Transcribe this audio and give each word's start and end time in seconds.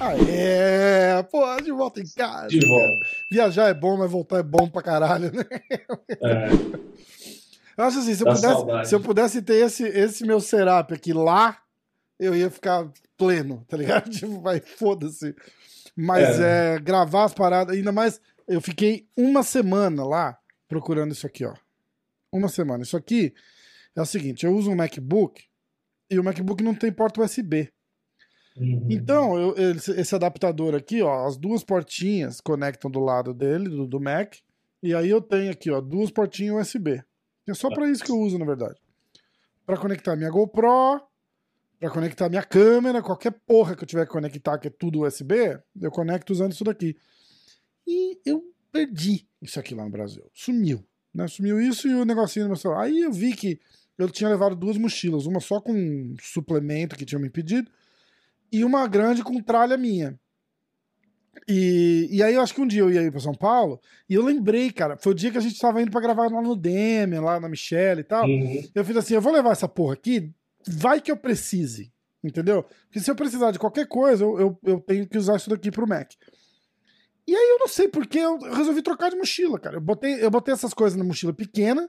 Aê, 0.00 1.22
pô, 1.30 1.44
de 1.62 1.70
volta 1.70 2.00
em 2.00 2.06
casa. 2.16 2.48
De 2.48 2.66
volta. 2.66 3.06
Viajar 3.30 3.68
é 3.68 3.74
bom, 3.74 3.96
mas 3.98 4.10
voltar 4.10 4.38
é 4.38 4.42
bom 4.42 4.68
pra 4.68 4.82
caralho, 4.82 5.30
né? 5.32 5.44
É, 6.22 6.48
Eu 7.76 7.84
acho 7.84 7.98
assim, 7.98 8.14
se 8.14 8.22
eu, 8.22 8.26
pudesse, 8.32 8.88
se 8.88 8.94
eu 8.94 9.00
pudesse 9.00 9.42
ter 9.42 9.64
esse, 9.66 9.84
esse 9.84 10.24
meu 10.26 10.40
setup 10.40 10.94
aqui 10.94 11.12
lá, 11.12 11.58
eu 12.18 12.34
ia 12.34 12.50
ficar 12.50 12.90
pleno, 13.16 13.64
tá 13.68 13.76
ligado? 13.76 14.08
Tipo, 14.10 14.40
vai, 14.40 14.60
foda-se. 14.60 15.34
Mas 15.96 16.40
é. 16.40 16.78
gravar 16.78 17.24
as 17.24 17.34
paradas, 17.34 17.76
ainda 17.76 17.92
mais, 17.92 18.20
eu 18.46 18.60
fiquei 18.60 19.06
uma 19.16 19.42
semana 19.42 20.04
lá 20.04 20.38
procurando 20.68 21.12
isso 21.12 21.26
aqui, 21.26 21.44
ó. 21.44 21.54
Uma 22.32 22.48
semana. 22.48 22.82
Isso 22.82 22.96
aqui 22.96 23.34
é 23.94 24.00
o 24.00 24.06
seguinte, 24.06 24.46
eu 24.46 24.54
uso 24.54 24.70
um 24.70 24.76
MacBook 24.76 25.44
e 26.08 26.18
o 26.18 26.24
MacBook 26.24 26.62
não 26.62 26.74
tem 26.74 26.92
porta 26.92 27.20
USB. 27.22 27.70
uhum. 28.56 28.86
Então, 28.90 29.38
eu- 29.38 29.54
esse, 29.76 30.14
adaptador 30.14 30.74
aqui, 30.74 31.02
ó, 31.02 31.26
as 31.26 31.36
duas 31.36 31.62
portinhas 31.64 32.40
conectam 32.40 32.90
do 32.90 33.00
lado 33.00 33.32
dele, 33.34 33.68
do, 33.68 33.86
do 33.86 34.00
Mac, 34.00 34.34
e 34.82 34.94
aí 34.94 35.08
eu 35.10 35.20
tenho 35.20 35.50
aqui, 35.50 35.70
ó, 35.70 35.80
duas 35.80 36.10
portinhas 36.10 36.56
USB. 36.56 37.02
É 37.48 37.54
só 37.54 37.68
pra 37.68 37.88
isso 37.88 38.04
que 38.04 38.10
eu 38.10 38.18
uso, 38.18 38.38
na 38.38 38.44
verdade. 38.44 38.78
Pra 39.66 39.76
conectar 39.76 40.16
minha 40.16 40.30
GoPro, 40.30 41.00
pra 41.80 41.90
conectar 41.90 42.28
minha 42.28 42.42
câmera, 42.42 43.02
qualquer 43.02 43.32
porra 43.46 43.74
que 43.74 43.82
eu 43.82 43.88
tiver 43.88 44.04
que 44.04 44.12
conectar, 44.12 44.58
que 44.58 44.68
é 44.68 44.70
tudo 44.70 45.00
USB, 45.00 45.58
eu 45.80 45.90
conecto 45.90 46.30
usando 46.30 46.52
isso 46.52 46.62
daqui. 46.62 46.94
E 47.86 48.20
eu 48.24 48.44
perdi 48.70 49.26
isso 49.40 49.58
aqui 49.58 49.74
lá 49.74 49.84
no 49.84 49.90
Brasil. 49.90 50.22
Sumiu. 50.34 50.84
Né? 51.12 51.26
Sumiu 51.26 51.58
isso 51.58 51.88
e 51.88 51.94
o 51.94 52.04
negocinho 52.04 52.44
no 52.44 52.50
meu 52.50 52.56
celular. 52.56 52.82
Aí 52.82 53.00
eu 53.00 53.10
vi 53.10 53.34
que 53.34 53.58
eu 53.98 54.10
tinha 54.10 54.28
levado 54.28 54.54
duas 54.54 54.76
mochilas, 54.76 55.24
uma 55.24 55.40
só 55.40 55.58
com 55.58 55.72
um 55.72 56.14
suplemento 56.20 56.96
que 56.96 57.06
tinha 57.06 57.18
me 57.18 57.30
pedido, 57.30 57.70
e 58.52 58.62
uma 58.62 58.86
grande 58.86 59.24
com 59.24 59.42
tralha 59.42 59.76
minha. 59.76 60.18
E, 61.48 62.08
e 62.10 62.22
aí 62.22 62.34
eu 62.34 62.42
acho 62.42 62.54
que 62.54 62.60
um 62.60 62.66
dia 62.66 62.82
eu 62.82 62.90
ia 62.90 63.02
ir 63.02 63.10
pra 63.10 63.20
São 63.20 63.34
Paulo 63.34 63.80
e 64.08 64.14
eu 64.14 64.22
lembrei, 64.22 64.70
cara, 64.70 64.96
foi 64.98 65.12
o 65.12 65.14
dia 65.14 65.30
que 65.30 65.38
a 65.38 65.40
gente 65.40 65.58
tava 65.58 65.80
indo 65.80 65.90
pra 65.90 66.00
gravar 66.00 66.30
lá 66.30 66.42
no 66.42 66.54
Demian, 66.54 67.22
lá 67.22 67.40
na 67.40 67.48
Michelle 67.48 68.00
e 68.00 68.04
tal. 68.04 68.26
Uhum. 68.26 68.62
Eu 68.74 68.84
fiz 68.84 68.96
assim, 68.96 69.14
eu 69.14 69.20
vou 69.20 69.32
levar 69.32 69.52
essa 69.52 69.68
porra 69.68 69.94
aqui, 69.94 70.30
vai 70.66 71.00
que 71.00 71.10
eu 71.10 71.16
precise, 71.16 71.92
entendeu? 72.22 72.62
Porque 72.84 73.00
se 73.00 73.10
eu 73.10 73.14
precisar 73.14 73.50
de 73.50 73.58
qualquer 73.58 73.86
coisa, 73.86 74.24
eu, 74.24 74.38
eu, 74.38 74.58
eu 74.64 74.80
tenho 74.80 75.06
que 75.06 75.18
usar 75.18 75.36
isso 75.36 75.50
daqui 75.50 75.70
pro 75.70 75.86
Mac. 75.86 76.12
E 77.26 77.34
aí 77.34 77.50
eu 77.50 77.58
não 77.60 77.68
sei 77.68 77.88
porque 77.88 78.18
eu 78.18 78.38
resolvi 78.38 78.82
trocar 78.82 79.10
de 79.10 79.16
mochila, 79.16 79.58
cara. 79.58 79.76
Eu 79.76 79.80
botei, 79.80 80.24
eu 80.24 80.30
botei 80.30 80.52
essas 80.52 80.74
coisas 80.74 80.98
na 80.98 81.04
mochila 81.04 81.32
pequena, 81.32 81.88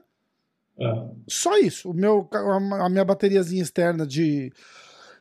Ah, 0.80 1.10
só 1.28 1.58
isso. 1.58 1.90
O 1.90 1.94
meu, 1.94 2.28
a 2.32 2.88
minha 2.88 3.04
bateriazinha 3.04 3.62
externa 3.62 4.06
de, 4.06 4.52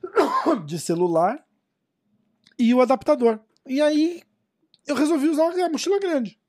de 0.66 0.80
celular 0.80 1.44
e 2.58 2.74
o 2.74 2.82
adaptador. 2.82 3.40
E 3.68 3.82
aí 3.82 4.22
eu 4.88 4.96
resolvi 4.96 5.28
usar 5.28 5.52
a 5.52 5.70
mochila 5.70 6.00
grande. 6.00 6.40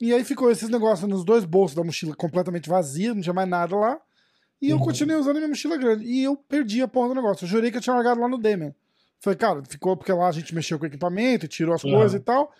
E 0.00 0.12
aí 0.12 0.24
ficou 0.24 0.50
esses 0.50 0.68
negócios 0.68 1.08
nos 1.08 1.24
dois 1.24 1.44
bolsos 1.44 1.74
da 1.74 1.82
mochila 1.82 2.14
completamente 2.14 2.68
vazia, 2.68 3.14
não 3.14 3.22
tinha 3.22 3.32
mais 3.32 3.48
nada 3.48 3.74
lá. 3.76 4.00
E 4.60 4.70
eu 4.70 4.78
Uhum. 4.78 4.84
continuei 4.84 5.18
usando 5.20 5.36
a 5.36 5.40
minha 5.40 5.48
mochila 5.48 5.76
grande. 5.76 6.04
E 6.04 6.22
eu 6.24 6.36
perdi 6.36 6.80
a 6.82 6.88
porra 6.88 7.08
do 7.08 7.14
negócio. 7.14 7.44
Eu 7.44 7.48
jurei 7.48 7.70
que 7.70 7.76
eu 7.76 7.80
tinha 7.80 7.94
largado 7.94 8.20
lá 8.20 8.28
no 8.28 8.38
Demian. 8.38 8.74
Falei, 9.20 9.36
cara, 9.36 9.62
ficou 9.64 9.96
porque 9.96 10.12
lá 10.12 10.28
a 10.28 10.32
gente 10.32 10.54
mexeu 10.54 10.78
com 10.78 10.84
o 10.84 10.88
equipamento, 10.88 11.46
tirou 11.48 11.74
as 11.74 11.84
Uhum. 11.84 11.92
coisas 11.92 12.20
e 12.20 12.22
tal. 12.24 12.52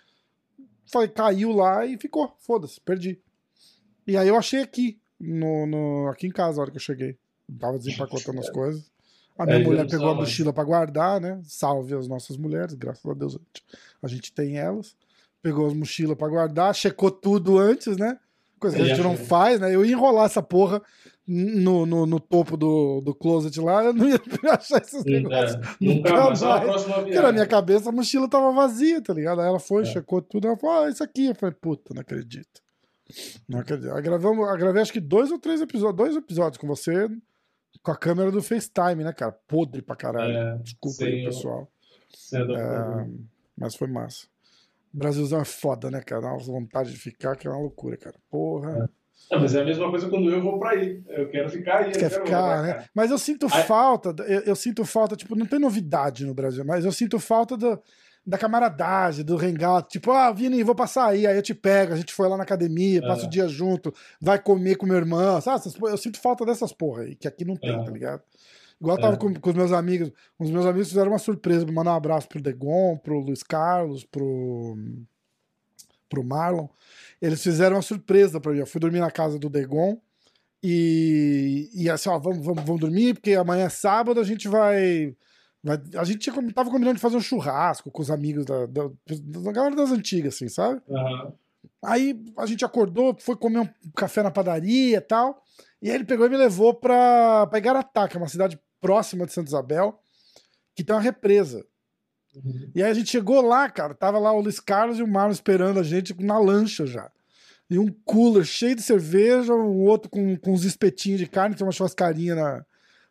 Falei, 0.85 1.07
caiu 1.07 1.51
lá 1.51 1.85
e 1.85 1.97
ficou. 1.97 2.33
Foda-se, 2.39 2.79
perdi. 2.81 3.19
E 4.05 4.15
aí 4.15 4.27
eu 4.27 4.35
achei 4.37 4.61
aqui, 4.61 4.99
no, 5.19 5.65
no- 5.65 6.07
aqui 6.09 6.27
em 6.27 6.31
casa, 6.31 6.59
a 6.59 6.61
hora 6.61 6.71
que 6.71 6.77
eu 6.77 6.81
cheguei. 6.81 7.17
Tava 7.59 7.77
desempacotando 7.77 8.39
as 8.39 8.49
coisas. 8.51 8.89
A 9.37 9.45
minha 9.45 9.57
É, 9.59 9.63
mulher 9.63 9.87
pegou 9.87 10.07
a 10.07 10.09
sabe. 10.11 10.21
mochila 10.21 10.51
pra 10.53 10.63
guardar, 10.63 11.21
né? 11.21 11.39
Salve 11.43 11.93
as 11.95 12.07
nossas 12.07 12.37
mulheres, 12.37 12.73
graças 12.73 13.05
a 13.05 13.13
Deus 13.13 13.35
a 13.35 13.37
gente- 13.37 13.63
a 14.03 14.07
gente 14.07 14.33
tem 14.33 14.57
elas. 14.57 14.95
Pegou 15.41 15.67
as 15.67 15.73
mochilas 15.73 16.17
pra 16.17 16.27
guardar, 16.27 16.73
checou 16.73 17.11
tudo 17.11 17.57
antes, 17.59 17.97
né? 17.97 18.17
Coisa 18.59 18.75
que 18.75 18.81
a 18.81 18.85
gente 18.85 19.01
não 19.01 19.15
faz, 19.17 19.59
né? 19.59 19.73
Eu 19.73 19.85
ia 19.85 19.91
enrolar 19.93 20.25
essa 20.25 20.41
porra 20.41 20.81
no, 21.27 21.85
no, 21.85 22.05
no 22.05 22.19
topo 22.19 22.55
do, 22.55 23.01
do 23.01 23.13
closet 23.13 23.59
lá, 23.59 23.83
eu 23.83 23.93
não 23.93 24.07
ia 24.07 24.19
achar 24.51 24.81
esses 24.81 25.03
negócios. 25.03 25.55
é, 25.55 25.59
Nunca 25.81 26.09
nunca 26.09 26.23
mais, 26.25 26.41
mais. 26.41 26.83
Porque 26.83 27.19
na 27.21 27.31
minha 27.31 27.45
cabeça 27.45 27.89
a 27.89 27.91
mochila 27.91 28.29
tava 28.29 28.51
vazia, 28.53 29.01
tá 29.01 29.13
ligado? 29.13 29.41
Aí 29.41 29.47
ela 29.47 29.59
foi, 29.59 29.83
É. 29.83 29.85
checou 29.85 30.21
tudo, 30.21 30.47
ela 30.47 30.57
falou, 30.57 30.83
ah, 30.85 30.89
isso 30.89 31.03
aqui. 31.03 31.25
Eu 31.27 31.35
falei, 31.35 31.53
puta, 31.59 31.93
não 31.93 32.01
acredito. 32.01 32.61
Não 33.47 33.59
acredito. 33.59 33.91
Aí 33.93 34.01
gravamos, 34.01 34.47
eu 34.47 34.57
gravei 34.57 34.81
acho 34.81 34.93
que 34.93 34.99
dois 34.99 35.31
ou 35.31 35.37
três 35.39 35.61
episódios, 35.61 35.95
dois 35.97 36.15
episódios 36.15 36.57
com 36.57 36.67
você, 36.67 37.09
com 37.83 37.91
a 37.91 37.95
câmera 37.95 38.31
do 38.31 38.41
FaceTime, 38.41 39.03
né, 39.03 39.13
cara? 39.13 39.31
Podre 39.47 39.81
pra 39.81 39.95
caralho. 39.95 40.31
É, 40.35 40.57
Desculpa 40.57 41.03
aí, 41.05 41.25
pessoal. 41.25 41.67
É, 42.33 43.07
mas 43.57 43.75
foi 43.75 43.87
massa. 43.87 44.27
O 44.97 44.99
Brasilzão 44.99 45.39
é 45.39 45.45
foda, 45.45 45.91
né, 45.91 46.01
cara? 46.01 46.23
Dá 46.23 46.29
uma 46.29 46.39
vontade 46.39 46.91
de 46.91 46.97
ficar, 46.97 47.35
que 47.35 47.47
é 47.47 47.51
uma 47.51 47.59
loucura, 47.59 47.95
cara. 47.97 48.15
Porra. 48.31 48.89
Não, 49.29 49.39
mas 49.41 49.53
é 49.53 49.61
a 49.61 49.63
mesma 49.63 49.87
coisa 49.91 50.09
quando 50.09 50.27
eu 50.31 50.41
vou 50.41 50.57
pra 50.57 50.71
aí. 50.71 51.03
Eu 51.07 51.29
quero 51.29 51.47
ficar 51.49 51.77
aí. 51.83 51.91
quer 51.91 52.09
quero 52.09 52.25
ficar, 52.25 52.63
né? 52.63 52.73
cá. 52.73 52.85
Mas 52.95 53.11
eu 53.11 53.19
sinto 53.19 53.45
Aí- 53.51 53.63
falta, 53.63 54.15
eu, 54.23 54.39
eu 54.41 54.55
sinto 54.55 54.83
falta, 54.83 55.15
tipo, 55.15 55.35
não 55.35 55.45
tem 55.45 55.59
novidade 55.59 56.25
no 56.25 56.33
Brasil, 56.33 56.65
mas 56.65 56.83
eu 56.83 56.91
sinto 56.91 57.19
falta 57.19 57.55
do, 57.55 57.79
da 58.25 58.39
camaradagem, 58.39 59.23
do 59.23 59.37
hangout, 59.37 59.87
tipo, 59.87 60.11
ah, 60.11 60.31
Vini, 60.31 60.63
vou 60.63 60.73
passar 60.73 61.05
aí, 61.09 61.27
aí 61.27 61.35
eu 61.37 61.43
te 61.43 61.53
pego, 61.53 61.93
a 61.93 61.95
gente 61.95 62.11
foi 62.11 62.27
lá 62.27 62.35
na 62.35 62.41
academia, 62.43 62.99
passa 63.01 63.25
É. 63.25 63.27
o 63.27 63.29
dia 63.29 63.47
junto, 63.47 63.93
vai 64.19 64.39
comer 64.41 64.77
com 64.77 64.87
meu 64.87 64.97
irmão, 64.97 65.39
sabe? 65.41 65.63
Eu 65.83 65.97
sinto 65.97 66.19
falta 66.19 66.43
dessas 66.43 66.73
porra 66.73 67.03
aí, 67.03 67.15
que 67.15 67.27
aqui 67.27 67.45
não 67.45 67.55
tem, 67.55 67.79
É. 67.79 67.83
tá 67.85 67.91
ligado? 67.91 68.21
Igual 68.79 68.97
eu 68.97 69.01
tava 69.01 69.13
É. 69.15 69.17
com, 69.17 69.33
com 69.33 69.49
os 69.49 69.55
meus 69.55 69.71
amigos, 69.71 70.11
os 70.37 70.49
meus 70.51 70.65
amigos 70.65 70.89
fizeram 70.89 71.11
uma 71.11 71.17
surpresa, 71.19 71.65
me 71.65 71.71
mandaram 71.71 71.95
um 71.95 71.97
abraço 71.97 72.27
pro 72.29 72.41
Degon, 72.41 72.97
pro 72.97 73.19
Luiz 73.19 73.41
Carlos, 73.41 74.03
pro, 74.03 74.77
pro 76.09 76.23
Marlon. 76.23 76.67
Eles 77.21 77.41
fizeram 77.41 77.75
uma 77.77 77.81
surpresa 77.81 78.39
pra 78.39 78.51
mim. 78.51 78.59
Eu 78.59 78.67
fui 78.67 78.79
dormir 78.79 78.99
na 78.99 79.09
casa 79.11 79.39
do 79.39 79.49
Degon 79.49 79.97
e, 80.61 81.69
e 81.73 81.89
assim, 81.89 82.09
ó, 82.09 82.19
vamos, 82.19 82.45
vamos, 82.45 82.63
vamos 82.63 82.81
dormir, 82.81 83.13
porque 83.15 83.33
amanhã 83.33 83.65
é 83.65 83.69
sábado, 83.69 84.19
a 84.19 84.23
gente 84.23 84.47
vai. 84.47 85.15
vai- 85.63 85.81
a 85.95 86.03
gente 86.03 86.19
tinha, 86.19 86.53
tava 86.53 86.69
combinando 86.69 86.95
de 86.95 87.01
fazer 87.01 87.17
um 87.17 87.21
churrasco 87.21 87.89
com 87.91 88.01
os 88.01 88.11
amigos 88.11 88.45
da, 88.45 88.65
da, 88.67 88.89
da 89.07 89.51
galera 89.51 89.75
das 89.75 89.91
antigas, 89.91 90.35
assim, 90.35 90.49
sabe? 90.49 90.81
Aham. 90.89 91.33
Aí 91.83 92.19
a 92.37 92.45
gente 92.45 92.63
acordou, 92.65 93.15
foi 93.19 93.35
comer 93.35 93.59
um 93.59 93.69
café 93.95 94.21
na 94.23 94.31
padaria 94.31 94.97
e 94.97 95.01
tal. 95.01 95.43
E 95.81 95.89
aí 95.89 95.95
ele 95.95 96.05
pegou 96.05 96.25
e 96.25 96.29
me 96.29 96.37
levou 96.37 96.73
pra, 96.73 97.45
pra 97.47 97.59
Igaratá, 97.59 98.07
que 98.07 98.17
é 98.17 98.19
uma 98.19 98.27
cidade 98.27 98.59
próxima 98.79 99.25
de 99.25 99.33
Santa 99.33 99.49
Isabel, 99.49 99.99
que 100.75 100.83
tem 100.83 100.95
uma 100.95 101.01
represa. 101.01 101.65
Uhum. 102.35 102.71
E 102.75 102.83
aí 102.83 102.91
a 102.91 102.93
gente 102.93 103.09
chegou 103.09 103.41
lá, 103.41 103.69
cara, 103.69 103.93
tava 103.93 104.19
lá 104.19 104.31
o 104.31 104.41
Luiz 104.41 104.59
Carlos 104.59 104.99
e 104.99 105.03
o 105.03 105.07
Marlon 105.07 105.31
esperando 105.31 105.79
a 105.79 105.83
gente 105.83 106.15
na 106.23 106.37
lancha 106.39 106.85
já. 106.85 107.11
E 107.69 107.77
um 107.77 107.91
cooler 108.05 108.45
cheio 108.45 108.75
de 108.75 108.81
cerveja, 108.81 109.53
um 109.53 109.81
outro 109.81 110.09
com, 110.09 110.37
com 110.37 110.53
uns 110.53 110.63
espetinhos 110.63 111.19
de 111.19 111.27
carne, 111.27 111.55
tem 111.55 111.65
uma 111.65 111.73
churrascarinha 111.73 112.35
na, 112.35 112.65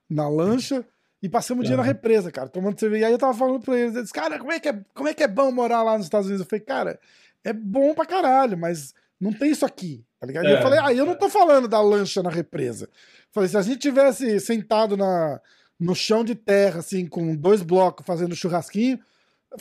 na 0.09 0.29
lancha. 0.29 0.85
E 1.23 1.29
passamos 1.29 1.65
o 1.65 1.67
dia 1.67 1.77
na 1.77 1.83
Aham. 1.83 1.93
represa, 1.93 2.31
cara, 2.31 2.49
tomando 2.49 2.79
cerveja. 2.79 3.03
E 3.03 3.05
aí 3.07 3.13
eu 3.13 3.19
tava 3.19 3.37
falando 3.37 3.61
pra 3.61 3.77
eles, 3.77 3.97
eles, 3.97 4.13
cara, 4.13 4.39
como 4.39 4.53
é, 4.53 4.61
que 4.61 4.69
é, 4.69 4.81
como 4.95 5.09
é 5.09 5.15
que 5.15 5.25
é 5.25 5.29
bom 5.29 5.51
morar 5.51 5.83
lá 5.83 5.97
nos 5.97 6.07
Estados 6.07 6.29
Unidos? 6.29 6.45
Eu 6.45 6.49
falei, 6.49 6.65
cara, 6.65 7.01
é 7.43 7.53
bom 7.53 7.95
pra 7.95 8.07
caralho, 8.07 8.57
mas 8.57 8.95
não 9.21 9.33
tem 9.33 9.51
isso 9.51 9.67
aqui, 9.67 10.05
tá 10.27 10.43
ligado? 10.43 10.47
E 10.47 10.53
eu 10.53 10.59
É. 10.59 10.63
falei, 10.63 10.79
ah, 10.83 10.93
eu 10.93 11.07
não 11.07 11.15
tô 11.15 11.29
falando 11.29 11.69
da 11.69 11.81
lancha 11.81 12.23
na 12.23 12.31
represa. 12.31 12.89
Falei, 13.33 13.49
se 13.49 13.57
a 13.57 13.63
gente 13.63 13.79
tivesse 13.79 14.39
sentado 14.41 14.97
na, 14.97 15.41
no 15.79 15.95
chão 15.95 16.25
de 16.25 16.35
terra, 16.35 16.81
assim, 16.81 17.07
com 17.07 17.35
dois 17.37 17.63
blocos 17.63 18.05
fazendo 18.07 18.35
churrasquinho, 18.35 18.99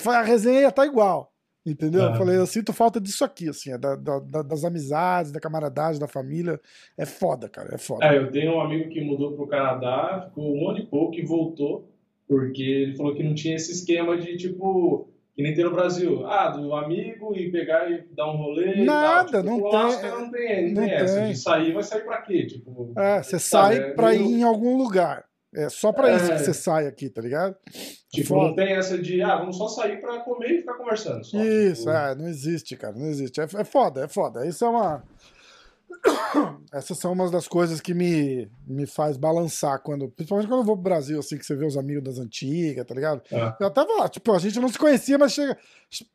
a 0.08 0.22
resenha 0.22 0.62
ia 0.62 0.68
estar 0.70 0.86
igual. 0.86 1.32
Entendeu? 1.68 2.04
Eu 2.04 2.16
falei, 2.16 2.38
eu 2.38 2.46
sinto 2.46 2.72
falta 2.72 3.02
disso 3.02 3.26
aqui, 3.26 3.50
assim, 3.50 3.72
é 3.72 3.78
da- 3.78 3.96
da- 3.96 4.44
das 4.44 4.64
amizades, 4.64 5.32
da 5.32 5.40
camaradagem, 5.40 6.00
da 6.00 6.08
família. 6.08 6.62
É 6.96 7.08
foda, 7.08 7.50
cara, 7.50 7.74
é 7.74 7.78
foda. 7.80 8.06
É, 8.06 8.16
eu 8.18 8.30
tenho 8.32 8.54
um 8.56 8.62
amigo 8.62 8.88
que 8.92 9.02
mudou 9.02 9.32
pro 9.36 9.48
Canadá, 9.48 10.28
ficou 10.30 10.56
um 10.56 10.70
ano 10.70 10.78
e 10.78 10.86
pouco 10.86 11.16
e 11.16 11.26
voltou, 11.26 11.90
porque 12.28 12.62
ele 12.62 12.96
falou 12.96 13.16
que 13.16 13.24
não 13.24 13.34
tinha 13.34 13.56
esse 13.56 13.72
esquema 13.72 14.16
de, 14.16 14.38
tipo, 14.38 15.10
que 15.36 15.44
nem 15.44 15.54
tem 15.54 15.66
no 15.66 15.72
Brasil. 15.72 16.26
Ah, 16.26 16.50
do 16.50 16.74
amigo 16.74 17.36
e 17.36 17.52
pegar 17.52 17.90
e 17.92 18.06
dar 18.16 18.32
um 18.32 18.38
rolê. 18.38 18.76
e 18.82 18.86
Nada, 18.86 19.44
tal. 19.44 19.56
Tipo, 19.56 19.72
não 19.72 20.00
tem- 20.00 20.12
não 20.12 20.32
tem, 20.32 20.74
não 20.74 20.82
tem 20.84 20.92
essa. 20.94 21.28
De 21.28 21.36
sair, 21.38 21.74
vai 21.74 21.84
sair 21.84 22.02
pra 22.06 22.22
quê? 22.22 22.46
Tipo, 22.46 22.94
É, 22.98 23.22
você 23.22 23.38
sai 23.40 23.78
é 23.78 23.94
pra 23.94 24.16
ir 24.16 24.22
em 24.22 24.44
algum 24.44 24.78
lugar. 24.78 25.26
É 25.58 25.70
só 25.70 25.94
pra 25.94 26.14
isso 26.14 26.30
É. 26.32 26.36
que 26.36 26.44
você 26.44 26.54
sai 26.54 26.86
aqui, 26.86 27.10
tá 27.10 27.22
ligado? 27.22 27.56
Tipo, 28.12 28.28
Foda. 28.28 28.48
não 28.50 28.56
tem 28.56 28.74
essa 28.74 28.98
de, 28.98 29.22
ah, 29.22 29.38
vamos 29.38 29.58
só 29.58 29.70
sair 29.70 30.02
pra 30.02 30.20
comer 30.20 30.52
e 30.52 30.58
ficar 30.58 30.74
conversando. 30.74 31.24
Só. 31.24 31.38
Isso, 31.42 31.86
Tipo, 31.86 31.92
é, 31.96 32.16
não 32.16 32.28
existe, 32.28 32.76
cara, 32.76 32.94
não 32.94 33.06
existe. 33.08 33.40
É, 33.40 33.44
é 33.46 33.64
foda, 33.64 34.04
é 34.04 34.08
foda. 34.10 34.46
Isso 34.46 34.66
é 34.66 34.70
uma. 34.70 35.04
Essas 36.74 36.98
são 36.98 37.14
umas 37.14 37.32
das 37.32 37.48
coisas 37.48 37.80
que 37.80 37.94
me, 37.94 38.50
me 38.68 38.86
faz 38.86 39.16
balançar 39.16 39.82
quando. 39.82 40.10
Principalmente 40.10 40.48
quando 40.50 40.60
eu 40.60 40.66
vou 40.66 40.76
pro 40.76 40.84
Brasil, 40.84 41.18
assim, 41.20 41.38
que 41.38 41.46
você 41.46 41.56
vê 41.56 41.66
os 41.66 41.78
amigos 41.78 42.04
das 42.04 42.20
antigas, 42.20 42.86
tá 42.86 42.94
ligado? 42.94 43.22
É. 43.32 43.54
Eu 43.62 43.70
tava 43.72 43.94
lá, 43.94 44.10
tipo, 44.10 44.34
a 44.34 44.40
gente 44.40 44.60
não 44.60 44.68
se 44.68 44.78
conhecia, 44.78 45.18
mas 45.18 45.32
chega. 45.32 45.58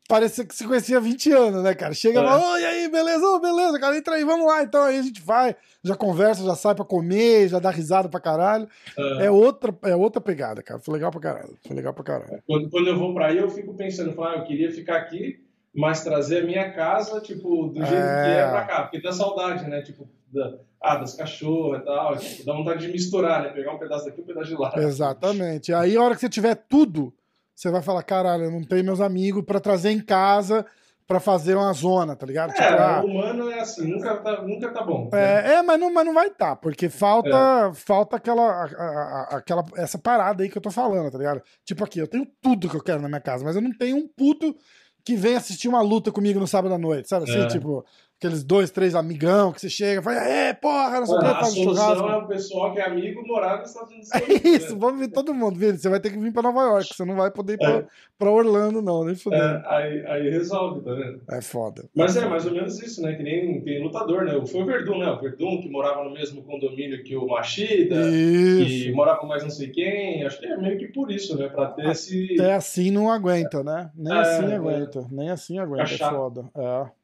Parecia 0.07 0.45
que 0.45 0.53
se 0.53 0.67
conhecia 0.67 0.97
há 0.97 0.99
20 0.99 1.31
anos, 1.31 1.63
né, 1.63 1.73
cara? 1.73 1.93
Chega 1.95 2.19
É. 2.19 2.21
lá, 2.21 2.53
oi, 2.53 2.63
aí, 2.65 2.91
beleza, 2.91 3.25
ô, 3.25 3.39
beleza, 3.39 3.79
cara, 3.79 3.97
entra 3.97 4.13
aí, 4.15 4.23
vamos 4.23 4.45
lá, 4.45 4.61
então 4.61 4.83
aí 4.83 4.99
a 4.99 5.01
gente 5.01 5.21
vai, 5.21 5.55
já 5.83 5.95
conversa, 5.95 6.43
já 6.43 6.53
sai 6.55 6.75
pra 6.75 6.85
comer, 6.85 7.47
já 7.47 7.57
dá 7.57 7.71
risada 7.71 8.07
pra 8.07 8.19
caralho. 8.19 8.67
é. 8.97 9.25
É 9.25 9.31
outra, 9.31 9.75
é 9.83 9.95
outra 9.95 10.21
pegada, 10.21 10.61
cara. 10.61 10.79
Foi 10.79 10.93
legal 10.93 11.09
pra 11.09 11.21
caralho. 11.21 11.57
Foi 11.65 11.75
legal 11.75 11.93
pra 11.93 12.03
caralho. 12.03 12.43
Quando, 12.45 12.69
quando 12.69 12.87
eu 12.87 12.97
vou 12.99 13.13
pra 13.15 13.27
aí, 13.27 13.37
eu 13.39 13.49
fico 13.49 13.73
pensando, 13.73 14.13
falo, 14.13 14.27
ah, 14.27 14.35
eu 14.37 14.43
queria 14.43 14.71
ficar 14.71 14.97
aqui, 14.97 15.41
mas 15.73 16.03
trazer 16.03 16.43
a 16.43 16.45
minha 16.45 16.71
casa, 16.73 17.19
tipo, 17.21 17.67
do 17.67 17.79
jeito 17.85 17.93
É. 17.93 18.23
que 18.23 18.29
é 18.39 18.49
pra 18.49 18.65
cá. 18.65 18.81
Porque 18.83 19.01
dá 19.01 19.11
saudade, 19.11 19.69
né? 19.69 19.81
Tipo, 19.81 20.07
da, 20.33 20.57
ah, 20.81 20.95
das 20.97 21.13
cachorras 21.13 21.81
e 21.81 21.85
tal. 21.85 22.17
Tipo, 22.17 22.45
dá 22.45 22.53
vontade 22.53 22.85
de 22.85 22.91
misturar, 22.91 23.41
né? 23.43 23.49
Pegar 23.49 23.73
um 23.73 23.79
pedaço 23.79 24.05
daqui 24.05 24.19
e 24.19 24.23
um 24.23 24.27
pedaço 24.27 24.47
de 24.49 24.55
lá. 24.55 24.71
Exatamente. 24.77 25.73
Aí 25.73 25.95
a 25.95 26.01
hora 26.01 26.13
que 26.15 26.21
você 26.21 26.29
tiver 26.29 26.55
tudo, 26.55 27.13
você 27.55 27.69
vai 27.71 27.81
falar, 27.81 28.03
caralho, 28.03 28.45
eu 28.45 28.51
não 28.51 28.63
tenho 28.63 28.83
meus 28.83 28.99
amigos 29.01 29.43
pra 29.45 29.59
trazer 29.59 29.91
em 29.91 29.99
casa 30.01 30.65
pra 31.07 31.19
fazer 31.19 31.55
uma 31.55 31.73
zona, 31.73 32.15
tá 32.15 32.25
ligado? 32.25 32.51
Tipo, 32.51 32.63
É, 32.63 32.79
ah, 32.79 33.01
o 33.03 33.05
humano 33.07 33.49
é 33.51 33.59
assim, 33.59 33.85
nunca 33.85 34.15
tá, 34.17 34.41
nunca 34.43 34.71
tá 34.71 34.81
bom. 34.81 35.09
É, 35.13 35.55
é, 35.55 35.61
mas 35.61 35.77
não, 35.77 35.93
mas 35.93 36.05
não 36.05 36.13
vai 36.13 36.27
estar, 36.27 36.55
porque 36.55 36.87
falta, 36.87 37.69
É. 37.69 37.73
falta 37.73 38.15
aquela, 38.15 38.41
a- 38.49 38.65
a- 38.65 39.37
aquela, 39.37 39.65
essa 39.75 39.97
parada 39.97 40.41
aí 40.41 40.49
que 40.49 40.57
eu 40.57 40.61
tô 40.61 40.71
falando, 40.71 41.11
tá 41.11 41.17
ligado? 41.17 41.41
Tipo 41.65 41.83
aqui, 41.83 41.99
eu 41.99 42.07
tenho 42.07 42.25
tudo 42.41 42.69
que 42.69 42.77
eu 42.77 42.83
quero 42.83 43.01
na 43.01 43.09
minha 43.09 43.19
casa, 43.19 43.43
mas 43.43 43.57
eu 43.57 43.61
não 43.61 43.77
tenho 43.77 43.97
um 43.97 44.07
puto 44.07 44.55
que 45.03 45.15
vem 45.15 45.35
assistir 45.35 45.67
uma 45.67 45.81
luta 45.81 46.11
comigo 46.11 46.39
no 46.39 46.47
sábado 46.47 46.73
à 46.73 46.77
noite, 46.77 47.09
sabe? 47.09 47.29
Assim, 47.29 47.39
É. 47.41 47.47
tipo, 47.47 47.85
aqueles 48.21 48.43
dois, 48.43 48.69
três 48.69 48.93
amigão 48.93 49.51
que 49.51 49.59
você 49.59 49.69
chega 49.69 49.99
e 49.99 50.03
fala, 50.03 50.17
é, 50.23 50.53
porra, 50.53 50.99
não 50.99 51.07
sei 51.07 51.15
o 51.15 51.19
que, 51.19 51.25
faz 51.25 51.57
um 51.57 51.63
churrasco. 51.63 52.07
é 52.07 52.17
o 52.17 52.27
pessoal 52.27 52.71
que 52.71 52.79
é 52.79 52.85
amigo 52.85 53.25
morar 53.25 53.57
nos 53.59 53.69
Estados 53.69 53.91
Unidos. 53.91 54.09
É 54.21 54.47
isso, 54.49 54.77
vamos 54.77 54.99
ver 54.99 55.07
todo 55.07 55.33
mundo, 55.33 55.57
Vini. 55.57 55.77
Você 55.77 55.89
vai 55.89 55.99
ter 55.99 56.11
que 56.11 56.19
vir 56.19 56.31
pra 56.31 56.43
Nova 56.43 56.61
York, 56.61 56.93
você 56.93 57.03
não 57.03 57.15
vai 57.15 57.31
poder 57.31 57.53
ir 57.53 57.57
pra, 57.57 57.83
pra 58.19 58.29
Orlando, 58.31 58.81
não, 58.81 59.03
nem 59.03 59.15
fudendo. 59.15 59.43
É, 59.43 59.63
aí, 59.67 60.05
aí 60.05 60.29
resolve, 60.29 60.81
tá 60.81 60.93
vendo? 60.93 61.21
É, 61.31 61.41
foda. 61.41 61.89
Mas 61.95 62.15
é 62.15 62.25
mais 62.27 62.45
ou 62.45 62.51
menos 62.51 62.79
isso, 62.81 63.01
né? 63.01 63.13
Que 63.15 63.23
nem 63.23 63.61
tem 63.61 63.81
lutador, 63.83 64.23
né? 64.25 64.39
Foi 64.45 64.61
o 64.61 64.65
Verdun, 64.65 64.99
né? 64.99 65.09
O 65.11 65.19
Verdun 65.19 65.59
que 65.61 65.69
morava 65.69 66.03
no 66.03 66.11
mesmo 66.13 66.43
condomínio 66.43 67.03
que 67.03 67.15
o 67.15 67.25
Machida, 67.27 67.95
que 68.03 68.63
Isso. 68.87 68.95
morava 68.95 69.19
com 69.19 69.27
mais 69.27 69.41
não 69.43 69.49
sei 69.49 69.69
quem. 69.69 70.23
Acho 70.25 70.39
que 70.39 70.45
é 70.45 70.57
meio 70.57 70.77
que 70.77 70.87
por 70.89 71.09
isso, 71.11 71.37
né? 71.37 71.47
Pra 71.49 71.67
ter 71.67 71.87
esse. 71.89 72.35
Até 72.39 72.53
assim 72.53 72.91
não 72.91 73.11
aguenta, 73.11 73.63
né? 73.63 73.89
Nem 73.95 74.13
É, 74.13 74.19
assim 74.19 74.45
é. 74.51 74.55
aguenta. 74.55 75.07
Nem 75.11 75.29
assim 75.31 75.57
aguenta. 75.57 75.83
É 75.93 75.97
foda. 75.97 76.45
É. 76.55 77.00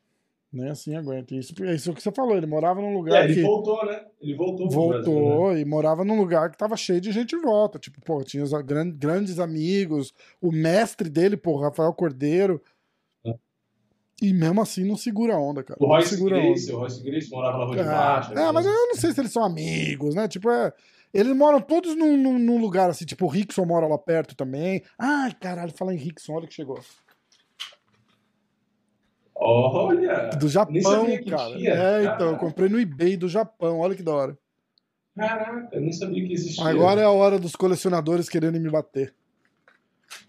Nem 0.51 0.69
assim 0.69 0.95
aguenta. 0.95 1.35
Isso, 1.35 1.53
é 1.63 1.75
isso 1.75 1.93
que 1.93 2.01
você 2.01 2.11
falou. 2.11 2.35
Ele 2.37 2.45
morava 2.45 2.79
num 2.81 2.91
É, 2.91 2.93
lugar 2.93 3.23
ele 3.25 3.35
que. 3.35 3.41
voltou, 3.41 3.85
né? 3.85 4.05
Ele 4.21 4.33
voltou 4.35 4.67
pro 4.69 4.87
Brasil, 4.87 5.13
né? 5.13 5.19
Voltou 5.19 5.57
e 5.57 5.65
morava 5.65 6.05
num 6.05 6.17
lugar 6.17 6.49
que 6.49 6.57
tava 6.57 6.77
cheio 6.77 7.01
de 7.01 7.11
gente 7.11 7.35
em 7.35 7.41
volta. 7.41 7.77
Tipo, 7.77 7.99
pô, 8.01 8.23
tinha 8.23 8.43
os 8.43 8.51
gran- 8.63 8.89
grandes 8.89 9.39
amigos, 9.39 10.13
o 10.41 10.51
mestre 10.51 11.09
dele, 11.09 11.35
pô, 11.35 11.57
Rafael 11.57 11.93
Cordeiro. 11.93 12.61
É. 13.25 13.35
E 14.21 14.33
mesmo 14.33 14.61
assim 14.61 14.85
não 14.87 14.95
segura 14.95 15.35
a 15.35 15.39
onda, 15.39 15.63
cara. 15.63 15.77
O 15.83 15.85
Royce 15.87 16.15
segura 16.15 16.39
Grace, 16.39 16.67
onda. 16.69 16.75
o 16.77 16.79
Royce 16.79 17.03
Grace 17.03 17.29
morava 17.29 17.57
na 17.57 17.65
Rua 17.65 17.75
de 17.75 17.83
Baixo. 17.83 18.33
É, 18.33 18.41
é, 18.47 18.51
mas 18.51 18.65
eu 18.65 18.71
não 18.71 18.95
sei 18.95 19.11
se 19.11 19.19
eles 19.19 19.31
são 19.33 19.43
amigos, 19.43 20.15
né? 20.15 20.27
Tipo, 20.27 20.49
é. 20.49 20.71
Eles 21.13 21.35
moram 21.35 21.59
todos 21.61 21.95
num, 21.95 22.15
num- 22.17 22.37
num 22.39 22.59
lugar 22.59 22.89
assim, 22.89 23.05
tipo, 23.05 23.25
o 23.25 23.29
Rickson 23.29 23.65
mora 23.65 23.87
lá 23.87 23.97
perto 23.97 24.35
também. 24.35 24.81
Ai, 24.99 25.31
caralho, 25.33 25.71
fala 25.73 25.93
em 25.93 25.97
Rickson, 25.97 26.33
olha 26.33 26.47
que 26.47 26.53
chegou. 26.53 26.79
Olha! 29.39 30.29
Do 30.39 30.47
Japão, 30.49 30.73
cara. 31.29 31.55
tinha. 31.55 31.71
É, 31.73 32.01
então, 32.03 32.11
eu 32.11 32.17
Caraca. 32.17 32.37
comprei 32.39 32.69
no 32.69 32.79
eBay 32.79 33.15
do 33.15 33.29
Japão, 33.29 33.79
olha 33.79 33.95
que 33.95 34.01
da 34.03 34.13
hora. 34.13 34.37
Caraca, 35.15 35.69
eu 35.75 35.81
nem 35.81 35.91
sabia 35.91 36.25
que 36.25 36.33
existia. 36.33 36.65
Agora 36.67 37.01
é 37.01 37.03
a 37.03 37.11
hora 37.11 37.37
dos 37.39 37.55
colecionadores 37.55 38.29
querendo 38.29 38.59
me 38.59 38.69
bater. 38.69 39.13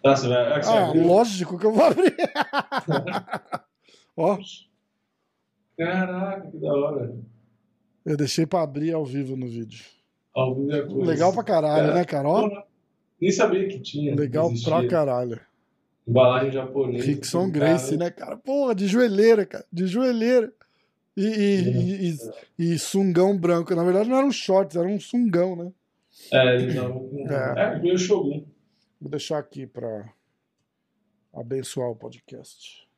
Tá, 0.03 0.15
você 0.17 0.29
vai... 0.29 0.63
você 0.63 0.69
Ah, 0.71 0.89
abriu? 0.89 1.07
lógico 1.07 1.59
que 1.59 1.67
eu 1.67 1.73
vou 1.73 1.85
abrir. 1.85 2.15
Ó, 4.17 4.39
Caraca, 5.77 6.51
que 6.51 6.59
da 6.59 6.73
hora. 6.73 7.15
eu 8.05 8.17
deixei 8.17 8.45
pra 8.47 8.63
abrir 8.63 8.93
ao 8.93 9.05
vivo 9.05 9.37
no 9.37 9.47
vídeo. 9.47 9.85
Ao 10.35 10.55
vivo 10.55 10.73
é 10.73 10.83
coisa. 10.83 11.11
Legal 11.11 11.33
pra 11.33 11.45
caralho, 11.45 11.91
É. 11.93 11.95
né, 11.95 12.05
cara? 12.05 12.29
Ó, 12.29 12.49
Porra, 12.49 12.65
Nem 13.21 13.31
sabia 13.31 13.67
que 13.69 13.79
tinha. 13.81 14.15
legal 14.15 14.51
que 14.53 14.63
pra 14.65 14.87
caralho. 14.89 15.41
Embalagem 16.09 16.51
japonesa. 16.53 17.05
Rickson 17.05 17.51
cara. 17.95 18.05
né, 18.05 18.11
cara? 18.11 18.37
Porra, 18.37 18.75
de 18.75 18.87
joelheira, 18.87 19.45
cara. 19.45 19.65
De 19.73 19.87
joelheira. 19.87 20.53
E, 21.17 21.23
e, 21.27 22.11
e, 22.11 22.17
e- 22.59 22.73
e 22.75 22.79
sungão 22.79 23.37
branco. 23.37 23.75
Na 23.75 23.85
verdade, 23.85 24.09
não 24.09 24.17
era 24.17 24.27
um 24.27 24.31
shorts, 24.33 24.77
era 24.77 24.87
um 24.89 24.99
sungão, 25.01 25.55
né? 25.57 25.73
É, 26.33 26.57
ele 26.57 26.81
um... 26.81 27.27
É. 27.31 27.75
É, 27.75 27.79
meio 27.79 27.99
Shogun. 27.99 28.45
Vou 29.01 29.11
deixar 29.11 29.39
aqui 29.39 29.67
pra 29.67 30.09
abençoar 31.33 31.91
o 31.91 31.97
podcast. 31.97 32.89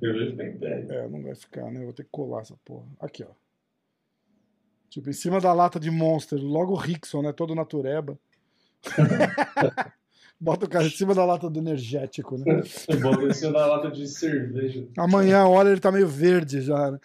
Pé. 0.00 0.86
É, 0.88 1.08
não 1.08 1.22
vai 1.22 1.34
ficar, 1.34 1.70
né? 1.70 1.80
Eu 1.80 1.84
Vou 1.84 1.92
ter 1.92 2.04
que 2.04 2.10
colar 2.10 2.40
essa 2.42 2.56
porra. 2.64 2.86
Aqui, 3.00 3.22
ó. 3.24 3.32
Tipo, 4.88 5.10
em 5.10 5.12
cima 5.14 5.40
da 5.40 5.52
lata 5.52 5.80
de 5.80 5.90
Monster, 5.90 6.38
logo 6.38 6.72
o 6.72 6.76
Rickson, 6.76 7.22
né? 7.22 7.32
Todo 7.32 7.54
natureba. 7.54 8.18
Bota 10.42 10.66
o 10.66 10.68
cara 10.68 10.84
em 10.84 10.90
cima 10.90 11.14
da 11.14 11.24
lata 11.24 11.48
do 11.48 11.60
energético, 11.60 12.36
né? 12.36 12.64
Botei 13.00 13.28
em 13.28 13.32
cima 13.32 13.52
da 13.52 13.64
lata 13.64 13.92
de 13.92 14.08
cerveja. 14.08 14.88
Amanhã, 14.98 15.46
olha, 15.46 15.68
ele 15.68 15.78
tá 15.78 15.92
meio 15.92 16.08
verde 16.08 16.60
já, 16.62 16.90
né? 16.90 16.98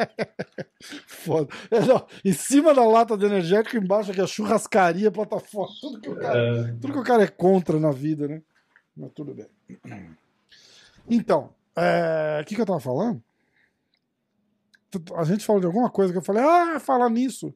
Foda. 1.06 1.52
É, 1.70 1.80
não, 1.80 2.06
em 2.24 2.32
cima 2.32 2.72
da 2.72 2.82
lata 2.82 3.14
do 3.14 3.26
energético, 3.26 3.76
embaixo 3.76 4.10
aqui 4.10 4.22
a 4.22 4.26
churrascaria, 4.26 5.10
plataforma, 5.10 5.74
tudo 5.82 6.00
que 6.00 6.08
o 6.08 6.16
cara 6.16 6.38
É, 6.38 6.64
Tudo 6.80 6.94
que 6.94 6.98
o 6.98 7.04
cara 7.04 7.24
é 7.24 7.28
contra 7.28 7.78
na 7.78 7.90
vida, 7.90 8.26
né? 8.26 8.40
Mas 8.96 9.12
tudo 9.12 9.34
bem. 9.34 9.48
Então, 11.06 11.50
é, 11.76 12.40
o 12.40 12.46
que, 12.46 12.54
que 12.54 12.60
eu 12.62 12.66
tava 12.66 12.80
falando? 12.80 13.22
A 15.14 15.24
gente 15.24 15.44
falou 15.44 15.60
de 15.60 15.66
alguma 15.66 15.90
coisa 15.90 16.10
que 16.10 16.18
eu 16.18 16.24
falei, 16.24 16.42
ah, 16.42 16.80
fala 16.80 17.10
nisso. 17.10 17.52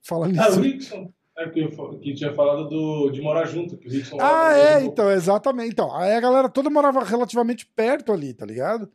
Fala 0.00 0.26
o 0.26 0.30
nisso. 0.30 1.12
É 1.40 1.50
eu 1.54 1.70
fa- 1.72 1.96
que 1.98 2.12
tinha 2.14 2.32
falado 2.34 2.68
do, 2.68 3.10
de 3.10 3.20
morar 3.22 3.46
junto, 3.46 3.76
que 3.76 3.88
o 3.88 3.90
Rickson 3.90 4.18
Ah, 4.20 4.52
é, 4.52 4.82
então, 4.82 5.10
exatamente. 5.10 5.70
Então, 5.72 5.94
aí 5.96 6.12
a 6.14 6.20
galera 6.20 6.48
toda 6.48 6.68
morava 6.68 7.02
relativamente 7.02 7.64
perto 7.64 8.12
ali, 8.12 8.34
tá 8.34 8.44
ligado? 8.44 8.90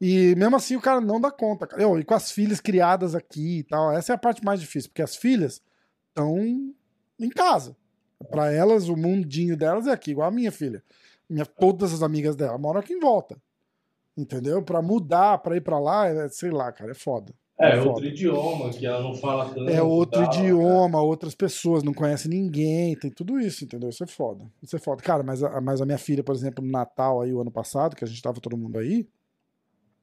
E 0.00 0.34
mesmo 0.36 0.56
assim 0.56 0.74
o 0.76 0.80
cara 0.80 1.00
não 1.00 1.20
dá 1.20 1.30
conta, 1.30 1.66
cara. 1.66 1.80
Eu, 1.82 1.98
e 1.98 2.04
com 2.04 2.14
as 2.14 2.30
filhas 2.32 2.60
criadas 2.60 3.14
aqui 3.14 3.58
e 3.60 3.62
tal. 3.62 3.92
Essa 3.92 4.12
é 4.12 4.14
a 4.14 4.18
parte 4.18 4.44
mais 4.44 4.60
difícil, 4.60 4.90
porque 4.90 5.02
as 5.02 5.14
filhas 5.16 5.62
estão 6.08 6.36
em 7.18 7.28
casa. 7.30 7.76
Pra 8.30 8.52
elas, 8.52 8.88
o 8.88 8.96
mundinho 8.96 9.56
delas 9.56 9.86
é 9.86 9.92
aqui, 9.92 10.10
igual 10.10 10.26
a 10.28 10.32
minha 10.32 10.50
filha. 10.50 10.82
Minha, 11.30 11.46
todas 11.46 11.92
as 11.94 12.02
amigas 12.02 12.34
dela 12.34 12.58
moram 12.58 12.80
aqui 12.80 12.92
em 12.92 12.98
volta. 13.00 13.36
Entendeu? 14.16 14.62
Pra 14.62 14.82
mudar, 14.82 15.38
pra 15.38 15.56
ir 15.56 15.60
pra 15.60 15.78
lá, 15.78 16.08
é, 16.08 16.28
sei 16.28 16.50
lá, 16.50 16.72
cara, 16.72 16.90
é 16.90 16.94
foda. 16.94 17.32
É, 17.60 17.76
foda. 17.76 17.88
outro 17.90 18.06
idioma, 18.06 18.70
que 18.70 18.86
ela 18.86 19.02
não 19.02 19.14
fala 19.14 19.46
tanto. 19.52 19.68
É 19.68 19.82
outro 19.82 20.22
tal, 20.22 20.32
idioma, 20.32 21.02
outras 21.02 21.34
pessoas, 21.34 21.82
não 21.82 21.92
conhece 21.92 22.28
ninguém, 22.28 22.94
tem 22.96 23.10
tudo 23.10 23.40
isso, 23.40 23.64
entendeu? 23.64 23.88
Isso 23.88 24.04
é 24.04 24.06
foda. 24.06 24.48
Isso 24.62 24.76
é 24.76 24.78
foda. 24.78 25.02
Cara, 25.02 25.24
mas 25.24 25.42
a, 25.42 25.60
mas 25.60 25.80
a 25.80 25.84
minha 25.84 25.98
filha, 25.98 26.22
por 26.22 26.34
exemplo, 26.34 26.64
no 26.64 26.70
Natal 26.70 27.20
aí, 27.20 27.32
o 27.32 27.40
ano 27.40 27.50
passado, 27.50 27.96
que 27.96 28.04
a 28.04 28.06
gente 28.06 28.22
tava 28.22 28.40
todo 28.40 28.56
mundo 28.56 28.78
aí, 28.78 29.08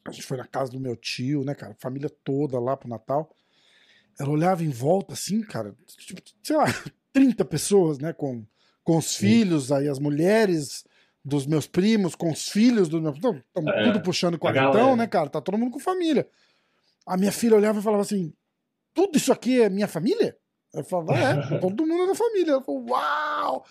a 0.03 0.11
gente 0.11 0.23
foi 0.25 0.37
na 0.37 0.45
casa 0.45 0.71
do 0.71 0.79
meu 0.79 0.95
tio, 0.97 1.43
né, 1.45 1.55
cara? 1.55 1.75
Família 1.79 2.09
toda 2.23 2.59
lá 2.59 2.75
pro 2.75 2.89
Natal. 2.89 3.29
Ela 4.19 4.29
olhava 4.29 4.63
em 4.63 4.69
volta 4.69 5.13
assim, 5.13 5.41
cara, 5.41 5.73
tipo, 5.87 6.21
sei 6.43 6.57
lá, 6.57 6.65
30 7.13 7.43
pessoas, 7.45 7.99
né, 7.99 8.11
com, 8.11 8.45
com 8.83 8.97
os 8.97 9.05
Sim. 9.15 9.27
filhos, 9.27 9.71
aí 9.71 9.87
as 9.87 9.99
mulheres 9.99 10.83
dos 11.23 11.47
meus 11.47 11.65
primos, 11.65 12.15
com 12.15 12.31
os 12.31 12.49
filhos 12.49 12.87
dos 12.87 13.01
meus. 13.01 13.15
Estamos 13.15 13.73
É, 13.73 13.83
tudo 13.85 14.01
puxando 14.01 14.37
quarentão, 14.37 14.95
né, 14.95 15.07
cara? 15.07 15.29
Tá 15.29 15.41
todo 15.41 15.57
mundo 15.57 15.71
com 15.71 15.79
família. 15.79 16.27
A 17.05 17.17
minha 17.17 17.31
filha 17.31 17.55
olhava 17.55 17.79
e 17.79 17.83
falava 17.83 18.01
assim: 18.01 18.33
tudo 18.93 19.17
isso 19.17 19.31
aqui 19.31 19.61
é 19.61 19.69
minha 19.69 19.87
família? 19.87 20.37
Eu 20.73 20.83
falava, 20.83 21.13
é, 21.13 21.59
todo 21.59 21.85
mundo 21.85 22.03
é 22.03 22.07
da 22.07 22.15
família. 22.15 22.51
Ela 22.53 22.61
falou, 22.61 22.85
uau! 22.89 23.65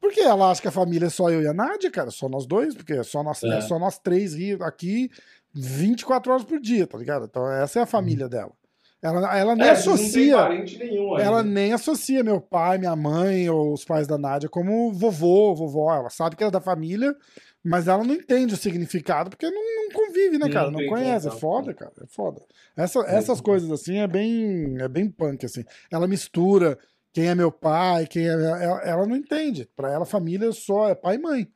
Por 0.00 0.12
que 0.12 0.20
ela 0.20 0.50
acha 0.50 0.62
que 0.62 0.68
a 0.68 0.72
família 0.72 1.06
é 1.06 1.10
só 1.10 1.30
eu 1.30 1.42
e 1.42 1.48
a 1.48 1.54
Nádia, 1.54 1.90
cara? 1.90 2.10
Só 2.10 2.28
nós 2.28 2.46
dois, 2.46 2.74
porque 2.74 2.92
é 2.92 3.02
só 3.02 3.22
nós, 3.22 3.42
É. 3.42 3.58
é 3.58 3.60
só 3.60 3.78
nós 3.78 3.98
três 3.98 4.34
aqui 4.62 5.10
24 5.52 6.32
horas 6.32 6.44
por 6.44 6.60
dia, 6.60 6.86
tá 6.86 6.98
ligado? 6.98 7.24
Então 7.24 7.50
essa 7.50 7.80
é 7.80 7.82
a 7.82 7.86
família 7.86 8.28
dela. 8.28 8.52
Ela, 9.02 9.38
ela 9.38 9.54
nem 9.54 9.66
é, 9.66 9.70
associa. 9.70 10.36
ela 11.20 11.42
nem 11.42 11.72
associa 11.72 12.24
meu 12.24 12.40
pai, 12.40 12.78
minha 12.78 12.96
mãe 12.96 13.48
ou 13.48 13.72
os 13.72 13.84
pais 13.84 14.06
da 14.06 14.16
Nádia 14.16 14.48
como 14.48 14.92
vovô, 14.92 15.54
vovó. 15.54 15.94
Ela 15.94 16.10
sabe 16.10 16.34
que 16.34 16.42
é 16.42 16.50
da 16.50 16.60
família, 16.60 17.14
mas 17.62 17.88
ela 17.88 18.02
não 18.02 18.14
entende 18.14 18.54
o 18.54 18.56
significado 18.56 19.30
porque 19.30 19.48
não, 19.50 19.62
não 19.62 19.90
convive, 19.92 20.38
né, 20.38 20.48
cara? 20.48 20.70
Não, 20.70 20.80
não 20.80 20.88
conhece. 20.88 21.28
É 21.28 21.30
foda, 21.30 21.74
cara. 21.74 21.92
É 22.02 22.06
foda. 22.06 22.40
Essa, 22.76 23.00
essas 23.00 23.40
coisas 23.40 23.70
assim 23.70 23.98
é 23.98 24.06
bem, 24.06 24.76
é 24.80 24.88
bem 24.88 25.08
punk, 25.10 25.44
assim. 25.44 25.64
Ela 25.90 26.08
mistura 26.08 26.78
quem 27.12 27.28
é 27.28 27.34
meu 27.34 27.52
pai, 27.52 28.06
quem 28.06 28.26
é. 28.26 28.32
Ela, 28.32 28.82
ela 28.82 29.06
não 29.06 29.16
entende. 29.16 29.68
Pra 29.76 29.92
ela, 29.92 30.04
família 30.04 30.50
só 30.52 30.88
é 30.88 30.94
pai 30.94 31.16
e 31.16 31.18
mãe. 31.18 31.48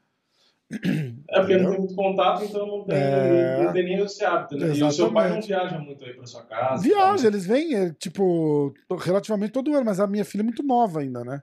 É 1.28 1.40
porque 1.40 1.56
não 1.56 1.70
tem 1.70 1.78
muito 1.80 1.94
contato, 1.94 2.44
então 2.44 2.66
não 2.66 2.84
tem, 2.84 2.96
é... 2.96 3.64
não 3.64 3.72
tem 3.72 3.84
nem 3.84 3.98
esse 4.04 4.24
hábito, 4.24 4.56
né? 4.56 4.66
Exatamente. 4.66 4.80
E 4.80 4.84
o 4.84 4.92
seu 4.92 5.12
pai 5.12 5.30
não 5.30 5.42
viaja 5.42 5.78
muito 5.78 6.04
aí 6.04 6.14
pra 6.14 6.26
sua 6.26 6.42
casa? 6.42 6.82
Viaja, 6.82 7.26
eles 7.26 7.44
vêm, 7.44 7.74
é, 7.74 7.90
tipo, 7.92 8.72
relativamente 9.00 9.50
todo 9.50 9.74
ano, 9.74 9.84
mas 9.84 9.98
a 9.98 10.06
minha 10.06 10.24
filha 10.24 10.42
é 10.42 10.44
muito 10.44 10.62
nova 10.62 11.00
ainda, 11.00 11.24
né? 11.24 11.42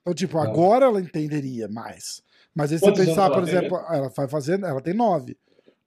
Então, 0.00 0.12
tipo, 0.12 0.38
é. 0.38 0.42
agora 0.42 0.86
ela 0.86 1.00
entenderia 1.00 1.68
mais. 1.68 2.22
Mas 2.54 2.72
aí 2.72 2.78
você 2.78 2.92
pensar, 2.92 3.30
por 3.30 3.42
exemplo, 3.42 3.76
ela 3.90 4.08
vai 4.08 4.28
fazendo, 4.28 4.66
ela 4.66 4.80
tem 4.80 4.94
nove. 4.94 5.36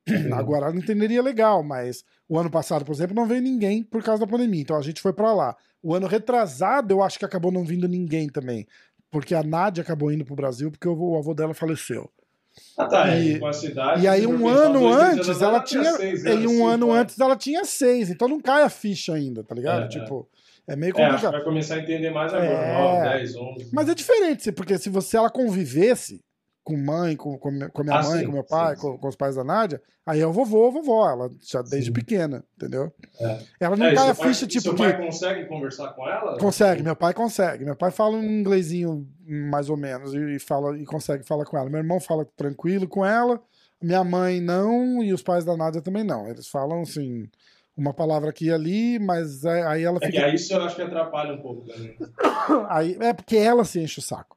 Uhum. 0.09 0.33
Agora 0.33 0.65
ela 0.65 0.73
não 0.73 0.81
entenderia 0.81 1.21
legal, 1.21 1.61
mas 1.63 2.03
o 2.27 2.39
ano 2.39 2.49
passado, 2.49 2.85
por 2.85 2.93
exemplo, 2.93 3.15
não 3.15 3.27
veio 3.27 3.41
ninguém 3.41 3.83
por 3.83 4.01
causa 4.01 4.25
da 4.25 4.31
pandemia. 4.31 4.61
Então 4.61 4.77
a 4.77 4.81
gente 4.81 5.01
foi 5.01 5.13
para 5.13 5.33
lá. 5.33 5.55
O 5.83 5.93
ano 5.93 6.07
retrasado, 6.07 6.93
eu 6.93 7.03
acho 7.03 7.19
que 7.19 7.25
acabou 7.25 7.51
não 7.51 7.63
vindo 7.63 7.87
ninguém 7.87 8.27
também. 8.27 8.65
Porque 9.11 9.35
a 9.35 9.43
Nádia 9.43 9.81
acabou 9.81 10.11
indo 10.11 10.25
pro 10.25 10.35
Brasil 10.35 10.71
porque 10.71 10.87
o 10.87 11.17
avô 11.17 11.33
dela 11.33 11.53
faleceu. 11.53 12.09
Ah, 12.77 12.85
tá. 12.85 13.17
E, 13.17 13.39
com 13.39 13.47
a 13.47 13.53
cidade, 13.53 14.03
e 14.03 14.07
aí 14.07 14.27
um 14.27 14.47
ano 14.47 14.87
antes 14.87 15.41
ela 15.41 15.61
tinha. 15.61 15.91
Seis, 15.93 16.23
né? 16.23 16.35
e 16.35 16.47
um 16.47 16.65
ano 16.65 16.91
antes 16.91 17.19
ela 17.19 17.35
tinha 17.35 17.65
seis. 17.65 18.09
Então 18.09 18.27
não 18.27 18.39
cai 18.39 18.63
a 18.63 18.69
ficha 18.69 19.13
ainda, 19.13 19.43
tá 19.43 19.55
ligado? 19.55 19.85
É, 19.85 19.87
tipo. 19.87 20.27
É 20.69 20.75
meio 20.75 20.93
complicado. 20.93 21.27
É, 21.33 21.37
vai 21.37 21.43
começar 21.43 21.75
a 21.75 21.79
entender 21.79 22.09
mais 22.09 22.33
agora, 22.33 22.49
é... 22.49 22.77
9, 22.77 23.09
10, 23.19 23.35
11. 23.37 23.69
Mas 23.71 23.87
é 23.87 23.95
diferente, 23.95 24.51
porque 24.51 24.77
se 24.77 24.89
você 24.89 25.15
ela 25.15 25.29
convivesse, 25.29 26.21
com 26.67 26.75
mãe, 26.75 27.15
com, 27.15 27.37
com, 27.37 27.49
minha 27.49 27.69
ah, 27.95 28.03
mãe, 28.03 28.19
sim, 28.19 28.25
com 28.25 28.33
meu 28.33 28.43
pai, 28.43 28.75
sim, 28.75 28.81
com, 28.81 28.97
com, 28.97 29.07
os 29.07 29.15
pais 29.15 29.37
da 29.37 29.43
Nádia, 29.45 29.81
aí 30.05 30.19
é 30.19 30.27
o 30.27 30.33
vovô 30.33 30.65
ou 30.65 30.71
vovó, 30.73 31.09
ela 31.09 31.31
já 31.41 31.61
desde 31.61 31.93
pequena, 31.93 32.43
entendeu? 32.57 32.91
É. 33.21 33.39
Ela 33.57 33.77
não 33.77 33.85
é, 33.85 33.95
cai 33.95 34.09
a 34.09 34.13
ficha, 34.13 34.41
pai, 34.41 34.49
tipo. 34.49 34.61
Seu 34.63 34.75
pai 34.75 34.97
consegue 34.97 35.45
conversar 35.45 35.93
com 35.93 36.05
ela? 36.05 36.37
Consegue, 36.37 36.83
meu 36.83 36.93
pai 36.93 37.13
consegue. 37.13 37.63
Meu 37.63 37.75
pai 37.77 37.89
fala 37.89 38.17
um 38.17 38.39
inglesinho 38.39 39.07
mais 39.25 39.69
ou 39.69 39.77
menos 39.77 40.13
e, 40.13 40.39
fala, 40.39 40.77
e 40.77 40.83
consegue 40.83 41.23
falar 41.23 41.45
com 41.45 41.57
ela. 41.57 41.69
Meu 41.69 41.79
irmão 41.79 42.01
fala 42.01 42.27
tranquilo 42.35 42.85
com 42.85 43.05
ela, 43.05 43.41
minha 43.81 44.03
mãe 44.03 44.41
não, 44.41 45.01
e 45.01 45.13
os 45.13 45.23
pais 45.23 45.45
da 45.45 45.55
Nádia 45.55 45.81
também 45.81 46.03
não. 46.03 46.27
Eles 46.27 46.49
falam 46.49 46.81
assim 46.81 47.29
uma 47.77 47.93
palavra 47.93 48.29
aqui 48.29 48.47
e 48.47 48.51
ali, 48.51 48.99
mas 48.99 49.45
aí 49.45 49.83
ela 49.83 50.01
fica. 50.01 50.07
É 50.07 50.11
que 50.11 50.17
aí 50.17 50.35
isso 50.35 50.53
eu 50.53 50.63
acho 50.63 50.75
que 50.75 50.81
atrapalha 50.81 51.33
um 51.33 51.41
pouco 51.41 51.65
também. 51.65 51.95
aí, 52.67 52.97
é 52.99 53.13
porque 53.13 53.37
ela 53.37 53.63
se 53.63 53.79
enche 53.79 53.99
o 53.99 54.01
saco. 54.01 54.36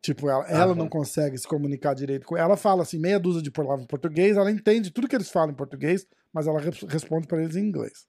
Tipo, 0.00 0.28
ela, 0.28 0.46
ela 0.48 0.74
não 0.74 0.88
consegue 0.88 1.36
se 1.36 1.46
comunicar 1.46 1.94
direito 1.94 2.26
com 2.26 2.36
ela. 2.36 2.56
fala 2.56 2.82
assim, 2.82 2.98
meia 2.98 3.18
dúzia 3.18 3.42
de 3.42 3.50
palavras 3.50 3.84
em 3.84 3.88
português, 3.88 4.36
ela 4.36 4.50
entende 4.50 4.90
tudo 4.90 5.08
que 5.08 5.16
eles 5.16 5.30
falam 5.30 5.50
em 5.50 5.56
português, 5.56 6.06
mas 6.32 6.46
ela 6.46 6.60
responde 6.88 7.26
para 7.26 7.42
eles 7.42 7.56
em 7.56 7.66
inglês. 7.66 8.06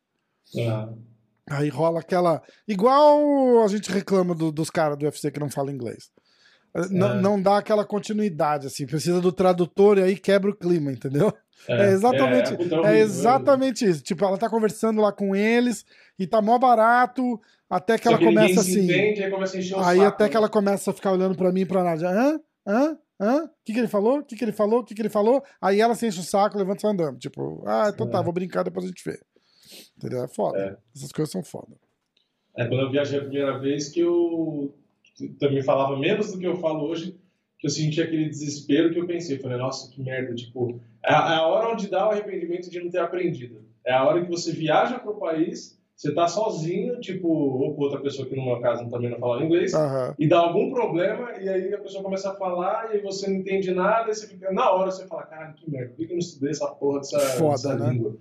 Aí 1.50 1.70
rola 1.70 2.00
aquela. 2.00 2.44
Igual 2.68 3.64
a 3.64 3.68
gente 3.68 3.92
reclama 3.92 4.36
do, 4.36 4.52
dos 4.52 4.70
caras 4.70 4.98
do 4.98 5.06
UFC 5.06 5.32
que 5.32 5.40
não 5.40 5.50
falam 5.50 5.74
inglês. 5.74 6.12
É. 6.76 6.88
Não, 6.90 7.20
não 7.20 7.42
dá 7.42 7.58
aquela 7.58 7.84
continuidade, 7.84 8.68
assim. 8.68 8.86
Precisa 8.86 9.20
do 9.20 9.32
tradutor 9.32 9.98
e 9.98 10.04
aí 10.04 10.16
quebra 10.16 10.52
o 10.52 10.56
clima, 10.56 10.92
entendeu? 10.92 11.34
É, 11.68 11.88
é 11.88 11.92
exatamente, 11.92 12.54
é, 12.86 12.94
é 12.94 13.00
exatamente 13.00 13.86
isso. 13.86 14.04
Tipo, 14.04 14.26
ela 14.26 14.38
tá 14.38 14.48
conversando 14.48 15.02
lá 15.02 15.12
com 15.12 15.36
eles 15.36 15.86
e 16.18 16.28
tá 16.28 16.42
mó 16.42 16.58
barato 16.58 17.42
até 17.70 17.98
que 17.98 18.08
ela 18.08 18.18
começa 18.18 18.62
assim. 18.62 18.84
Entende, 18.84 19.24
aí 19.24 19.30
começa 19.30 19.58
aí 19.86 20.00
até 20.02 20.24
né? 20.24 20.30
que 20.30 20.38
ela 20.38 20.50
começa 20.50 20.90
a 20.90 20.94
ficar 20.94 21.12
olhando 21.12 21.36
para 21.36 21.52
mim 21.52 21.62
e 21.62 21.66
pra 21.66 21.84
Nádia. 21.84 22.10
Hã? 22.10 22.40
Hã? 22.68 22.98
Hã? 23.22 23.44
O 23.46 23.50
que, 23.64 23.74
que 23.74 23.80
ele 23.80 23.88
falou? 23.88 24.20
O 24.20 24.24
que, 24.24 24.36
que 24.36 24.44
ele 24.44 24.52
falou? 24.52 24.80
O 24.80 24.84
que, 24.84 24.96
que 24.96 25.02
ele 25.02 25.10
falou? 25.10 25.44
Aí 25.62 25.80
ela 25.80 25.94
se 25.94 26.08
enche 26.08 26.20
o 26.20 26.24
saco, 26.24 26.58
levanta 26.58 26.80
e 26.80 26.82
sai 26.82 26.92
andando. 26.92 27.20
Tipo, 27.20 27.64
ah, 27.68 27.92
então 27.94 28.08
tá, 28.08 28.14
é. 28.14 28.18
tá, 28.18 28.22
vou 28.24 28.34
brincar, 28.34 28.64
depois 28.64 28.86
a 28.86 28.88
gente 28.88 29.04
vê. 29.06 29.20
Entendeu? 29.98 30.24
É 30.24 30.28
foda. 30.28 30.58
É. 30.58 30.78
Essas 30.96 31.12
coisas 31.12 31.32
são 31.32 31.44
foda. 31.44 31.76
É 32.58 32.66
quando 32.66 32.82
eu 32.82 32.92
viajei 32.92 33.20
a 33.20 33.24
primeira 33.24 33.60
vez 33.60 33.90
que 33.90 34.00
eu 34.00 34.74
também 35.40 35.62
falava 35.62 35.98
menos 35.98 36.32
do 36.32 36.40
que 36.40 36.48
eu 36.48 36.56
falo 36.56 36.86
hoje, 36.86 37.20
que 37.60 37.68
eu 37.68 37.70
senti 37.70 38.02
aquele 38.02 38.30
desespero 38.30 38.92
que 38.92 39.00
eu 39.00 39.06
pensei. 39.06 39.38
Falei, 39.38 39.58
nossa, 39.58 39.92
que 39.92 40.02
merda. 40.02 40.34
Tipo, 40.34 40.82
é 41.04 41.14
a, 41.14 41.34
é 41.34 41.36
a 41.36 41.46
hora 41.46 41.70
onde 41.74 41.90
dá 41.90 42.08
o 42.08 42.12
arrependimento 42.12 42.70
de 42.70 42.80
não 42.80 42.90
ter 42.90 43.00
aprendido. 43.00 43.64
É 43.86 43.94
a 43.94 44.04
hora 44.04 44.24
que 44.24 44.30
você 44.30 44.52
viaja 44.52 44.98
para 44.98 45.12
o 45.12 45.20
país 45.20 45.79
você 46.00 46.14
tá 46.14 46.30
sozinho, 46.30 46.98
tipo, 47.02 47.28
ou 47.28 47.76
com 47.76 47.82
outra 47.82 48.00
pessoa 48.00 48.26
que 48.26 48.34
no 48.34 48.46
meu 48.46 48.62
caso 48.62 48.90
também 48.90 49.10
não 49.10 49.20
fala 49.20 49.44
inglês, 49.44 49.74
uhum. 49.74 50.14
e 50.18 50.30
dá 50.30 50.40
algum 50.40 50.72
problema, 50.72 51.34
e 51.42 51.50
aí 51.50 51.74
a 51.74 51.78
pessoa 51.78 52.02
começa 52.02 52.32
a 52.32 52.36
falar, 52.36 52.96
e 52.96 53.02
você 53.02 53.30
não 53.30 53.36
entende 53.36 53.74
nada, 53.74 54.10
e 54.10 54.16
você 54.16 54.26
fica, 54.26 54.50
na 54.50 54.72
hora 54.72 54.92
você 54.92 55.06
fala, 55.08 55.24
cara, 55.24 55.52
que 55.52 55.70
merda, 55.70 55.90
por 55.90 55.98
que 55.98 56.04
eu 56.06 56.12
não 56.12 56.20
estudei 56.20 56.52
essa 56.52 56.68
porra 56.68 57.00
dessa, 57.00 57.20
Foda, 57.20 57.52
dessa 57.52 57.76
né? 57.76 57.90
língua? 57.90 58.16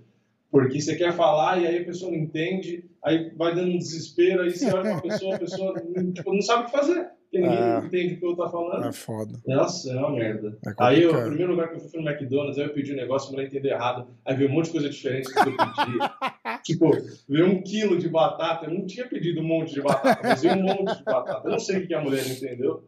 Porque 0.51 0.81
você 0.81 0.97
quer 0.97 1.13
falar, 1.13 1.61
e 1.61 1.67
aí 1.67 1.77
a 1.81 1.85
pessoa 1.85 2.11
não 2.11 2.17
entende, 2.17 2.83
aí 3.01 3.33
vai 3.37 3.55
dando 3.55 3.71
um 3.71 3.77
desespero, 3.77 4.41
aí 4.41 4.51
você 4.51 4.69
olha 4.73 4.99
pra 4.99 5.01
pessoa, 5.01 5.35
a 5.35 5.39
pessoa 5.39 5.73
tipo, 6.13 6.33
não 6.33 6.41
sabe 6.41 6.63
o 6.63 6.65
que 6.65 6.71
fazer. 6.71 7.07
Porque 7.31 7.47
ninguém 7.47 7.59
é. 7.59 7.77
entende 7.77 8.13
o 8.15 8.19
que 8.19 8.25
eu 8.25 8.35
tô 8.35 8.49
falando. 8.49 8.87
É 8.87 8.91
foda. 8.91 9.39
Nossa, 9.45 9.91
é 9.91 9.95
uma 9.95 10.09
merda. 10.09 10.57
É 10.65 10.73
aí, 10.79 11.05
o 11.05 11.11
primeiro 11.11 11.51
lugar 11.51 11.69
que 11.69 11.75
eu 11.75 11.79
fui 11.79 11.89
foi 11.89 12.01
no 12.01 12.09
McDonald's, 12.09 12.57
aí 12.57 12.65
eu 12.65 12.73
pedi 12.73 12.91
um 12.91 12.95
negócio, 12.95 13.31
mulher 13.31 13.45
entender 13.45 13.69
errado. 13.69 14.07
Aí 14.25 14.35
veio 14.35 14.49
um 14.49 14.53
monte 14.53 14.65
de 14.65 14.71
coisa 14.71 14.89
diferente 14.89 15.25
do 15.25 15.33
que 15.33 15.39
eu 15.39 15.45
pedi. 15.45 15.97
tipo, 16.73 16.91
veio 17.27 17.47
um 17.47 17.61
quilo 17.61 17.97
de 17.97 18.07
batata. 18.07 18.65
Eu 18.65 18.73
não 18.73 18.85
tinha 18.85 19.07
pedido 19.07 19.41
um 19.41 19.47
monte 19.47 19.73
de 19.73 19.81
batata, 19.81 20.21
mas 20.23 20.41
veio 20.41 20.55
um 20.55 20.63
monte 20.63 20.97
de 20.97 21.03
batata. 21.03 21.47
Eu 21.47 21.51
não 21.51 21.59
sei 21.59 21.79
o 21.79 21.87
que 21.87 21.93
a 21.93 22.01
mulher 22.01 22.25
entendeu. 22.27 22.83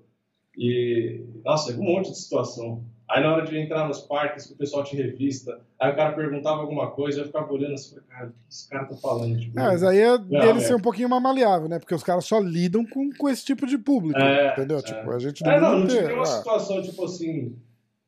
E, 0.58 1.24
nossa, 1.44 1.74
um 1.74 1.84
monte 1.84 2.12
de 2.12 2.18
situação. 2.18 2.84
Aí 3.10 3.22
na 3.22 3.34
hora 3.34 3.46
de 3.46 3.58
entrar 3.58 3.86
nos 3.88 4.00
parques, 4.00 4.48
que 4.48 4.54
o 4.54 4.58
pessoal 4.58 4.86
te 4.86 4.96
revista, 4.96 5.60
aí 5.78 5.92
o 5.92 5.96
cara 5.96 6.14
perguntava 6.14 6.62
alguma 6.62 6.92
coisa, 6.92 7.20
eu 7.20 7.26
ficava 7.26 7.52
olhando 7.52 7.74
assim, 7.74 7.98
cara, 8.08 8.28
o 8.28 8.30
que 8.30 8.36
esse 8.50 8.70
cara 8.70 8.86
tá 8.86 8.96
falando? 8.96 9.38
Tipo, 9.38 9.60
é, 9.60 9.64
mas 9.64 9.84
aí 9.84 10.00
é 10.00 10.18
dele 10.18 10.62
ser 10.62 10.76
um 10.76 10.82
pouquinho 10.82 11.10
mais 11.10 11.22
maleável, 11.22 11.68
né? 11.68 11.78
Porque 11.78 11.94
os 11.94 12.04
caras 12.04 12.24
só 12.24 12.40
lidam 12.40 12.86
com, 12.86 13.10
com 13.12 13.28
esse 13.28 13.44
tipo 13.44 13.68
de 13.68 13.78
público, 13.78 14.18
é, 14.18 14.54
entendeu? 14.54 14.78
É. 14.78 14.82
Tipo, 14.82 15.12
a 15.12 15.20
gente 15.20 15.44
não, 15.44 15.52
é, 15.52 15.60
não, 15.60 15.80
não 15.80 15.88
ter, 15.88 16.14
uma 16.14 16.26
situação, 16.26 16.82
tipo 16.82 17.04
assim, 17.04 17.54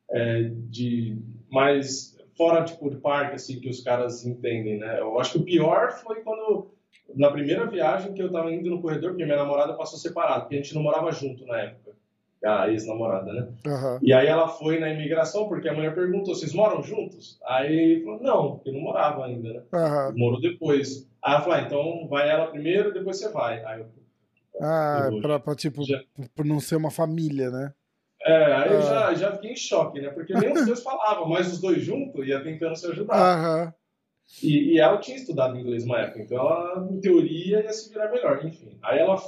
é, 0.09 0.51
de 0.69 1.17
mais 1.51 2.12
fora 2.35 2.63
tipo, 2.63 2.89
de 2.89 2.97
parque, 2.97 3.35
assim, 3.35 3.59
que 3.59 3.69
os 3.69 3.81
caras 3.81 4.25
entendem, 4.25 4.79
né? 4.79 4.99
Eu 4.99 5.19
acho 5.19 5.33
que 5.33 5.37
o 5.39 5.43
pior 5.43 5.91
foi 5.91 6.21
quando, 6.21 6.71
na 7.15 7.31
primeira 7.31 7.65
viagem 7.65 8.13
que 8.13 8.21
eu 8.21 8.31
tava 8.31 8.51
indo 8.51 8.69
no 8.69 8.81
corredor, 8.81 9.11
porque 9.11 9.25
minha 9.25 9.37
namorada 9.37 9.73
passou 9.73 9.99
separado, 9.99 10.41
porque 10.41 10.55
a 10.55 10.57
gente 10.57 10.75
não 10.75 10.83
morava 10.83 11.11
junto 11.11 11.45
na 11.45 11.61
época 11.61 11.93
a 12.45 12.69
ex-namorada, 12.69 13.31
né? 13.31 13.47
Uhum. 13.65 13.99
E 14.01 14.11
aí 14.11 14.27
ela 14.27 14.49
foi 14.49 14.79
na 14.79 14.89
imigração 14.89 15.47
porque 15.47 15.69
a 15.69 15.73
mulher 15.73 15.95
perguntou: 15.95 16.35
vocês 16.35 16.53
moram 16.53 16.83
juntos? 16.83 17.39
Aí 17.45 18.03
falou: 18.03 18.21
não, 18.21 18.51
porque 18.55 18.71
não 18.71 18.81
morava 18.81 19.25
ainda, 19.25 19.53
né? 19.53 19.61
Uhum. 19.73 20.17
Morou 20.17 20.41
depois. 20.41 21.07
Aí 21.21 21.33
ela 21.33 21.41
falou: 21.41 21.57
ah, 21.57 21.61
então 21.61 22.07
vai 22.09 22.29
ela 22.29 22.47
primeiro, 22.47 22.93
depois 22.93 23.17
você 23.17 23.29
vai. 23.29 23.63
Aí 23.63 23.79
eu, 23.79 23.87
ah, 24.61 25.09
pra, 25.21 25.39
pra, 25.39 25.55
tipo, 25.55 25.83
já... 25.83 26.01
por 26.35 26.45
não 26.45 26.59
ser 26.59 26.75
uma 26.75 26.91
família, 26.91 27.49
né? 27.49 27.73
É, 28.25 28.53
aí 28.53 28.73
eu 28.73 28.81
já, 28.81 29.07
ah. 29.07 29.13
já 29.13 29.31
fiquei 29.33 29.51
em 29.51 29.55
choque, 29.55 29.99
né? 29.99 30.09
Porque 30.09 30.33
nem 30.33 30.53
os 30.53 30.63
dois 30.65 30.81
falavam, 30.81 31.27
mas 31.27 31.51
os 31.51 31.59
dois 31.59 31.83
juntos 31.83 32.25
ia 32.25 32.41
tentando 32.41 32.75
se 32.75 32.87
ajudar. 32.87 33.65
Uhum. 33.65 33.73
E, 34.41 34.73
e, 34.73 34.79
ela 34.79 34.97
tinha 34.97 35.17
estudado 35.17 35.57
inglês 35.57 35.83
uma 35.83 35.99
época, 35.99 36.21
então 36.21 36.37
ela, 36.37 36.87
em 36.89 36.99
teoria, 36.99 37.61
ia 37.61 37.73
se 37.73 37.89
virar 37.89 38.09
melhor, 38.09 38.43
enfim. 38.45 38.77
Aí 38.81 38.99
ela 38.99 39.21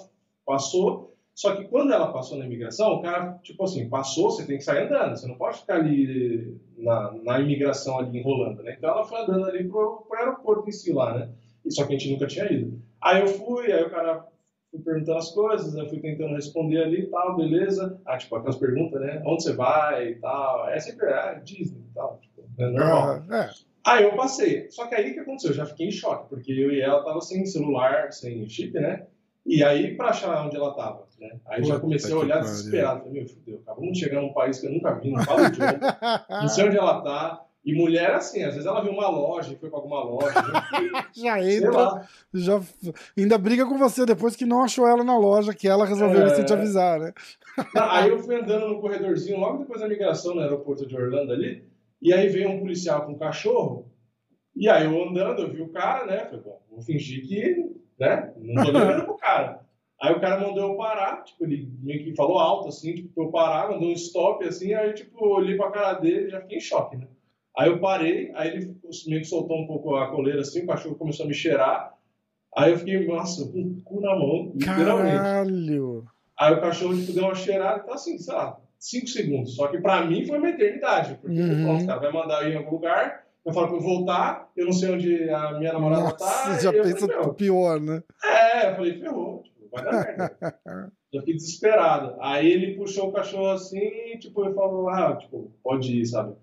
passou, 0.45 1.13
só 1.33 1.55
que 1.55 1.65
quando 1.65 1.91
ela 1.91 2.13
passou 2.13 2.37
na 2.37 2.45
imigração, 2.45 2.93
o 2.93 3.01
cara, 3.01 3.37
tipo 3.43 3.61
assim, 3.63 3.89
passou, 3.89 4.31
você 4.31 4.45
tem 4.45 4.57
que 4.57 4.63
sair 4.63 4.85
andando, 4.85 5.15
você 5.15 5.27
não 5.27 5.35
pode 5.35 5.59
ficar 5.59 5.75
ali 5.75 6.57
na, 6.77 7.11
na 7.23 7.39
imigração 7.39 7.99
ali 7.99 8.17
enrolando, 8.17 8.63
né? 8.63 8.75
Então 8.77 8.89
ela 8.89 9.03
foi 9.03 9.21
andando 9.21 9.45
ali 9.45 9.67
pro, 9.67 10.05
pro 10.07 10.17
aeroporto 10.17 10.69
em 10.69 10.71
si 10.71 10.93
lá, 10.93 11.13
né? 11.13 11.29
E 11.65 11.71
só 11.71 11.85
que 11.85 11.93
a 11.93 11.97
gente 11.97 12.11
nunca 12.11 12.27
tinha 12.27 12.51
ido. 12.51 12.81
Aí 13.01 13.21
eu 13.21 13.27
fui, 13.27 13.71
aí 13.71 13.83
o 13.83 13.89
cara 13.89 14.25
foi 14.75 14.93
perguntando 14.93 15.17
as 15.17 15.31
coisas, 15.31 15.75
eu 15.75 15.87
fui 15.87 15.99
tentando 15.99 16.35
responder 16.35 16.83
ali 16.83 17.01
e 17.01 17.07
tal, 17.07 17.35
beleza. 17.35 17.99
Ah, 18.05 18.17
tipo, 18.17 18.35
aquelas 18.35 18.57
perguntas, 18.57 19.01
né? 19.01 19.21
Onde 19.25 19.43
você 19.43 19.53
vai 19.53 20.09
e 20.09 20.15
tal. 20.15 20.69
É 20.69 20.79
sempre, 20.79 21.07
ah, 21.07 21.33
Disney 21.43 21.79
e 21.79 21.93
tal, 21.93 22.19
tipo, 22.21 22.43
é 22.57 22.69
normal. 22.69 23.23
Ah, 23.29 23.35
é. 23.35 23.49
Aí 23.85 24.03
eu 24.03 24.15
passei. 24.15 24.69
Só 24.71 24.87
que 24.87 24.95
aí 24.95 25.11
o 25.11 25.13
que 25.13 25.19
aconteceu? 25.19 25.51
Eu 25.51 25.55
já 25.55 25.65
fiquei 25.65 25.87
em 25.87 25.91
choque, 25.91 26.29
porque 26.29 26.51
eu 26.51 26.71
e 26.71 26.81
ela 26.81 27.03
tava 27.03 27.21
sem 27.21 27.45
celular, 27.45 28.11
sem 28.11 28.47
chip, 28.49 28.73
né? 28.73 29.05
E 29.45 29.63
aí, 29.63 29.95
para 29.95 30.09
achar 30.09 30.43
onde 30.43 30.55
ela 30.55 30.71
estava, 30.71 31.05
né? 31.19 31.39
Aí 31.45 31.63
já 31.63 31.79
comecei 31.79 32.11
a 32.11 32.17
olhar 32.17 32.39
desesperado. 32.39 33.01
Falei, 33.01 33.13
meu, 33.13 33.27
fudeu, 33.27 33.61
acabamos 33.61 33.93
de 33.93 33.99
chegar 33.99 34.21
num 34.21 34.33
país 34.33 34.59
que 34.59 34.65
eu 34.65 34.71
nunca 34.71 34.95
vi, 34.95 35.11
não 35.11 35.23
falo 35.23 35.43
o 35.43 35.45
idioma, 35.45 35.79
não 36.29 36.47
sei 36.47 36.65
onde 36.65 36.77
ela 36.77 37.01
tá. 37.01 37.44
E 37.65 37.73
mulher, 37.73 38.11
assim, 38.11 38.43
às 38.43 38.53
vezes 38.53 38.67
ela 38.67 38.81
viu 38.81 38.91
uma 38.91 39.09
loja 39.09 39.57
foi 39.59 39.69
para 39.69 39.79
alguma 39.79 40.03
loja. 40.03 40.35
já 41.15 41.41
entra, 41.41 42.07
já 42.31 42.61
ainda 43.17 43.37
briga 43.39 43.65
com 43.65 43.75
você 43.77 44.05
depois 44.05 44.35
que 44.35 44.45
não 44.45 44.61
achou 44.61 44.87
ela 44.87 45.03
na 45.03 45.17
loja, 45.17 45.53
que 45.53 45.67
ela 45.67 45.85
resolveu 45.85 46.27
é... 46.27 46.43
te 46.43 46.53
avisar, 46.53 46.99
né? 46.99 47.11
Não, 47.73 47.89
aí 47.89 48.09
eu 48.09 48.19
fui 48.19 48.35
andando 48.35 48.67
no 48.67 48.79
corredorzinho 48.79 49.39
logo 49.39 49.57
depois 49.57 49.81
da 49.81 49.87
migração 49.87 50.35
no 50.35 50.41
aeroporto 50.41 50.85
de 50.85 50.95
Orlando 50.95 51.33
ali, 51.33 51.67
e 51.99 52.13
aí 52.13 52.29
veio 52.29 52.51
um 52.51 52.59
policial 52.59 53.03
com 53.03 53.13
um 53.13 53.17
cachorro, 53.17 53.91
e 54.55 54.69
aí 54.69 54.85
eu 54.85 55.03
andando, 55.03 55.41
eu 55.41 55.51
vi 55.51 55.61
o 55.61 55.69
cara, 55.69 56.05
né? 56.05 56.25
Falei, 56.25 56.41
bom, 56.41 56.61
vou 56.69 56.81
fingir 56.81 57.27
que 57.27 57.73
né? 57.99 58.31
Não 58.37 58.63
tô 58.63 58.71
nem 58.71 58.81
olhando 58.81 59.05
pro 59.05 59.17
cara. 59.17 59.65
Aí 59.99 60.13
o 60.13 60.19
cara 60.19 60.41
mandou 60.41 60.71
eu 60.71 60.77
parar, 60.77 61.23
tipo, 61.23 61.45
ele 61.45 61.71
meio 61.81 62.03
que 62.03 62.15
falou 62.15 62.37
alto, 62.37 62.67
assim, 62.67 62.93
tipo, 62.93 63.13
pra 63.13 63.23
eu 63.23 63.31
parar, 63.31 63.71
mandou 63.71 63.89
um 63.89 63.93
stop, 63.93 64.45
assim, 64.45 64.73
aí, 64.73 64.93
tipo, 64.93 65.25
eu 65.25 65.31
olhei 65.31 65.55
pra 65.55 65.71
cara 65.71 65.93
dele 65.93 66.27
e 66.27 66.29
já 66.29 66.41
fiquei 66.41 66.57
em 66.57 66.61
choque, 66.61 66.97
né? 66.97 67.07
Aí 67.57 67.69
eu 67.69 67.79
parei, 67.79 68.31
aí 68.35 68.49
ele 68.49 68.75
meio 69.07 69.21
que 69.21 69.27
soltou 69.27 69.61
um 69.61 69.67
pouco 69.67 69.95
a 69.95 70.11
coleira, 70.11 70.41
assim, 70.41 70.63
o 70.63 70.67
cachorro 70.67 70.95
começou 70.95 71.25
a 71.25 71.29
me 71.29 71.33
cheirar, 71.33 71.93
aí 72.55 72.71
eu 72.71 72.77
fiquei, 72.77 73.07
nossa, 73.07 73.49
com 73.49 73.59
o 73.59 73.81
cu 73.81 74.01
na 74.01 74.13
mão, 74.13 74.51
literalmente. 74.53 75.15
Caralho! 75.15 76.05
Aí 76.37 76.53
o 76.53 76.59
cachorro, 76.59 76.97
tipo, 76.97 77.13
deu 77.13 77.23
uma 77.23 77.35
cheirada, 77.35 77.83
tá 77.83 77.93
assim, 77.93 78.17
sei 78.17 78.33
lá, 78.33 78.59
cinco 78.77 79.07
segundos. 79.07 79.55
Só 79.55 79.67
que 79.67 79.77
pra 79.79 80.05
mim 80.05 80.25
foi 80.25 80.37
uma 80.37 80.49
eternidade, 80.49 81.17
porque, 81.21 81.39
uhum. 81.39 81.63
pronto, 81.63 81.85
cara 81.85 81.99
vai 82.01 82.11
mandar 82.11 82.43
eu 82.43 82.49
ir 82.49 82.53
em 82.53 82.57
algum 82.57 82.71
lugar, 82.71 83.25
eu 83.45 83.53
falo 83.53 83.67
pra 83.67 83.77
eu 83.77 83.81
voltar, 83.81 84.51
eu 84.57 84.65
não 84.65 84.73
sei 84.73 84.91
onde 84.91 85.29
a 85.29 85.57
minha 85.57 85.71
namorada 85.71 86.01
Nossa, 86.01 86.17
tá. 86.17 86.59
já 86.59 86.73
pensa 86.73 87.07
falei, 87.07 87.33
pior, 87.35 87.79
né? 87.79 88.03
É, 88.23 88.71
eu 88.71 88.75
falei, 88.75 88.99
ferrou, 88.99 89.43
tipo, 89.43 89.69
vai 89.71 89.83
dar 89.83 89.91
merda. 89.93 90.35
já 91.13 91.19
fiquei 91.21 91.35
desesperado. 91.35 92.17
Aí 92.19 92.51
ele 92.51 92.75
puxou 92.75 93.09
o 93.09 93.13
cachorro 93.13 93.51
assim, 93.51 94.17
tipo, 94.19 94.43
ele 94.43 94.53
falou, 94.53 94.89
ah, 94.89 95.15
tipo, 95.15 95.51
pode 95.63 96.01
ir, 96.01 96.05
sabe? 96.05 96.35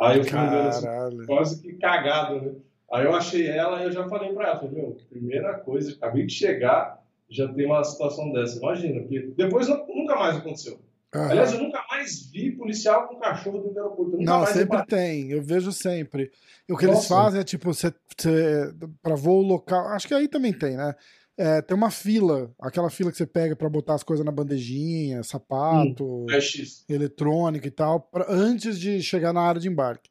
Aí 0.00 0.18
eu 0.18 0.24
fui 0.24 0.38
assim, 0.38 1.26
quase 1.26 1.62
que 1.62 1.72
cagado, 1.74 2.40
né? 2.40 2.52
Aí 2.92 3.04
eu 3.04 3.14
achei 3.14 3.48
ela 3.48 3.80
e 3.80 3.84
eu 3.84 3.92
já 3.92 4.08
falei 4.08 4.32
pra 4.32 4.48
ela, 4.48 4.58
falei, 4.58 4.74
meu, 4.74 4.96
primeira 5.10 5.54
coisa, 5.54 5.92
acabei 5.92 6.26
de 6.26 6.32
chegar, 6.32 7.02
já 7.28 7.48
tem 7.52 7.66
uma 7.66 7.82
situação 7.82 8.32
dessa. 8.32 8.58
Imagina, 8.58 9.00
porque 9.00 9.32
depois 9.36 9.68
nunca 9.68 10.14
mais 10.16 10.36
aconteceu. 10.36 10.78
Uhum. 11.14 11.30
Aliás, 11.30 11.52
eu 11.52 11.60
nunca 11.60 11.84
mais 11.88 12.30
vi 12.30 12.52
policial 12.52 13.08
com 13.08 13.16
cachorro 13.16 13.58
dentro 13.58 13.74
do 13.74 13.80
aeroporto. 13.80 14.16
Não, 14.18 14.46
sempre 14.46 14.86
tem, 14.86 15.30
eu 15.32 15.42
vejo 15.42 15.72
sempre. 15.72 16.30
E 16.68 16.72
o 16.72 16.76
que 16.76 16.86
Nossa. 16.86 16.98
eles 16.98 17.08
fazem 17.08 17.40
é 17.40 17.44
tipo, 17.44 17.72
você, 17.72 17.92
você 18.16 18.72
para 19.02 19.14
voo 19.14 19.40
local, 19.40 19.88
acho 19.88 20.06
que 20.06 20.14
aí 20.14 20.28
também 20.28 20.52
tem, 20.52 20.76
né? 20.76 20.94
É, 21.38 21.60
tem 21.60 21.76
uma 21.76 21.90
fila, 21.90 22.50
aquela 22.58 22.88
fila 22.88 23.10
que 23.10 23.16
você 23.18 23.26
pega 23.26 23.54
para 23.54 23.68
botar 23.68 23.94
as 23.94 24.02
coisas 24.02 24.24
na 24.24 24.32
bandejinha, 24.32 25.22
sapato, 25.22 26.24
hum, 26.24 26.26
é 26.30 26.92
eletrônico 26.92 27.66
e 27.66 27.70
tal, 27.70 28.00
pra, 28.00 28.24
antes 28.28 28.80
de 28.80 29.02
chegar 29.02 29.34
na 29.34 29.42
área 29.42 29.60
de 29.60 29.68
embarque. 29.68 30.08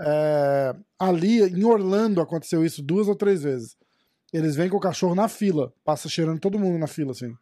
É, 0.00 0.74
ali, 0.98 1.42
em 1.42 1.64
Orlando, 1.64 2.20
aconteceu 2.20 2.64
isso 2.64 2.82
duas 2.82 3.08
ou 3.08 3.16
três 3.16 3.42
vezes. 3.42 3.76
Eles 4.32 4.54
vêm 4.54 4.68
com 4.68 4.76
o 4.76 4.80
cachorro 4.80 5.14
na 5.14 5.26
fila, 5.26 5.72
passa 5.84 6.08
cheirando 6.08 6.38
todo 6.38 6.58
mundo 6.58 6.78
na 6.78 6.86
fila, 6.86 7.10
assim. 7.10 7.34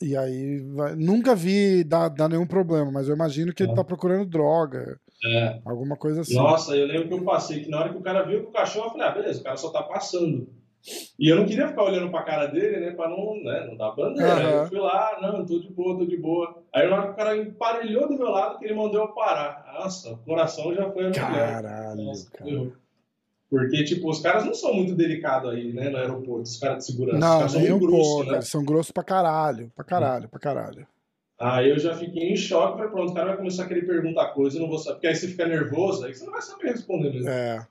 E 0.00 0.16
aí, 0.16 0.60
vai... 0.74 0.96
nunca 0.96 1.34
vi 1.34 1.84
dar, 1.84 2.08
dar 2.08 2.30
nenhum 2.30 2.46
problema, 2.46 2.90
mas 2.90 3.08
eu 3.08 3.14
imagino 3.14 3.52
que 3.52 3.62
ele 3.62 3.74
tá 3.74 3.84
procurando 3.84 4.24
droga. 4.24 4.98
É. 5.22 5.60
Alguma 5.66 5.96
coisa 5.96 6.22
assim. 6.22 6.34
Nossa, 6.34 6.74
eu 6.74 6.86
lembro 6.86 7.08
que 7.08 7.14
eu 7.14 7.22
passei, 7.22 7.62
que 7.62 7.70
na 7.70 7.80
hora 7.80 7.90
que 7.90 7.98
o 7.98 8.02
cara 8.02 8.22
viu 8.22 8.44
com 8.44 8.48
o 8.48 8.52
cachorro, 8.52 8.86
eu 8.86 8.90
falei, 8.92 9.06
ah, 9.06 9.10
beleza, 9.10 9.40
o 9.40 9.44
cara 9.44 9.56
só 9.58 9.70
tá 9.70 9.82
passando. 9.82 10.48
E 11.18 11.28
eu 11.28 11.36
não 11.36 11.46
queria 11.46 11.68
ficar 11.68 11.84
olhando 11.84 12.10
pra 12.10 12.22
cara 12.22 12.46
dele, 12.46 12.80
né, 12.80 12.92
pra 12.92 13.08
não, 13.08 13.34
né, 13.42 13.66
não 13.66 13.76
dar 13.76 13.90
bandeira. 13.92 14.34
Uhum. 14.34 14.62
Eu 14.62 14.66
fui 14.66 14.78
lá, 14.78 15.18
não, 15.20 15.44
tô 15.44 15.58
de 15.58 15.68
boa, 15.68 15.98
tô 15.98 16.06
de 16.06 16.16
boa. 16.16 16.62
Aí 16.74 16.88
na 16.88 16.96
hora 16.96 17.06
que 17.06 17.12
o 17.12 17.16
cara 17.16 17.36
emparelhou 17.36 18.08
do 18.08 18.16
meu 18.16 18.30
lado, 18.30 18.58
que 18.58 18.64
ele 18.64 18.74
mandou 18.74 19.02
eu 19.02 19.08
parar. 19.08 19.70
Nossa, 19.74 20.12
o 20.12 20.18
coração 20.18 20.74
já 20.74 20.90
foi 20.90 21.08
a 21.08 21.10
Caralho, 21.10 22.04
Nossa, 22.04 22.30
cara. 22.30 22.72
Porque, 23.50 23.82
tipo, 23.82 24.08
os 24.08 24.20
caras 24.20 24.44
não 24.44 24.54
são 24.54 24.72
muito 24.72 24.94
delicados 24.94 25.50
aí, 25.50 25.72
né, 25.72 25.90
no 25.90 25.98
aeroporto, 25.98 26.42
os 26.42 26.56
caras 26.56 26.78
de 26.78 26.84
segurança. 26.86 27.18
Não, 27.18 27.44
os 27.44 27.52
caras 27.52 27.68
são 27.68 27.78
grossos, 27.78 28.26
né? 28.26 28.40
São 28.40 28.64
grossos 28.64 28.92
pra 28.92 29.02
caralho, 29.02 29.72
pra 29.74 29.84
caralho, 29.84 30.28
pra 30.28 30.38
caralho. 30.40 30.86
Aí 31.38 31.70
eu 31.70 31.78
já 31.78 31.96
fiquei 31.96 32.30
em 32.30 32.36
choque, 32.36 32.76
falei, 32.76 32.92
pronto, 32.92 33.10
o 33.10 33.14
cara 33.14 33.28
vai 33.28 33.36
começar 33.38 33.64
a 33.64 33.66
querer 33.66 33.86
perguntar 33.86 34.28
coisa, 34.34 34.56
eu 34.56 34.62
não 34.62 34.68
vou 34.68 34.78
saber. 34.78 34.94
Porque 34.96 35.06
aí 35.08 35.16
você 35.16 35.26
fica 35.26 35.48
nervoso, 35.48 36.04
aí 36.04 36.14
você 36.14 36.24
não 36.24 36.32
vai 36.32 36.42
saber 36.42 36.68
responder 36.68 37.12
mesmo. 37.12 37.28
É. 37.28 37.66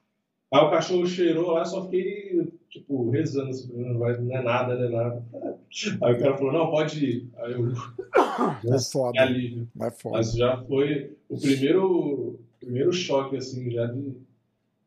Aí 0.52 0.62
o 0.64 0.72
cachorro 0.72 1.06
cheirou 1.06 1.52
lá, 1.52 1.64
só 1.64 1.84
fiquei, 1.84 2.52
tipo, 2.70 3.10
rezando 3.10 3.50
assim, 3.50 3.72
não, 3.74 4.00
vai, 4.00 4.18
não 4.18 4.36
é 4.36 4.42
nada, 4.42 4.76
não 4.76 4.86
é 4.86 4.90
nada. 4.90 5.26
Aí 6.02 6.14
o 6.14 6.20
cara 6.20 6.38
falou, 6.38 6.54
não, 6.54 6.72
pode 6.72 7.06
ir. 7.06 7.30
Aí 7.38 7.54
eu. 7.54 7.74
É 8.74 8.80
foda. 8.92 9.22
Alívio. 9.22 9.68
É 9.82 9.92
foda. 9.92 10.18
Mas 10.18 10.34
já 10.34 10.58
foi 10.64 11.18
o 11.28 11.38
primeiro, 11.38 12.40
primeiro 12.60 12.92
choque, 12.92 13.36
assim, 13.36 13.70
já 13.70 13.86
de 13.86 14.16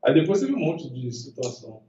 Aí 0.05 0.15
depois 0.15 0.41
teve 0.41 0.53
um 0.53 0.59
monte 0.59 0.91
de 0.91 1.13
situação. 1.13 1.81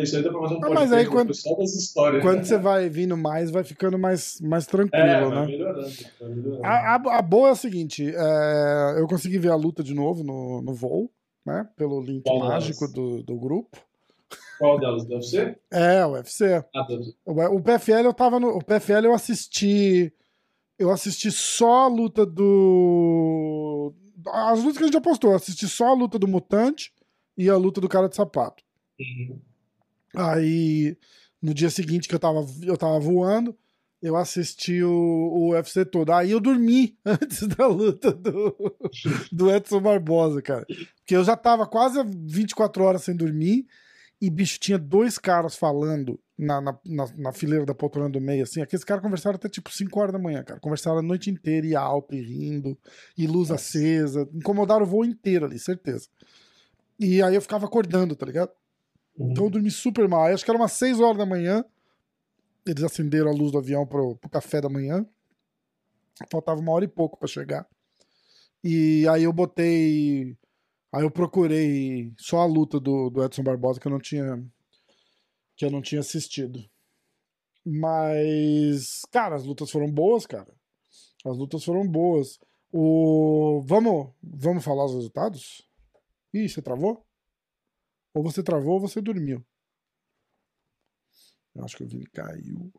Isso 0.00 0.16
aí 0.16 0.22
dá 0.22 0.30
pra 0.30 0.42
fazer 0.42 0.54
um 0.54 0.64
ah, 0.64 0.70
mas 0.70 0.92
aí 0.92 1.06
quando, 1.06 1.34
só 1.34 1.56
das 1.56 1.74
histórias. 1.74 2.22
Quando 2.22 2.38
né? 2.38 2.44
você 2.44 2.56
vai 2.56 2.88
vindo 2.88 3.16
mais, 3.16 3.50
vai 3.50 3.64
ficando 3.64 3.98
mais, 3.98 4.40
mais 4.40 4.64
tranquilo, 4.64 5.04
é, 5.04 5.20
vai 5.24 5.30
né? 5.30 5.46
Melhorando, 5.46 5.88
vai 6.20 6.28
melhorando. 6.28 6.64
A, 6.64 6.94
a, 6.94 7.18
a, 7.18 7.22
boa 7.22 7.48
é 7.48 7.52
a 7.52 7.56
seguinte: 7.56 8.08
é, 8.14 8.94
eu 9.00 9.08
consegui 9.08 9.38
ver 9.38 9.50
a 9.50 9.56
luta 9.56 9.82
de 9.82 9.92
novo 9.92 10.22
no, 10.22 10.62
no 10.62 10.72
voo, 10.72 11.10
né? 11.44 11.68
Pelo 11.76 12.00
link 12.00 12.22
Qual 12.22 12.38
mágico 12.38 12.86
do, 12.86 13.24
do 13.24 13.36
grupo. 13.36 13.76
Qual 14.58 14.78
delas? 14.78 15.04
Do 15.04 15.14
UFC? 15.14 15.56
É, 15.70 16.04
o 16.04 16.12
UFC. 16.12 16.64
Ah. 16.74 16.86
O, 17.24 17.56
o 17.56 17.62
PFL 17.62 18.04
eu 18.04 18.14
tava 18.14 18.40
no. 18.40 18.48
O 18.48 18.64
PFL 18.64 19.06
eu 19.06 19.14
assisti. 19.14 20.12
Eu 20.78 20.90
assisti 20.90 21.30
só 21.30 21.84
a 21.84 21.88
luta 21.88 22.26
do. 22.26 23.94
As 24.26 24.58
lutas 24.58 24.78
que 24.78 24.84
a 24.84 24.86
gente 24.86 24.96
apostou, 24.96 25.30
eu 25.30 25.36
assisti 25.36 25.68
só 25.68 25.88
a 25.88 25.94
luta 25.94 26.18
do 26.18 26.28
Mutante 26.28 26.92
e 27.36 27.48
a 27.48 27.56
luta 27.56 27.80
do 27.80 27.88
cara 27.88 28.08
de 28.08 28.16
sapato. 28.16 28.64
Uhum. 28.98 29.40
Aí, 30.16 30.96
no 31.40 31.54
dia 31.54 31.70
seguinte 31.70 32.08
que 32.08 32.14
eu 32.14 32.18
tava, 32.18 32.44
eu 32.64 32.76
tava 32.76 32.98
voando, 32.98 33.56
eu 34.02 34.16
assisti 34.16 34.82
o, 34.82 34.90
o 34.90 35.50
UFC 35.50 35.84
todo. 35.84 36.10
Aí 36.10 36.32
eu 36.32 36.40
dormi 36.40 36.96
antes 37.06 37.46
da 37.46 37.66
luta 37.68 38.12
do, 38.12 38.76
do 39.30 39.50
Edson 39.54 39.80
Barbosa, 39.80 40.42
cara. 40.42 40.66
Porque 40.98 41.14
eu 41.14 41.22
já 41.22 41.36
tava 41.36 41.66
quase 41.66 42.02
24 42.04 42.82
horas 42.82 43.02
sem 43.04 43.16
dormir 43.16 43.66
e, 44.20 44.28
bicho, 44.30 44.58
tinha 44.58 44.78
dois 44.78 45.16
caras 45.16 45.54
falando 45.56 46.18
na, 46.36 46.60
na, 46.60 46.78
na, 46.84 47.06
na 47.16 47.32
fileira 47.32 47.64
da 47.64 47.74
poltrona 47.74 48.10
do 48.10 48.20
meio, 48.20 48.42
assim. 48.42 48.60
Aqueles 48.60 48.84
caras 48.84 49.02
conversaram 49.02 49.36
até 49.36 49.48
tipo 49.48 49.70
5 49.70 50.00
horas 50.00 50.12
da 50.12 50.18
manhã, 50.18 50.42
cara. 50.42 50.58
Conversaram 50.58 50.98
a 50.98 51.02
noite 51.02 51.30
inteira 51.30 51.66
e 51.66 51.76
alto 51.76 52.14
e 52.14 52.20
rindo, 52.20 52.76
e 53.16 53.26
luz 53.26 53.50
acesa. 53.50 54.28
Incomodaram 54.34 54.82
o 54.82 54.86
voo 54.86 55.04
inteiro 55.04 55.46
ali, 55.46 55.58
certeza. 55.58 56.08
E 56.98 57.22
aí 57.22 57.34
eu 57.34 57.42
ficava 57.42 57.66
acordando, 57.66 58.16
tá 58.16 58.26
ligado? 58.26 58.50
Uhum. 59.16 59.30
Então 59.30 59.44
eu 59.44 59.50
dormi 59.50 59.70
super 59.70 60.08
mal. 60.08 60.24
Aí 60.24 60.34
acho 60.34 60.44
que 60.44 60.50
era 60.50 60.58
umas 60.58 60.72
6 60.72 61.00
horas 61.00 61.18
da 61.18 61.26
manhã. 61.26 61.64
Eles 62.66 62.82
acenderam 62.82 63.30
a 63.30 63.34
luz 63.34 63.52
do 63.52 63.58
avião 63.58 63.86
pro, 63.86 64.16
pro 64.16 64.28
café 64.28 64.60
da 64.60 64.68
manhã. 64.68 65.06
Faltava 66.30 66.60
uma 66.60 66.72
hora 66.72 66.84
e 66.84 66.88
pouco 66.88 67.16
para 67.16 67.28
chegar. 67.28 67.66
E 68.64 69.06
aí 69.08 69.22
eu 69.22 69.32
botei. 69.32 70.36
Aí 70.92 71.02
eu 71.02 71.10
procurei 71.10 72.12
só 72.16 72.38
a 72.38 72.46
luta 72.46 72.80
do, 72.80 73.10
do 73.10 73.22
Edson 73.22 73.42
Barbosa 73.42 73.78
que 73.78 73.86
eu 73.86 73.92
não 73.92 74.00
tinha. 74.00 74.42
Que 75.56 75.64
eu 75.64 75.70
não 75.70 75.82
tinha 75.82 76.00
assistido. 76.00 76.64
Mas, 77.64 79.02
cara, 79.10 79.36
as 79.36 79.44
lutas 79.44 79.70
foram 79.70 79.90
boas, 79.90 80.26
cara. 80.26 80.52
As 81.24 81.36
lutas 81.36 81.64
foram 81.64 81.86
boas. 81.86 82.38
O... 82.72 83.60
Vamos, 83.66 84.14
vamos 84.22 84.64
falar 84.64 84.86
os 84.86 84.94
resultados? 84.94 85.68
Ih, 86.32 86.48
você 86.48 86.62
travou? 86.62 87.04
Ou 88.14 88.22
você 88.22 88.42
travou 88.42 88.74
ou 88.74 88.80
você 88.80 89.00
dormiu. 89.00 89.44
Eu 91.54 91.64
acho 91.64 91.76
que 91.76 91.84
o 91.84 91.88
Vini 91.88 92.06
caiu. 92.06 92.72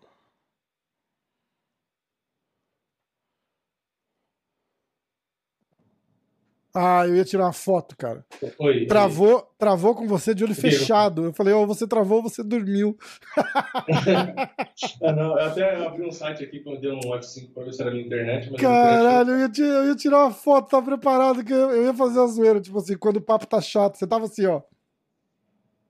Ah, 6.74 7.08
eu 7.08 7.16
ia 7.16 7.26
tirar 7.26 7.46
uma 7.46 7.54
foto, 7.54 7.98
cara. 7.98 8.24
Oi, 8.60 8.86
travou, 8.86 9.38
oi. 9.38 9.44
travou 9.58 9.96
com 9.96 10.08
você 10.08 10.36
de 10.36 10.44
olho 10.44 10.54
fechado. 10.54 11.26
Eu 11.26 11.34
falei, 11.34 11.52
ó, 11.54 11.64
oh, 11.64 11.68
você 11.68 11.88
travou, 11.88 12.22
você 12.22 12.44
dormiu. 12.44 12.96
ah, 15.04 15.12
não, 15.12 15.38
eu 15.38 15.46
até 15.46 15.76
abri 15.84 16.06
um 16.06 16.12
site 16.12 16.44
aqui 16.44 16.60
quando 16.60 16.80
deu 16.80 16.94
um 16.94 17.12
F5 17.18 17.54
pra 17.54 17.64
ver 17.64 17.74
se 17.74 17.82
era 17.82 17.92
minha 17.92 18.06
internet. 18.06 18.52
Caralho, 18.54 19.32
eu 19.32 19.40
ia, 19.40 19.50
tirar, 19.50 19.68
eu 19.68 19.88
ia 19.88 19.96
tirar 19.96 20.26
uma 20.26 20.32
foto, 20.32 20.70
tava 20.70 20.86
preparado 20.86 21.44
que 21.44 21.52
eu, 21.52 21.72
eu 21.72 21.86
ia 21.86 21.94
fazer 21.94 22.20
a 22.20 22.28
zoeira. 22.28 22.62
Tipo 22.62 22.78
assim, 22.78 22.96
quando 22.98 23.18
o 23.18 23.22
papo 23.22 23.48
tá 23.48 23.60
chato, 23.60 23.96
você 23.96 24.06
tava 24.06 24.26
assim, 24.26 24.46
ó. 24.46 24.62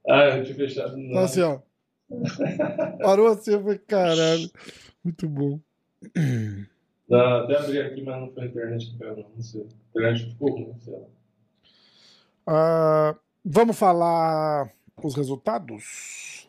Ah, 0.07 0.37
eu 0.37 0.43
tinha 0.43 0.55
fechado. 0.55 0.95
Não. 0.95 1.13
Tava 1.13 1.25
assim, 1.25 1.41
ó. 1.41 1.59
Parou 3.03 3.27
assim, 3.27 3.51
eu 3.51 3.61
falei, 3.61 3.79
caralho. 3.79 4.49
Muito 5.03 5.27
bom. 5.27 5.59
Não, 7.09 7.37
até 7.37 7.57
abri 7.57 7.81
aqui, 7.81 8.03
mas 8.03 8.21
não 8.21 8.31
foi 8.31 8.43
a 8.43 8.45
internet 8.45 8.91
que 8.91 8.97
caiu, 8.99 9.17
não. 9.17 9.25
Não 9.35 9.41
sei. 9.41 9.61
A 9.61 9.89
internet 9.89 10.29
ficou 10.29 10.51
ruim, 10.51 10.75
sei 10.79 10.93
lá. 10.93 11.07
Uh, 12.47 13.19
vamos 13.43 13.77
falar 13.77 14.71
os 15.03 15.15
resultados? 15.15 16.47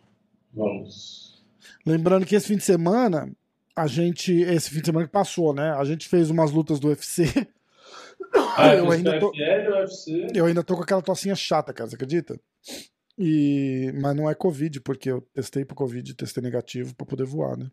Vamos. 0.52 1.42
Lembrando 1.86 2.26
que 2.26 2.34
esse 2.34 2.48
fim 2.48 2.58
de 2.58 2.64
semana, 2.64 3.32
a 3.74 3.86
gente. 3.86 4.32
Esse 4.32 4.68
fim 4.68 4.80
de 4.80 4.86
semana 4.86 5.06
que 5.06 5.12
passou, 5.12 5.54
né? 5.54 5.70
A 5.72 5.84
gente 5.84 6.06
fez 6.06 6.28
umas 6.28 6.50
lutas 6.50 6.78
do 6.78 6.88
UFC. 6.88 7.24
Ah, 8.54 8.74
eu 8.74 8.90
ainda 8.90 9.18
tô, 9.18 9.30
UFC. 9.30 10.28
Eu 10.34 10.44
ainda 10.44 10.62
tô 10.62 10.76
com 10.76 10.82
aquela 10.82 11.00
tocinha 11.00 11.34
chata, 11.34 11.72
cara, 11.72 11.88
você 11.88 11.96
acredita? 11.96 12.38
E, 13.18 13.92
mas 14.00 14.14
não 14.14 14.28
é 14.28 14.34
Covid, 14.34 14.80
porque 14.82 15.10
eu 15.10 15.22
testei 15.32 15.64
pro 15.64 15.74
Covid, 15.74 16.14
testei 16.14 16.42
negativo 16.42 16.94
para 16.94 17.06
poder 17.06 17.24
voar, 17.24 17.56
né? 17.56 17.70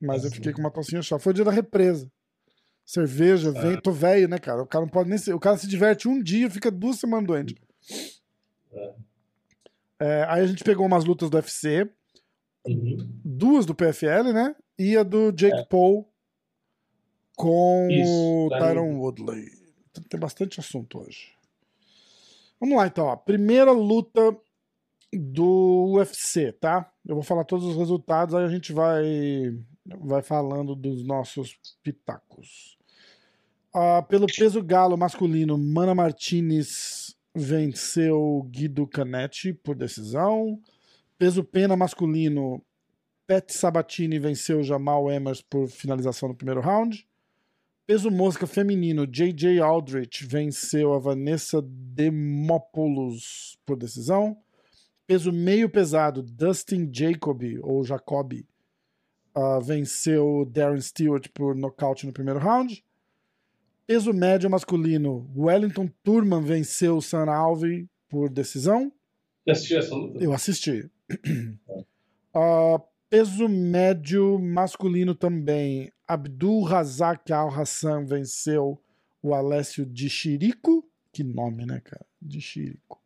Mas 0.00 0.24
eu 0.24 0.30
fiquei 0.30 0.52
com 0.52 0.60
uma 0.60 0.70
tocinha 0.70 1.02
chata. 1.02 1.22
Foi 1.22 1.32
o 1.32 1.34
dia 1.34 1.44
da 1.44 1.52
represa 1.52 2.10
cerveja, 2.92 3.48
é. 3.48 3.52
vento 3.52 3.90
velho, 3.90 4.28
né, 4.28 4.38
cara? 4.38 4.62
O 4.62 4.66
cara 4.66 4.84
não 4.84 4.90
pode 4.90 5.08
nem 5.08 5.18
ser, 5.18 5.32
O 5.32 5.40
cara 5.40 5.56
se 5.56 5.66
diverte 5.66 6.08
um 6.08 6.22
dia 6.22 6.50
fica 6.50 6.70
duas 6.70 6.96
semanas 6.96 7.26
doente. 7.26 7.56
É. 8.72 8.94
É, 9.98 10.26
aí 10.28 10.42
a 10.42 10.46
gente 10.46 10.64
pegou 10.64 10.84
umas 10.84 11.04
lutas 11.04 11.30
do 11.30 11.36
UFC. 11.36 11.88
uhum. 12.66 13.08
duas 13.24 13.64
do 13.64 13.74
PFL, 13.74 14.32
né? 14.34 14.54
E 14.78 14.96
a 14.96 15.02
do 15.02 15.30
Jake 15.30 15.60
é. 15.60 15.64
Paul 15.64 16.08
com 17.36 17.88
Isso, 17.90 18.46
o 18.46 18.48
Tyron 18.50 18.98
Woodley. 18.98 19.46
Tem 20.08 20.18
bastante 20.18 20.60
assunto 20.60 20.98
hoje. 20.98 21.32
Vamos 22.60 22.76
lá 22.76 22.86
então, 22.86 23.06
ó. 23.06 23.16
primeira 23.16 23.72
luta 23.72 24.36
do 25.12 25.94
UFC, 25.96 26.52
tá? 26.52 26.92
Eu 27.06 27.14
vou 27.14 27.24
falar 27.24 27.44
todos 27.44 27.66
os 27.66 27.76
resultados, 27.76 28.34
aí 28.34 28.44
a 28.44 28.48
gente 28.48 28.72
vai 28.72 29.56
vai 30.00 30.22
falando 30.22 30.74
dos 30.74 31.04
nossos 31.04 31.58
pitacos. 31.82 32.78
Uh, 33.74 34.02
pelo 34.06 34.26
peso 34.26 34.62
galo 34.62 34.98
masculino, 34.98 35.56
Mana 35.56 35.94
Martinez 35.94 37.16
venceu 37.34 38.46
Guido 38.50 38.86
Canetti 38.86 39.54
por 39.54 39.74
decisão. 39.74 40.60
Peso 41.18 41.42
pena 41.42 41.74
masculino, 41.74 42.62
Pet 43.26 43.50
Sabatini 43.52 44.18
venceu 44.18 44.62
Jamal 44.62 45.10
Emers 45.10 45.40
por 45.40 45.68
finalização 45.68 46.28
no 46.28 46.34
primeiro 46.34 46.60
round. 46.60 47.08
Peso 47.86 48.10
mosca 48.10 48.46
feminino, 48.46 49.06
J.J. 49.06 49.58
Aldrich 49.60 50.26
venceu 50.26 50.92
a 50.92 50.98
Vanessa 50.98 51.62
Demopoulos 51.62 53.58
por 53.64 53.76
decisão. 53.76 54.36
Peso 55.06 55.32
meio 55.32 55.68
pesado, 55.68 56.22
Dustin 56.22 56.90
Jacoby, 56.92 57.58
ou 57.60 57.82
Jacoby, 57.84 58.46
uh, 59.36 59.60
venceu 59.60 60.44
Darren 60.44 60.80
Stewart 60.80 61.28
por 61.34 61.54
nocaute 61.56 62.06
no 62.06 62.12
primeiro 62.12 62.38
round. 62.38 62.84
Peso 63.86 64.12
médio 64.12 64.48
masculino, 64.48 65.28
Wellington 65.36 65.88
Turman 66.04 66.42
venceu 66.42 67.00
Sam 67.00 67.30
Alvey 67.30 67.88
por 68.08 68.30
decisão. 68.30 68.92
Você 69.44 69.50
assistiu 69.50 69.78
essa 69.78 69.94
luta? 69.94 70.22
Eu 70.22 70.32
assisti. 70.32 70.90
Uh, 72.34 72.78
peso 73.10 73.48
médio 73.48 74.38
masculino 74.38 75.14
também, 75.14 75.92
Abdul 76.06 76.62
Razak 76.62 77.32
Al 77.32 77.48
Hassan 77.48 78.04
venceu 78.04 78.80
o 79.20 79.34
Alessio 79.34 79.84
de 79.84 80.08
Chirico. 80.08 80.88
Que 81.12 81.24
nome, 81.24 81.66
né, 81.66 81.80
cara? 81.80 82.06
De 82.20 82.40
Chirico. 82.40 83.02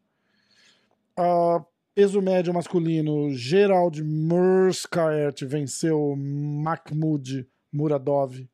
Uh, 1.18 1.64
peso 1.94 2.20
médio 2.20 2.52
masculino, 2.52 3.30
Gerald 3.30 4.04
Murskaert 4.04 5.42
venceu 5.46 6.14
Mahmoud 6.14 7.48
Muradov 7.72 8.46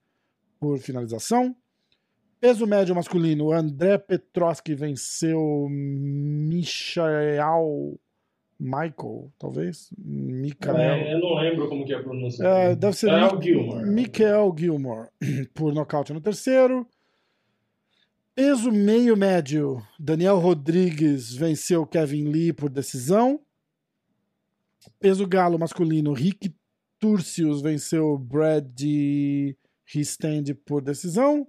por 0.60 0.78
finalização. 0.78 1.56
Peso 2.42 2.66
médio 2.66 2.92
masculino, 2.92 3.52
André 3.52 3.96
Petroski 3.98 4.74
venceu 4.74 5.68
Michael. 5.70 7.20
Michael, 8.58 9.32
talvez? 9.38 9.92
Michael. 9.96 10.76
É, 10.76 11.14
eu 11.14 11.20
não 11.20 11.36
lembro 11.36 11.68
como 11.68 11.84
que 11.86 11.92
é 11.92 11.98
a 11.98 12.02
pronúncia. 12.02 12.44
É, 12.44 12.74
deve 12.74 12.96
ser 12.96 13.12
Michael 13.12 13.40
Gilmore. 13.40 13.86
Michael 13.86 14.54
Gilmore, 14.58 15.08
por 15.54 15.72
nocaute 15.72 16.12
no 16.12 16.20
terceiro. 16.20 16.84
Peso 18.34 18.72
meio 18.72 19.16
médio, 19.16 19.80
Daniel 19.96 20.40
Rodrigues 20.40 21.32
venceu 21.32 21.86
Kevin 21.86 22.24
Lee 22.24 22.52
por 22.52 22.68
decisão. 22.68 23.38
Peso 24.98 25.28
galo 25.28 25.60
masculino, 25.60 26.12
Rick 26.12 26.52
Turcios 26.98 27.62
venceu 27.62 28.18
Brad 28.18 28.80
Ristand 29.86 30.56
por 30.66 30.82
decisão. 30.82 31.46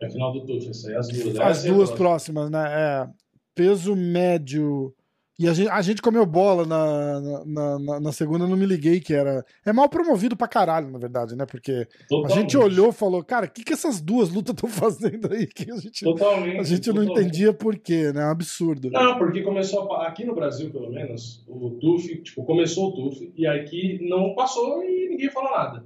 É 0.00 0.08
final 0.08 0.32
do 0.32 0.46
TUF, 0.46 0.70
isso 0.70 0.88
aí, 0.88 0.96
as 0.96 1.08
duas. 1.08 1.38
As 1.38 1.64
duas 1.64 1.90
próximas, 1.90 2.50
né? 2.50 2.66
É. 2.68 3.08
Peso 3.54 3.94
médio. 3.94 4.94
E 5.38 5.48
a 5.48 5.54
gente, 5.54 5.70
a 5.70 5.80
gente 5.80 6.02
comeu 6.02 6.26
bola 6.26 6.66
na, 6.66 7.20
na, 7.46 7.78
na, 7.78 8.00
na, 8.00 8.12
segunda, 8.12 8.46
não 8.46 8.58
me 8.58 8.66
liguei 8.66 9.00
que 9.00 9.14
era. 9.14 9.42
É 9.64 9.72
mal 9.72 9.88
promovido 9.88 10.36
pra 10.36 10.46
caralho, 10.46 10.90
na 10.90 10.98
verdade, 10.98 11.34
né? 11.34 11.46
Porque 11.46 11.86
totalmente. 12.06 12.32
a 12.32 12.40
gente 12.40 12.56
olhou 12.58 12.90
e 12.90 12.92
falou, 12.92 13.24
cara, 13.24 13.46
o 13.46 13.50
que, 13.50 13.64
que 13.64 13.72
essas 13.72 14.02
duas 14.02 14.28
lutas 14.28 14.54
estão 14.54 14.68
fazendo 14.70 15.32
aí? 15.32 15.46
Que 15.46 15.70
a 15.70 15.76
gente, 15.76 16.04
totalmente, 16.04 16.60
a 16.60 16.62
gente 16.62 16.84
totalmente. 16.86 17.14
não 17.14 17.22
entendia 17.22 17.54
por 17.54 17.78
quê, 17.78 18.12
né? 18.12 18.22
É 18.22 18.26
um 18.26 18.30
absurdo. 18.30 18.90
Não, 18.90 19.16
porque 19.18 19.42
começou, 19.42 19.90
a, 19.92 20.08
aqui 20.08 20.26
no 20.26 20.34
Brasil, 20.34 20.70
pelo 20.70 20.90
menos, 20.90 21.42
o 21.48 21.70
TUF, 21.70 22.22
tipo, 22.22 22.44
começou 22.44 22.90
o 22.90 22.94
TUF, 22.94 23.32
e 23.34 23.46
aqui 23.46 23.98
não 24.08 24.34
passou 24.34 24.84
e 24.84 25.08
ninguém 25.08 25.30
falou 25.30 25.50
nada. 25.52 25.84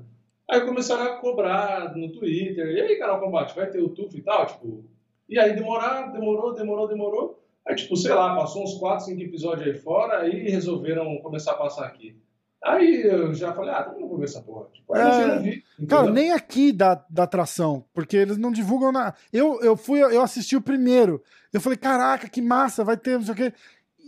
Aí 0.51 0.61
começaram 0.61 1.05
a 1.05 1.17
cobrar 1.17 1.97
no 1.97 2.13
Twitter, 2.13 2.67
e 2.67 2.81
aí, 2.81 2.99
canal 2.99 3.21
Combate, 3.21 3.57
vai 3.57 3.69
ter 3.71 3.81
o 3.81 3.89
TUF 3.89 4.17
e 4.17 4.23
tal, 4.23 4.47
tipo. 4.47 4.85
E 5.29 5.39
aí 5.39 5.55
demorar, 5.55 6.13
demorou, 6.13 6.53
demorou, 6.53 6.87
demorou. 6.87 7.43
Aí, 7.67 7.75
tipo, 7.75 7.97
sei 7.97 8.13
lá, 8.13 8.37
passou 8.37 8.63
uns 8.63 8.75
4, 8.75 9.07
5 9.07 9.23
episódios 9.23 9.67
aí 9.67 9.75
fora, 9.75 10.21
aí 10.21 10.51
resolveram 10.51 11.19
começar 11.23 11.53
a 11.53 11.57
passar 11.57 11.87
aqui. 11.87 12.15
Aí 12.63 13.03
eu 13.03 13.35
já 13.35 13.53
falei, 13.53 13.71
ah, 13.71 13.95
não 13.99 14.09
vou 14.09 14.19
ver 14.19 14.25
essa 14.25 14.41
porra. 14.41 14.67
Tipo, 14.73 14.97
é... 14.97 15.39
vi, 15.39 15.65
cara, 15.87 16.11
nem 16.11 16.33
aqui 16.33 16.73
dá, 16.73 17.05
dá 17.11 17.25
atração, 17.25 17.85
porque 17.93 18.17
eles 18.17 18.39
não 18.39 18.51
divulgam 18.51 18.91
nada. 18.91 19.15
Eu, 19.31 19.61
eu 19.61 19.77
fui, 19.77 20.03
eu 20.03 20.23
assisti 20.23 20.57
o 20.57 20.63
primeiro. 20.63 21.23
Eu 21.53 21.61
falei, 21.61 21.79
caraca, 21.79 22.29
que 22.29 22.41
massa, 22.41 22.83
vai 22.83 22.97
ter, 22.97 23.19
não 23.19 23.23
sei 23.23 23.35
o 23.35 23.37
quê. 23.37 23.53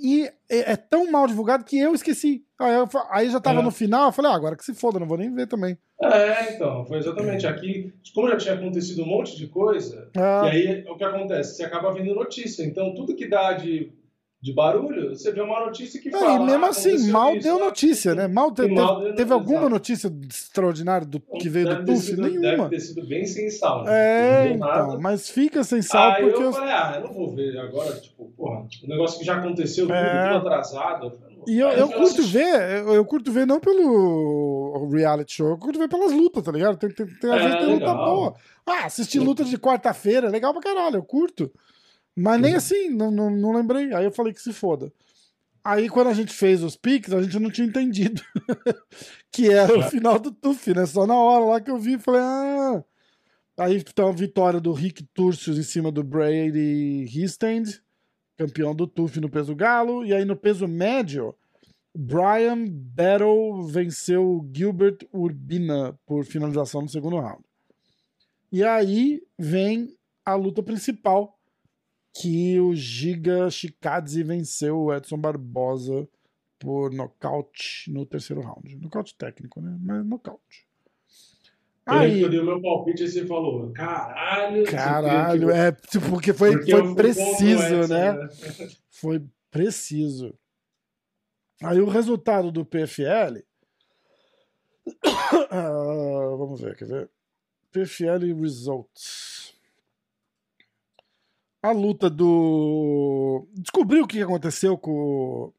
E 0.03 0.27
é, 0.51 0.73
é 0.73 0.77
tão 0.77 1.11
mal 1.11 1.27
divulgado 1.27 1.65
que 1.65 1.79
eu 1.79 1.95
esqueci. 1.95 2.45
Aí, 2.61 2.75
eu, 2.75 2.89
aí 3.11 3.31
já 3.31 3.41
tava 3.41 3.61
é. 3.61 3.63
no 3.63 3.71
final, 3.71 4.07
eu 4.07 4.13
falei, 4.13 4.31
ah, 4.31 4.35
agora 4.35 4.57
que 4.57 4.65
se 4.65 4.75
foda, 4.75 4.99
não 4.99 5.07
vou 5.07 5.19
nem 5.19 5.33
ver 5.35 5.47
também. 5.47 5.77
É, 6.01 6.55
então, 6.55 6.85
foi 6.87 6.99
exatamente. 6.99 7.47
Aqui, 7.47 7.93
como 8.15 8.29
já 8.29 8.37
tinha 8.37 8.55
acontecido 8.55 9.03
um 9.03 9.07
monte 9.07 9.37
de 9.37 9.47
coisa, 9.47 10.11
ah. 10.17 10.43
e 10.47 10.51
aí 10.51 10.85
o 10.89 10.97
que 10.97 11.05
acontece? 11.05 11.57
Você 11.57 11.65
acaba 11.65 11.93
vendo 11.93 12.15
notícia. 12.15 12.65
Então, 12.65 12.95
tudo 12.95 13.17
que 13.17 13.29
dá 13.29 13.55
de 13.55 13.93
de 14.47 14.53
barulho, 14.53 15.09
você 15.11 15.33
vê 15.33 15.41
uma 15.41 15.59
notícia 15.59 16.01
que 16.01 16.09
é, 16.09 16.13
fala. 16.13 16.35
E 16.35 16.39
mesmo 16.39 16.65
ah, 16.65 16.69
assim, 16.69 17.11
mal 17.11 17.35
isso, 17.35 17.43
deu 17.43 17.59
notícia, 17.59 18.15
né? 18.15 18.29
Mal, 18.29 18.53
te, 18.53 18.69
mal 18.69 19.01
teve, 19.03 19.15
teve 19.17 19.33
alguma 19.33 19.69
notícia 19.69 20.09
extraordinária 20.31 21.05
do, 21.05 21.19
que 21.19 21.49
veio 21.49 21.69
do 21.69 21.85
Puff? 21.85 22.17
Nenhuma. 22.17 22.41
Deve 22.41 22.69
ter 22.69 22.81
sido 22.81 23.05
bem 23.05 23.27
sem 23.27 23.51
sal. 23.51 23.83
Né? 23.83 23.91
É, 23.91 24.53
então, 24.53 25.01
mas 25.01 25.29
fica 25.29 25.65
sem 25.65 25.83
sal 25.83 26.13
Aí 26.13 26.23
porque. 26.23 26.45
eu 26.45 26.53
falei, 26.53 26.71
ah, 26.71 26.93
eu 26.95 27.09
não 27.09 27.13
vou 27.13 27.35
ver 27.35 27.59
agora, 27.59 27.93
tipo, 27.97 28.27
porra, 28.37 28.69
um 28.85 28.89
negócio 28.89 29.19
que 29.19 29.25
já 29.25 29.37
aconteceu, 29.37 29.87
tudo, 29.87 29.97
é... 29.97 30.33
tudo 30.35 30.47
atrasado. 30.47 31.13
E 31.49 31.59
eu, 31.59 31.69
eu 31.71 31.89
curto 31.89 32.23
ver, 32.23 32.85
eu, 32.85 32.95
eu, 32.95 33.05
curto 33.05 33.33
ver 33.33 33.47
não 33.47 33.59
pelo 33.59 34.89
reality 34.93 35.35
show, 35.35 35.49
eu 35.49 35.59
curto 35.59 35.79
ver 35.79 35.89
pelas 35.89 36.13
lutas, 36.13 36.45
tá 36.45 36.53
ligado? 36.53 36.77
Tem, 36.77 36.91
tem, 36.91 37.07
tem, 37.07 37.33
às 37.33 37.41
é, 37.41 37.45
vezes 37.45 37.59
tem 37.59 37.75
luta 37.75 37.95
boa. 37.95 38.35
Ah, 38.65 38.87
assistir 38.87 39.19
luta 39.19 39.45
de 39.45 39.59
quarta-feira, 39.59 40.29
legal 40.29 40.53
pra 40.53 40.63
caralho, 40.63 40.97
eu 40.97 41.05
curto. 41.05 41.51
Mas 42.17 42.41
nem 42.41 42.55
assim, 42.55 42.89
não, 42.89 43.11
não, 43.11 43.31
não 43.31 43.53
lembrei. 43.53 43.93
Aí 43.93 44.05
eu 44.05 44.11
falei 44.11 44.33
que 44.33 44.41
se 44.41 44.53
foda. 44.53 44.91
Aí 45.63 45.89
quando 45.89 46.09
a 46.09 46.15
gente 46.15 46.33
fez 46.33 46.63
os 46.63 46.77
piques, 46.77 47.13
a 47.13 47.21
gente 47.21 47.39
não 47.39 47.51
tinha 47.51 47.67
entendido 47.67 48.23
que 49.33 49.51
era 49.51 49.77
o 49.77 49.83
final 49.83 50.19
do 50.19 50.31
TUF, 50.31 50.73
né? 50.73 50.87
Só 50.87 51.07
na 51.07 51.17
hora 51.17 51.45
lá 51.45 51.61
que 51.61 51.71
eu 51.71 51.79
vi, 51.79 51.99
falei, 51.99 52.21
ah. 52.23 52.85
Aí 53.59 53.77
então 53.77 54.09
a 54.09 54.13
vitória 54.13 54.61
do 54.61 54.73
Rick 54.73 55.03
Turcios 55.13 55.59
em 55.59 55.63
cima 55.63 55.91
do 55.91 56.05
Brady 56.05 57.05
Histand, 57.13 57.65
campeão 58.37 58.75
do 58.75 58.87
TUF 58.87 59.21
no 59.21 59.29
peso 59.29 59.55
galo. 59.55 60.05
E 60.05 60.15
aí 60.15 60.25
no 60.25 60.37
peso 60.37 60.69
médio, 60.69 61.35
Brian 61.95 62.65
Battle 62.69 63.63
venceu 63.65 64.49
Gilbert 64.55 64.99
Urbina 65.13 65.99
por 66.07 66.25
finalização 66.25 66.83
no 66.83 66.89
segundo 66.89 67.19
round. 67.19 67.43
E 68.53 68.63
aí 68.63 69.23
vem 69.39 69.97
a 70.25 70.35
luta 70.35 70.63
principal, 70.63 71.36
que 72.21 72.59
o 72.61 72.75
Giga 72.75 73.51
Chikadze 73.51 74.23
venceu 74.23 74.79
o 74.79 74.95
Edson 74.95 75.19
Barbosa 75.19 76.09
por 76.59 76.91
nocaute 76.91 77.91
no 77.93 78.07
terceiro 78.07 78.41
round. 78.41 78.77
Nocaute 78.77 79.15
técnico, 79.17 79.61
né? 79.61 79.77
Mas 79.81 80.05
nocaute. 80.07 80.67
Aí, 81.85 82.21
eu 82.21 82.29
dei 82.29 82.41
o 82.41 82.45
meu 82.45 82.61
palpite 82.61 83.05
e 83.05 83.09
você 83.09 83.27
falou, 83.27 83.71
caralho. 83.73 84.65
Caralho, 84.65 85.51
é, 85.51 85.71
tipo, 85.71 86.11
porque 86.11 86.33
foi, 86.33 86.53
porque 86.53 86.73
foi 86.73 86.95
preciso, 86.95 87.63
Edson, 87.63 87.95
né? 87.95 88.13
né? 88.13 88.29
Foi 88.91 89.23
preciso. 89.51 90.35
Aí 91.63 91.81
o 91.81 91.89
resultado 91.89 92.51
do 92.51 92.65
PFL. 92.65 93.39
uh, 94.87 94.93
ah, 95.53 96.37
vamos 96.37 96.61
ver, 96.61 96.77
quer 96.77 96.89
ver? 96.89 97.11
PFL 97.71 98.35
Results 98.41 99.36
a 101.69 101.73
luta 101.73 102.09
do. 102.09 103.47
Descobriu 103.55 104.05
o 104.05 104.07
que 104.07 104.21
aconteceu 104.21 104.77
com, 104.77 105.53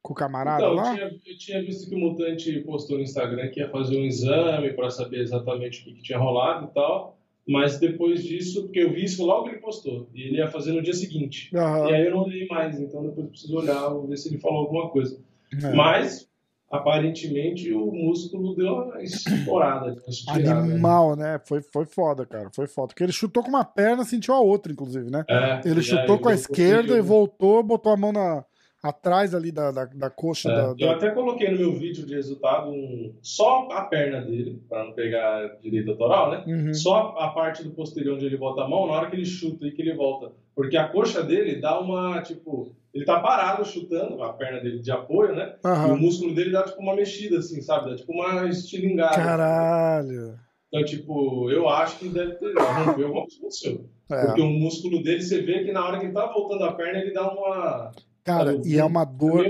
com 0.00 0.12
o 0.12 0.16
camarada 0.16 0.62
então, 0.62 0.74
lá? 0.74 0.90
Eu 0.90 1.18
tinha, 1.18 1.32
eu 1.32 1.38
tinha, 1.38 1.62
visto 1.62 1.88
que 1.88 1.94
o 1.94 1.98
Mutante 1.98 2.60
postou 2.60 2.96
no 2.96 3.02
Instagram 3.02 3.48
que 3.48 3.60
ia 3.60 3.70
fazer 3.70 3.98
um 3.98 4.04
exame 4.04 4.72
para 4.72 4.90
saber 4.90 5.20
exatamente 5.20 5.80
o 5.80 5.84
que, 5.84 5.94
que, 5.94 6.02
tinha 6.02 6.18
rolado 6.18 6.66
e 6.66 6.74
tal. 6.74 7.18
Mas 7.46 7.78
depois 7.78 8.22
disso, 8.22 8.62
porque 8.62 8.80
eu 8.80 8.92
vi 8.92 9.04
isso 9.04 9.24
logo 9.24 9.48
ele 9.48 9.58
postou. 9.58 10.08
E 10.14 10.22
ele 10.22 10.36
ia 10.36 10.48
fazer 10.48 10.72
no 10.72 10.82
dia 10.82 10.94
seguinte. 10.94 11.50
Uhum. 11.52 11.88
E 11.88 11.94
aí 11.94 12.06
eu 12.06 12.12
não 12.12 12.28
li 12.28 12.46
mais, 12.46 12.78
então 12.78 13.02
depois 13.02 13.24
eu 13.24 13.30
preciso 13.30 13.56
olhar, 13.56 13.88
ver 14.06 14.16
se 14.16 14.28
ele 14.28 14.38
falou 14.38 14.60
alguma 14.60 14.88
coisa. 14.90 15.18
É. 15.60 15.74
Mas 15.74 16.30
aparentemente 16.72 17.72
o 17.72 17.92
músculo 17.92 18.56
deu 18.56 18.72
uma 18.72 19.02
estourada. 19.02 19.94
Animal, 20.28 21.14
né? 21.14 21.38
Foi, 21.44 21.60
foi 21.60 21.84
foda, 21.84 22.24
cara. 22.24 22.48
Foi 22.54 22.66
foda. 22.66 22.88
Porque 22.88 23.04
ele 23.04 23.12
chutou 23.12 23.42
com 23.42 23.50
uma 23.50 23.64
perna, 23.64 24.04
sentiu 24.04 24.34
a 24.34 24.40
outra, 24.40 24.72
inclusive, 24.72 25.10
né? 25.10 25.24
É, 25.28 25.60
ele 25.64 25.82
chutou 25.82 26.18
com 26.18 26.30
a 26.30 26.34
esquerda 26.34 26.96
e 26.96 27.02
voltou, 27.02 27.62
botou 27.62 27.92
a 27.92 27.96
mão 27.96 28.12
na. 28.12 28.44
atrás 28.82 29.34
ali 29.34 29.52
da, 29.52 29.70
da, 29.70 29.84
da 29.84 30.10
coxa. 30.10 30.50
É, 30.50 30.74
da, 30.74 30.74
eu 30.78 30.90
até 30.90 31.10
coloquei 31.10 31.50
no 31.50 31.58
meu 31.58 31.72
vídeo 31.74 32.06
de 32.06 32.14
resultado 32.14 32.70
um, 32.70 33.14
só 33.20 33.68
a 33.70 33.82
perna 33.82 34.22
dele, 34.22 34.60
para 34.68 34.84
não 34.84 34.92
pegar 34.92 35.58
direito 35.60 35.90
autoral, 35.90 36.30
né? 36.30 36.44
Uhum. 36.46 36.74
Só 36.74 37.14
a 37.18 37.28
parte 37.28 37.62
do 37.62 37.70
posterior 37.70 38.16
onde 38.16 38.26
ele 38.26 38.38
bota 38.38 38.62
a 38.62 38.68
mão, 38.68 38.86
na 38.86 38.94
hora 38.94 39.10
que 39.10 39.16
ele 39.16 39.26
chuta 39.26 39.66
e 39.66 39.72
que 39.72 39.82
ele 39.82 39.94
volta. 39.94 40.32
Porque 40.54 40.76
a 40.76 40.88
coxa 40.88 41.22
dele 41.22 41.60
dá 41.60 41.78
uma, 41.78 42.20
tipo, 42.22 42.74
ele 42.94 43.04
tá 43.04 43.20
parado 43.20 43.64
chutando, 43.64 44.22
a 44.22 44.32
perna 44.32 44.60
dele 44.60 44.80
de 44.80 44.90
apoio, 44.90 45.34
né? 45.34 45.56
Uhum. 45.64 45.88
E 45.88 45.90
o 45.90 45.96
músculo 45.96 46.34
dele 46.34 46.50
dá 46.50 46.62
tipo 46.64 46.80
uma 46.80 46.94
mexida, 46.94 47.38
assim, 47.38 47.60
sabe? 47.62 47.90
Dá 47.90 47.96
tipo 47.96 48.12
uma 48.12 48.46
estilingada. 48.48 49.16
Caralho! 49.16 50.30
Assim. 50.30 50.38
Então, 50.68 50.84
tipo, 50.84 51.50
eu 51.50 51.68
acho 51.68 51.98
que 51.98 52.08
deve 52.08 52.32
ter 52.32 52.54
rompeu 52.54 53.06
alguma 53.06 53.22
coisa 53.22 53.36
aconteceu. 53.38 53.90
É. 54.10 54.26
Porque 54.26 54.40
o 54.40 54.50
músculo 54.50 55.02
dele, 55.02 55.22
você 55.22 55.42
vê 55.42 55.64
que 55.64 55.72
na 55.72 55.86
hora 55.86 55.98
que 55.98 56.06
ele 56.06 56.14
tá 56.14 56.26
voltando 56.26 56.64
a 56.64 56.72
perna, 56.72 57.00
ele 57.00 57.12
dá 57.12 57.30
uma 57.30 57.92
Cara, 58.24 58.60
e 58.64 58.78
é 58.78 58.84
uma 58.84 59.04
dor. 59.04 59.44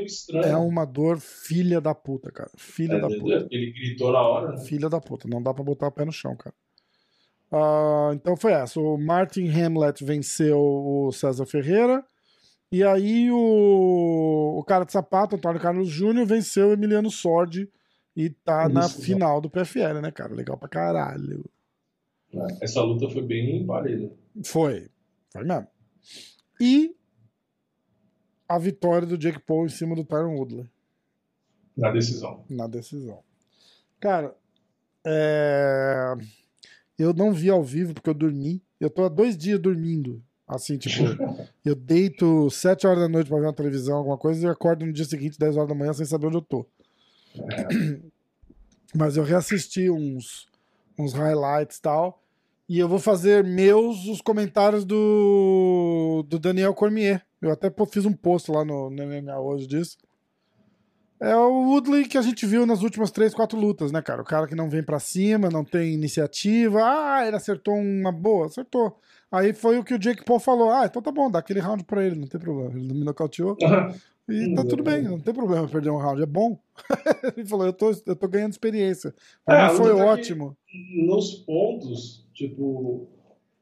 É 0.45 0.57
uma 0.57 0.85
dor 0.87 1.21
filha 1.21 1.81
da 1.81 1.95
puta, 1.95 2.31
cara. 2.33 2.51
Filha 2.57 2.95
é, 2.95 3.01
da 3.01 3.09
puta. 3.09 3.47
Ele 3.51 3.71
gritou 3.71 4.13
na 4.13 4.21
hora, 4.21 4.53
né? 4.53 4.65
Filha 4.65 4.89
da 4.89 4.99
puta. 5.01 5.29
Não 5.29 5.43
dá 5.43 5.53
pra 5.53 5.63
botar 5.63 5.89
o 5.89 5.93
pé 5.93 6.05
no 6.05 6.13
chão, 6.13 6.35
cara. 6.37 6.55
Uh, 7.53 8.15
então 8.15 8.35
foi 8.35 8.53
essa. 8.53 8.81
O 8.81 8.97
Martin 8.97 9.47
Hamlet 9.47 10.03
venceu 10.03 10.59
o 10.59 11.13
César 11.13 11.45
Ferreira. 11.45 12.03
E 12.73 12.83
aí 12.83 13.31
o, 13.31 14.57
o 14.59 14.65
cara 14.65 14.87
de 14.87 14.93
sapato, 14.93 15.37
Antônio 15.37 15.61
Carlos 15.61 15.91
Júnior, 15.91 16.27
venceu 16.27 16.69
o 16.69 16.73
Emiliano 16.73 17.11
Sordi. 17.11 17.71
E 18.17 18.31
tá 18.31 18.65
Isso, 18.65 18.75
na 18.75 18.89
final 18.89 19.43
do 19.43 19.51
PFL, 19.51 20.01
né, 20.01 20.11
cara? 20.11 20.35
Legal 20.35 20.57
pra 20.57 20.69
caralho. 20.69 21.45
É, 22.33 22.65
essa 22.65 22.81
luta 22.81 23.11
foi 23.11 23.23
bem 23.23 23.67
parelha. 23.67 24.11
Foi. 24.43 24.89
Foi 25.31 25.45
mesmo. 25.45 25.67
E 26.59 26.97
a 28.49 28.59
vitória 28.59 29.07
do 29.07 29.19
Jake 29.19 29.41
Paul 29.41 29.67
em 29.67 29.71
cima 29.71 29.95
do 29.95 30.05
Tyron 30.05 30.35
Woodley. 30.37 30.67
Na 31.77 31.91
decisão. 31.91 32.45
Na 32.49 32.67
decisão. 32.67 33.23
Cara, 34.01 34.35
é... 35.07 36.15
eu 36.99 37.13
não 37.13 37.33
vi 37.33 37.51
ao 37.51 37.63
vivo 37.63 37.93
porque 37.93 38.09
eu 38.09 38.15
dormi. 38.15 38.63
Eu 38.81 38.89
tô 38.89 39.05
há 39.05 39.09
dois 39.11 39.37
dias 39.37 39.59
dormindo. 39.59 40.23
Assim, 40.55 40.77
tipo, 40.77 41.03
eu 41.65 41.75
deito 41.75 42.51
sete 42.51 42.87
horas 42.87 43.01
da 43.01 43.09
noite 43.09 43.29
pra 43.29 43.39
ver 43.39 43.47
uma 43.47 43.53
televisão, 43.53 43.97
alguma 43.97 44.19
coisa, 44.19 44.47
e 44.47 44.51
acordo 44.51 44.85
no 44.85 44.93
dia 44.93 45.05
seguinte, 45.05 45.39
10 45.39 45.57
horas 45.57 45.69
da 45.69 45.75
manhã, 45.75 45.93
sem 45.93 46.05
saber 46.05 46.27
onde 46.27 46.37
eu 46.37 46.43
tô. 46.43 46.67
É. 47.37 48.01
Mas 48.95 49.17
eu 49.17 49.25
reassisti 49.25 49.89
uns, 49.89 50.47
uns 50.99 51.15
highlights 51.15 51.79
e 51.79 51.83
tal. 51.83 52.23
E 52.69 52.79
eu 52.79 52.89
vou 52.89 52.99
fazer 52.99 53.43
meus 53.45 54.07
os 54.07 54.21
comentários 54.21 54.85
do, 54.85 56.25
do 56.29 56.39
Daniel 56.39 56.75
Cormier. 56.75 57.25
Eu 57.41 57.51
até 57.51 57.73
fiz 57.91 58.05
um 58.05 58.13
post 58.13 58.51
lá 58.51 58.65
no, 58.65 58.89
no 58.89 59.07
MMA 59.07 59.39
hoje 59.41 59.67
disso. 59.67 59.97
É 61.23 61.37
o 61.37 61.69
Woodley 61.69 62.09
que 62.09 62.19
a 62.19 62.23
gente 62.23 62.45
viu 62.45 62.67
nas 62.67 62.83
últimas 62.83 63.11
três, 63.11 63.33
quatro 63.33 63.59
lutas, 63.59 63.93
né, 63.93 64.03
cara? 64.03 64.23
O 64.23 64.25
cara 64.25 64.47
que 64.47 64.55
não 64.55 64.69
vem 64.69 64.83
para 64.83 64.99
cima, 64.99 65.49
não 65.49 65.65
tem 65.65 65.95
iniciativa. 65.95 66.81
Ah, 66.83 67.27
ele 67.27 67.37
acertou 67.37 67.75
uma 67.75 68.11
boa, 68.11 68.47
acertou. 68.47 68.99
Aí 69.31 69.53
foi 69.53 69.79
o 69.79 69.85
que 69.85 69.95
o 69.95 69.99
Jake 69.99 70.25
Paul 70.25 70.41
falou. 70.41 70.71
Ah, 70.71 70.87
então 70.87 71.01
tá 71.01 71.13
bom, 71.13 71.31
dá 71.31 71.39
aquele 71.39 71.61
round 71.61 71.85
pra 71.85 72.05
ele, 72.05 72.17
não 72.17 72.27
tem 72.27 72.41
problema. 72.41 72.71
Ele 72.71 72.93
me 72.93 73.05
nocauteou. 73.05 73.57
E 74.29 74.55
tá 74.55 74.65
tudo 74.65 74.83
bem, 74.83 75.03
não 75.03 75.19
tem 75.19 75.35
problema 75.35 75.67
perder 75.69 75.91
um 75.91 75.97
round, 75.97 76.23
é 76.23 76.27
bom. 76.27 76.59
ele 77.37 77.47
falou, 77.47 77.67
eu 77.67 77.73
tô, 77.73 77.91
eu 78.07 78.17
tô 78.17 78.29
ganhando 78.29 78.53
experiência. 78.53 79.15
Pra 79.45 79.67
é, 79.67 79.71
foi 79.71 79.93
ótimo. 79.93 80.57
Nos 81.07 81.35
pontos, 81.35 82.23
Tipo, 82.35 83.09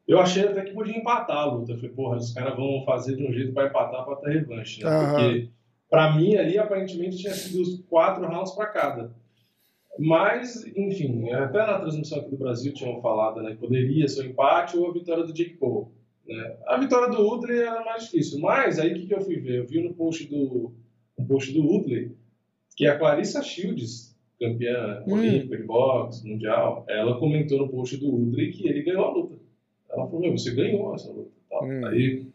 eu 0.07 0.21
achei 0.21 0.45
até 0.45 0.63
que 0.63 0.73
podia 0.73 0.97
empatar 0.97 1.37
a 1.37 1.45
luta. 1.53 1.73
Eu 1.73 1.77
falei, 1.77 1.91
porra, 1.91 2.17
os 2.17 2.33
caras 2.33 2.57
vão 2.57 2.85
fazer 2.87 3.17
de 3.17 3.27
um 3.27 3.33
jeito 3.33 3.53
para 3.53 3.69
empatar 3.69 4.05
para 4.05 4.17
ter 4.17 4.31
revanche. 4.31 4.83
Né? 4.83 4.91
Uhum. 4.91 5.11
Porque, 5.11 5.51
para 5.91 6.17
mim, 6.17 6.37
ali, 6.37 6.57
aparentemente, 6.57 7.19
tinha 7.19 7.35
sido 7.35 7.61
os 7.61 7.81
quatro 7.89 8.27
rounds 8.27 8.53
para 8.53 8.67
cada. 8.67 9.13
Mas, 9.99 10.65
enfim, 10.77 11.29
até 11.31 11.59
na 11.59 11.81
transmissão 11.81 12.21
aqui 12.21 12.31
do 12.31 12.39
Brasil 12.39 12.73
tinham 12.73 13.03
falado 13.03 13.43
né, 13.43 13.51
que 13.51 13.59
poderia 13.59 14.09
ser 14.09 14.23
o 14.23 14.25
um 14.25 14.31
empate 14.31 14.77
ou 14.77 14.89
a 14.89 14.93
vitória 14.93 15.25
do 15.25 15.33
Jake 15.33 15.57
Paul. 15.57 15.93
Né? 16.27 16.57
A 16.67 16.79
vitória 16.79 17.11
do 17.11 17.21
Woodley 17.21 17.59
era 17.59 17.85
mais 17.85 18.05
difícil. 18.05 18.39
Mas 18.39 18.79
aí 18.79 18.93
o 18.93 18.95
que, 18.95 19.07
que 19.07 19.15
eu 19.15 19.21
fui 19.21 19.37
ver? 19.41 19.59
Eu 19.59 19.67
vi 19.67 19.83
no 19.83 19.93
post 19.93 20.27
do, 20.29 20.73
no 21.19 21.27
post 21.27 21.53
do 21.53 21.67
Woodley 21.67 22.13
que 22.77 22.87
a 22.87 22.97
Clarissa 22.97 23.43
Shields 23.43 24.11
campeã 24.41 25.05
hum. 25.07 25.13
olímpica 25.13 25.57
de 25.59 25.65
boxe, 25.65 26.27
mundial, 26.27 26.85
ela 26.89 27.19
comentou 27.19 27.59
no 27.59 27.69
post 27.69 27.97
do 27.99 28.15
Udry 28.15 28.51
que 28.53 28.67
ele 28.67 28.83
ganhou 28.83 29.05
a 29.05 29.13
luta. 29.13 29.37
Ela 29.91 30.07
falou, 30.07 30.21
meu, 30.21 30.33
você 30.33 30.55
ganhou 30.55 30.95
essa 30.95 31.13
luta. 31.13 31.31
Hum. 31.63 31.87
Aí, 31.87 32.27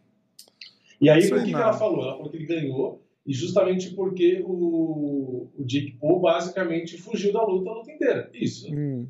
e 1.01 1.09
aí, 1.09 1.27
por 1.27 1.39
que, 1.43 1.49
que 1.49 1.55
ela 1.55 1.73
falou? 1.73 2.03
Ela 2.03 2.15
falou 2.15 2.29
que 2.29 2.37
ele 2.37 2.45
ganhou, 2.45 3.01
e 3.25 3.33
justamente 3.33 3.91
porque 3.91 4.43
o, 4.45 5.49
o 5.57 5.65
Jake 5.65 5.97
Paul 5.99 6.19
basicamente 6.19 6.97
fugiu 6.97 7.33
da 7.33 7.43
luta 7.43 7.69
a 7.69 7.73
luta 7.73 7.91
inteira. 7.91 8.29
Isso. 8.33 8.71
Hum. 8.73 9.07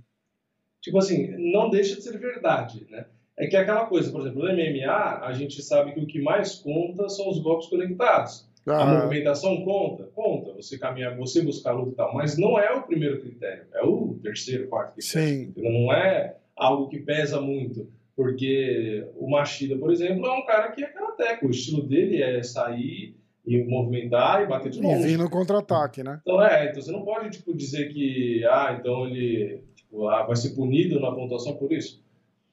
Tipo 0.82 1.00
assim, 1.00 1.36
não 1.52 1.70
deixa 1.70 1.96
de 1.96 2.04
ser 2.04 2.18
verdade, 2.18 2.86
né? 2.90 3.08
É 3.38 3.48
que 3.48 3.58
é 3.58 3.60
aquela 3.60 3.86
coisa, 3.88 4.12
por 4.12 4.22
exemplo, 4.22 4.44
no 4.44 4.54
MMA, 4.54 5.20
a 5.26 5.34
gente 5.34 5.62
sabe 5.62 5.92
que 5.94 6.00
o 6.00 6.08
que 6.08 6.22
mais 6.22 6.56
conta 6.56 7.10
são 7.10 7.30
os 7.30 7.40
golpes 7.40 7.68
conectados. 7.68 8.48
Ah. 8.66 8.82
A 8.82 8.86
movimentação 8.86 9.64
conta? 9.64 10.06
Conta. 10.16 10.54
Você 10.54 10.78
caminhar, 10.78 11.18
você 11.18 11.42
buscar 11.42 11.74
luta 11.74 11.92
e 11.92 11.96
tal. 11.96 12.14
Mas 12.14 12.38
não 12.38 12.58
é 12.58 12.72
o 12.74 12.84
primeiro 12.84 13.20
critério. 13.20 13.66
É 13.74 13.84
o 13.84 14.18
terceiro, 14.24 14.68
quarto 14.68 14.94
critério. 14.94 15.28
Sim. 15.28 15.54
Não 15.58 15.92
é 15.92 16.38
algo 16.56 16.88
que 16.88 17.00
pesa 17.00 17.42
muito. 17.42 17.92
Porque 18.16 19.06
o 19.18 19.30
Machida, 19.30 19.78
por 19.78 19.92
exemplo, 19.92 20.26
é 20.26 20.32
um 20.32 20.46
cara 20.46 20.72
que 20.72 20.84
é 20.84 20.88
karateca. 20.88 21.46
O 21.46 21.52
estilo 21.52 21.84
dele 21.84 22.24
é 22.24 22.42
sair 22.42 23.16
e 23.46 23.64
movimentar 23.64 24.44
e 24.44 24.48
bater 24.48 24.72
de 24.72 24.82
novo. 24.82 25.00
E 25.00 25.04
vir 25.04 25.18
no 25.18 25.30
contra-ataque, 25.30 26.04
né? 26.04 26.20
Então, 26.22 26.42
é. 26.42 26.70
Então 26.70 26.82
você 26.82 26.92
não 26.92 27.04
pode, 27.04 27.30
tipo, 27.30 27.56
dizer 27.56 27.94
que, 27.94 28.44
ah, 28.46 28.76
então 28.80 29.08
ele 29.08 29.64
tipo, 29.76 30.08
ah, 30.08 30.24
vai 30.24 30.36
ser 30.36 30.50
punido 30.52 31.00
na 31.00 31.12
pontuação 31.12 31.56
por 31.56 31.72
isso. 31.72 32.04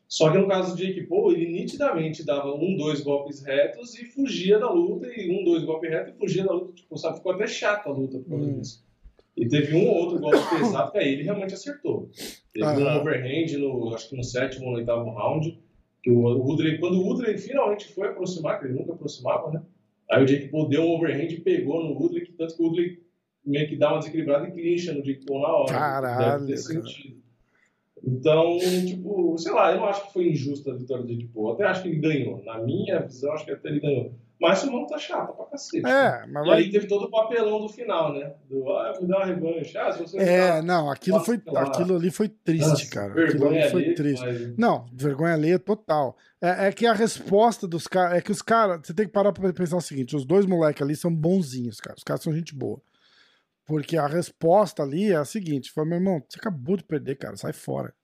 Só 0.06 0.30
que 0.30 0.36
no 0.36 0.46
caso 0.46 0.76
do 0.76 0.82
Jake 0.82 1.06
Paul, 1.06 1.32
ele 1.32 1.50
nitidamente 1.50 2.24
dava 2.24 2.54
um, 2.54 2.76
dois 2.76 3.00
golpes 3.00 3.42
retos 3.42 3.98
e 3.98 4.04
fugia 4.04 4.58
da 4.58 4.70
luta, 4.70 5.08
e 5.08 5.30
um, 5.30 5.42
dois 5.42 5.64
golpes 5.64 5.90
retos 5.90 6.14
e 6.14 6.18
fugia 6.18 6.44
da 6.44 6.52
luta. 6.52 6.74
Tipo, 6.74 6.98
sabe? 6.98 7.16
Ficou 7.16 7.32
até 7.32 7.46
chato 7.46 7.88
a 7.88 7.92
luta 7.92 8.18
por 8.18 8.28
causa 8.28 8.46
hum. 8.46 8.60
disso. 8.60 8.84
E 9.34 9.48
teve 9.48 9.74
um 9.74 9.88
ou 9.88 9.96
outro 9.96 10.20
golpe 10.20 10.36
pesado 10.58 10.92
que 10.92 10.98
aí 10.98 11.14
ele 11.14 11.22
realmente 11.22 11.54
acertou. 11.54 12.10
Teve 12.52 12.66
ah, 12.66 12.72
um 12.72 13.00
overhand, 13.00 13.58
no, 13.58 13.94
acho 13.94 14.10
que 14.10 14.16
no 14.16 14.22
sétimo 14.22 14.66
ou 14.66 14.74
oitavo 14.74 15.10
round, 15.10 15.58
que 16.02 16.10
o, 16.10 16.18
o 16.18 16.46
Woodley, 16.46 16.78
quando 16.78 16.96
o 16.96 17.06
Woodley 17.06 17.38
finalmente 17.38 17.90
foi 17.94 18.08
aproximar, 18.08 18.60
que 18.60 18.66
ele 18.66 18.74
nunca 18.74 18.92
aproximava, 18.92 19.50
né? 19.50 19.62
Aí 20.12 20.22
o 20.22 20.26
Jake 20.26 20.48
Paul 20.48 20.68
deu 20.68 20.82
um 20.82 20.90
overhand 20.90 21.28
e 21.28 21.40
pegou 21.40 21.82
no 21.82 21.94
Woodley, 21.98 22.26
que 22.26 22.32
tanto 22.32 22.54
que 22.54 22.62
o 22.62 22.66
Woodley 22.66 23.02
meio 23.44 23.66
que 23.66 23.76
dá 23.76 23.90
uma 23.90 23.98
desequilibrada 23.98 24.46
e 24.46 24.52
clincha 24.52 24.92
no 24.92 25.02
Jake 25.02 25.24
Paul 25.24 25.40
na 25.40 25.48
hora. 25.48 25.72
Caralho, 25.72 26.46
Deve 26.46 26.52
ter 26.52 26.56
sentido. 26.58 27.22
Então, 28.04 28.58
tipo, 28.86 29.38
sei 29.38 29.52
lá, 29.52 29.72
eu 29.72 29.78
não 29.78 29.86
acho 29.86 30.06
que 30.06 30.12
foi 30.12 30.28
injusta 30.28 30.72
a 30.72 30.74
vitória 30.74 31.04
do 31.04 31.12
Edipo. 31.12 31.48
Eu 31.48 31.52
até 31.52 31.64
acho 31.64 31.82
que 31.82 31.88
ele 31.88 32.00
ganhou. 32.00 32.42
Na 32.44 32.58
minha 32.58 33.00
visão, 33.00 33.32
acho 33.32 33.44
que 33.44 33.52
até 33.52 33.68
ele 33.68 33.80
ganhou. 33.80 34.12
Mas 34.42 34.64
o 34.64 34.72
mano 34.72 34.88
tá 34.88 34.98
chato 34.98 35.36
pra 35.36 35.46
cacete. 35.46 35.86
É, 35.86 36.26
mas 36.26 36.44
e 36.44 36.48
vai... 36.48 36.58
aí 36.58 36.70
teve 36.72 36.88
todo 36.88 37.04
o 37.04 37.10
papelão 37.12 37.60
do 37.60 37.68
final, 37.68 38.12
né? 38.12 38.34
Do, 38.50 38.68
ah, 38.70 38.92
vou 38.98 39.06
dar 39.06 39.18
uma 39.18 39.26
revanche. 39.26 39.78
Ah, 39.78 39.92
se 39.92 40.00
você 40.00 40.18
é, 40.18 40.60
não, 40.60 40.90
aquilo, 40.90 41.20
foi, 41.20 41.40
aquilo 41.54 41.94
ali 41.94 42.10
foi 42.10 42.28
triste, 42.28 42.68
Nossa, 42.68 42.90
cara. 42.90 43.24
Aquilo 43.24 43.46
ali 43.46 43.70
foi 43.70 43.94
triste. 43.94 44.26
Mas... 44.26 44.56
Não, 44.58 44.84
vergonha 44.92 45.34
alheia 45.34 45.60
total. 45.60 46.16
É, 46.40 46.66
é, 46.66 46.72
que 46.72 46.84
a 46.86 46.92
resposta 46.92 47.68
dos 47.68 47.86
caras. 47.86 48.18
É 48.18 48.20
que 48.20 48.32
os 48.32 48.42
caras. 48.42 48.80
Você 48.84 48.92
tem 48.92 49.06
que 49.06 49.12
parar 49.12 49.32
pra 49.32 49.52
pensar 49.52 49.76
o 49.76 49.80
seguinte: 49.80 50.16
os 50.16 50.24
dois 50.24 50.44
moleques 50.44 50.82
ali 50.82 50.96
são 50.96 51.14
bonzinhos, 51.14 51.78
cara. 51.80 51.94
Os 51.96 52.02
caras 52.02 52.20
são 52.20 52.34
gente 52.34 52.52
boa. 52.52 52.82
Porque 53.64 53.96
a 53.96 54.08
resposta 54.08 54.82
ali 54.82 55.12
é 55.12 55.16
a 55.16 55.24
seguinte: 55.24 55.70
foi, 55.70 55.84
meu 55.84 55.98
irmão, 55.98 56.20
você 56.28 56.40
acabou 56.40 56.76
de 56.76 56.82
perder, 56.82 57.14
cara, 57.14 57.36
sai 57.36 57.52
fora. 57.52 57.94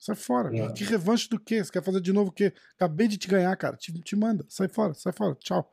Sai 0.00 0.16
fora. 0.16 0.52
É. 0.52 0.72
Que 0.72 0.82
revanche 0.82 1.28
do 1.28 1.38
quê? 1.38 1.62
Você 1.62 1.70
quer 1.70 1.82
fazer 1.84 2.00
de 2.00 2.12
novo 2.12 2.30
o 2.30 2.32
quê? 2.32 2.52
Acabei 2.74 3.06
de 3.06 3.16
te 3.16 3.28
ganhar, 3.28 3.54
cara. 3.56 3.76
Te, 3.76 3.92
te 3.92 4.16
manda. 4.16 4.44
Sai 4.48 4.66
fora, 4.66 4.92
sai 4.92 5.12
fora. 5.12 5.36
Tchau. 5.36 5.72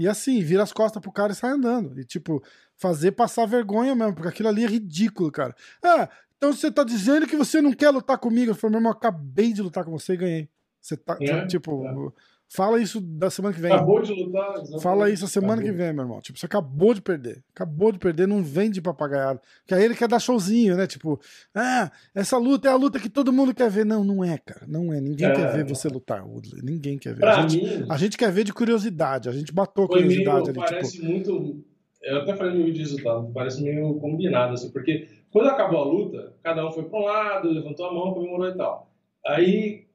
E 0.00 0.08
assim, 0.08 0.42
vira 0.42 0.62
as 0.62 0.72
costas 0.72 0.98
pro 1.02 1.12
cara 1.12 1.30
e 1.30 1.34
sai 1.34 1.50
andando. 1.50 2.00
E, 2.00 2.04
tipo, 2.06 2.42
fazer 2.74 3.12
passar 3.12 3.44
vergonha 3.44 3.94
mesmo, 3.94 4.14
porque 4.14 4.28
aquilo 4.28 4.48
ali 4.48 4.64
é 4.64 4.66
ridículo, 4.66 5.30
cara. 5.30 5.54
Ah, 5.84 6.08
então 6.38 6.54
você 6.54 6.72
tá 6.72 6.82
dizendo 6.82 7.26
que 7.26 7.36
você 7.36 7.60
não 7.60 7.74
quer 7.74 7.90
lutar 7.90 8.16
comigo? 8.16 8.50
Eu 8.50 8.54
falei, 8.54 8.72
meu 8.72 8.78
irmão, 8.78 8.92
acabei 8.92 9.52
de 9.52 9.60
lutar 9.60 9.84
com 9.84 9.90
você 9.90 10.14
e 10.14 10.16
ganhei. 10.16 10.48
Você 10.80 10.96
tá, 10.96 11.18
é, 11.20 11.46
tipo, 11.46 11.84
é. 11.86 12.12
Fala 12.52 12.80
isso 12.80 13.00
da 13.00 13.30
semana 13.30 13.54
que 13.54 13.60
vem. 13.60 13.70
Acabou 13.70 14.02
de 14.02 14.12
lutar. 14.12 14.54
Exatamente. 14.54 14.82
Fala 14.82 15.08
isso 15.08 15.24
a 15.24 15.28
semana 15.28 15.52
acabou. 15.54 15.70
que 15.70 15.78
vem, 15.78 15.92
meu 15.92 16.02
irmão. 16.02 16.20
Tipo, 16.20 16.36
você 16.36 16.46
acabou 16.46 16.92
de 16.92 17.00
perder. 17.00 17.44
Acabou 17.54 17.92
de 17.92 17.98
perder, 18.00 18.26
não 18.26 18.42
vem 18.42 18.72
de 18.72 18.82
papagaiado. 18.82 19.40
Que 19.64 19.72
aí 19.72 19.84
ele 19.84 19.94
quer 19.94 20.08
dar 20.08 20.18
showzinho, 20.18 20.76
né? 20.76 20.84
Tipo, 20.88 21.20
ah, 21.54 21.92
essa 22.12 22.36
luta 22.38 22.68
é 22.68 22.72
a 22.72 22.76
luta 22.76 22.98
que 22.98 23.08
todo 23.08 23.32
mundo 23.32 23.54
quer 23.54 23.70
ver. 23.70 23.86
Não, 23.86 24.02
não 24.02 24.24
é, 24.24 24.36
cara. 24.36 24.66
Não 24.66 24.92
é. 24.92 25.00
Ninguém 25.00 25.28
é. 25.28 25.32
quer 25.32 25.52
ver 25.52 25.64
você 25.64 25.86
lutar, 25.86 26.26
Woodley. 26.26 26.60
Ninguém 26.60 26.98
quer 26.98 27.14
ver. 27.14 27.24
a 27.24 27.46
gente, 27.46 27.64
mim, 27.64 27.86
a 27.88 27.96
gente 27.96 28.18
quer 28.18 28.32
ver 28.32 28.42
de 28.42 28.52
curiosidade. 28.52 29.28
A 29.28 29.32
gente 29.32 29.52
batou 29.54 29.86
curiosidade 29.86 30.50
meio, 30.50 30.60
ali. 30.60 30.70
Parece 30.72 30.92
tipo... 30.94 31.04
muito. 31.06 31.64
Eu 32.02 32.16
até 32.22 32.34
falei 32.34 32.52
no 32.52 32.64
vídeo 32.64 32.74
de 32.74 32.80
resultado, 32.80 33.30
parece 33.32 33.62
meio 33.62 33.94
combinado, 34.00 34.54
assim, 34.54 34.70
porque 34.70 35.06
quando 35.30 35.50
acabou 35.50 35.80
a 35.80 35.84
luta, 35.84 36.32
cada 36.42 36.66
um 36.66 36.72
foi 36.72 36.82
para 36.84 36.98
um 36.98 37.04
lado, 37.04 37.50
levantou 37.50 37.86
a 37.86 37.92
mão, 37.92 38.14
comemorou 38.14 38.48
e 38.48 38.56
tal. 38.56 38.90
Aí 39.24 39.89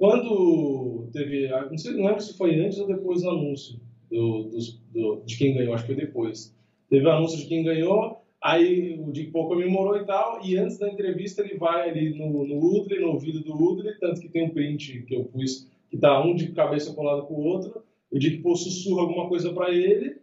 quando 0.00 1.10
teve, 1.12 1.46
não, 1.48 1.76
sei, 1.76 1.92
não 1.92 2.06
lembro 2.06 2.22
se 2.22 2.34
foi 2.34 2.58
antes 2.58 2.78
ou 2.78 2.86
depois 2.86 3.20
do 3.20 3.28
anúncio, 3.28 3.78
do, 4.10 4.48
do, 4.94 5.22
de 5.26 5.36
quem 5.36 5.52
ganhou, 5.52 5.74
acho 5.74 5.84
que 5.84 5.94
foi 5.94 6.06
depois. 6.06 6.56
Teve 6.88 7.04
o 7.06 7.10
anúncio 7.10 7.36
de 7.36 7.44
quem 7.44 7.62
ganhou, 7.62 8.24
aí 8.42 8.98
o 8.98 9.12
Dick 9.12 9.30
Paul 9.30 9.48
comemorou 9.48 9.98
e 9.98 10.06
tal, 10.06 10.40
e 10.42 10.56
antes 10.56 10.78
da 10.78 10.88
entrevista 10.88 11.42
ele 11.42 11.58
vai 11.58 11.90
ali 11.90 12.18
no, 12.18 12.46
no 12.46 12.78
Udley, 12.78 12.98
no 12.98 13.08
ouvido 13.08 13.40
do 13.40 13.54
Udley, 13.54 13.92
tanto 14.00 14.22
que 14.22 14.30
tem 14.30 14.46
um 14.46 14.54
print 14.54 15.02
que 15.02 15.14
eu 15.14 15.24
pus, 15.24 15.68
que 15.90 15.98
tá 15.98 16.24
um 16.24 16.34
de 16.34 16.50
cabeça 16.52 16.94
colado 16.94 17.26
com 17.26 17.34
o 17.34 17.44
outro, 17.44 17.82
o 18.10 18.18
Dick 18.18 18.38
Paul 18.38 18.56
sussurra 18.56 19.02
alguma 19.02 19.28
coisa 19.28 19.52
para 19.52 19.70
ele, 19.70 20.16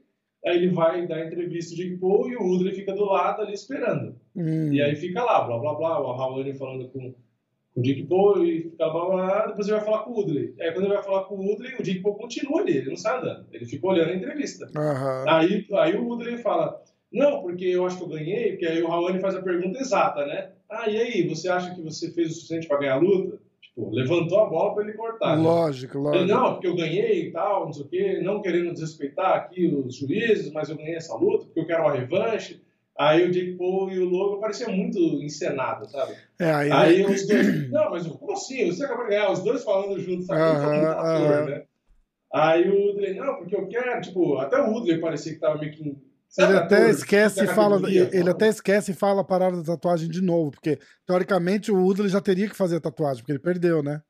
aí 0.44 0.58
ele 0.58 0.70
vai 0.70 1.06
dar 1.06 1.24
entrevista 1.24 1.76
Dick 1.76 1.98
Paul 1.98 2.28
e 2.28 2.36
o 2.36 2.52
Udley 2.52 2.74
fica 2.74 2.96
do 2.96 3.06
lado 3.06 3.44
ali 3.44 3.54
esperando. 3.54 4.16
Hum. 4.36 4.74
E 4.74 4.82
aí 4.82 4.96
fica 4.96 5.24
lá, 5.24 5.42
blá 5.42 5.60
blá 5.60 5.76
blá, 5.76 6.00
o 6.00 6.14
Raoni 6.14 6.56
falando 6.56 6.90
com 6.90 7.14
o 7.78 7.82
Dick 7.82 8.04
Paul 8.08 8.44
e 8.44 8.62
fica 8.62 8.90
blá, 8.90 9.06
blá, 9.06 9.46
depois 9.48 9.68
ele 9.68 9.78
vai 9.78 9.86
falar 9.86 10.00
com 10.00 10.12
o 10.12 10.16
Woodley. 10.16 10.56
Aí 10.60 10.72
quando 10.72 10.86
ele 10.86 10.96
vai 10.96 11.04
falar 11.04 11.26
com 11.26 11.36
o 11.36 11.46
Woodley, 11.46 11.76
o 11.80 11.84
Dick 11.84 12.02
Paul 12.02 12.16
continua 12.16 12.62
ali, 12.62 12.78
ele 12.78 12.90
não 12.90 12.98
sai 12.98 13.20
andando. 13.20 13.46
Ele 13.54 13.66
fica 13.66 13.88
olhando 13.88 14.10
a 14.10 14.16
entrevista. 14.16 14.66
Uhum. 14.76 15.30
Aí, 15.30 15.68
aí 15.74 15.96
o 15.96 16.06
Woodley 16.08 16.40
fala, 16.40 16.82
não, 17.12 17.44
porque 17.44 17.66
eu 17.66 17.86
acho 17.86 17.98
que 17.98 18.04
eu 18.04 18.10
ganhei, 18.10 18.52
porque 18.52 18.66
aí 18.66 18.82
o 18.82 18.88
Raoni 18.88 19.20
faz 19.20 19.36
a 19.36 19.44
pergunta 19.44 19.80
exata, 19.80 20.26
né? 20.26 20.54
Ah, 20.68 20.90
e 20.90 20.98
aí, 20.98 21.28
você 21.28 21.48
acha 21.50 21.74
que 21.76 21.82
você 21.82 22.12
fez 22.12 22.32
o 22.32 22.34
suficiente 22.34 22.68
para 22.68 22.80
ganhar 22.80 22.96
a 22.96 23.00
luta? 23.00 23.40
Tipo, 23.62 23.92
levantou 23.92 24.40
a 24.40 24.50
bola 24.50 24.74
para 24.74 24.84
ele 24.84 24.94
cortar. 24.94 25.40
Lógico, 25.40 26.00
né? 26.00 26.04
lógico. 26.04 26.24
Ele, 26.24 26.34
não, 26.34 26.54
porque 26.54 26.68
eu 26.68 26.76
ganhei 26.76 27.28
e 27.28 27.32
tal, 27.32 27.66
não 27.66 27.74
sei 27.74 27.86
o 27.86 27.88
quê, 27.88 28.22
não 28.22 28.42
querendo 28.42 28.74
desrespeitar 28.74 29.36
aqui 29.36 29.68
os 29.68 29.96
juízes, 29.96 30.52
mas 30.52 30.70
eu 30.70 30.76
ganhei 30.76 30.96
essa 30.96 31.16
luta 31.16 31.46
porque 31.46 31.60
eu 31.60 31.68
quero 31.68 31.84
uma 31.84 31.94
revanche. 31.94 32.60
Aí 33.00 33.28
o 33.28 33.32
Jake 33.32 33.54
Paul 33.58 33.92
e 33.92 34.00
o 34.00 34.06
Logan 34.06 34.40
pareciam 34.40 34.72
muito 34.72 34.98
encenados, 35.00 35.92
sabe? 35.92 36.16
É, 36.40 36.52
aí, 36.52 36.72
aí 36.72 37.06
os 37.06 37.28
dois. 37.28 37.70
Não, 37.70 37.92
mas 37.92 38.08
como 38.08 38.32
assim? 38.32 38.66
Você 38.72 38.86
acabou 38.86 39.04
de 39.04 39.12
ganhar, 39.12 39.32
os 39.32 39.44
dois 39.44 39.64
falando 39.64 40.00
juntos, 40.00 40.26
sabe? 40.26 40.42
Uh 40.42 40.64
-huh, 40.64 40.96
uh 40.96 41.46
-huh. 41.46 41.46
né? 41.46 41.64
Aí 42.34 42.70
o 42.70 42.92
Udley, 42.92 43.16
não, 43.16 43.36
porque 43.38 43.56
eu 43.56 43.68
quero, 43.68 44.02
tipo, 44.02 44.38
até 44.38 44.62
o 44.62 44.74
Udley 44.76 45.00
parecia 45.00 45.34
que 45.34 45.40
tava 45.40 45.58
meio 45.58 45.72
que. 45.72 45.98
Sabe, 46.28 46.52
ele 46.52 46.60
até 46.60 46.90
esquece 46.90 47.44
e 47.46 47.48
fala, 47.48 47.80
ele 47.90 48.30
até 48.30 48.50
esquece 48.50 48.92
e 48.92 48.96
fala 48.96 49.22
a 49.22 49.24
parada 49.24 49.58
da 49.58 49.64
tatuagem 49.64 50.10
de 50.10 50.22
novo, 50.22 50.52
porque 50.52 50.78
teoricamente 51.06 51.72
o 51.72 51.86
Udley 51.86 52.10
já 52.10 52.20
teria 52.20 52.50
que 52.50 52.56
fazer 52.56 52.76
a 52.78 52.82
tatuagem, 52.82 53.20
porque 53.20 53.32
ele 53.32 53.40
perdeu, 53.40 53.82
né? 53.82 54.02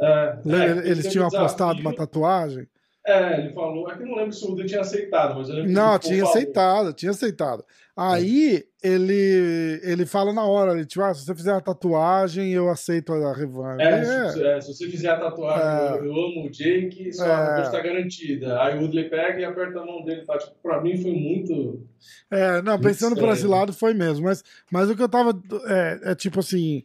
É, 0.00 0.38
é, 0.44 0.88
eles 0.90 1.06
tinham 1.06 1.28
apostado 1.28 1.80
uma 1.80 1.94
tatuagem. 1.94 2.66
É, 3.06 3.40
ele 3.40 3.52
falou. 3.52 3.90
É 3.90 3.96
que 3.96 4.04
não 4.04 4.14
lembro 4.14 4.32
se 4.32 4.44
o 4.44 4.52
Udley 4.52 4.66
tinha 4.66 4.80
aceitado, 4.80 5.34
mas 5.36 5.48
eu 5.48 5.56
lembro 5.56 5.72
Não, 5.72 5.98
tinha 5.98 6.22
aceitado, 6.22 6.92
tinha 6.92 7.10
aceitado. 7.10 7.64
Aí 7.96 8.64
ele, 8.82 9.80
ele 9.82 10.06
fala 10.06 10.32
na 10.32 10.46
hora, 10.46 10.72
ele, 10.72 10.86
tipo, 10.86 11.02
ah, 11.02 11.12
se 11.12 11.26
você 11.26 11.34
fizer 11.34 11.52
a 11.52 11.60
tatuagem, 11.60 12.50
eu 12.50 12.70
aceito 12.70 13.12
a 13.12 13.34
revanche. 13.34 13.82
É, 13.82 13.90
é. 13.90 14.28
Se, 14.28 14.46
é, 14.46 14.60
se, 14.60 14.74
você 14.74 14.88
fizer 14.88 15.10
a 15.10 15.18
tatuagem, 15.18 15.62
é. 15.62 15.98
eu, 15.98 16.04
eu, 16.06 16.12
amo 16.12 16.46
o 16.46 16.50
Jake, 16.50 17.12
sua 17.12 17.26
é. 17.26 17.50
revanche 17.50 17.70
tá 17.70 17.80
garantida. 17.82 18.62
Aí 18.62 18.78
o 18.78 18.80
Woodley 18.80 19.10
pega 19.10 19.40
e 19.40 19.44
aperta 19.44 19.80
a 19.80 19.84
mão 19.84 20.02
dele, 20.04 20.24
tá? 20.24 20.38
Tipo, 20.38 20.54
pra 20.62 20.80
mim 20.80 20.96
foi 20.96 21.12
muito. 21.12 21.86
É, 22.30 22.62
não, 22.62 22.80
pensando 22.80 23.14
por 23.14 23.28
esse 23.28 23.46
lado 23.46 23.74
foi 23.74 23.92
mesmo, 23.92 24.24
mas, 24.24 24.42
mas 24.70 24.88
o 24.88 24.96
que 24.96 25.02
eu 25.02 25.08
tava. 25.08 25.38
É, 25.66 26.12
é 26.12 26.14
tipo 26.14 26.40
assim. 26.40 26.82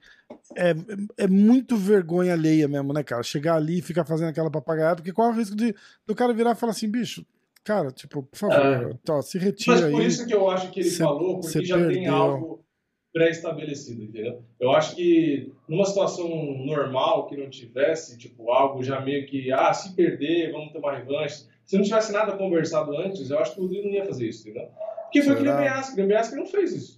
É, 0.55 0.73
é 1.17 1.27
muito 1.27 1.77
vergonha 1.77 2.33
alheia 2.33 2.67
mesmo, 2.67 2.93
né, 2.93 3.03
cara? 3.03 3.23
Chegar 3.23 3.55
ali 3.55 3.79
e 3.79 3.81
ficar 3.81 4.05
fazendo 4.05 4.29
aquela 4.29 4.49
papagaiada, 4.49 4.97
porque 4.97 5.13
qual 5.13 5.29
é 5.29 5.31
o 5.31 5.35
risco 5.35 5.55
de 5.55 5.75
do 6.05 6.15
cara 6.15 6.33
virar 6.33 6.51
e 6.51 6.55
falar 6.55 6.71
assim, 6.71 6.89
bicho, 6.89 7.25
Cara, 7.67 7.91
tipo, 7.91 8.23
por 8.23 8.37
favor, 8.37 8.55
é. 8.55 8.93
Tá, 9.03 9.21
se 9.21 9.37
retira 9.37 9.75
aí. 9.75 9.81
Mas 9.81 9.91
por 9.91 10.01
aí, 10.01 10.07
isso 10.07 10.25
que 10.25 10.33
eu 10.33 10.49
acho 10.49 10.71
que 10.71 10.79
ele 10.79 10.89
cê, 10.89 11.03
falou, 11.03 11.41
porque 11.41 11.65
já 11.65 11.75
perdeu. 11.75 11.93
tem 11.95 12.07
algo 12.07 12.63
pré-estabelecido, 13.11 14.03
entendeu? 14.03 14.41
Eu 14.57 14.71
acho 14.71 14.95
que 14.95 15.51
numa 15.67 15.83
situação 15.83 16.29
normal 16.63 17.27
que 17.27 17.35
não 17.35 17.49
tivesse, 17.49 18.17
tipo, 18.17 18.49
algo 18.51 18.81
já 18.81 19.01
meio 19.01 19.25
que, 19.25 19.51
ah, 19.51 19.73
se 19.73 19.93
perder, 19.95 20.53
vamos 20.53 20.71
ter 20.71 20.77
uma 20.77 20.95
revanche. 20.95 21.45
Se 21.65 21.75
não 21.75 21.83
tivesse 21.83 22.13
nada 22.13 22.37
conversado 22.37 22.95
antes, 22.95 23.29
eu 23.29 23.37
acho 23.37 23.53
que 23.53 23.59
o 23.59 23.63
Rodrigo 23.63 23.89
não 23.89 23.95
ia 23.95 24.05
fazer 24.05 24.29
isso, 24.29 24.47
entendeu? 24.47 24.69
Porque 25.01 25.21
foi 25.21 25.33
o 25.33 25.35
que 25.35 25.41
o 25.41 26.05
Grêmio 26.07 26.35
não 26.37 26.45
fez 26.45 26.71
isso. 26.71 26.96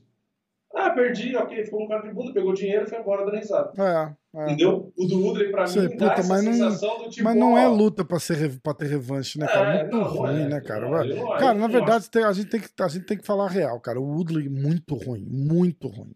Ah, 0.73 0.91
perdi, 0.91 1.35
ok, 1.35 1.65
ficou 1.65 1.83
um 1.83 1.87
cara 1.87 2.07
de 2.07 2.13
bunda, 2.13 2.31
pegou 2.31 2.53
dinheiro 2.53 2.85
e 2.85 2.89
foi 2.89 2.99
embora 2.99 3.25
dando 3.25 3.37
risada. 3.37 3.71
É, 3.75 4.39
é. 4.39 4.43
Entendeu? 4.43 4.93
O 4.95 5.05
do 5.05 5.27
Udley, 5.27 5.49
pra 5.49 5.65
Sei, 5.65 5.83
mim, 5.83 5.89
puta, 5.89 6.05
dá 6.05 6.13
essa 6.13 6.27
mas 6.27 6.43
sensação 6.43 6.89
não, 6.89 7.03
do 7.05 7.09
tipo. 7.09 7.23
Mas 7.23 7.35
não 7.35 7.57
é 7.57 7.67
luta 7.67 8.05
pra, 8.05 8.19
ser, 8.19 8.59
pra 8.61 8.73
ter 8.75 8.85
revanche, 8.85 9.39
né, 9.39 9.47
cara? 9.47 9.75
É, 9.75 9.81
muito 9.81 9.97
não, 9.97 10.03
ruim, 10.03 10.41
é, 10.43 10.47
né, 10.47 10.61
cara? 10.61 10.81
Não, 10.87 11.03
não, 11.03 11.37
cara, 11.37 11.53
na 11.55 11.67
verdade, 11.67 12.09
tem, 12.09 12.23
a, 12.23 12.31
gente 12.31 12.49
tem 12.49 12.61
que, 12.61 12.69
a 12.79 12.87
gente 12.87 13.05
tem 13.05 13.17
que 13.17 13.25
falar 13.25 13.45
a 13.45 13.49
real, 13.49 13.79
cara. 13.79 13.99
O 13.99 14.05
Woodley, 14.05 14.47
muito 14.47 14.95
ruim, 14.95 15.25
muito 15.25 15.87
ruim. 15.87 16.13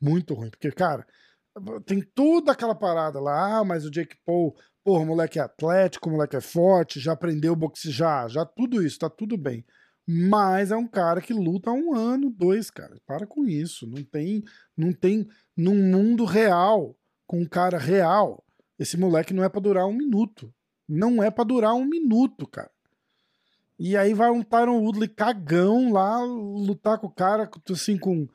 Muito 0.00 0.32
ruim. 0.32 0.50
Porque, 0.50 0.70
cara, 0.70 1.04
tem 1.84 2.00
toda 2.00 2.52
aquela 2.52 2.76
parada 2.76 3.20
lá, 3.20 3.58
ah, 3.58 3.64
mas 3.64 3.84
o 3.84 3.90
Jake 3.90 4.16
Paul, 4.24 4.54
porra, 4.84 5.04
moleque 5.04 5.40
é 5.40 5.42
atlético, 5.42 6.08
moleque 6.08 6.36
é 6.36 6.40
forte, 6.40 7.00
já 7.00 7.12
aprendeu 7.12 7.56
boxe, 7.56 7.90
já, 7.90 8.28
já 8.28 8.44
tudo 8.44 8.80
isso, 8.80 9.00
tá 9.00 9.10
tudo 9.10 9.36
bem. 9.36 9.64
Mas 10.10 10.70
é 10.70 10.76
um 10.76 10.86
cara 10.86 11.20
que 11.20 11.34
luta 11.34 11.68
há 11.68 11.72
um 11.74 11.94
ano, 11.94 12.30
dois, 12.30 12.70
cara. 12.70 12.98
Para 13.06 13.26
com 13.26 13.44
isso. 13.44 13.86
Não 13.86 14.02
tem, 14.02 14.42
não 14.74 14.90
tem 14.90 15.28
num 15.54 15.74
mundo 15.74 16.24
real, 16.24 16.96
com 17.26 17.42
um 17.42 17.46
cara 17.46 17.76
real. 17.76 18.42
Esse 18.78 18.96
moleque 18.96 19.34
não 19.34 19.44
é 19.44 19.50
para 19.50 19.60
durar 19.60 19.86
um 19.86 19.92
minuto. 19.92 20.50
Não 20.88 21.22
é 21.22 21.30
para 21.30 21.44
durar 21.44 21.74
um 21.74 21.84
minuto, 21.84 22.46
cara. 22.46 22.70
E 23.78 23.98
aí 23.98 24.14
vai 24.14 24.30
um 24.30 24.42
Tyron 24.42 24.80
Woodley 24.80 25.08
cagão 25.08 25.92
lá 25.92 26.24
lutar 26.24 26.98
com 26.98 27.08
o 27.08 27.12
cara, 27.12 27.48
assim, 27.70 27.98
com 27.98 28.26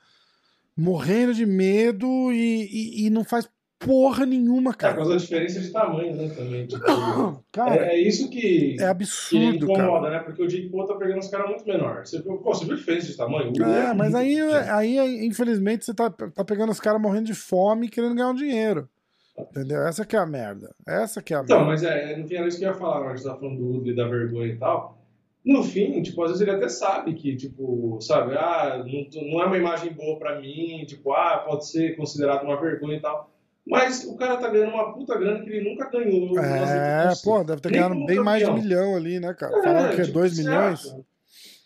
morrendo 0.77 1.33
de 1.33 1.45
medo 1.45 2.31
e, 2.31 2.67
e, 2.71 3.07
e 3.07 3.09
não 3.09 3.23
faz 3.23 3.49
porra 3.85 4.25
nenhuma, 4.25 4.71
é, 4.71 4.73
cara. 4.73 4.93
É, 4.93 4.95
por 4.95 5.01
causa 5.01 5.13
da 5.13 5.19
diferença 5.19 5.59
de 5.59 5.69
tamanho, 5.71 6.15
né, 6.15 6.29
também. 6.35 6.65
Tipo, 6.65 6.83
cara, 7.51 7.75
é, 7.75 7.95
é, 7.95 8.01
isso 8.01 8.29
que, 8.29 8.77
é 8.79 8.85
absurdo, 8.85 9.65
que 9.65 9.73
incomoda, 9.73 10.07
cara. 10.07 10.17
né? 10.17 10.23
Porque 10.23 10.43
o 10.43 10.47
Jake 10.47 10.69
Paul 10.69 10.85
tá 10.85 10.95
pegando 10.95 11.19
os 11.19 11.27
caras 11.27 11.49
muito 11.49 11.65
menores. 11.65 12.09
Você, 12.09 12.21
pô, 12.21 12.37
você 12.37 12.65
viu 12.65 12.73
a 12.73 12.77
diferença 12.77 13.07
de 13.07 13.17
tamanho? 13.17 13.51
É, 13.63 13.91
é 13.91 13.93
mas 13.93 14.15
aí, 14.15 14.39
aí, 14.39 15.25
infelizmente, 15.25 15.85
você 15.85 15.93
tá, 15.93 16.09
tá 16.09 16.43
pegando 16.43 16.71
os 16.71 16.79
caras 16.79 17.01
morrendo 17.01 17.25
de 17.25 17.33
fome 17.33 17.87
e 17.87 17.89
querendo 17.89 18.15
ganhar 18.15 18.29
um 18.29 18.35
dinheiro. 18.35 18.89
Entendeu? 19.37 19.81
Essa 19.81 20.05
que 20.05 20.15
é 20.15 20.19
a 20.19 20.25
merda. 20.25 20.73
Essa 20.87 21.21
que 21.21 21.33
é 21.33 21.37
a 21.37 21.41
então, 21.41 21.65
merda. 21.65 21.75
Então, 21.75 21.91
mas 21.91 22.09
é, 22.11 22.17
no 22.17 22.27
fim 22.27 22.35
era 22.35 22.47
isso 22.47 22.59
que 22.59 22.65
eu 22.65 22.69
ia 22.69 22.75
falar, 22.75 23.09
a 23.09 23.15
gente 23.15 23.25
tava 23.25 23.39
falando 23.39 23.57
do 23.57 23.77
Udley, 23.77 23.95
da 23.95 24.07
vergonha 24.07 24.53
e 24.53 24.57
tal. 24.57 25.03
No 25.43 25.61
fim, 25.61 26.01
tipo, 26.01 26.23
às 26.23 26.31
vezes 26.31 26.41
ele 26.41 26.55
até 26.55 26.69
sabe 26.69 27.13
que, 27.15 27.35
tipo, 27.35 27.99
sabe, 27.99 28.35
ah, 28.37 28.77
não, 28.77 29.23
não 29.29 29.41
é 29.41 29.45
uma 29.45 29.57
imagem 29.57 29.91
boa 29.91 30.17
pra 30.17 30.39
mim, 30.39 30.85
tipo, 30.85 31.11
ah, 31.11 31.43
pode 31.45 31.67
ser 31.67 31.97
considerado 31.97 32.43
uma 32.43 32.59
vergonha 32.59 32.97
e 32.97 33.01
tal. 33.01 33.32
Mas 33.65 34.03
o 34.03 34.15
cara 34.17 34.37
tá 34.37 34.49
ganhando 34.49 34.73
uma 34.73 34.93
puta 34.93 35.17
grana 35.17 35.41
que 35.43 35.49
ele 35.49 35.69
nunca 35.69 35.89
ganhou. 35.89 36.37
É, 36.37 37.13
pô, 37.23 37.43
deve 37.43 37.61
ter 37.61 37.71
ganhado 37.71 38.05
bem 38.05 38.19
mais 38.19 38.43
de 38.43 38.49
um 38.49 38.55
milhão 38.55 38.95
ali, 38.95 39.19
né, 39.19 39.33
cara? 39.33 39.57
É, 39.57 39.63
Falaram 39.63 39.95
que 39.95 40.01
é 40.01 40.05
2 40.05 40.35
tipo, 40.35 40.49
milhões. 40.49 40.79
Acha? 40.79 41.05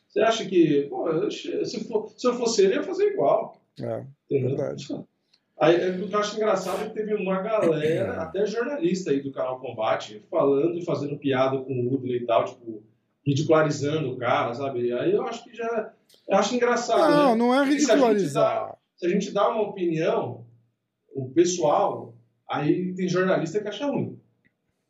Você 0.07 0.19
acha 0.19 0.45
que, 0.45 0.87
pô, 0.89 1.29
se, 1.29 1.83
for, 1.87 2.11
se 2.15 2.27
eu 2.27 2.33
fosse 2.35 2.63
ele, 2.63 2.73
eu 2.73 2.77
ia 2.77 2.83
fazer 2.83 3.05
igual. 3.05 3.59
É, 3.79 4.03
Entendeu? 4.29 4.55
verdade. 4.57 4.87
Aí, 5.59 6.01
o 6.01 6.07
que 6.07 6.13
eu 6.13 6.19
acho 6.19 6.35
engraçado 6.35 6.83
é 6.83 6.89
que 6.89 6.93
teve 6.93 7.15
uma 7.15 7.41
galera, 7.41 8.21
até 8.21 8.45
jornalista 8.45 9.09
aí 9.09 9.21
do 9.21 9.31
canal 9.31 9.59
Combate, 9.59 10.23
falando 10.29 10.77
e 10.77 10.85
fazendo 10.85 11.17
piada 11.17 11.57
com 11.57 11.73
o 11.73 11.89
Woodley 11.91 12.17
e 12.17 12.25
tal, 12.25 12.45
tipo, 12.45 12.83
ridicularizando 13.25 14.11
o 14.11 14.17
cara, 14.17 14.53
sabe? 14.53 14.93
Aí 14.93 15.13
eu 15.13 15.23
acho 15.23 15.43
que 15.43 15.55
já. 15.55 15.91
Eu 16.27 16.37
acho 16.37 16.55
engraçado. 16.55 17.11
Não, 17.11 17.31
né? 17.31 17.35
não 17.35 17.55
é 17.55 17.65
ridicularizar. 17.65 18.55
Se 18.55 18.63
a, 18.63 18.65
dá, 18.65 18.77
se 18.95 19.05
a 19.05 19.09
gente 19.09 19.31
dá 19.31 19.49
uma 19.49 19.63
opinião, 19.63 20.46
o 21.17 21.29
pessoal, 21.31 22.13
aí 22.47 22.93
tem 22.93 23.09
jornalista 23.09 23.59
que 23.59 23.67
acha 23.67 23.87
ruim. 23.87 24.19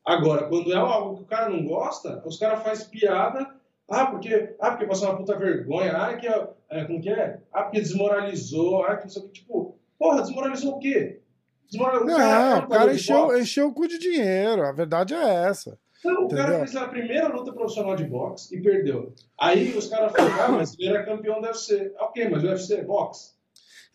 Agora, 0.06 0.48
quando 0.48 0.72
é 0.72 0.76
algo 0.76 1.18
que 1.18 1.24
o 1.24 1.26
cara 1.26 1.50
não 1.50 1.66
gosta, 1.66 2.22
os 2.26 2.38
caras 2.38 2.64
fazem 2.64 2.90
piada. 2.90 3.56
Ah, 3.90 4.08
porque, 4.08 4.56
ah, 4.60 4.72
porque 4.72 4.86
passou 4.86 5.10
uma 5.10 5.18
puta 5.18 5.38
vergonha. 5.38 5.94
Ah, 5.94 6.18
que, 6.18 6.28
é, 6.28 6.86
como 6.86 7.02
que 7.02 7.10
é? 7.10 7.40
Ah, 7.52 7.64
porque 7.64 7.80
desmoralizou. 7.80 8.84
Ah, 8.84 8.98
que 8.98 9.04
não 9.04 9.10
sei 9.10 9.22
o 9.22 9.26
que. 9.26 9.32
Tipo, 9.32 9.78
porra, 9.98 10.22
desmoralizou 10.22 10.76
o 10.76 10.80
quê? 10.80 11.22
Desmoralizou 11.70 12.08
não, 12.08 12.16
o 12.16 12.20
cara, 12.20 12.66
o 12.66 12.70
cara 12.70 12.94
encheu, 12.94 13.38
encheu 13.38 13.68
o 13.68 13.74
cu 13.74 13.88
de 13.88 13.98
dinheiro. 13.98 14.64
A 14.64 14.72
verdade 14.72 15.14
é 15.14 15.46
essa. 15.46 15.78
Então, 16.00 16.26
o 16.26 16.28
cara 16.30 16.60
fez 16.60 16.76
a 16.76 16.88
primeira 16.88 17.28
luta 17.28 17.52
profissional 17.52 17.96
de 17.96 18.04
boxe 18.04 18.56
e 18.56 18.62
perdeu. 18.62 19.14
Aí 19.40 19.76
os 19.78 19.88
caras 19.88 20.12
falaram, 20.12 20.44
ah, 20.44 20.52
mas 20.58 20.78
ele 20.78 20.90
era 20.90 21.06
campeão 21.06 21.42
do 21.42 21.48
UFC. 21.48 21.94
Ok, 22.00 22.30
mas 22.30 22.44
o 22.44 22.48
UFC 22.48 22.76
é 22.76 22.84
boxe. 22.84 23.37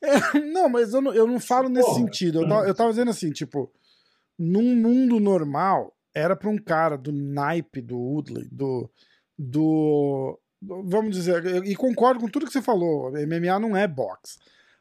É, 0.02 0.40
não, 0.40 0.68
mas 0.68 0.92
eu 0.92 1.00
não, 1.00 1.14
eu 1.14 1.26
não 1.26 1.38
falo 1.38 1.68
nesse 1.68 1.86
Porra. 1.86 2.00
sentido. 2.00 2.42
Eu 2.42 2.48
tava, 2.48 2.66
eu 2.66 2.74
tava 2.74 2.90
dizendo 2.90 3.10
assim, 3.10 3.30
tipo, 3.30 3.72
num 4.38 4.74
mundo 4.74 5.20
normal, 5.20 5.96
era 6.14 6.34
para 6.36 6.50
um 6.50 6.58
cara 6.58 6.96
do 6.96 7.12
naipe 7.12 7.80
do 7.80 7.98
Woodley, 7.98 8.48
do, 8.50 8.90
do, 9.38 10.38
Vamos 10.64 11.16
dizer, 11.16 11.44
e 11.66 11.74
concordo 11.74 12.20
com 12.20 12.28
tudo 12.28 12.46
que 12.46 12.52
você 12.52 12.62
falou. 12.62 13.10
MMA 13.10 13.58
não 13.58 13.76
é 13.76 13.88
boxe. 13.88 14.38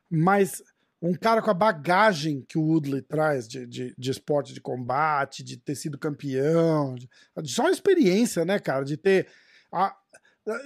Mas 0.10 0.62
um 1.02 1.14
cara 1.16 1.42
com 1.42 1.50
a 1.50 1.56
bagagem 1.56 2.46
que 2.48 2.58
o 2.58 2.62
Woodley 2.62 3.02
traz 3.02 3.48
de, 3.48 3.66
de, 3.66 3.96
de 3.98 4.12
esporte 4.12 4.54
de 4.54 4.62
combate, 4.62 5.44
de 5.44 5.58
ter 5.58 5.74
sido 5.74 5.98
campeão, 5.98 6.94
de, 6.94 7.10
só 7.46 7.66
a 7.66 7.72
experiência, 7.72 8.46
né, 8.46 8.60
cara, 8.60 8.86
de 8.86 8.96
ter. 8.96 9.28
A, 9.72 9.96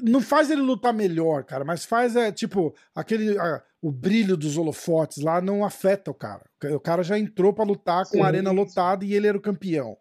não 0.04 0.20
faz 0.20 0.50
ele 0.50 0.62
lutar 0.62 0.94
melhor, 0.94 1.46
cara, 1.46 1.64
mas 1.64 1.86
faz 1.86 2.16
é 2.16 2.32
tipo 2.32 2.76
aquele 2.94 3.38
a, 3.38 3.64
o 3.86 3.92
brilho 3.92 4.36
dos 4.36 4.58
holofotes 4.58 5.22
lá 5.22 5.40
não 5.40 5.64
afeta 5.64 6.10
o 6.10 6.14
cara. 6.16 6.44
O 6.74 6.80
cara 6.80 7.04
já 7.04 7.20
entrou 7.20 7.54
para 7.54 7.64
lutar 7.64 8.04
com 8.06 8.18
sim, 8.18 8.22
a 8.22 8.26
arena 8.26 8.50
lotada 8.50 9.06
e 9.06 9.14
ele 9.14 9.28
era 9.28 9.38
o 9.38 9.42
campeão 9.42 9.96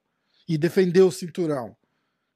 e 0.49 0.57
defendeu 0.57 1.09
o 1.09 1.13
cinturão. 1.13 1.77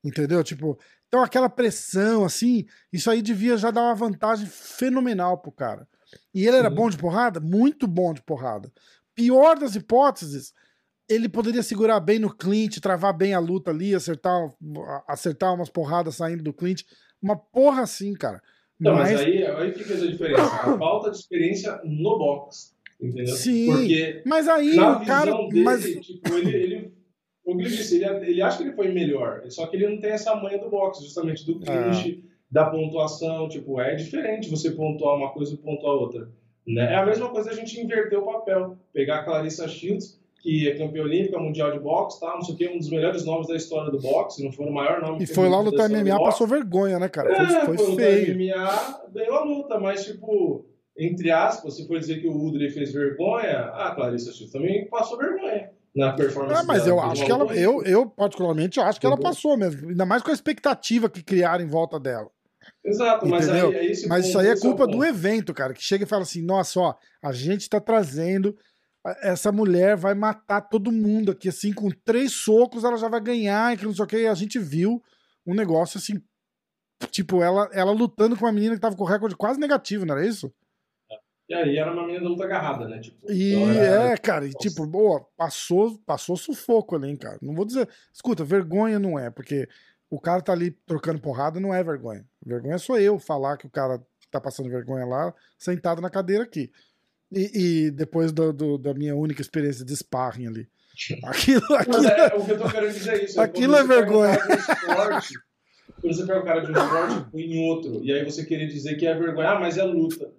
Entendeu? 0.04 0.44
Tipo, 0.44 0.78
Então, 1.06 1.22
aquela 1.22 1.48
pressão, 1.48 2.22
assim, 2.22 2.66
isso 2.92 3.10
aí 3.10 3.22
devia 3.22 3.56
já 3.56 3.70
dar 3.70 3.80
uma 3.80 3.94
vantagem 3.94 4.46
fenomenal 4.46 5.38
pro 5.38 5.50
cara. 5.50 5.88
E 6.34 6.46
ele 6.46 6.58
era 6.58 6.68
bom 6.68 6.90
de 6.90 6.98
porrada? 6.98 7.40
Muito 7.40 7.86
bom 7.86 8.12
de 8.12 8.20
porrada. 8.20 8.70
Pior 9.14 9.58
das 9.58 9.74
hipóteses, 9.74 10.52
ele 11.08 11.30
poderia 11.30 11.62
segurar 11.62 11.98
bem 11.98 12.18
no 12.18 12.28
clinch, 12.28 12.78
travar 12.78 13.16
bem 13.16 13.32
a 13.32 13.38
luta 13.38 13.70
ali, 13.70 13.94
acertar, 13.94 14.50
acertar 15.08 15.54
umas 15.54 15.70
porradas 15.70 16.16
saindo 16.16 16.42
do 16.42 16.52
clinch. 16.52 16.84
Uma 17.22 17.38
porra 17.38 17.84
assim, 17.84 18.12
cara. 18.12 18.42
Não, 18.80 18.94
mas, 18.94 19.12
mas 19.12 19.20
aí, 19.20 19.44
aí 19.44 19.72
que 19.72 19.84
fez 19.84 20.02
a 20.02 20.06
diferença. 20.06 20.42
A 20.42 20.78
falta 20.78 21.10
de 21.10 21.16
experiência 21.16 21.80
no 21.84 22.18
box. 22.18 22.76
Entendeu? 23.00 23.34
Sim. 23.34 23.66
Porque 23.66 24.22
mas 24.24 24.48
aí 24.48 24.78
o 24.78 25.04
cara. 25.04 25.32
Dele, 25.48 25.62
mas... 25.62 25.84
tipo, 25.84 26.34
ele, 26.34 26.56
ele, 26.56 26.92
como 27.44 27.60
ele 27.60 27.70
disse, 27.70 28.02
ele, 28.02 28.30
ele 28.30 28.42
acha 28.42 28.58
que 28.58 28.64
ele 28.64 28.76
foi 28.76 28.92
melhor. 28.92 29.42
Só 29.50 29.66
que 29.66 29.76
ele 29.76 29.88
não 29.88 30.00
tem 30.00 30.10
essa 30.10 30.34
manha 30.36 30.58
do 30.58 30.68
box, 30.68 31.02
justamente 31.02 31.44
do 31.44 31.60
clinch, 31.60 32.24
ah. 32.24 32.28
da 32.50 32.70
pontuação. 32.70 33.48
Tipo, 33.48 33.80
é 33.80 33.94
diferente 33.94 34.50
você 34.50 34.70
pontuar 34.70 35.16
uma 35.16 35.30
coisa 35.30 35.54
e 35.54 35.56
pontuar 35.56 35.94
outra. 35.94 36.28
Né? 36.66 36.92
É 36.92 36.96
a 36.96 37.06
mesma 37.06 37.30
coisa 37.30 37.50
a 37.50 37.54
gente 37.54 37.80
inverter 37.80 38.18
o 38.18 38.26
papel. 38.26 38.76
Pegar 38.92 39.20
a 39.20 39.24
Clarissa 39.24 39.66
Shields 39.66 40.20
que 40.38 40.68
é 40.68 40.76
campeã 40.76 41.02
olímpica, 41.02 41.38
mundial 41.38 41.72
de 41.72 41.80
boxe, 41.80 42.20
tá? 42.20 42.32
não 42.34 42.42
sei 42.42 42.54
o 42.54 42.58
que, 42.58 42.68
um 42.68 42.78
dos 42.78 42.90
melhores 42.90 43.24
nomes 43.24 43.48
da 43.48 43.56
história 43.56 43.90
do 43.90 44.00
boxe, 44.00 44.42
não 44.42 44.52
foi 44.52 44.66
o 44.66 44.72
maior 44.72 45.00
nome. 45.00 45.22
E 45.22 45.26
foi 45.26 45.48
lá 45.48 45.62
no 45.62 45.72
MMA, 45.72 46.18
passou 46.22 46.46
vergonha, 46.46 46.98
né, 46.98 47.08
cara? 47.08 47.32
É, 47.32 47.64
foi, 47.66 47.76
foi, 47.76 47.96
feio. 47.96 48.34
No 48.34 48.44
MMA, 48.44 49.00
ganhou 49.12 49.34
a 49.34 49.44
luta, 49.44 49.80
mas, 49.80 50.04
tipo, 50.04 50.64
entre 50.96 51.30
aspas, 51.30 51.76
se 51.76 51.86
for 51.86 51.98
dizer 51.98 52.20
que 52.20 52.28
o 52.28 52.46
Udley 52.46 52.70
fez 52.70 52.92
vergonha, 52.92 53.70
a 53.74 53.94
Clarissa 53.94 54.32
Shields 54.32 54.52
também 54.52 54.88
passou 54.88 55.18
vergonha 55.18 55.70
na 55.94 56.12
performance. 56.12 56.60
É, 56.60 56.64
mas 56.64 56.84
dela, 56.84 56.96
eu 56.96 57.00
acho 57.00 57.24
que 57.24 57.32
ela, 57.32 57.56
eu, 57.56 57.82
eu 57.82 58.06
particularmente 58.06 58.80
acho 58.80 59.00
que 59.00 59.06
ela 59.06 59.18
passou 59.18 59.56
mesmo, 59.56 59.88
ainda 59.88 60.06
mais 60.06 60.22
com 60.22 60.30
a 60.30 60.34
expectativa 60.34 61.08
que 61.08 61.22
criaram 61.22 61.64
em 61.64 61.68
volta 61.68 61.98
dela. 61.98 62.30
Exato, 62.84 63.26
mas, 63.26 63.48
aí, 63.48 63.60
é 63.60 64.08
mas 64.08 64.26
isso 64.26 64.38
aí 64.38 64.48
é 64.48 64.58
culpa 64.58 64.86
do 64.86 65.04
evento, 65.04 65.54
cara, 65.54 65.72
que 65.72 65.82
chega 65.82 66.04
e 66.04 66.06
fala 66.06 66.22
assim: 66.22 66.42
nossa, 66.42 66.80
ó, 66.80 66.94
a 67.22 67.32
gente 67.32 67.68
tá 67.68 67.80
trazendo 67.80 68.56
essa 69.22 69.52
mulher 69.52 69.96
vai 69.96 70.14
matar 70.14 70.60
todo 70.60 70.92
mundo 70.92 71.32
aqui, 71.32 71.48
assim, 71.48 71.72
com 71.72 71.90
três 71.90 72.32
socos 72.32 72.84
ela 72.84 72.96
já 72.96 73.08
vai 73.08 73.20
ganhar, 73.20 73.72
e 73.72 73.76
que 73.76 73.84
não 73.84 73.94
sei 73.94 74.04
o 74.04 74.08
que. 74.08 74.18
E 74.18 74.26
a 74.26 74.34
gente 74.34 74.58
viu 74.58 75.02
um 75.46 75.54
negócio 75.54 75.98
assim, 75.98 76.22
tipo, 77.10 77.42
ela, 77.42 77.68
ela 77.72 77.92
lutando 77.92 78.36
com 78.36 78.44
uma 78.44 78.52
menina 78.52 78.74
que 78.74 78.80
tava 78.80 78.96
com 78.96 79.04
recorde 79.04 79.36
quase 79.36 79.58
negativo, 79.58 80.04
não 80.04 80.16
era 80.16 80.26
isso? 80.26 80.52
E 81.48 81.54
aí 81.54 81.78
era 81.78 81.90
uma 81.90 82.02
menina 82.02 82.24
da 82.24 82.28
luta 82.28 82.44
agarrada, 82.44 82.86
né? 82.86 83.00
Tipo, 83.00 83.32
e 83.32 83.54
então 83.54 83.70
era... 83.70 84.12
é, 84.12 84.16
cara, 84.18 84.46
e 84.46 84.50
tipo, 84.50 84.86
boa, 84.86 85.26
passou, 85.34 85.98
passou 86.04 86.36
sufoco 86.36 86.94
ali, 86.94 87.08
hein, 87.08 87.16
cara. 87.16 87.38
Não 87.40 87.54
vou 87.54 87.64
dizer, 87.64 87.88
escuta, 88.12 88.44
vergonha 88.44 88.98
não 88.98 89.18
é, 89.18 89.30
porque 89.30 89.66
o 90.10 90.20
cara 90.20 90.42
tá 90.42 90.52
ali 90.52 90.70
trocando 90.86 91.20
porrada, 91.20 91.58
não 91.58 91.72
é 91.72 91.82
vergonha. 91.82 92.26
Vergonha 92.44 92.78
sou 92.78 92.98
eu 92.98 93.18
falar 93.18 93.56
que 93.56 93.66
o 93.66 93.70
cara 93.70 93.98
tá 94.30 94.38
passando 94.38 94.68
vergonha 94.68 95.06
lá, 95.06 95.34
sentado 95.58 96.02
na 96.02 96.10
cadeira 96.10 96.44
aqui. 96.44 96.70
E, 97.32 97.86
e 97.86 97.90
depois 97.90 98.32
do, 98.32 98.52
do, 98.52 98.78
da 98.78 98.94
minha 98.94 99.14
única 99.14 99.42
experiência 99.42 99.84
de 99.84 99.94
sparring 99.96 100.46
ali. 100.46 100.68
Aquilo, 101.24 101.74
aquilo, 101.76 102.06
é, 102.08 102.26
o 102.34 102.44
que 102.44 102.52
eu 102.52 102.58
tô 102.58 102.68
querendo 102.68 102.92
dizer 102.92 103.12
é 103.12 103.24
isso. 103.24 103.40
Aquilo 103.40 103.76
é 103.76 103.84
vergonha. 103.84 104.34
Esporte, 104.34 105.34
quando 106.00 106.14
você 106.14 106.26
pega 106.26 106.40
o 106.40 106.44
cara 106.44 106.60
de 106.60 106.72
um 106.72 106.76
esporte 106.76 107.36
em 107.36 107.68
outro, 107.68 108.04
e 108.04 108.12
aí 108.12 108.24
você 108.24 108.44
querer 108.44 108.66
dizer 108.66 108.96
que 108.96 109.06
é 109.06 109.14
vergonha, 109.14 109.50
ah, 109.50 109.60
mas 109.60 109.78
é 109.78 109.84
luta. 109.84 110.32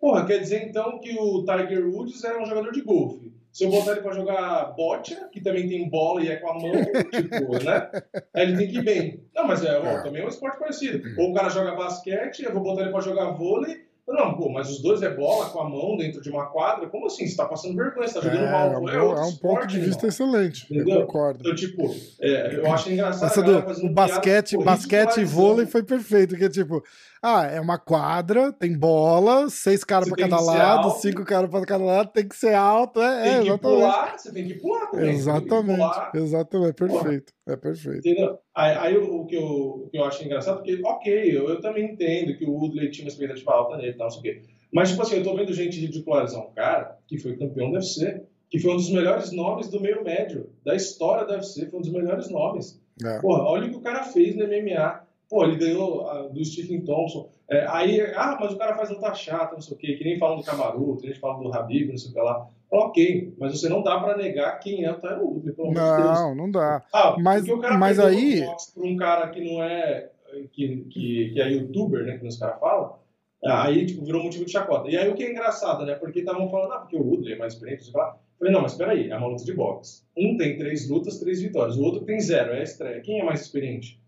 Porra, 0.00 0.26
quer 0.26 0.38
dizer 0.38 0.66
então 0.66 0.98
que 0.98 1.12
o 1.18 1.44
Tiger 1.44 1.86
Woods 1.86 2.24
era 2.24 2.42
um 2.42 2.46
jogador 2.46 2.72
de 2.72 2.80
golfe. 2.80 3.32
Se 3.52 3.64
eu 3.64 3.70
botar 3.70 3.92
ele 3.92 4.00
pra 4.00 4.12
jogar 4.12 4.64
bote, 4.76 5.16
que 5.32 5.40
também 5.40 5.68
tem 5.68 5.88
bola 5.88 6.22
e 6.22 6.28
é 6.28 6.36
com 6.36 6.50
a 6.50 6.54
mão, 6.54 6.72
tipo, 7.10 7.64
né? 7.64 7.90
Aí 8.32 8.44
ele 8.44 8.56
tem 8.56 8.68
que 8.68 8.78
ir 8.78 8.84
bem. 8.84 9.24
Não, 9.34 9.46
mas 9.46 9.64
é, 9.64 9.76
ó, 9.78 9.84
é. 9.84 10.02
também 10.02 10.22
é 10.22 10.24
um 10.24 10.28
esporte 10.28 10.58
parecido. 10.58 11.02
Ou 11.18 11.30
o 11.30 11.34
cara 11.34 11.48
joga 11.48 11.74
basquete, 11.74 12.44
eu 12.44 12.52
vou 12.52 12.62
botar 12.62 12.82
ele 12.82 12.92
pra 12.92 13.00
jogar 13.00 13.32
vôlei, 13.32 13.84
não, 14.06 14.34
pô, 14.34 14.48
mas 14.48 14.68
os 14.68 14.82
dois 14.82 15.02
é 15.02 15.14
bola 15.14 15.50
com 15.50 15.60
a 15.60 15.68
mão 15.68 15.96
dentro 15.96 16.20
de 16.20 16.30
uma 16.30 16.46
quadra? 16.46 16.88
Como 16.88 17.06
assim? 17.06 17.26
Você 17.26 17.36
tá 17.36 17.46
passando 17.46 17.76
vergonha, 17.76 18.08
você 18.08 18.14
tá 18.14 18.20
jogando 18.20 18.44
é, 18.44 18.50
mal. 18.50 18.88
É, 18.88 18.92
é, 18.92 18.96
é 18.96 19.02
um 19.02 19.28
esporte, 19.28 19.40
ponto 19.40 19.66
de 19.66 19.80
vista 19.80 20.06
excelente. 20.06 20.64
Entendeu? 20.64 21.00
Eu 21.00 21.06
concordo. 21.06 21.40
Então, 21.40 21.54
tipo, 21.54 21.94
é, 22.20 22.56
eu 22.56 22.72
acho 22.72 22.90
engraçado. 22.90 23.30
Essa 23.30 23.42
do, 23.42 23.86
o 23.86 23.90
basquete, 23.92 24.56
basquete 24.58 25.20
e 25.20 25.24
vôlei 25.24 25.66
foi 25.66 25.82
perfeito, 25.82 26.36
que 26.36 26.44
é 26.44 26.48
tipo, 26.48 26.82
ah, 27.22 27.44
é 27.44 27.60
uma 27.60 27.78
quadra, 27.78 28.50
tem 28.50 28.76
bola, 28.76 29.50
seis 29.50 29.84
caras 29.84 30.08
pra 30.08 30.16
cada 30.16 30.40
lado, 30.40 30.88
alto, 30.88 31.00
cinco 31.00 31.24
caras 31.24 31.50
pra 31.50 31.64
cada 31.66 31.84
lado, 31.84 32.10
tem 32.12 32.26
que 32.26 32.34
ser 32.34 32.54
alto. 32.54 33.00
É, 33.00 33.22
tem 33.22 33.32
é, 33.32 33.42
que 33.42 33.48
exatamente. 33.48 33.60
pular, 33.60 34.18
você 34.18 34.32
tem 34.32 34.46
que 34.46 34.54
pular 34.54 34.86
também. 34.86 35.10
Exatamente, 35.10 35.76
pular. 35.76 36.12
exatamente, 36.14 36.70
é 36.70 36.72
perfeito. 36.72 37.32
É 37.50 37.56
perfeito. 37.56 37.98
Entendeu? 37.98 38.38
Aí, 38.54 38.76
aí 38.76 38.96
o, 38.96 39.24
que 39.26 39.34
eu, 39.34 39.44
o 39.44 39.88
que 39.90 39.98
eu 39.98 40.04
acho 40.04 40.24
engraçado, 40.24 40.58
porque, 40.58 40.80
ok, 40.84 41.36
eu, 41.36 41.48
eu 41.48 41.60
também 41.60 41.92
entendo 41.92 42.36
que 42.36 42.44
o 42.44 42.52
Woodley 42.52 42.90
tinha 42.90 43.04
uma 43.04 43.10
expectativa 43.10 43.52
alta 43.52 43.76
nele 43.76 43.94
tal, 43.94 44.06
não 44.06 44.10
sei 44.10 44.20
o 44.20 44.22
quê. 44.22 44.42
Mas, 44.72 44.90
tipo 44.90 45.02
assim, 45.02 45.16
eu 45.16 45.24
tô 45.24 45.34
vendo 45.34 45.52
gente 45.52 45.80
ridicularizar 45.80 46.40
um 46.40 46.52
cara 46.52 46.96
que 47.08 47.18
foi 47.18 47.36
campeão 47.36 47.70
do 47.70 47.74
UFC, 47.74 48.22
que 48.48 48.58
foi 48.58 48.72
um 48.72 48.76
dos 48.76 48.90
melhores 48.90 49.32
nomes 49.32 49.68
do 49.68 49.80
meio 49.80 50.04
médio, 50.04 50.50
da 50.64 50.74
história 50.74 51.24
do 51.26 51.32
UFC, 51.32 51.68
foi 51.68 51.78
um 51.78 51.82
dos 51.82 51.92
melhores 51.92 52.30
nomes. 52.30 52.80
É. 53.04 53.18
Porra, 53.20 53.42
olha 53.42 53.66
o 53.66 53.70
que 53.70 53.76
o 53.76 53.80
cara 53.80 54.04
fez 54.04 54.36
no 54.36 54.46
MMA 54.46 55.02
Pô, 55.30 55.44
ele 55.44 55.56
ganhou 55.56 56.04
uh, 56.04 56.28
do 56.28 56.44
Stephen 56.44 56.80
Thompson. 56.80 57.30
É, 57.48 57.64
aí, 57.68 58.00
ah, 58.16 58.36
mas 58.40 58.52
o 58.52 58.58
cara 58.58 58.74
faz 58.74 58.90
luta 58.90 59.14
chata, 59.14 59.54
não 59.54 59.60
sei 59.60 59.76
o 59.76 59.78
quê, 59.78 59.94
que 59.94 60.02
nem 60.02 60.18
falam 60.18 60.38
do 60.38 60.42
Camaru, 60.42 60.96
que 60.96 61.06
nem 61.06 61.14
falam 61.14 61.40
do 61.40 61.56
Habib, 61.56 61.88
não 61.88 61.96
sei 61.96 62.10
o 62.10 62.14
que 62.14 62.20
lá. 62.20 62.48
Ok, 62.68 63.34
mas 63.38 63.52
você 63.52 63.68
não 63.68 63.82
dá 63.82 64.00
para 64.00 64.16
negar 64.16 64.58
quem 64.58 64.84
é 64.84 64.90
o 64.90 64.98
Tyron 64.98 65.22
Woodley, 65.22 65.54
pelo 65.54 65.70
amor 65.70 65.96
de 65.96 66.02
Deus. 66.02 66.20
Não, 66.20 66.34
não 66.34 66.50
dá. 66.50 66.82
Ah, 66.92 67.16
mas, 67.18 67.48
o 67.48 67.58
cara 67.58 67.78
mas 67.78 68.00
aí... 68.00 68.44
Para 68.74 68.84
um 68.84 68.96
cara 68.96 69.28
que 69.28 69.40
não 69.40 69.62
é, 69.62 70.10
que, 70.52 70.84
que, 70.90 71.30
que 71.32 71.40
é 71.40 71.50
youtuber, 71.50 72.04
né, 72.04 72.18
que 72.18 72.26
os 72.26 72.38
caras 72.38 72.58
falam, 72.58 72.96
aí 73.44 73.86
tipo, 73.86 74.04
virou 74.04 74.24
motivo 74.24 74.44
de 74.44 74.52
chacota. 74.52 74.88
E 74.88 74.96
aí 74.96 75.08
o 75.08 75.14
que 75.14 75.24
é 75.24 75.30
engraçado, 75.30 75.84
né, 75.84 75.94
porque 75.94 76.20
estavam 76.20 76.48
falando, 76.50 76.72
ah, 76.72 76.78
porque 76.78 76.96
o 76.96 77.04
Woodley 77.04 77.34
é 77.34 77.38
mais 77.38 77.54
experiente, 77.54 77.84
sei 77.84 77.94
lá. 77.94 78.16
Falei, 78.38 78.54
não, 78.54 78.62
mas 78.62 78.74
peraí, 78.74 79.10
é 79.10 79.16
uma 79.16 79.28
luta 79.28 79.44
de 79.44 79.52
boxe. 79.52 80.02
Um 80.16 80.36
tem 80.36 80.56
três 80.56 80.88
lutas, 80.88 81.18
três 81.18 81.42
vitórias. 81.42 81.76
O 81.76 81.82
outro 81.82 82.04
tem 82.04 82.18
zero, 82.18 82.52
é 82.52 82.60
a 82.60 82.62
estreia. 82.62 83.00
Quem 83.02 83.20
é 83.20 83.24
mais 83.24 83.42
experiente? 83.42 83.99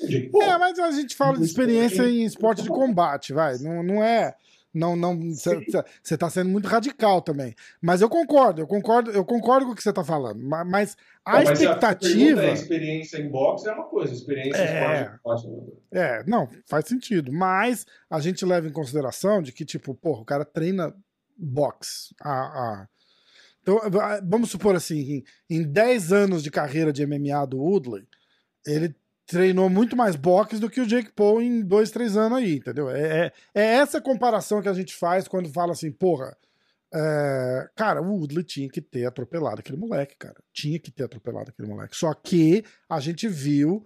É, 0.00 0.58
mas 0.58 0.78
a 0.78 0.90
gente 0.90 1.16
fala 1.16 1.38
de 1.38 1.44
experiência 1.44 2.02
em 2.02 2.24
esporte 2.24 2.62
de 2.62 2.68
combate, 2.68 3.32
vai. 3.32 3.56
Não, 3.58 3.82
não 3.82 4.02
é. 4.02 4.34
Não, 4.76 4.94
não. 4.94 5.18
Você 5.32 5.82
está 6.02 6.28
sendo 6.28 6.50
muito 6.50 6.68
radical 6.68 7.22
também. 7.22 7.54
Mas 7.80 8.02
eu 8.02 8.10
concordo, 8.10 8.60
eu 8.60 8.66
concordo, 8.66 9.10
eu 9.10 9.24
concordo 9.24 9.64
com 9.64 9.72
o 9.72 9.74
que 9.74 9.82
você 9.82 9.88
está 9.88 10.04
falando. 10.04 10.38
Mas 10.66 10.98
a 11.24 11.42
não, 11.42 11.52
expectativa. 11.52 12.42
Mas 12.42 12.50
a 12.50 12.62
experiência 12.62 13.16
em 13.16 13.30
boxe 13.30 13.66
é 13.66 13.72
uma 13.72 13.84
coisa, 13.84 14.12
experiência 14.12 14.58
é... 14.58 15.00
em 15.00 15.14
esporte 15.14 15.48
é, 15.92 16.22
não, 16.26 16.46
faz 16.66 16.84
sentido. 16.86 17.32
Mas 17.32 17.86
a 18.10 18.20
gente 18.20 18.44
leva 18.44 18.68
em 18.68 18.72
consideração 18.72 19.40
de 19.40 19.50
que, 19.50 19.64
tipo, 19.64 19.94
porra, 19.94 20.20
o 20.20 20.26
cara 20.26 20.44
treina 20.44 20.94
boxe. 21.38 22.14
A, 22.20 22.30
a... 22.30 22.88
Então, 23.62 23.80
vamos 24.28 24.50
supor 24.50 24.76
assim, 24.76 25.24
em, 25.48 25.56
em 25.56 25.62
10 25.62 26.12
anos 26.12 26.42
de 26.42 26.50
carreira 26.50 26.92
de 26.92 27.04
MMA 27.06 27.46
do 27.46 27.58
Woodley, 27.58 28.06
ele 28.66 28.94
treinou 29.26 29.68
muito 29.68 29.96
mais 29.96 30.14
boxe 30.16 30.58
do 30.58 30.70
que 30.70 30.80
o 30.80 30.86
Jake 30.86 31.12
Paul 31.12 31.42
em 31.42 31.60
dois, 31.62 31.90
três 31.90 32.16
anos 32.16 32.38
aí, 32.38 32.56
entendeu? 32.56 32.88
É, 32.88 33.26
é, 33.26 33.32
é 33.54 33.64
essa 33.74 34.00
comparação 34.00 34.62
que 34.62 34.68
a 34.68 34.72
gente 34.72 34.94
faz 34.94 35.26
quando 35.26 35.48
fala 35.48 35.72
assim, 35.72 35.90
porra, 35.90 36.36
é, 36.94 37.68
cara, 37.74 38.00
o 38.00 38.14
Woodley 38.14 38.44
tinha 38.44 38.68
que 38.68 38.80
ter 38.80 39.04
atropelado 39.04 39.60
aquele 39.60 39.76
moleque, 39.76 40.16
cara. 40.16 40.36
Tinha 40.52 40.78
que 40.78 40.90
ter 40.90 41.04
atropelado 41.04 41.50
aquele 41.50 41.68
moleque. 41.68 41.96
Só 41.96 42.14
que 42.14 42.64
a 42.88 43.00
gente 43.00 43.28
viu 43.28 43.84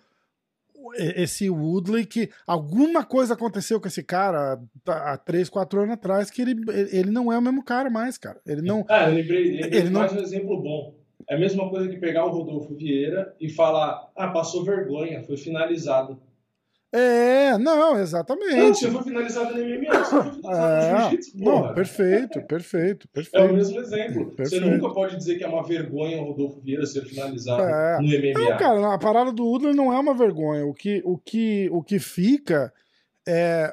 esse 0.96 1.48
Woodley 1.50 2.06
que 2.06 2.30
alguma 2.46 3.04
coisa 3.04 3.34
aconteceu 3.34 3.80
com 3.80 3.88
esse 3.88 4.02
cara 4.02 4.60
há 4.86 5.16
três, 5.16 5.48
quatro 5.48 5.80
anos 5.80 5.94
atrás 5.94 6.30
que 6.30 6.40
ele, 6.42 6.56
ele 6.90 7.10
não 7.10 7.32
é 7.32 7.38
o 7.38 7.42
mesmo 7.42 7.62
cara 7.62 7.90
mais, 7.90 8.16
cara. 8.16 8.40
Ele 8.46 8.62
não. 8.62 8.84
Ah, 8.88 9.08
eu 9.08 9.14
lembrei, 9.14 9.60
lembrei 9.60 9.80
ele 9.80 9.90
mais 9.90 10.12
não... 10.12 10.20
um 10.20 10.22
exemplo 10.22 10.62
bom. 10.62 10.99
É 11.28 11.34
a 11.34 11.38
mesma 11.38 11.68
coisa 11.68 11.88
que 11.88 11.96
pegar 11.96 12.24
o 12.24 12.30
Rodolfo 12.30 12.74
Vieira 12.74 13.34
e 13.40 13.48
falar: 13.48 14.10
ah, 14.16 14.28
passou 14.28 14.64
vergonha, 14.64 15.22
foi 15.22 15.36
finalizado. 15.36 16.20
É, 16.92 17.56
não, 17.56 17.96
exatamente. 18.00 18.56
Não, 18.56 18.74
você 18.74 18.90
foi 18.90 19.02
finalizado 19.04 19.54
no 19.54 19.64
MMA, 19.64 20.04
você 20.04 20.10
foi 20.10 20.32
finalizado 20.32 20.48
é, 20.48 20.92
no 20.92 20.98
jiu-jitsu, 20.98 21.38
Não, 21.38 21.74
perfeito, 21.74 22.42
perfeito, 22.42 23.08
perfeito. 23.08 23.36
É 23.36 23.48
o 23.48 23.54
mesmo 23.54 23.78
exemplo. 23.78 24.30
Perfeito. 24.32 24.64
Você 24.64 24.70
nunca 24.70 24.92
pode 24.92 25.16
dizer 25.16 25.38
que 25.38 25.44
é 25.44 25.46
uma 25.46 25.62
vergonha 25.62 26.20
o 26.20 26.32
Rodolfo 26.32 26.60
Vieira 26.60 26.84
ser 26.84 27.04
finalizado 27.04 27.62
é. 27.62 27.98
no 28.00 28.08
MMA. 28.08 28.50
Não, 28.50 28.56
cara, 28.56 28.94
a 28.94 28.98
parada 28.98 29.30
do 29.30 29.48
Udler 29.48 29.74
não 29.74 29.92
é 29.92 29.98
uma 30.00 30.14
vergonha. 30.14 30.66
O 30.66 30.74
que, 30.74 31.00
o 31.04 31.16
que, 31.16 31.68
o 31.70 31.80
que 31.80 32.00
fica 32.00 32.72
é, 33.26 33.72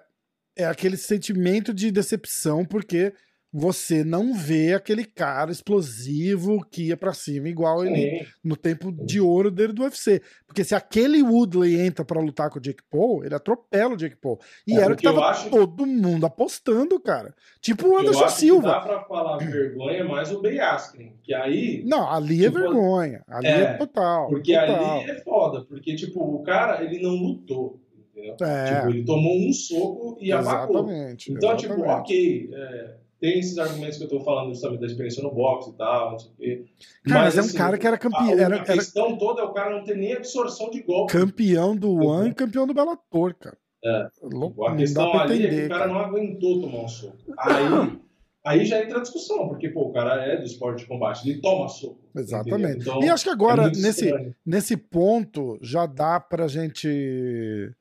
é 0.56 0.66
aquele 0.66 0.96
sentimento 0.96 1.74
de 1.74 1.90
decepção, 1.90 2.64
porque 2.64 3.14
você 3.60 4.04
não 4.04 4.36
vê 4.36 4.76
aquele 4.76 5.04
cara 5.04 5.52
explosivo 5.52 6.64
que 6.70 6.90
ia 6.90 6.96
para 6.96 7.12
cima 7.12 7.50
igual 7.50 7.82
Sim. 7.82 7.88
ele 7.88 8.28
no 8.44 8.56
tempo 8.56 8.92
de 8.92 9.20
ouro 9.20 9.50
dele 9.50 9.74
do 9.74 9.82
UFC. 9.82 10.22
Porque 10.46 10.64
se 10.64 10.76
aquele 10.76 11.24
Woodley 11.24 11.80
entra 11.80 12.06
para 12.06 12.22
lutar 12.22 12.52
com 12.52 12.60
o 12.60 12.62
Jake 12.62 12.84
Paul, 12.88 13.26
ele 13.26 13.34
atropela 13.34 13.96
o 13.96 13.98
Jake 13.98 14.16
Paul. 14.16 14.40
E 14.68 14.78
é, 14.78 14.82
era 14.82 14.94
o 14.94 14.96
que 14.96 15.02
tava 15.02 15.22
acho... 15.26 15.50
todo 15.50 15.88
mundo 15.88 16.28
apostando, 16.28 17.00
cara. 17.00 17.34
Tipo 17.60 17.88
o 17.88 17.98
Anderson 17.98 18.30
Silva. 18.30 18.70
dá 18.70 18.80
pra 18.82 19.04
falar 19.06 19.38
vergonha 19.38 20.06
mais 20.06 20.32
o 20.32 20.40
Ben 20.40 20.60
Askren, 20.60 21.16
que 21.24 21.34
aí 21.34 21.84
Não, 21.84 22.08
ali 22.08 22.46
é 22.46 22.50
tipo, 22.50 22.60
vergonha. 22.60 23.24
Ali 23.28 23.48
é, 23.48 23.62
é 23.62 23.74
total. 23.74 24.28
Porque 24.30 24.54
total. 24.54 25.00
ali 25.00 25.10
é 25.10 25.22
foda, 25.24 25.66
porque 25.66 25.96
tipo, 25.96 26.22
o 26.22 26.44
cara, 26.44 26.84
ele 26.84 27.02
não 27.02 27.16
lutou 27.16 27.82
entendeu? 28.12 28.36
É. 28.42 28.76
Tipo, 28.76 28.90
ele 28.90 29.04
tomou 29.04 29.36
um 29.36 29.52
soco 29.52 30.18
e 30.22 30.32
abacou. 30.32 30.88
Exatamente. 30.88 31.32
Então, 31.32 31.56
tipo, 31.56 31.74
exatamente. 31.74 32.08
tipo, 32.08 32.50
ok, 32.50 32.50
é, 32.54 33.07
tem 33.20 33.40
esses 33.40 33.58
argumentos 33.58 33.98
que 33.98 34.04
eu 34.04 34.10
tô 34.10 34.20
falando 34.22 34.54
justamente 34.54 34.82
da 34.82 34.88
experiência 34.88 35.24
no 35.24 35.34
boxe 35.34 35.72
e 35.72 35.74
tal, 35.74 36.12
não 36.12 36.20
sei 36.20 36.32
o 36.32 36.36
quê. 36.36 36.66
Cara, 37.08 37.26
mas, 37.26 37.36
mas 37.36 37.38
é 37.38 37.42
um 37.42 37.46
assim, 37.46 37.58
cara 37.58 37.78
que 37.78 37.88
era 37.88 37.98
campeão. 37.98 38.30
A, 38.30 38.42
era, 38.42 38.56
a 38.58 38.64
questão 38.64 39.08
era... 39.08 39.18
toda 39.18 39.42
é 39.42 39.46
o 39.46 39.54
cara 39.54 39.76
não 39.76 39.84
ter 39.84 39.98
nem 39.98 40.14
absorção 40.14 40.70
de 40.70 40.82
golpe. 40.82 41.12
Campeão 41.12 41.76
do 41.76 41.96
One 41.96 42.34
campeão 42.34 42.68
do 42.68 42.74
Bellator, 42.74 43.36
cara. 43.36 43.58
É. 43.84 44.10
Louco, 44.24 44.66
a 44.66 44.76
questão 44.76 45.14
ali 45.14 45.36
entender, 45.36 45.56
é 45.56 45.60
que 45.60 45.66
o 45.66 45.70
cara, 45.70 45.82
cara, 45.82 45.94
não 45.94 46.00
aguentou 46.00 46.62
tomar 46.62 46.84
um 46.84 46.88
soco. 46.88 47.16
Aí, 47.38 48.00
aí 48.44 48.66
já 48.66 48.84
entra 48.84 48.98
a 48.98 49.02
discussão, 49.02 49.48
porque 49.48 49.70
pô, 49.70 49.84
o 49.84 49.94
cara 49.94 50.24
é 50.26 50.38
do 50.38 50.44
esporte 50.44 50.80
de 50.80 50.88
combate, 50.88 51.28
ele 51.28 51.40
toma 51.40 51.68
soco. 51.70 52.00
Exatamente. 52.16 52.82
Então, 52.82 53.04
e 53.04 53.10
acho 53.10 53.24
que 53.24 53.30
agora, 53.30 53.68
é 53.68 53.70
nesse, 53.70 54.12
nesse 54.46 54.76
ponto, 54.76 55.58
já 55.62 55.86
dá 55.86 56.20
pra 56.20 56.48
gente 56.48 57.72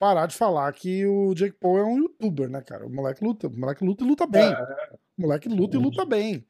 parar 0.00 0.26
de 0.26 0.34
falar 0.34 0.72
que 0.72 1.06
o 1.06 1.34
Jake 1.34 1.56
Paul 1.60 1.78
é 1.78 1.84
um 1.84 1.98
youtuber, 1.98 2.48
né, 2.48 2.62
cara? 2.62 2.86
O 2.86 2.90
moleque 2.90 3.22
luta, 3.22 3.48
o 3.48 3.56
moleque 3.56 3.84
luta 3.84 4.02
e 4.02 4.06
luta 4.06 4.26
bem. 4.26 4.50
É. 4.50 4.94
O 5.18 5.22
moleque 5.22 5.46
luta 5.46 5.76
e 5.76 5.80
luta 5.80 6.06
bem. 6.06 6.42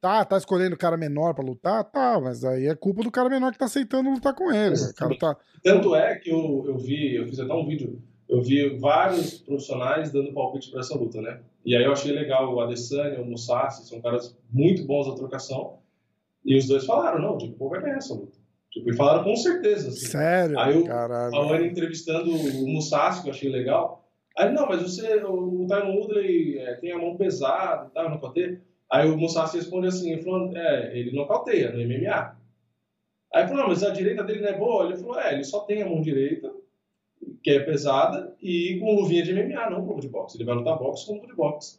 Tá, 0.00 0.24
tá 0.24 0.36
escolhendo 0.36 0.74
o 0.74 0.78
cara 0.78 0.96
menor 0.96 1.32
para 1.32 1.44
lutar? 1.44 1.84
Tá, 1.84 2.20
mas 2.20 2.44
aí 2.44 2.66
é 2.66 2.74
culpa 2.74 3.02
do 3.02 3.10
cara 3.10 3.30
menor 3.30 3.52
que 3.52 3.58
tá 3.58 3.66
aceitando 3.66 4.10
lutar 4.10 4.34
com 4.34 4.52
ele. 4.52 4.74
O 4.74 4.94
cara 4.94 5.16
tá... 5.16 5.36
Tanto 5.62 5.94
é 5.94 6.16
que 6.16 6.30
eu, 6.30 6.64
eu 6.66 6.76
vi, 6.76 7.14
eu 7.14 7.26
fiz 7.28 7.38
até 7.38 7.54
um 7.54 7.64
vídeo, 7.64 8.02
eu 8.28 8.42
vi 8.42 8.76
vários 8.76 9.38
profissionais 9.38 10.10
dando 10.10 10.34
palpite 10.34 10.70
para 10.70 10.80
essa 10.80 10.98
luta, 10.98 11.22
né? 11.22 11.40
E 11.64 11.76
aí 11.76 11.84
eu 11.84 11.92
achei 11.92 12.12
legal 12.12 12.52
o 12.52 12.60
Adesanya, 12.60 13.20
o 13.20 13.24
Musashi, 13.24 13.86
são 13.86 14.00
caras 14.00 14.36
muito 14.50 14.84
bons 14.84 15.06
na 15.06 15.14
trocação. 15.14 15.78
E 16.44 16.56
os 16.56 16.66
dois 16.66 16.84
falaram, 16.84 17.20
não, 17.20 17.36
o 17.36 17.38
Jake 17.38 17.54
Paul 17.54 17.70
vai 17.70 17.80
ganhar 17.80 17.96
essa 17.98 18.14
luta. 18.14 18.35
Tipo, 18.76 18.90
e 18.90 18.94
falaram 18.94 19.24
com 19.24 19.34
certeza. 19.34 19.88
Assim. 19.88 20.06
Sério? 20.06 20.58
Aí 20.58 20.76
o 20.76 20.92
Aone 20.92 21.66
entrevistando 21.66 22.30
o 22.30 22.68
Musashi, 22.68 23.22
que 23.22 23.28
eu 23.28 23.32
achei 23.32 23.48
legal. 23.48 24.06
Aí, 24.36 24.52
não, 24.52 24.68
mas 24.68 24.82
você, 24.82 25.14
o 25.24 25.66
Tyron 25.66 25.96
Woodley 25.96 26.58
é, 26.58 26.74
tem 26.74 26.92
a 26.92 26.98
mão 26.98 27.16
pesada 27.16 27.86
e 27.86 27.94
tal, 27.94 28.04
não 28.04 28.10
nocauteia. 28.16 28.60
Aí 28.92 29.08
o 29.08 29.16
Musashi 29.16 29.56
responde 29.56 29.86
assim, 29.86 30.12
ele 30.12 30.22
falou, 30.22 30.54
é, 30.54 30.98
ele 30.98 31.16
nocauteia 31.16 31.72
no 31.72 31.78
MMA. 31.78 32.36
Aí 33.32 33.42
ele 33.42 33.48
falou, 33.48 33.62
não, 33.62 33.68
mas 33.68 33.82
a 33.82 33.88
direita 33.88 34.22
dele 34.22 34.40
não 34.40 34.48
é 34.48 34.58
boa? 34.58 34.84
Ele 34.84 34.96
falou, 34.98 35.18
é, 35.18 35.32
ele 35.32 35.44
só 35.44 35.60
tem 35.60 35.80
a 35.80 35.88
mão 35.88 36.02
direita, 36.02 36.52
que 37.42 37.52
é 37.52 37.60
pesada, 37.60 38.36
e 38.42 38.78
com 38.78 38.94
luvinha 38.94 39.22
de 39.22 39.32
MMA, 39.32 39.70
não 39.70 39.86
com 39.86 39.98
de 39.98 40.08
boxe. 40.08 40.36
Ele 40.36 40.44
vai 40.44 40.54
lutar 40.54 40.78
boxe 40.78 41.06
com 41.06 41.14
luva 41.14 41.26
de 41.28 41.34
boxe. 41.34 41.78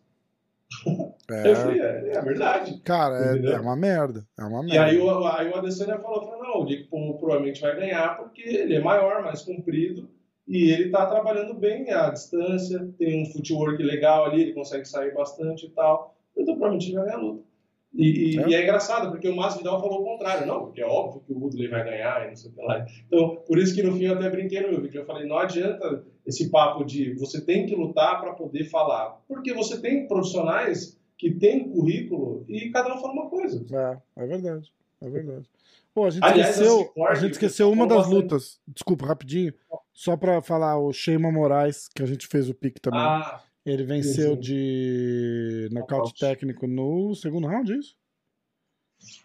É. 1.29 1.55
Falei, 1.55 1.81
é, 1.81 2.11
é 2.15 2.21
verdade. 2.21 2.81
Cara, 2.83 3.35
é, 3.35 3.51
é, 3.53 3.59
uma 3.59 3.75
merda. 3.75 4.25
É 4.39 4.43
uma 4.43 4.63
merda. 4.63 4.75
E 4.75 4.77
aí 4.77 4.99
o, 4.99 5.27
aí 5.27 5.49
o 5.49 5.55
Adesanya 5.55 5.99
falou, 5.99 6.25
falou, 6.25 6.43
não, 6.43 6.61
o 6.61 6.65
Dick 6.65 6.87
provavelmente 6.89 7.61
vai 7.61 7.75
ganhar 7.75 8.17
porque 8.17 8.41
ele 8.41 8.75
é 8.75 8.79
maior, 8.79 9.23
mais 9.23 9.41
comprido, 9.41 10.09
e 10.47 10.71
ele 10.71 10.89
tá 10.89 11.05
trabalhando 11.05 11.53
bem 11.53 11.91
à 11.91 12.09
distância, 12.09 12.87
tem 12.97 13.21
um 13.21 13.25
footwork 13.25 13.81
legal 13.83 14.25
ali, 14.25 14.41
ele 14.41 14.53
consegue 14.53 14.85
sair 14.85 15.13
bastante 15.13 15.65
e 15.65 15.69
tal. 15.71 16.15
Então 16.35 16.53
provavelmente 16.53 16.87
ele 16.87 16.95
vai 16.95 17.05
ganhar 17.05 17.17
a 17.17 17.21
luta. 17.21 17.47
E, 17.93 18.35
e, 18.35 18.39
é. 18.39 18.49
e, 18.49 18.55
é 18.55 18.63
engraçado, 18.63 19.09
porque 19.09 19.27
o 19.27 19.35
Masvidal 19.35 19.81
falou 19.81 20.01
o 20.01 20.05
contrário. 20.05 20.45
Não, 20.45 20.65
porque 20.65 20.81
é 20.81 20.85
óbvio 20.85 21.21
que 21.21 21.33
o 21.33 21.39
Woodley 21.39 21.67
vai 21.67 21.83
ganhar 21.83 22.25
e 22.25 22.29
não 22.29 22.35
sei 22.35 22.51
o 22.51 22.53
que 22.53 22.61
lá. 22.61 22.85
Então, 23.07 23.37
por 23.47 23.57
isso 23.57 23.73
que 23.73 23.83
no 23.83 23.93
fim 23.93 24.05
eu 24.05 24.13
até 24.13 24.29
brinquei 24.29 24.61
no 24.61 24.69
meu 24.69 24.81
vídeo. 24.81 25.01
Eu 25.01 25.05
falei, 25.05 25.27
não 25.27 25.37
adianta 25.37 26.03
esse 26.27 26.49
papo 26.49 26.83
de 26.83 27.13
você 27.13 27.39
tem 27.39 27.65
que 27.65 27.73
lutar 27.73 28.19
para 28.19 28.33
poder 28.33 28.65
falar. 28.65 29.21
Porque 29.27 29.53
você 29.53 29.79
tem 29.79 30.05
profissionais 30.07 30.99
que 31.17 31.33
têm 31.33 31.69
currículo 31.69 32.45
e 32.49 32.69
cada 32.69 32.93
um 32.93 32.99
fala 32.99 33.13
uma 33.13 33.29
coisa. 33.29 33.65
É, 33.71 34.23
é 34.23 34.27
verdade. 34.27 34.71
É 34.99 35.09
verdade. 35.09 35.49
Pô, 35.93 36.05
a 36.05 36.09
gente 36.09 36.23
Aliás, 36.23 36.51
esqueceu, 36.51 36.93
a 37.07 37.15
gente 37.15 37.31
esqueceu 37.31 37.71
uma 37.71 37.87
das 37.87 38.07
lutas. 38.07 38.59
Desculpa, 38.67 39.05
rapidinho. 39.05 39.53
Só 39.93 40.15
para 40.17 40.41
falar, 40.41 40.77
o 40.77 40.91
Sheima 40.91 41.31
Moraes, 41.31 41.87
que 41.87 42.03
a 42.03 42.05
gente 42.05 42.27
fez 42.27 42.49
o 42.49 42.53
pique 42.53 42.79
também. 42.79 42.99
Ah, 42.99 43.41
ele 43.65 43.83
venceu 43.83 44.35
sim, 44.35 44.39
de 44.39 45.69
nocaute 45.71 46.13
técnico 46.19 46.67
no 46.67 47.15
segundo 47.15 47.47
round, 47.47 47.73
é 47.73 47.77
isso? 47.77 47.97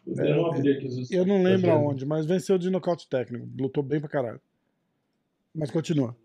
Eu 0.06 0.36
não, 0.36 0.46
aqui, 0.50 1.06
eu 1.10 1.26
não 1.26 1.42
lembro 1.42 1.70
aonde, 1.70 2.06
mas 2.06 2.26
venceu 2.26 2.56
de 2.58 2.70
nocaute 2.70 3.08
técnico. 3.08 3.46
Lutou 3.58 3.82
bem 3.82 4.00
pra 4.00 4.08
caralho. 4.08 4.40
Mas 5.54 5.70
continua. 5.70 6.16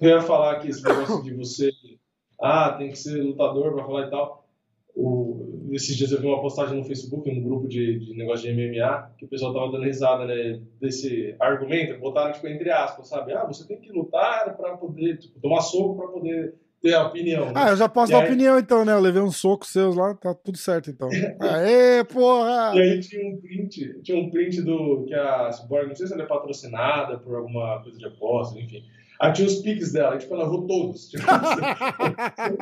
Eu 0.00 0.10
ia 0.10 0.20
falar 0.20 0.52
aqui 0.52 0.68
esse 0.68 0.82
negócio 0.82 1.22
de 1.22 1.34
você. 1.34 1.70
Ah, 2.40 2.72
tem 2.72 2.90
que 2.90 2.98
ser 2.98 3.22
lutador 3.22 3.72
pra 3.72 3.84
falar 3.84 4.06
e 4.06 4.10
tal. 4.10 4.42
O, 4.94 5.70
esses 5.72 5.96
dias 5.96 6.12
eu 6.12 6.20
vi 6.20 6.26
uma 6.26 6.40
postagem 6.40 6.76
no 6.76 6.84
Facebook, 6.84 7.28
um 7.30 7.42
grupo 7.42 7.66
de, 7.66 7.98
de 7.98 8.14
negócio 8.14 8.46
de 8.46 8.52
MMA, 8.52 9.12
que 9.16 9.24
o 9.24 9.28
pessoal 9.28 9.54
tava 9.54 9.72
dando 9.72 9.84
risada, 9.84 10.26
né, 10.26 10.60
desse 10.80 11.34
argumento, 11.40 11.98
botaram 11.98 12.32
tipo 12.32 12.46
entre 12.46 12.70
aspas, 12.70 13.08
sabe? 13.08 13.32
Ah, 13.32 13.46
você 13.46 13.66
tem 13.66 13.80
que 13.80 13.90
lutar 13.90 14.54
para 14.56 14.76
poder, 14.76 15.18
tipo, 15.18 15.40
tomar 15.40 15.62
soco 15.62 15.96
para 15.96 16.08
poder 16.08 16.54
ter 16.82 16.94
a 16.94 17.06
opinião. 17.06 17.46
Né? 17.46 17.52
Ah, 17.54 17.70
eu 17.70 17.76
já 17.76 17.88
posso 17.88 18.12
e 18.12 18.14
dar 18.14 18.22
aí... 18.22 18.26
opinião 18.26 18.58
então, 18.58 18.84
né? 18.84 18.92
Eu 18.92 19.00
levei 19.00 19.22
um 19.22 19.30
soco 19.30 19.64
seus 19.64 19.96
lá, 19.96 20.14
tá 20.14 20.34
tudo 20.34 20.58
certo 20.58 20.90
então. 20.90 21.08
Aê, 21.40 22.04
porra! 22.04 22.72
E 22.74 22.80
aí 22.80 23.00
tinha 23.00 23.26
um 23.26 23.40
print, 23.40 24.02
tinha 24.02 24.18
um 24.18 24.28
print 24.28 24.60
do 24.60 25.04
que 25.06 25.14
a 25.14 25.50
Cyborg, 25.52 25.88
não 25.88 25.94
sei 25.94 26.06
se 26.06 26.12
ela 26.12 26.24
é 26.24 26.26
patrocinada 26.26 27.18
por 27.18 27.36
alguma 27.36 27.80
coisa 27.82 27.96
de 27.96 28.04
aposta, 28.04 28.58
enfim. 28.60 28.82
Aí 29.22 29.32
tinha 29.32 29.46
os 29.46 29.60
piques 29.60 29.92
dela, 29.92 30.18
tipo, 30.18 30.34
ela 30.34 30.42
errou 30.42 30.66
todos. 30.66 31.08
Tipo, 31.08 31.22
assim, 31.30 32.56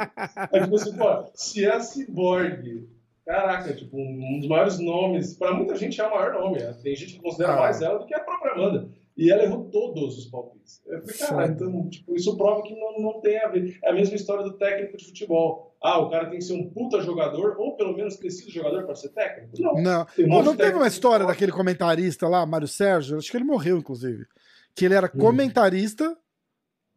aí, 0.52 0.62
tipo 0.62 0.76
assim, 0.76 0.96
pô, 0.96 1.24
se 1.32 1.64
é 1.64 1.72
a 1.72 1.80
Cyborg, 1.80 2.86
caraca, 3.24 3.74
tipo, 3.74 3.96
um 3.96 4.38
dos 4.38 4.46
maiores 4.46 4.78
nomes, 4.78 5.34
para 5.34 5.54
muita 5.54 5.74
gente 5.74 5.98
é 5.98 6.06
o 6.06 6.10
maior 6.10 6.34
nome, 6.34 6.58
né? 6.58 6.76
tem 6.82 6.94
gente 6.94 7.14
que 7.14 7.22
considera 7.22 7.54
ah. 7.54 7.60
mais 7.60 7.80
ela 7.80 7.98
do 7.98 8.04
que 8.04 8.14
a 8.14 8.20
própria 8.20 8.52
Amanda. 8.52 8.90
E 9.16 9.30
ela 9.30 9.42
errou 9.42 9.70
todos 9.70 10.18
os 10.18 10.26
palpites. 10.26 10.82
Eu 10.86 11.00
falei, 11.00 11.18
cara, 11.18 11.46
então, 11.46 11.88
tipo, 11.88 12.14
isso 12.14 12.36
prova 12.36 12.62
que 12.62 12.74
não, 12.74 13.00
não 13.00 13.20
tem 13.20 13.38
a 13.38 13.48
ver. 13.48 13.78
É 13.82 13.90
a 13.90 13.94
mesma 13.94 14.16
história 14.16 14.44
do 14.44 14.52
técnico 14.52 14.96
de 14.96 15.04
futebol. 15.06 15.74
Ah, 15.82 15.98
o 15.98 16.10
cara 16.10 16.28
tem 16.28 16.38
que 16.38 16.44
ser 16.44 16.54
um 16.54 16.70
puta 16.70 17.00
jogador, 17.00 17.56
ou 17.58 17.74
pelo 17.74 17.96
menos 17.96 18.16
ter 18.16 18.30
sido 18.30 18.50
jogador 18.50 18.84
para 18.84 18.94
ser 18.94 19.10
técnico? 19.10 19.60
Não. 19.60 19.74
Não, 19.74 20.06
um 20.18 20.42
não 20.42 20.56
teve 20.56 20.76
uma 20.76 20.86
história 20.86 21.26
daquele 21.26 21.52
comentarista 21.52 22.28
lá, 22.28 22.44
Mário 22.44 22.68
Sérgio, 22.68 23.16
acho 23.16 23.30
que 23.30 23.36
ele 23.36 23.44
morreu, 23.44 23.78
inclusive. 23.78 24.26
Que 24.74 24.84
ele 24.84 24.94
era 24.94 25.10
hum. 25.14 25.18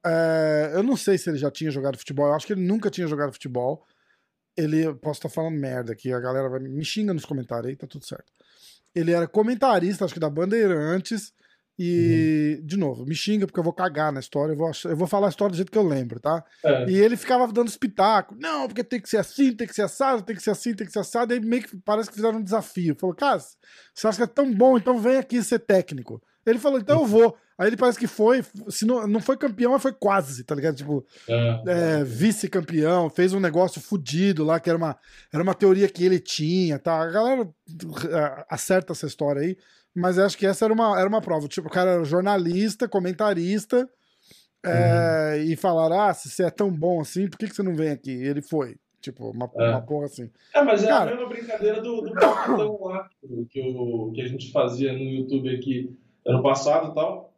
É, 0.06 0.72
eu 0.74 0.84
não 0.84 0.97
sei 0.97 1.18
se 1.18 1.30
ele 1.30 1.38
já 1.38 1.49
tinha 1.49 1.72
jogado 1.72 1.97
futebol, 1.97 2.28
eu 2.28 2.34
acho 2.34 2.45
que 2.45 2.54
ele 2.54 2.66
nunca 2.66 2.89
tinha 2.89 3.08
jogado 3.08 3.34
futebol. 3.34 3.86
Ele, 4.56 4.93
posso 4.95 5.20
estar 5.20 5.30
falando 5.30 5.60
merda 5.60 5.93
aqui, 5.93 6.14
a 6.14 6.20
galera 6.20 6.47
vai 6.47 6.60
me 6.60 6.86
xinga 6.86 7.14
nos 7.14 7.26
comentários 7.26 7.70
aí, 7.70 7.76
tá 7.76 7.88
tudo 7.88 8.06
certo. 8.06 8.32
Ele 8.93 9.12
era 9.12 9.28
comentarista, 9.28 10.06
acho 10.06 10.14
que 10.14 10.20
da 10.20 10.30
Bandeirantes, 10.30 11.34
e, 11.78 12.58
uhum. 12.60 12.68
de 12.68 12.78
novo, 12.78 13.06
me 13.06 13.16
xinga 13.16 13.47
porque 13.47 13.60
eu 13.60 13.64
vou 13.64 13.74
cagar 13.74 14.12
na 14.12 14.20
história, 14.20 14.54
eu 14.54 14.58
vou, 14.58 14.72
eu 14.86 14.95
vou 14.95 15.08
falar 15.08 15.28
a 15.28 15.30
história 15.30 15.51
do 15.51 15.56
jeito 15.56 15.72
que 15.72 15.78
eu 15.78 15.88
lembro, 15.88 16.20
tá? 16.20 16.43
É. 16.64 16.88
E 16.88 16.95
ele 16.95 17.18
ficava 17.18 17.51
dando 17.51 17.68
espetáculo, 17.68 18.39
não, 18.39 18.68
porque 18.68 18.84
tem 18.84 19.01
que 19.01 19.10
ser 19.10 19.18
assim, 19.18 19.51
tem 19.56 19.66
que 19.66 19.74
ser 19.74 19.82
assado, 19.82 20.22
tem 20.22 20.36
que 20.36 20.43
ser 20.43 20.51
assim, 20.51 20.76
tem 20.76 20.86
que 20.86 20.93
ser 20.93 20.99
assado, 20.99 21.34
e 21.34 21.36
aí 21.36 21.39
meio 21.43 21.64
que 21.64 21.76
parece 21.78 22.10
que 22.10 22.16
fizeram 22.16 22.38
um 22.38 22.43
desafio. 22.43 22.95
Falou, 22.99 23.16
cara, 23.16 23.39
você 23.39 24.08
acha 24.08 24.18
que 24.18 24.24
é 24.24 24.28
tão 24.28 24.54
bom, 24.54 24.78
então 24.78 24.99
vem 24.99 25.18
aqui 25.18 25.41
ser 25.41 25.60
técnico. 25.60 26.22
Ele 26.45 26.60
falou, 26.60 26.80
então 26.80 27.01
eu 27.01 27.08
vou. 27.08 27.36
Aí 27.58 27.68
ele 27.68 27.78
parece 27.78 27.99
que 27.99 28.08
foi, 28.08 28.43
se 28.68 28.86
não, 28.86 29.06
não 29.08 29.20
foi 29.20 29.38
campeão, 29.38 29.74
mas 29.74 29.82
foi 29.82 29.93
quase, 29.93 30.43
tá 30.43 30.56
ligado? 30.56 30.76
Tipo, 30.76 31.06
é. 31.30 31.62
É, 31.68 32.04
vice-campeão, 32.04 33.10
fez 33.10 33.32
um 33.34 33.39
negócio 33.39 33.80
fudido 33.80 34.43
lá, 34.43 34.60
que 34.60 34.70
era 34.70 34.78
uma, 34.78 34.97
era 35.32 35.43
uma 35.43 35.54
teoria 35.54 35.88
que 35.88 36.04
ele 36.04 36.20
tinha, 36.20 36.80
tá? 36.80 36.99
A 36.99 37.12
galera 37.12 37.43
é, 37.43 38.45
acerta 38.49 38.93
essa 38.93 39.06
história 39.06 39.43
aí, 39.43 39.58
mas 39.93 40.18
acho 40.18 40.38
que 40.38 40.47
essa 40.47 40.66
era 40.66 40.74
uma, 40.74 40.99
era 40.99 41.08
uma 41.08 41.22
prova. 41.22 41.47
Tipo, 41.47 41.68
o 41.68 41.72
cara 41.72 41.91
era 41.91 42.04
jornalista, 42.04 42.88
comentarista, 42.88 43.88
é, 44.66 45.36
uhum. 45.36 45.43
e 45.43 45.56
falaram, 45.56 46.01
ah, 46.01 46.14
se 46.14 46.30
você 46.30 46.45
é 46.45 46.49
tão 46.49 46.72
bom 46.72 47.01
assim, 47.01 47.28
por 47.28 47.38
que, 47.38 47.47
que 47.47 47.56
você 47.56 47.64
não 47.64 47.76
vem 47.76 47.91
aqui? 47.91 48.12
E 48.12 48.28
ele 48.28 48.41
foi. 48.41 48.78
Tipo, 48.99 49.30
uma, 49.30 49.51
é. 49.58 49.70
uma 49.70 49.82
porra 49.82 50.06
assim. 50.06 50.32
É, 50.56 50.64
mas 50.64 50.82
é 50.82 50.88
cara, 50.88 51.12
a 51.12 51.14
mesma 51.14 51.30
brincadeira 51.30 51.82
do, 51.82 52.01
do 52.01 52.88
lá, 52.88 53.10
que, 53.49 53.62
o, 53.62 54.12
que 54.12 54.22
a 54.22 54.28
gente 54.28 54.51
fazia 54.51 54.93
no 54.93 55.04
YouTube 55.04 55.54
aqui 55.54 55.95
ano 56.26 56.41
passado 56.41 56.91
e 56.91 56.95
tal 56.95 57.33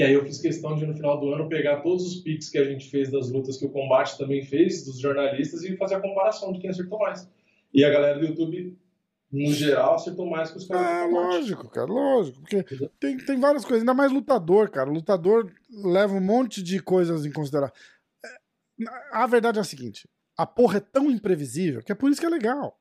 que 0.00 0.04
aí 0.04 0.14
eu 0.14 0.24
fiz 0.24 0.40
questão 0.40 0.74
de 0.74 0.86
no 0.86 0.94
final 0.94 1.20
do 1.20 1.30
ano 1.34 1.46
pegar 1.46 1.82
todos 1.82 2.06
os 2.06 2.22
picks 2.22 2.48
que 2.48 2.56
a 2.56 2.64
gente 2.64 2.88
fez 2.88 3.10
das 3.10 3.30
lutas 3.30 3.58
que 3.58 3.66
o 3.66 3.68
combate 3.68 4.16
também 4.16 4.42
fez, 4.42 4.82
dos 4.82 4.98
jornalistas, 4.98 5.62
e 5.62 5.76
fazer 5.76 5.96
a 5.96 6.00
comparação 6.00 6.54
de 6.54 6.58
quem 6.58 6.70
acertou 6.70 6.98
mais. 6.98 7.30
E 7.70 7.84
a 7.84 7.90
galera 7.90 8.18
do 8.18 8.24
YouTube, 8.24 8.78
no 9.30 9.52
geral, 9.52 9.96
acertou 9.96 10.24
mais 10.24 10.50
que 10.50 10.56
os 10.56 10.66
caras. 10.66 10.86
É, 10.86 11.04
lógico, 11.04 11.68
cara, 11.68 11.86
lógico. 11.86 12.40
Porque 12.40 12.64
tem, 12.98 13.18
tem 13.18 13.38
várias 13.38 13.62
coisas, 13.62 13.82
ainda 13.82 13.92
mais 13.92 14.10
lutador, 14.10 14.70
cara. 14.70 14.88
Lutador 14.88 15.52
leva 15.70 16.14
um 16.14 16.20
monte 16.20 16.62
de 16.62 16.80
coisas 16.80 17.26
em 17.26 17.30
consideração. 17.30 17.76
É, 18.24 18.88
a 19.12 19.26
verdade 19.26 19.58
é 19.58 19.60
a 19.60 19.64
seguinte: 19.64 20.08
a 20.34 20.46
porra 20.46 20.78
é 20.78 20.80
tão 20.80 21.10
imprevisível 21.10 21.82
que 21.82 21.92
é 21.92 21.94
por 21.94 22.10
isso 22.10 22.22
que 22.22 22.26
é 22.26 22.30
legal. 22.30 22.80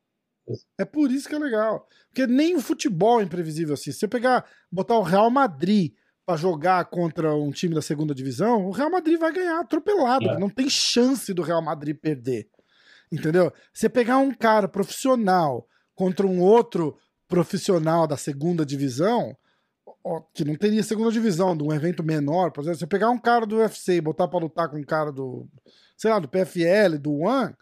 É 0.78 0.86
por 0.86 1.12
isso 1.12 1.28
que 1.28 1.36
é 1.36 1.40
legal. 1.40 1.86
Porque 2.08 2.26
nem 2.26 2.56
o 2.56 2.62
futebol 2.62 3.20
é 3.20 3.26
imprevisível 3.26 3.74
assim. 3.74 3.92
Se 3.92 4.00
você 4.00 4.08
pegar, 4.08 4.50
botar 4.72 4.98
o 4.98 5.04
Real 5.04 5.30
Madrid 5.30 5.92
para 6.30 6.38
jogar 6.38 6.86
contra 6.86 7.34
um 7.34 7.50
time 7.50 7.74
da 7.74 7.82
segunda 7.82 8.14
divisão, 8.14 8.68
o 8.68 8.70
Real 8.70 8.92
Madrid 8.92 9.20
vai 9.20 9.34
ganhar 9.34 9.62
atropelado. 9.62 10.30
É. 10.30 10.38
Não 10.38 10.48
tem 10.48 10.70
chance 10.70 11.34
do 11.34 11.42
Real 11.42 11.60
Madrid 11.60 11.98
perder. 11.98 12.48
Entendeu? 13.12 13.52
Você 13.74 13.90
pegar 13.90 14.20
um 14.20 14.32
cara 14.32 14.68
profissional 14.68 15.68
contra 15.96 16.28
um 16.28 16.40
outro 16.40 16.96
profissional 17.28 18.06
da 18.06 18.16
segunda 18.16 18.64
divisão, 18.64 19.36
que 20.32 20.46
não 20.46 20.54
teria 20.54 20.84
segunda 20.84 21.12
divisão, 21.12 21.58
de 21.58 21.64
um 21.64 21.74
evento 21.74 22.04
menor. 22.04 22.52
Por 22.52 22.62
exemplo, 22.62 22.78
você 22.78 22.86
pegar 22.86 23.10
um 23.10 23.18
cara 23.18 23.48
do 23.48 23.56
UFC 23.58 23.96
e 23.96 24.02
botar 24.02 24.28
pra 24.28 24.38
lutar 24.38 24.70
com 24.70 24.78
um 24.78 24.84
cara 24.84 25.12
do, 25.12 25.50
sei 25.98 26.12
lá, 26.12 26.20
do 26.20 26.30
PFL, 26.30 27.00
do 27.02 27.22
One, 27.22 27.56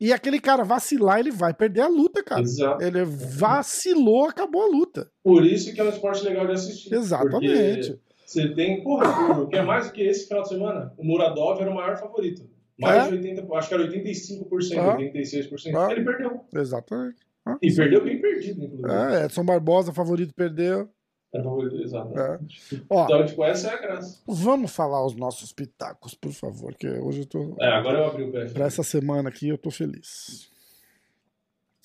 e 0.00 0.12
aquele 0.12 0.40
cara 0.40 0.62
vacilar, 0.62 1.20
ele 1.20 1.30
vai 1.30 1.54
perder 1.54 1.80
a 1.80 1.88
luta, 1.88 2.22
cara. 2.22 2.42
Exato. 2.42 2.84
Ele 2.84 3.04
vacilou, 3.04 4.26
acabou 4.26 4.62
a 4.62 4.66
luta. 4.66 5.10
Por 5.22 5.44
isso 5.44 5.72
que 5.72 5.80
é 5.80 5.84
um 5.84 5.88
esporte 5.88 6.22
legal 6.24 6.46
de 6.46 6.52
assistir. 6.52 6.94
Exatamente. 6.94 7.98
Você 8.26 8.48
tem, 8.54 8.82
porra, 8.82 9.40
o 9.40 9.48
que 9.48 9.56
é 9.56 9.62
mais 9.62 9.86
do 9.86 9.92
que 9.92 10.02
esse 10.02 10.26
final 10.26 10.42
de 10.42 10.48
semana? 10.48 10.92
O 10.98 11.04
Muradov 11.04 11.60
era 11.60 11.70
o 11.70 11.74
maior 11.74 11.96
favorito. 11.96 12.42
Mais 12.78 13.06
é? 13.06 13.08
de 13.08 13.28
80, 13.28 13.54
acho 13.54 13.68
que 13.68 13.74
era 13.74 13.88
85%, 13.88 14.78
ah. 14.78 14.96
86%. 14.98 15.74
Ah. 15.74 15.92
Ele 15.92 16.04
perdeu. 16.04 16.40
Exatamente. 16.54 17.26
Ah. 17.46 17.56
E 17.62 17.72
perdeu 17.72 18.04
bem 18.04 18.20
perdido, 18.20 18.64
inclusive. 18.64 18.90
É, 18.90 19.24
Edson 19.24 19.44
Barbosa, 19.44 19.92
favorito, 19.92 20.34
perdeu. 20.34 20.90
Favorito, 21.32 21.82
exaamente. 21.82 22.18
É. 22.18 22.80
Ó, 22.88 23.04
então, 23.04 23.26
tipo, 23.26 23.44
essa 23.44 23.68
é 23.68 23.74
a 23.74 23.76
graça. 23.76 24.20
Vamos 24.26 24.74
falar 24.74 25.04
os 25.04 25.14
nossos 25.14 25.52
pitacos, 25.52 26.14
por 26.14 26.32
favor, 26.32 26.74
que 26.74 26.88
hoje 26.88 27.20
eu 27.20 27.26
tô. 27.26 27.56
É, 27.60 27.68
agora 27.68 27.98
eu 27.98 28.06
abri 28.06 28.24
o 28.24 28.32
pé. 28.32 28.46
Pra 28.46 28.66
essa 28.66 28.82
semana 28.82 29.28
aqui 29.28 29.48
eu 29.48 29.58
tô 29.58 29.70
feliz. 29.70 30.50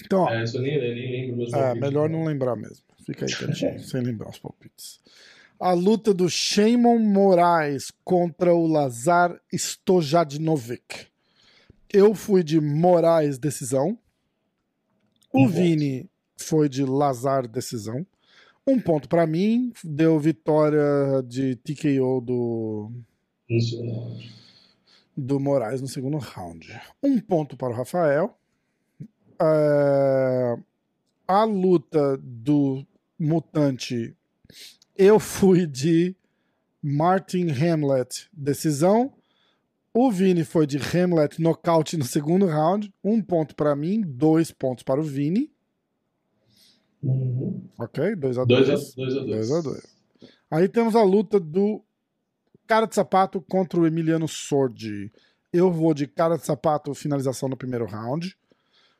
Então, 0.03 0.21
ó. 0.21 0.29
É, 0.29 0.43
isso 0.43 0.57
eu 0.57 0.61
nem, 0.61 0.79
nem 0.79 1.11
lembro 1.11 1.37
meus 1.37 1.53
É, 1.53 1.75
melhor 1.75 2.09
não 2.09 2.23
lembrar 2.23 2.55
mesmo. 2.55 2.83
Fica 3.05 3.25
aí 3.25 3.33
quietinho, 3.33 3.79
sem 3.83 4.01
lembrar 4.01 4.29
os 4.29 4.39
palpites 4.39 5.01
a 5.61 5.73
luta 5.73 6.11
do 6.11 6.27
Shimon 6.27 6.97
Moraes 6.97 7.91
contra 8.03 8.51
o 8.51 8.65
Lazar 8.65 9.39
Stojadinovic. 9.53 11.05
Eu 11.93 12.15
fui 12.15 12.43
de 12.43 12.59
Moraes 12.59 13.37
decisão. 13.37 13.95
O 15.31 15.47
Vini 15.47 16.09
foi 16.35 16.67
de 16.67 16.83
Lazar 16.83 17.47
decisão. 17.47 18.05
Um 18.65 18.79
ponto 18.79 19.09
para 19.09 19.25
mim, 19.25 19.73
deu 19.83 20.19
vitória 20.19 20.83
de 21.25 21.55
TKO 21.57 22.21
do 22.21 22.91
do 25.17 25.39
Moraes 25.39 25.81
no 25.81 25.87
segundo 25.87 26.17
round. 26.17 26.67
Um 27.03 27.19
ponto 27.19 27.57
para 27.57 27.73
o 27.73 27.75
Rafael. 27.75 28.37
É... 29.41 30.57
A 31.27 31.43
luta 31.43 32.17
do 32.17 32.85
Mutante 33.19 34.15
eu 35.03 35.19
fui 35.19 35.65
de 35.65 36.15
Martin 36.81 37.47
Hamlet, 37.49 38.29
decisão. 38.31 39.11
O 39.93 40.11
Vini 40.11 40.43
foi 40.43 40.67
de 40.67 40.77
Hamlet, 40.77 41.41
nocaute 41.41 41.97
no 41.97 42.03
segundo 42.03 42.45
round. 42.45 42.93
Um 43.03 43.21
ponto 43.21 43.55
para 43.55 43.75
mim, 43.75 44.01
dois 44.05 44.51
pontos 44.51 44.83
para 44.83 44.99
o 44.99 45.03
Vini. 45.03 45.51
Uhum. 47.03 47.61
Ok, 47.77 48.15
2 48.15 48.37
a 48.37 48.45
2 48.45 48.95
2 48.95 49.51
a 49.51 49.61
2 49.61 50.01
Aí 50.49 50.67
temos 50.67 50.95
a 50.95 51.03
luta 51.03 51.39
do 51.39 51.81
cara 52.67 52.85
de 52.85 52.95
sapato 52.95 53.41
contra 53.41 53.79
o 53.79 53.87
Emiliano 53.87 54.27
Sordi. 54.27 55.11
Eu 55.51 55.71
vou 55.71 55.93
de 55.93 56.07
cara 56.07 56.37
de 56.37 56.45
sapato, 56.45 56.93
finalização 56.93 57.49
no 57.49 57.57
primeiro 57.57 57.85
round. 57.85 58.37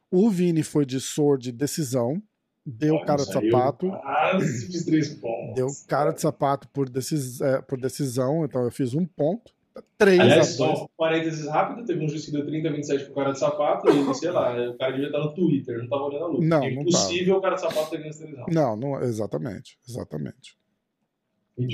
O 0.10 0.30
Vini 0.30 0.64
foi 0.64 0.86
de 0.86 0.99
Sword, 0.99 1.52
decisão. 1.52 2.22
Deu 2.66 2.95
Olha, 2.95 3.06
cara 3.06 3.24
de 3.24 3.32
sapato. 3.34 3.89
Quase 3.89 4.86
três 4.86 5.10
pontos. 5.16 5.56
Deu 5.56 5.68
cara 5.88 6.12
de 6.12 6.22
sapato 6.22 6.68
por, 6.70 6.89
decis, 6.89 7.41
é, 7.41 7.62
por 7.62 7.80
decisão, 7.80 8.43
então 8.45 8.64
eu 8.64 8.72
fiz 8.72 8.93
um 8.93 9.06
ponto. 9.06 9.52
Três 9.98 10.20
Aliás, 10.20 10.48
só 10.48 10.84
um 10.84 10.88
parênteses 10.98 11.48
rápido, 11.48 11.86
teve 11.86 12.04
um 12.04 12.10
juiz 12.10 12.26
que 12.26 12.32
deu 12.32 12.46
30, 12.46 12.72
27 12.72 13.06
pro 13.06 13.16
cara 13.16 13.32
de 13.32 13.40
sapato 13.40 13.90
e, 13.90 14.16
sei 14.16 14.32
lá, 14.32 14.52
o 14.70 14.78
cara 14.78 14.92
devia 14.92 15.08
estar 15.08 15.20
no 15.20 15.34
Twitter, 15.34 15.78
não 15.78 15.88
tava 15.88 16.04
olhando 16.04 16.26
a 16.26 16.28
luta. 16.28 16.46
Não, 16.46 16.64
é 16.64 16.72
impossível 16.72 17.38
o 17.38 17.42
cara 17.42 17.56
de 17.56 17.62
sapato 17.62 17.90
ter 17.90 17.98
ganho 17.98 18.10
essa 18.10 18.20
televisão. 18.20 18.46
Não, 18.50 18.76
não, 18.76 19.02
exatamente, 19.02 19.78
exatamente. 19.88 20.58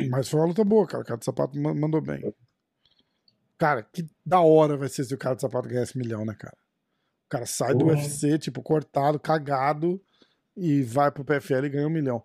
Mas 0.09 0.29
foi 0.29 0.39
uma 0.39 0.47
luta 0.47 0.63
boa, 0.63 0.85
cara. 0.85 1.03
O 1.03 1.05
cara 1.05 1.19
de 1.19 1.25
sapato 1.25 1.57
mandou 1.57 2.01
bem. 2.01 2.33
Cara, 3.57 3.81
que 3.81 4.05
da 4.25 4.41
hora 4.41 4.77
vai 4.77 4.89
ser 4.89 5.03
se 5.03 5.13
o 5.13 5.17
cara 5.17 5.35
de 5.35 5.41
sapato 5.41 5.67
ganhar 5.67 5.83
esse 5.83 5.97
milhão, 5.97 6.25
né, 6.25 6.35
cara? 6.37 6.57
O 7.25 7.29
cara 7.29 7.45
sai 7.45 7.73
do 7.73 7.87
UFC, 7.87 8.37
tipo, 8.37 8.61
cortado, 8.61 9.19
cagado, 9.19 10.01
e 10.55 10.81
vai 10.83 11.11
pro 11.11 11.25
PFL 11.25 11.65
e 11.65 11.69
ganha 11.69 11.87
um 11.87 11.91
milhão. 11.91 12.23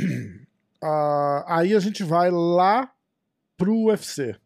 Uh, 0.00 1.42
aí 1.46 1.74
a 1.74 1.80
gente 1.80 2.04
vai 2.04 2.30
lá 2.30 2.92
pro 3.56 3.86
UFC. 3.86 4.36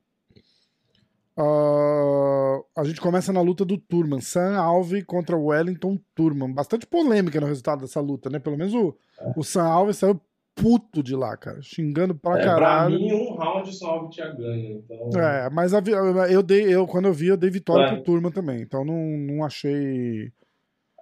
Uh, 1.41 2.63
a 2.77 2.85
gente 2.85 3.01
começa 3.01 3.33
na 3.33 3.41
luta 3.41 3.65
do 3.65 3.79
Turman, 3.79 4.21
Sam 4.21 4.59
Alve 4.59 5.03
contra 5.03 5.39
Wellington 5.39 5.99
Turman. 6.15 6.53
Bastante 6.53 6.87
polêmica 6.87 7.41
no 7.41 7.47
resultado 7.47 7.81
dessa 7.81 8.01
luta, 8.01 8.29
né? 8.29 8.39
Pelo 8.39 8.59
menos 8.59 8.75
o, 8.75 8.95
é. 9.19 9.33
o 9.35 9.43
Sam 9.43 9.65
Alve 9.65 9.95
saiu 9.95 10.21
puto 10.55 11.03
de 11.03 11.17
lá, 11.17 11.35
cara. 11.37 11.63
Xingando 11.63 12.15
pra 12.15 12.39
é, 12.39 12.45
caralho. 12.45 12.99
Pra 12.99 13.07
mim, 13.07 13.13
um 13.13 13.35
round 13.37 13.75
só 13.75 13.91
Alve 13.93 14.11
tinha 14.11 14.31
ganho. 14.35 14.85
Então... 14.85 15.21
É, 15.21 15.49
mas 15.49 15.73
a, 15.73 15.81
eu 16.29 16.43
dei, 16.43 16.63
eu, 16.75 16.87
quando 16.87 17.07
eu 17.07 17.13
vi, 17.15 17.29
eu 17.29 17.37
dei 17.39 17.49
vitória 17.49 17.87
é. 17.87 17.95
pro 17.95 18.05
Turman 18.05 18.31
também. 18.31 18.61
Então 18.61 18.85
não, 18.85 18.97
não 18.97 19.43
achei 19.45 20.31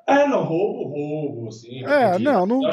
é, 0.09 0.26
não, 0.26 0.43
roubo, 0.43 0.89
roubo, 0.89 1.49
assim. 1.49 1.84
É, 1.84 2.18
não, 2.18 2.47
não, 2.47 2.61
não, 2.62 2.70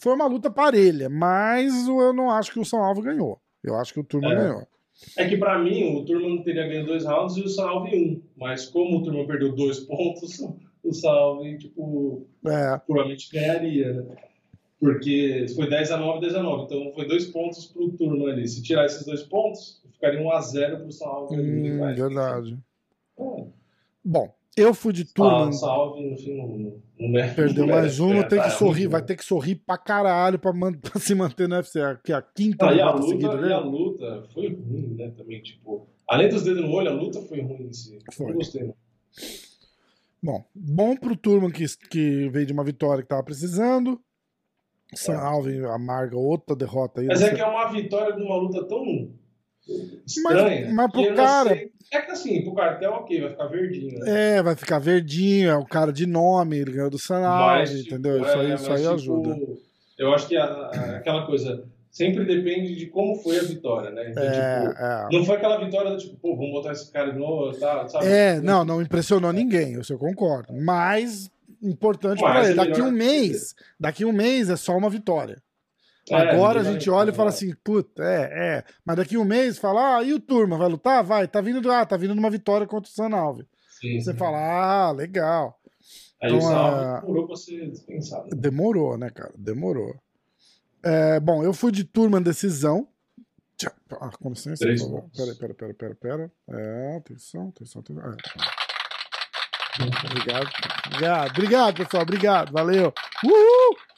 Foi 0.00 0.14
uma 0.14 0.26
luta 0.26 0.48
parelha, 0.48 1.08
mas 1.08 1.88
eu 1.88 2.12
não 2.12 2.30
acho 2.30 2.52
que 2.52 2.60
o 2.60 2.64
São 2.64 2.80
Alvo 2.80 3.02
ganhou. 3.02 3.40
Eu 3.60 3.74
acho 3.74 3.92
que 3.92 3.98
o 3.98 4.04
Turma 4.04 4.32
é. 4.32 4.36
ganhou. 4.36 4.68
É 5.16 5.28
que 5.28 5.36
pra 5.36 5.58
mim, 5.58 5.96
o 5.96 6.04
Turma 6.04 6.28
não 6.28 6.42
teria 6.42 6.66
ganho 6.66 6.86
dois 6.86 7.04
rounds 7.04 7.36
e 7.36 7.42
o 7.42 7.48
Salve 7.48 7.96
um. 7.96 8.22
Mas 8.36 8.66
como 8.66 8.98
o 8.98 9.02
Turma 9.02 9.26
perdeu 9.26 9.54
dois 9.54 9.80
pontos, 9.80 10.40
o 10.82 10.92
Salve, 10.92 11.58
tipo, 11.58 12.26
é. 12.46 12.78
provavelmente 12.86 13.30
ganharia, 13.32 13.92
né? 13.92 14.16
Porque 14.78 15.46
foi 15.54 15.68
10 15.68 15.92
a 15.92 15.96
9, 15.96 16.20
10 16.20 16.34
a 16.34 16.42
9. 16.42 16.64
Então 16.64 16.92
foi 16.92 17.08
dois 17.08 17.26
pontos 17.26 17.66
pro 17.66 17.90
Turma 17.92 18.30
ali. 18.30 18.46
Se 18.46 18.62
tirar 18.62 18.84
esses 18.84 19.04
dois 19.06 19.22
pontos, 19.22 19.82
ficaria 19.92 20.20
1 20.20 20.30
a 20.30 20.40
0 20.40 20.80
pro 20.80 20.92
Salve. 20.92 21.36
Hum, 21.36 21.78
verdade. 21.94 22.58
É. 23.18 23.44
Bom, 24.04 24.34
eu 24.56 24.74
fui 24.74 24.92
de 24.92 25.04
turma. 25.04 25.52
salve, 25.52 26.08
no 26.08 26.16
fim, 26.16 26.36
não, 26.36 27.34
Perdeu 27.34 27.66
mais 27.66 27.98
um, 27.98 28.22
tem 28.22 28.40
que 28.40 28.50
sorrir, 28.50 28.86
vai 28.86 29.02
ter 29.02 29.16
que 29.16 29.24
sorrir 29.24 29.56
pra 29.56 29.76
caralho 29.76 30.38
pra, 30.38 30.52
man 30.52 30.72
pra 30.80 31.00
se 31.00 31.14
manter 31.14 31.48
no 31.48 31.56
UFC. 31.56 31.80
Aqui 31.80 32.12
a 32.12 32.22
quinta 32.22 32.68
ah, 32.68 32.74
e 32.74 32.80
a 32.80 32.90
luta, 32.92 33.08
seguida, 33.08 33.36
né? 33.36 33.48
E 33.48 33.52
a 33.52 33.58
luta 33.58 34.24
foi 34.32 34.48
ruim, 34.48 34.94
né? 34.96 35.10
Também, 35.16 35.42
tipo. 35.42 35.88
Além 36.08 36.28
dos 36.28 36.42
dedos 36.42 36.62
no 36.62 36.70
olho, 36.70 36.90
a 36.90 36.94
luta 36.94 37.20
foi 37.22 37.40
ruim 37.40 37.68
em 37.68 37.72
si. 37.72 37.98
Foi. 38.12 38.28
Não 38.28 38.34
gostei, 38.34 38.62
não. 38.64 38.74
Bom, 40.22 40.44
bom 40.54 40.96
pro 40.96 41.16
Turman 41.16 41.50
que, 41.50 41.64
que 41.90 42.28
veio 42.30 42.46
de 42.46 42.52
uma 42.52 42.64
vitória 42.64 43.02
que 43.02 43.08
tava 43.08 43.22
precisando. 43.22 44.00
É. 45.08 45.12
Alvin 45.12 45.64
amarga 45.64 46.16
outra 46.16 46.54
derrota 46.54 47.00
aí. 47.00 47.06
Mas 47.08 47.20
é 47.20 47.34
que 47.34 47.40
é 47.40 47.46
uma 47.46 47.70
vitória 47.72 48.14
de 48.14 48.22
uma 48.22 48.36
luta 48.36 48.64
tão 48.64 49.10
estranha. 50.06 50.66
Mas, 50.66 50.74
mas 50.74 50.92
pro 50.92 51.14
cara. 51.14 51.50
Sei... 51.50 51.74
É 51.92 52.00
que 52.00 52.10
assim, 52.10 52.42
pro 52.42 52.54
cartel, 52.54 52.92
ok, 52.92 53.20
vai 53.20 53.30
ficar 53.30 53.46
verdinho. 53.46 53.98
Né? 54.00 54.38
É, 54.38 54.42
vai 54.42 54.56
ficar 54.56 54.78
verdinho, 54.78 55.50
é 55.50 55.56
o 55.56 55.64
cara 55.64 55.92
de 55.92 56.06
nome, 56.06 56.58
ele 56.58 56.72
ganhou 56.72 56.90
do 56.90 56.98
Sanaldi, 56.98 57.84
tipo, 57.84 57.94
entendeu? 57.94 58.20
Isso 58.20 58.38
aí, 58.38 58.50
é, 58.50 58.54
isso 58.54 58.72
aí 58.72 58.80
tipo, 58.80 58.94
ajuda. 58.94 59.38
Eu 59.96 60.12
acho 60.12 60.26
que 60.26 60.36
a, 60.36 60.44
a, 60.44 60.96
aquela 60.96 61.24
coisa 61.24 61.64
sempre 61.90 62.24
depende 62.24 62.74
de 62.74 62.86
como 62.86 63.14
foi 63.16 63.38
a 63.38 63.42
vitória, 63.42 63.90
né? 63.90 64.10
Então, 64.10 64.24
é, 64.24 64.68
tipo, 64.68 64.82
é. 64.82 65.08
Não 65.12 65.24
foi 65.24 65.36
aquela 65.36 65.64
vitória 65.64 65.92
do 65.92 65.98
tipo, 65.98 66.16
pô, 66.16 66.34
vamos 66.34 66.50
botar 66.50 66.72
esse 66.72 66.90
cara 66.90 67.12
de 67.12 67.18
novo, 67.18 67.56
tá, 67.56 67.86
sabe? 67.86 68.06
É, 68.06 68.40
não, 68.40 68.64
não 68.64 68.82
impressionou 68.82 69.32
ninguém, 69.32 69.78
isso 69.78 69.92
eu 69.92 69.98
concordo. 69.98 70.52
Mas 70.52 71.30
importante 71.62 72.20
para 72.20 72.44
ele. 72.44 72.54
Daqui 72.54 72.82
um 72.82 72.90
mês, 72.90 73.54
daqui 73.78 74.04
um 74.04 74.12
mês 74.12 74.50
é 74.50 74.56
só 74.56 74.76
uma 74.76 74.90
vitória. 74.90 75.42
É, 76.10 76.14
Agora 76.16 76.60
a 76.60 76.64
gente 76.64 76.90
olha 76.90 77.10
e 77.10 77.14
fala 77.14 77.30
assim, 77.30 77.54
puta, 77.64 78.02
é, 78.02 78.56
é. 78.58 78.64
Mas 78.84 78.96
daqui 78.96 79.16
um 79.16 79.24
mês 79.24 79.58
fala, 79.58 79.96
ah, 79.96 80.02
e 80.02 80.12
o 80.12 80.20
Turma, 80.20 80.58
vai 80.58 80.68
lutar? 80.68 81.02
Vai, 81.02 81.26
tá 81.26 81.40
vindo, 81.40 81.70
ah, 81.70 81.86
tá 81.86 81.96
vindo 81.96 82.14
numa 82.14 82.28
vitória 82.28 82.66
contra 82.66 82.90
o 82.90 82.92
Sanalve. 82.92 83.46
Sim, 83.80 84.00
Você 84.00 84.12
fala, 84.12 84.38
ah, 84.38 84.90
legal. 84.92 85.58
Aí 86.22 86.28
então, 86.30 86.38
o 86.38 86.42
Sanalve 86.42 87.00
demorou 87.00 87.26
pra 87.26 87.36
ser 87.36 87.70
dispensado. 87.70 88.28
Demorou, 88.36 88.98
né, 88.98 89.08
cara? 89.10 89.32
Demorou. 89.36 89.94
É, 90.82 91.18
bom, 91.18 91.42
eu 91.42 91.54
fui 91.54 91.72
de 91.72 91.84
Turma 91.84 92.20
decisão. 92.20 92.86
Ah, 94.00 94.10
com 94.20 94.30
licença, 94.30 94.64
Três 94.64 94.82
por. 94.82 95.08
Pera, 95.16 95.34
pera, 95.34 95.54
pera, 95.54 95.74
pera, 95.74 95.94
pera. 95.94 96.32
É, 96.50 96.96
atenção, 96.98 97.48
atenção, 97.48 97.80
atenção. 97.80 98.02
É. 98.04 98.16
Obrigado. 100.06 100.50
Obrigado, 100.86 101.30
obrigado, 101.30 101.76
pessoal. 101.76 102.02
Obrigado, 102.02 102.52
valeu. 102.52 102.92
Uhul! 103.24 103.93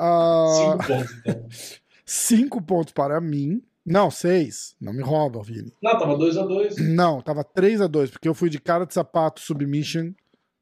Uh... 0.00 0.56
Cinco 0.56 0.86
pontos, 0.86 1.18
então. 1.18 1.48
Cinco 2.04 2.62
pontos 2.62 2.92
para 2.92 3.20
mim. 3.20 3.62
Não, 3.84 4.10
seis. 4.10 4.74
Não 4.80 4.92
me 4.92 5.02
rouba, 5.02 5.42
Vini. 5.42 5.72
Não, 5.82 5.98
tava 5.98 6.16
2x2. 6.16 6.76
Não, 6.78 7.22
tava 7.22 7.44
3x2, 7.44 8.10
porque 8.10 8.28
eu 8.28 8.34
fui 8.34 8.50
de 8.50 8.60
cara 8.60 8.84
de 8.84 8.92
sapato 8.92 9.40
submission 9.40 10.12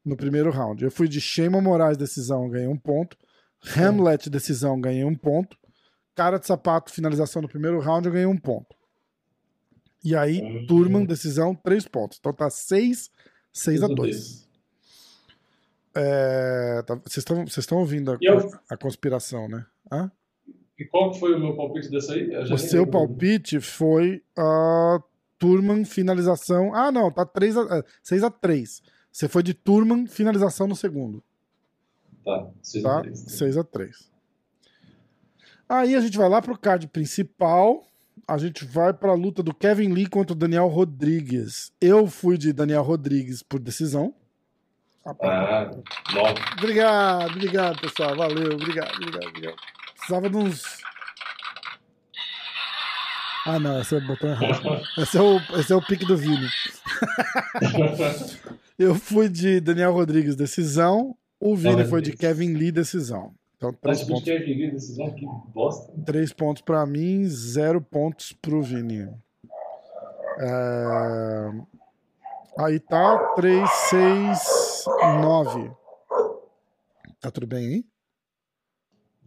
no 0.03 0.15
primeiro 0.15 0.49
round. 0.49 0.83
Eu 0.83 0.91
fui 0.91 1.07
de 1.07 1.19
Shema 1.19 1.59
Moraes 1.59 1.97
decisão, 1.97 2.49
ganhei 2.49 2.67
um 2.67 2.77
ponto. 2.77 3.17
Hamlet 3.75 4.29
decisão, 4.29 4.79
ganhei 4.79 5.03
um 5.03 5.15
ponto. 5.15 5.57
Cara 6.15 6.37
de 6.37 6.47
sapato 6.47 6.91
finalização 6.91 7.41
no 7.41 7.49
primeiro 7.49 7.79
round, 7.79 8.07
eu 8.07 8.13
ganhei 8.13 8.27
um 8.27 8.37
ponto. 8.37 8.75
E 10.03 10.15
aí, 10.15 10.41
uhum. 10.41 10.65
Turman 10.67 11.05
decisão, 11.05 11.53
três 11.53 11.85
pontos. 11.85 12.17
Então 12.19 12.31
tá 12.31 12.49
6, 12.49 13.11
6 13.51 13.83
a 13.83 13.87
2. 13.87 14.46
É, 15.99 16.83
tá, 16.83 16.93
vocês 17.03 17.25
é, 17.27 17.59
estão 17.59 17.79
ouvindo 17.79 18.11
a, 18.11 18.17
eu... 18.21 18.51
a, 18.69 18.77
conspiração, 18.77 19.49
né? 19.49 19.65
Hã? 19.91 20.11
E 20.77 20.85
qual 20.85 21.11
foi 21.11 21.33
o 21.33 21.39
meu 21.39 21.55
palpite 21.55 21.89
dessa 21.89 22.13
aí? 22.13 22.37
O 22.53 22.57
seu 22.57 22.85
palpite 22.85 23.59
foi 23.59 24.21
a 24.37 24.99
Turman 25.39 25.83
finalização. 25.83 26.75
Ah, 26.75 26.91
não, 26.91 27.11
tá 27.11 27.25
3 27.25 27.57
a, 27.57 27.83
6 28.03 28.23
a 28.23 28.29
3. 28.29 28.83
Você 29.11 29.27
foi 29.27 29.41
de 29.41 29.55
Turman 29.55 30.05
finalização 30.05 30.67
no 30.67 30.75
segundo. 30.75 31.23
Tá, 32.23 32.47
6 32.61 32.83
tá? 32.83 32.99
a 32.99 33.01
3. 33.01 33.19
6 33.19 33.57
a 33.57 33.63
3. 33.63 34.11
Aí 35.67 35.95
a 35.95 35.99
gente 35.99 36.15
vai 36.15 36.29
lá 36.29 36.43
pro 36.43 36.57
card 36.59 36.87
principal. 36.89 37.83
A 38.27 38.37
gente 38.37 38.63
vai 38.65 38.93
pra 38.93 39.13
luta 39.13 39.41
do 39.41 39.53
Kevin 39.53 39.93
Lee 39.93 40.07
contra 40.07 40.33
o 40.33 40.37
Daniel 40.37 40.67
Rodrigues. 40.67 41.71
Eu 41.81 42.05
fui 42.05 42.37
de 42.37 42.53
Daniel 42.53 42.83
Rodrigues 42.83 43.41
por 43.41 43.59
decisão. 43.59 44.13
Ah, 45.07 45.71
bom. 46.13 46.33
Obrigado, 46.57 47.31
obrigado, 47.31 47.79
pessoal. 47.79 48.15
Valeu, 48.15 48.53
obrigado, 48.53 48.93
obrigado, 48.95 49.27
obrigado. 49.27 49.55
Precisava 49.95 50.29
de 50.29 50.35
uns. 50.35 50.63
Ah, 53.45 53.59
não, 53.59 53.79
esse 53.79 53.95
é 53.95 53.99
o 53.99 54.05
botão 54.05 54.29
errado. 54.29 54.81
Esse 54.97 55.17
é 55.17 55.21
o, 55.21 55.37
esse 55.57 55.71
é 55.71 55.75
o 55.75 55.81
pique 55.81 56.05
do 56.05 56.17
Vini. 56.17 56.47
Eu 58.77 58.93
fui 58.93 59.29
de 59.29 59.61
Daniel 59.61 59.93
Rodrigues, 59.93 60.35
decisão. 60.35 61.15
O 61.39 61.55
Vini 61.55 61.85
foi 61.85 62.01
de 62.01 62.11
Kevin 62.11 62.53
Lee, 62.53 62.71
decisão. 62.71 63.33
Então, 63.55 63.73
três 63.73 64.03
pontos. 64.03 64.23
Kevin 64.23 64.53
Lee, 64.53 64.71
decisão, 64.71 65.09
que 65.11 65.25
bosta. 65.53 65.91
Três 66.05 66.33
pontos 66.33 66.61
pra 66.61 66.85
mim, 66.85 67.23
zero 67.25 67.81
pontos 67.81 68.33
pro 68.33 68.61
Vini. 68.61 69.09
É... 70.39 71.51
Aí 72.59 72.79
tá 72.79 73.33
3, 73.35 73.69
6, 73.69 74.76
9. 74.87 75.71
Tá 77.19 77.31
tudo 77.31 77.47
bem 77.47 77.67
aí? 77.67 77.85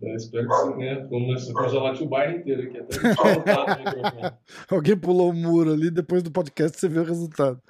Eu 0.02 0.16
espero 0.16 0.48
que 0.48 0.54
sim, 0.54 0.76
né? 0.76 0.92
A 0.92 1.52
congelar 1.52 2.02
o 2.02 2.08
bairro 2.08 2.38
inteiro 2.38 2.62
aqui, 2.62 2.78
até 2.78 2.96
Alguém 4.74 4.96
pulou 4.96 5.30
o 5.30 5.34
muro 5.34 5.72
ali, 5.72 5.90
depois 5.90 6.22
do 6.22 6.30
podcast 6.30 6.78
você 6.78 6.88
vê 6.88 7.00
o 7.00 7.04
resultado. 7.04 7.60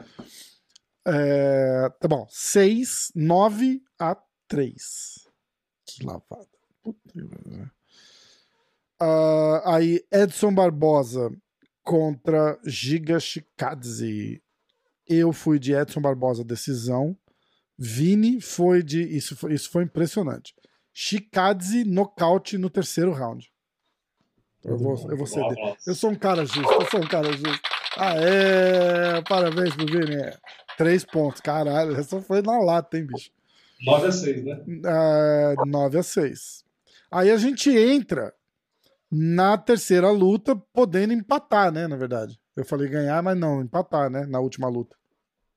É, 1.07 1.89
tá 1.99 2.07
bom. 2.07 2.27
6, 2.31 3.13
9 3.17 3.83
a 3.99 4.17
3. 4.47 5.29
Que 5.87 6.07
lavada. 6.07 6.47
Puta 6.83 6.99
uh, 9.03 9.61
aí, 9.65 10.05
Edson 10.13 10.55
Barbosa 10.55 11.31
contra 11.83 12.59
Giga 12.65 13.19
Shikadze. 13.19 14.43
Eu 15.07 15.33
fui 15.33 15.59
de 15.59 15.73
Edson 15.73 16.01
Barbosa, 16.01 16.45
decisão. 16.45 17.17
Vini 17.83 18.43
foi 18.43 18.83
de. 18.83 19.01
Isso 19.01 19.35
foi, 19.35 19.55
isso 19.55 19.71
foi 19.71 19.85
impressionante. 19.85 20.55
Shikadze, 20.93 21.83
nocaute 21.83 22.59
no 22.59 22.69
terceiro 22.69 23.11
round. 23.11 23.51
Eu 24.63 24.77
vou, 24.77 25.11
eu 25.11 25.17
vou 25.17 25.27
ceder. 25.27 25.57
Eu 25.87 25.95
sou 25.95 26.11
um 26.11 26.15
cara 26.15 26.45
justo, 26.45 26.71
eu 26.71 26.91
sou 26.91 27.01
um 27.01 27.09
cara 27.09 27.33
justo. 27.33 27.59
Ah, 27.97 28.15
é. 28.17 29.23
Parabéns 29.23 29.75
pro 29.75 29.87
Vini. 29.87 30.23
Três 30.77 31.07
pontos, 31.07 31.41
caralho. 31.41 31.97
Essa 31.97 32.21
foi 32.21 32.43
na 32.43 32.59
lata, 32.59 32.99
hein, 32.99 33.07
bicho? 33.07 33.31
9 33.83 34.07
a 34.09 34.13
6, 34.13 34.45
né? 34.45 34.63
Uh, 35.57 35.67
9 35.67 35.99
a 35.99 36.03
6. 36.03 36.65
Aí 37.11 37.31
a 37.31 37.39
gente 37.39 37.71
entra 37.71 38.35
na 39.11 39.57
terceira 39.57 40.11
luta, 40.11 40.55
podendo 40.55 41.15
empatar, 41.15 41.73
né? 41.73 41.89
Na 41.89 41.97
verdade. 41.97 42.39
Eu 42.55 42.65
falei 42.67 42.91
ganhar, 42.91 43.23
mas 43.23 43.39
não, 43.39 43.63
empatar, 43.63 44.11
né? 44.11 44.27
Na 44.27 44.39
última 44.39 44.69
luta. 44.69 44.95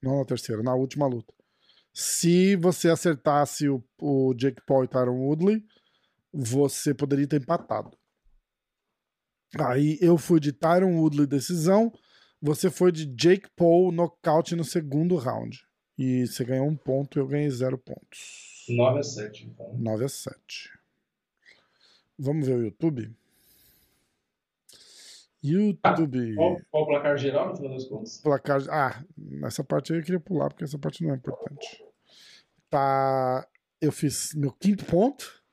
Não 0.02 0.20
na 0.20 0.26
terceira, 0.26 0.64
na 0.64 0.74
última 0.74 1.06
luta. 1.06 1.34
Se 1.94 2.56
você 2.56 2.90
acertasse 2.90 3.70
o, 3.70 3.84
o 4.02 4.34
Jake 4.34 4.62
Paul 4.66 4.84
e 4.84 4.88
Tyron 4.88 5.20
Woodley, 5.20 5.64
você 6.34 6.94
poderia 6.94 7.28
ter 7.28 7.40
empatado. 7.40 7.96
Aí 9.60 10.00
eu 10.02 10.18
fui 10.18 10.40
de 10.40 10.52
Tyron 10.52 10.98
Woodley 10.98 11.28
decisão, 11.28 11.94
você 12.42 12.72
foi 12.72 12.92
de 12.92 13.06
Jake 13.06 13.48
Paul 13.56 13.92
nocaute 13.92 14.56
no 14.56 14.64
segundo 14.64 15.16
round. 15.16 15.64
E 15.96 16.26
você 16.26 16.44
ganhou 16.44 16.68
um 16.68 16.76
ponto 16.76 17.18
e 17.18 17.22
eu 17.22 17.28
ganhei 17.28 17.50
zero 17.52 17.78
pontos. 17.78 18.66
9 18.68 19.00
a 19.00 19.04
7, 19.04 19.46
então. 19.46 19.78
9 19.78 20.06
a 20.06 20.10
7. 20.10 20.72
Vamos 22.18 22.48
ver 22.48 22.58
o 22.58 22.64
YouTube? 22.64 23.16
YouTube. 25.44 26.36
Qual, 26.36 26.62
qual 26.72 26.84
o 26.84 26.88
placar 26.88 27.18
geral 27.18 27.50
no 27.50 27.56
final 27.56 27.74
das 27.74 27.86
contas? 27.86 28.18
Placar. 28.22 28.62
Ah, 28.70 29.04
nessa 29.18 29.64
parte 29.64 29.92
aí 29.92 30.00
eu 30.00 30.04
queria 30.04 30.20
pular, 30.20 30.50
porque 30.50 30.64
essa 30.64 30.80
parte 30.80 31.04
não 31.04 31.14
é 31.14 31.18
importante. 31.18 31.84
Tá. 32.70 33.48
Eu 33.82 33.92
fiz 33.92 34.34
meu 34.34 34.52
quinto 34.52 34.86
ponto. 34.86 35.44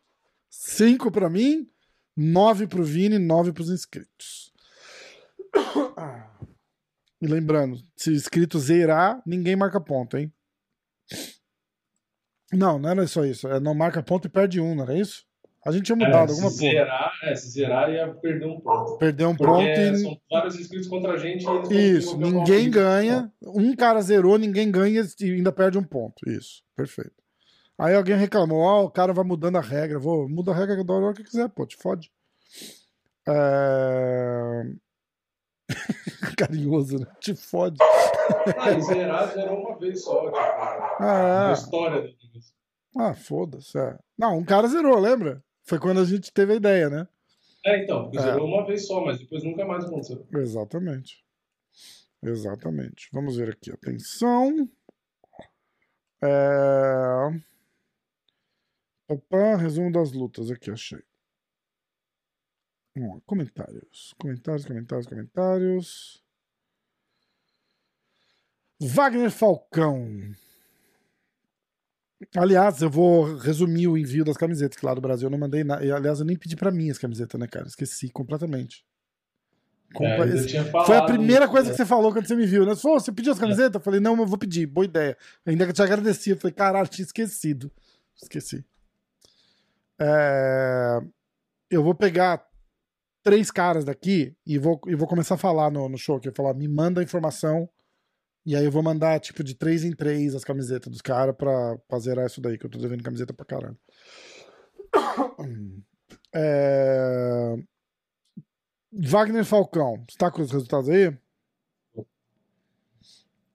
Cinco 0.48 1.10
para 1.10 1.28
mim, 1.28 1.68
nove 2.16 2.66
pro 2.66 2.84
Vini, 2.84 3.18
nove 3.18 3.52
pros 3.52 3.70
inscritos. 3.70 4.52
E 7.22 7.26
lembrando, 7.26 7.78
se 7.94 8.10
inscrito 8.14 8.58
zerar, 8.58 9.22
ninguém 9.26 9.54
marca 9.54 9.78
ponto, 9.78 10.16
hein? 10.16 10.32
Não, 12.50 12.78
não 12.78 12.88
era 12.88 13.06
só 13.06 13.26
isso. 13.26 13.46
É 13.46 13.60
não 13.60 13.74
marca 13.74 14.02
ponto 14.02 14.26
e 14.26 14.30
perde 14.30 14.58
um, 14.58 14.74
não 14.74 14.84
era 14.84 14.96
isso? 14.96 15.26
A 15.64 15.70
gente 15.72 15.84
tinha 15.84 15.96
mudado 15.96 16.14
é, 16.14 16.32
alguma 16.32 16.48
coisa. 16.48 16.56
Zerar, 16.56 17.12
é, 17.22 17.34
se 17.34 17.50
zerar 17.50 17.92
ia 17.92 18.08
perder 18.14 18.46
um 18.46 18.58
ponto. 18.60 18.96
Perder 18.96 19.26
um 19.26 19.36
Porque 19.36 19.52
ponto 19.52 19.68
e. 19.68 19.96
São 19.98 20.20
vários 20.30 20.58
inscritos 20.58 20.88
contra 20.88 21.12
a 21.12 21.16
gente. 21.18 21.44
Isso, 21.70 22.16
ninguém 22.16 22.70
ganha. 22.70 23.30
Um 23.42 23.76
cara 23.76 24.00
zerou, 24.00 24.38
ninguém 24.38 24.70
ganha 24.70 25.02
e 25.20 25.32
ainda 25.32 25.52
perde 25.52 25.76
um 25.76 25.84
ponto. 25.84 26.26
Isso, 26.26 26.62
perfeito. 26.74 27.12
Aí 27.78 27.94
alguém 27.94 28.16
reclamou: 28.16 28.60
ó, 28.60 28.80
oh, 28.80 28.84
o 28.86 28.90
cara 28.90 29.12
vai 29.12 29.24
mudando 29.24 29.56
a 29.56 29.60
regra. 29.60 29.98
Vou, 29.98 30.26
muda 30.28 30.52
a 30.52 30.54
regra 30.54 30.82
da 30.82 30.94
hora 30.94 31.14
que 31.14 31.24
quiser, 31.24 31.48
pô, 31.50 31.66
te 31.66 31.76
fode. 31.76 32.10
É... 33.28 34.62
Carinhoso, 36.38 36.98
né? 36.98 37.06
Te 37.20 37.34
fode. 37.34 37.76
Ah, 38.56 38.80
zerar 38.80 39.30
zerou 39.34 39.60
uma 39.60 39.78
vez 39.78 40.02
só, 40.02 40.24
tipo, 40.24 40.36
ah, 40.36 41.48
é. 41.50 41.52
história 41.52 42.02
do 42.02 42.14
Ah, 42.98 43.12
foda-se. 43.12 43.78
É. 43.78 43.98
Não, 44.16 44.38
um 44.38 44.44
cara 44.44 44.66
zerou, 44.66 44.98
lembra? 44.98 45.42
Foi 45.62 45.78
quando 45.78 46.00
a 46.00 46.04
gente 46.04 46.32
teve 46.32 46.52
a 46.52 46.56
ideia, 46.56 46.90
né? 46.90 47.08
É, 47.64 47.82
então, 47.82 48.04
porque 48.04 48.18
é. 48.18 48.22
zerou 48.22 48.46
uma 48.46 48.66
vez 48.66 48.86
só, 48.86 49.04
mas 49.04 49.18
depois 49.18 49.44
nunca 49.44 49.64
mais 49.64 49.84
aconteceu. 49.84 50.26
Exatamente. 50.34 51.24
Exatamente. 52.22 53.08
Vamos 53.12 53.36
ver 53.36 53.50
aqui. 53.50 53.70
Atenção. 53.70 54.68
É... 56.22 57.40
Opa, 59.08 59.56
resumo 59.56 59.90
das 59.90 60.12
lutas 60.12 60.50
aqui, 60.50 60.70
achei. 60.70 61.02
Vamos 62.94 63.16
lá, 63.16 63.20
comentários. 63.26 64.14
Comentários, 64.18 64.64
comentários, 64.64 65.06
comentários. 65.06 66.24
Wagner 68.80 69.30
Falcão. 69.30 70.34
Aliás, 72.36 72.82
eu 72.82 72.90
vou 72.90 73.36
resumir 73.36 73.88
o 73.88 73.96
envio 73.96 74.24
das 74.24 74.36
camisetas, 74.36 74.78
que 74.78 74.84
lá 74.84 74.92
do 74.92 75.00
Brasil 75.00 75.26
eu 75.26 75.30
não 75.30 75.38
mandei 75.38 75.64
nada. 75.64 75.82
Aliás, 75.94 76.20
eu 76.20 76.26
nem 76.26 76.36
pedi 76.36 76.54
para 76.54 76.70
mim 76.70 76.90
as 76.90 76.98
camisetas, 76.98 77.40
né, 77.40 77.46
cara? 77.46 77.66
Esqueci 77.66 78.10
completamente. 78.10 78.84
É, 80.00 80.84
Foi 80.84 80.96
a 80.96 81.04
primeira 81.04 81.48
coisa 81.48 81.70
que 81.70 81.76
você 81.76 81.84
falou 81.84 82.12
quando 82.12 82.26
você 82.26 82.36
me 82.36 82.46
viu, 82.46 82.64
né? 82.64 82.74
Você, 82.74 82.82
falou, 82.82 83.00
você 83.00 83.10
pediu 83.10 83.32
as 83.32 83.38
é. 83.38 83.40
camisetas? 83.40 83.74
Eu 83.74 83.80
falei, 83.80 83.98
não, 83.98 84.12
mas 84.12 84.22
eu 84.22 84.28
vou 84.28 84.38
pedir, 84.38 84.66
boa 84.66 84.84
ideia. 84.84 85.16
Ainda 85.44 85.64
que 85.64 85.70
eu 85.70 85.74
te 85.74 85.82
agradeci, 85.82 86.30
eu 86.30 86.36
falei, 86.36 86.54
caralho, 86.54 86.88
tinha 86.88 87.04
esquecido. 87.04 87.72
Esqueci. 88.22 88.64
É... 89.98 91.00
Eu 91.68 91.82
vou 91.82 91.94
pegar 91.94 92.46
três 93.22 93.50
caras 93.50 93.84
daqui 93.84 94.36
e 94.46 94.58
vou, 94.58 94.80
e 94.86 94.94
vou 94.94 95.08
começar 95.08 95.34
a 95.34 95.38
falar 95.38 95.70
no, 95.70 95.88
no 95.88 95.98
show, 95.98 96.20
que 96.20 96.28
eu 96.28 96.34
falar, 96.34 96.54
me 96.54 96.68
manda 96.68 97.00
a 97.00 97.04
informação 97.04 97.68
e 98.44 98.56
aí 98.56 98.64
eu 98.64 98.70
vou 98.70 98.82
mandar, 98.82 99.20
tipo, 99.20 99.44
de 99.44 99.54
três 99.54 99.84
em 99.84 99.92
três 99.92 100.34
as 100.34 100.44
camisetas 100.44 100.90
dos 100.90 101.02
caras 101.02 101.34
pra, 101.36 101.76
pra 101.86 101.98
zerar 101.98 102.26
isso 102.26 102.40
daí, 102.40 102.58
que 102.58 102.66
eu 102.66 102.70
tô 102.70 102.78
devendo 102.78 103.02
camiseta 103.02 103.32
pra 103.32 103.44
caralho. 103.44 103.78
É... 106.32 107.56
Wagner 108.92 109.44
Falcão, 109.44 110.04
está 110.08 110.30
com 110.30 110.42
os 110.42 110.50
resultados 110.52 110.88
aí? 110.88 111.16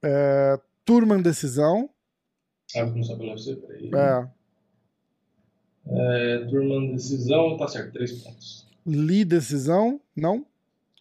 É... 0.04 0.60
Turman 0.86 1.22
Decisão. 1.22 1.90
Ah, 2.76 2.84
vou 2.84 2.94
começar 2.94 3.16
pelo 3.16 3.30
UFC, 3.30 3.56
peraí. 3.56 3.92
É. 3.94 4.30
é. 5.88 6.46
Turman 6.46 6.92
Decisão, 6.92 7.58
tá 7.58 7.68
certo, 7.68 7.94
três 7.94 8.12
pontos. 8.24 8.68
Lee 8.86 9.26
Decisão, 9.26 10.00
não? 10.16 10.46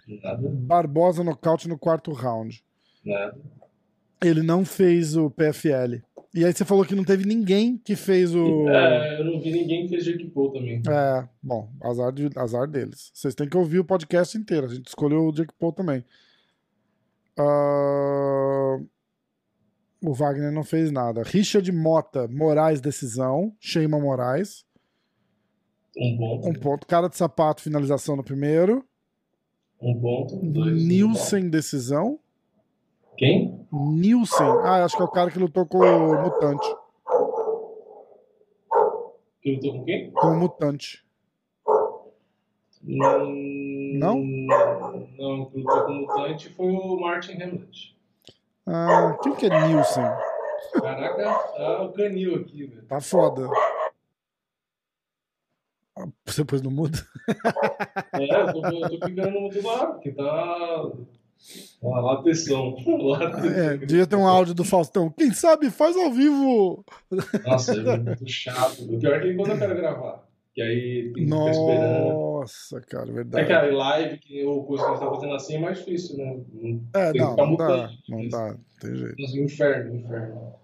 Nada. 0.06 0.48
Barbosa 0.48 1.22
nocaute 1.22 1.68
no 1.68 1.78
quarto 1.78 2.12
round. 2.12 2.64
Nada. 3.04 3.36
Ele 4.22 4.42
não 4.42 4.64
fez 4.64 5.16
o 5.16 5.30
PFL. 5.30 6.02
E 6.34 6.44
aí 6.44 6.52
você 6.52 6.64
falou 6.64 6.84
que 6.84 6.94
não 6.94 7.04
teve 7.04 7.24
ninguém 7.24 7.78
que 7.78 7.94
fez 7.94 8.34
o. 8.34 8.68
É, 8.68 9.20
eu 9.20 9.24
não 9.24 9.40
vi 9.40 9.52
ninguém 9.52 9.84
que 9.84 9.90
fez 9.90 10.04
Jake 10.04 10.26
Paul 10.30 10.50
também. 10.50 10.82
É, 10.88 11.28
bom, 11.42 11.70
azar, 11.80 12.12
de, 12.12 12.28
azar 12.36 12.66
deles. 12.66 13.12
Vocês 13.14 13.34
têm 13.34 13.48
que 13.48 13.56
ouvir 13.56 13.78
o 13.78 13.84
podcast 13.84 14.36
inteiro. 14.36 14.66
A 14.66 14.74
gente 14.74 14.88
escolheu 14.88 15.26
o 15.26 15.32
Jake 15.32 15.54
Paul 15.58 15.72
também. 15.72 16.04
Uh... 17.38 18.84
O 20.04 20.12
Wagner 20.12 20.52
não 20.52 20.62
fez 20.62 20.90
nada. 20.90 21.22
Richard 21.22 21.70
Mota, 21.72 22.28
Moraes, 22.28 22.78
decisão. 22.78 23.54
Sheima 23.58 23.98
Moraes. 23.98 24.66
Um 25.96 26.16
ponto. 26.18 26.48
Um 26.48 26.52
ponto. 26.52 26.86
Cara 26.86 27.08
de 27.08 27.16
sapato, 27.16 27.62
finalização 27.62 28.14
no 28.14 28.22
primeiro. 28.22 28.84
Um 29.80 29.98
ponto. 29.98 30.36
Dois. 30.36 30.84
Nilson, 30.84 31.48
decisão. 31.48 32.18
Quem? 33.16 33.53
Nilson. 33.74 34.60
Ah, 34.60 34.84
acho 34.84 34.96
que 34.96 35.02
é 35.02 35.04
o 35.04 35.10
cara 35.10 35.30
que 35.30 35.38
lutou 35.38 35.66
com 35.66 35.78
o 35.78 36.22
Mutante. 36.22 36.76
Que 39.42 39.54
lutou 39.54 39.72
com 39.72 39.84
quem? 39.84 40.10
Com 40.12 40.26
o 40.28 40.36
Mutante. 40.36 41.04
Hum, 42.86 43.98
não? 43.98 44.18
Não, 45.18 45.46
que 45.46 45.58
lutou 45.58 45.84
com 45.84 45.92
o 45.92 45.94
Mutante 45.94 46.48
foi 46.50 46.70
o 46.70 47.00
Martin 47.00 47.42
Hamlet. 47.42 47.96
Ah, 48.66 49.16
quem 49.22 49.34
que 49.34 49.46
é 49.46 49.66
Nilson? 49.66 50.10
Caraca, 50.72 51.24
tá 51.56 51.82
o 51.82 51.92
canil 51.92 52.36
aqui, 52.36 52.66
velho. 52.66 52.86
Tá 52.86 53.00
foda. 53.00 53.48
Você 56.26 56.44
pôs 56.44 56.60
no 56.60 56.70
mudo? 56.70 56.98
É, 58.12 58.40
eu 58.40 58.52
tô, 58.52 58.66
eu 58.66 58.98
tô 58.98 59.06
ficando 59.06 59.30
no 59.30 59.40
mudo 59.42 59.62
lá, 59.62 59.86
porque 59.86 60.10
tá. 60.12 60.90
Uma 61.82 62.00
lateção. 62.00 62.76
É, 63.54 63.76
devia 63.76 64.06
ter 64.06 64.16
um 64.16 64.26
áudio 64.26 64.54
do 64.54 64.64
Faustão. 64.64 65.10
Quem 65.10 65.32
sabe 65.32 65.70
faz 65.70 65.96
ao 65.96 66.10
vivo. 66.10 66.84
Nossa, 67.44 67.72
é 67.72 67.98
muito 67.98 68.28
chato. 68.28 68.82
O 68.82 68.98
pior 68.98 69.14
é 69.14 69.20
que 69.20 69.34
quando 69.34 69.50
eu 69.50 69.58
quero 69.58 69.76
gravar. 69.76 70.24
Que 70.54 70.62
aí 70.62 71.12
tem 71.12 71.24
que 71.24 71.30
Nossa, 71.30 71.50
ficar 71.50 71.72
esperando. 71.72 72.08
Nossa, 72.08 72.80
cara, 72.82 73.12
verdade. 73.12 73.44
É 73.44 73.46
que 73.46 73.52
a 73.52 73.76
live, 73.76 74.18
que, 74.18 74.44
ou 74.44 74.64
coisa 74.64 74.84
que 74.84 74.88
a 74.88 74.92
gente 74.94 75.04
tá 75.04 75.10
fazendo 75.10 75.34
assim, 75.34 75.56
é 75.56 75.58
mais 75.58 75.78
difícil, 75.78 76.16
né? 76.16 76.40
É, 76.94 77.12
tem 77.12 77.20
não, 77.20 77.36
não 77.36 77.56
dá. 77.56 77.90
Não 78.08 78.28
dá, 78.28 78.56
tem 78.80 78.94
jeito. 78.94 79.16
Nossa, 79.18 79.40
inferno, 79.40 79.96
inferno. 79.96 80.54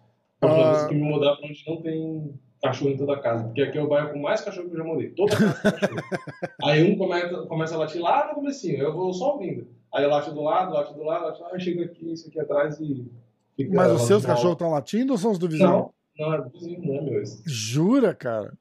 Ah. 0.43 0.87
Que 0.89 0.95
me 0.95 1.03
mudar 1.03 1.35
pra 1.37 1.49
onde 1.49 1.64
não 1.66 1.83
tem 1.83 2.41
cachorro 2.62 2.91
em 2.93 2.97
toda 2.97 3.14
a 3.14 3.18
casa. 3.18 3.45
Porque 3.45 3.62
aqui 3.62 3.78
é 3.78 3.83
o 3.83 3.89
bairro 3.89 4.12
com 4.12 4.20
mais 4.20 4.41
cachorro 4.43 4.68
que 4.68 4.74
eu 4.74 4.78
já 4.78 4.85
morei. 4.85 5.11
Toda 5.11 5.37
casa 5.37 5.61
tem 5.61 5.72
cachorro. 5.72 6.03
Aí 6.62 6.89
um 6.89 6.97
começa, 6.97 7.37
começa 7.47 7.74
a 7.74 7.78
latir 7.78 8.01
lá 8.01 8.28
no 8.28 8.35
comecinho, 8.35 8.78
eu 8.78 8.95
vou 8.95 9.12
só 9.12 9.33
ouvindo. 9.33 9.66
Aí 9.93 10.05
eu 10.05 10.11
late 10.11 10.30
do 10.30 10.43
lado, 10.43 10.72
late 10.72 10.95
do 10.95 11.03
lado, 11.03 11.24
late 11.24 11.38
do 11.38 11.43
lado, 11.43 11.55
aí 11.55 11.61
chega 11.61 11.84
aqui, 11.84 12.12
isso 12.12 12.28
aqui 12.28 12.38
atrás 12.38 12.78
e 12.80 13.11
fica. 13.57 13.74
Mas 13.74 13.93
os 13.93 14.03
seus 14.03 14.24
cachorros 14.24 14.53
estão 14.53 14.70
latindo 14.70 15.12
ou 15.12 15.18
são 15.18 15.32
os 15.32 15.38
do 15.38 15.49
vizinho? 15.49 15.68
Não, 15.68 15.95
não, 16.18 16.34
é 16.34 16.43
do 16.43 16.51
vizinho, 16.51 16.80
não 16.84 16.95
é 16.97 17.01
meu. 17.03 17.22
Jura, 17.47 18.14
cara? 18.14 18.49
As 18.49 18.57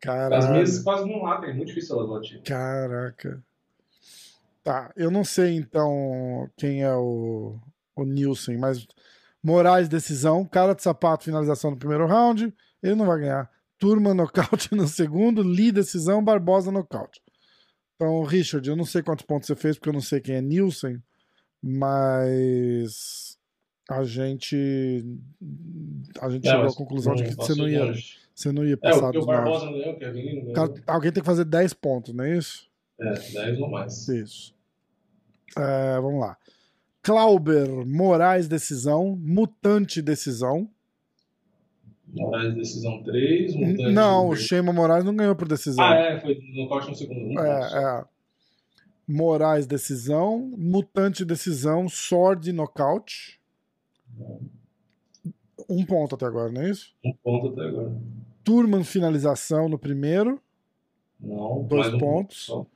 Caralho. 0.00 0.52
minhas 0.52 0.78
quase 0.80 1.08
não 1.08 1.22
latem, 1.22 1.50
é 1.50 1.54
muito 1.54 1.68
difícil 1.68 1.96
elas 1.96 2.10
latirem. 2.10 2.42
Caraca. 2.42 3.42
Tá, 4.64 4.92
eu 4.96 5.10
não 5.10 5.24
sei 5.24 5.56
então 5.56 6.48
quem 6.56 6.82
é 6.82 6.94
o, 6.94 7.56
o 7.96 8.04
Nilson, 8.04 8.58
mas 8.58 8.86
Moraes, 9.42 9.88
decisão. 9.88 10.44
Cara 10.44 10.74
de 10.74 10.82
sapato, 10.82 11.24
finalização 11.24 11.72
no 11.72 11.76
primeiro 11.76 12.06
round. 12.06 12.54
Ele 12.82 12.94
não 12.94 13.06
vai 13.06 13.18
ganhar. 13.18 13.50
Turma, 13.78 14.14
nocaute 14.14 14.72
no 14.76 14.86
segundo. 14.86 15.42
Lee, 15.42 15.72
decisão. 15.72 16.22
Barbosa, 16.22 16.70
nocaute. 16.70 17.20
Então, 18.02 18.22
Richard, 18.24 18.68
eu 18.68 18.74
não 18.74 18.84
sei 18.84 19.00
quantos 19.00 19.24
pontos 19.24 19.46
você 19.46 19.54
fez, 19.54 19.76
porque 19.76 19.88
eu 19.88 19.92
não 19.92 20.00
sei 20.00 20.20
quem 20.20 20.34
é 20.34 20.40
Nilson, 20.40 20.98
mas 21.62 23.38
a 23.88 24.02
gente 24.02 24.56
a 26.20 26.28
gente 26.28 26.48
É, 26.48 26.50
chegou 26.50 26.68
à 26.68 26.74
conclusão 26.74 27.14
de 27.14 27.22
que 27.22 27.34
você 27.36 27.54
não 27.54 27.68
ia, 27.68 27.84
longe. 27.84 28.18
você 28.34 28.50
não 28.50 28.64
ia 28.64 28.74
É, 28.74 28.76
passar 28.76 29.08
o 29.08 29.10
que 29.12 29.18
o 29.18 29.20
dos. 29.20 29.26
Barbosa 29.26 29.66
não 29.66 29.72
ganhou, 29.74 29.92
o 29.94 29.98
Kevin 29.98 30.34
não 30.34 30.52
ganhou. 30.52 30.74
Alguém 30.84 31.12
tem 31.12 31.22
que 31.22 31.26
fazer 31.26 31.44
10 31.44 31.72
pontos, 31.74 32.12
não 32.12 32.24
é 32.24 32.36
isso? 32.36 32.68
É, 33.00 33.12
10 33.12 33.60
ou 33.60 33.70
mais. 33.70 34.08
Isso. 34.08 34.52
É, 35.56 36.00
vamos 36.00 36.20
lá. 36.20 36.36
Clauber, 37.02 37.68
Moraes, 37.86 38.48
decisão. 38.48 39.16
Mutante, 39.16 40.02
decisão. 40.02 40.68
Moraes, 42.12 42.54
decisão 42.54 43.02
3. 43.02 43.54
Mutante, 43.56 43.92
não, 43.92 44.28
o 44.28 44.36
Shema 44.36 44.72
Moraes 44.72 45.04
não 45.04 45.16
ganhou 45.16 45.34
por 45.34 45.48
decisão. 45.48 45.84
Ah, 45.84 45.94
é, 45.94 46.20
foi 46.20 46.38
no 46.54 46.68
corte 46.68 46.88
no 46.90 46.94
segundo. 46.94 47.20
Um 47.20 47.34
ponto. 47.34 47.40
é, 47.46 48.00
é. 48.00 48.04
Moraes, 49.08 49.66
decisão. 49.66 50.38
Mutante, 50.56 51.24
decisão. 51.24 51.88
Sword, 51.88 52.52
nocaute. 52.52 53.40
Um 55.68 55.84
ponto 55.84 56.14
até 56.14 56.26
agora, 56.26 56.50
não 56.52 56.62
é 56.62 56.70
isso? 56.70 56.92
Um 57.04 57.12
ponto 57.14 57.48
até 57.48 57.68
agora. 57.68 57.92
Turman, 58.44 58.84
finalização 58.84 59.68
no 59.68 59.78
primeiro. 59.78 60.40
Não, 61.20 61.62
Dois 61.64 61.94
um 61.94 61.98
pontos. 61.98 62.46
ponto 62.46 62.70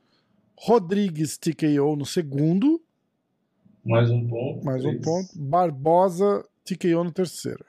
Rodrigues, 0.59 1.37
TKO 1.37 1.95
no 1.95 2.05
segundo. 2.05 2.81
Mais 3.85 4.09
um 4.09 4.25
ponto. 4.27 4.65
Mais 4.65 4.83
um 4.83 4.89
três. 4.99 5.05
ponto. 5.05 5.27
Barbosa, 5.35 6.43
TKO 6.65 7.03
no 7.03 7.11
terceiro. 7.11 7.63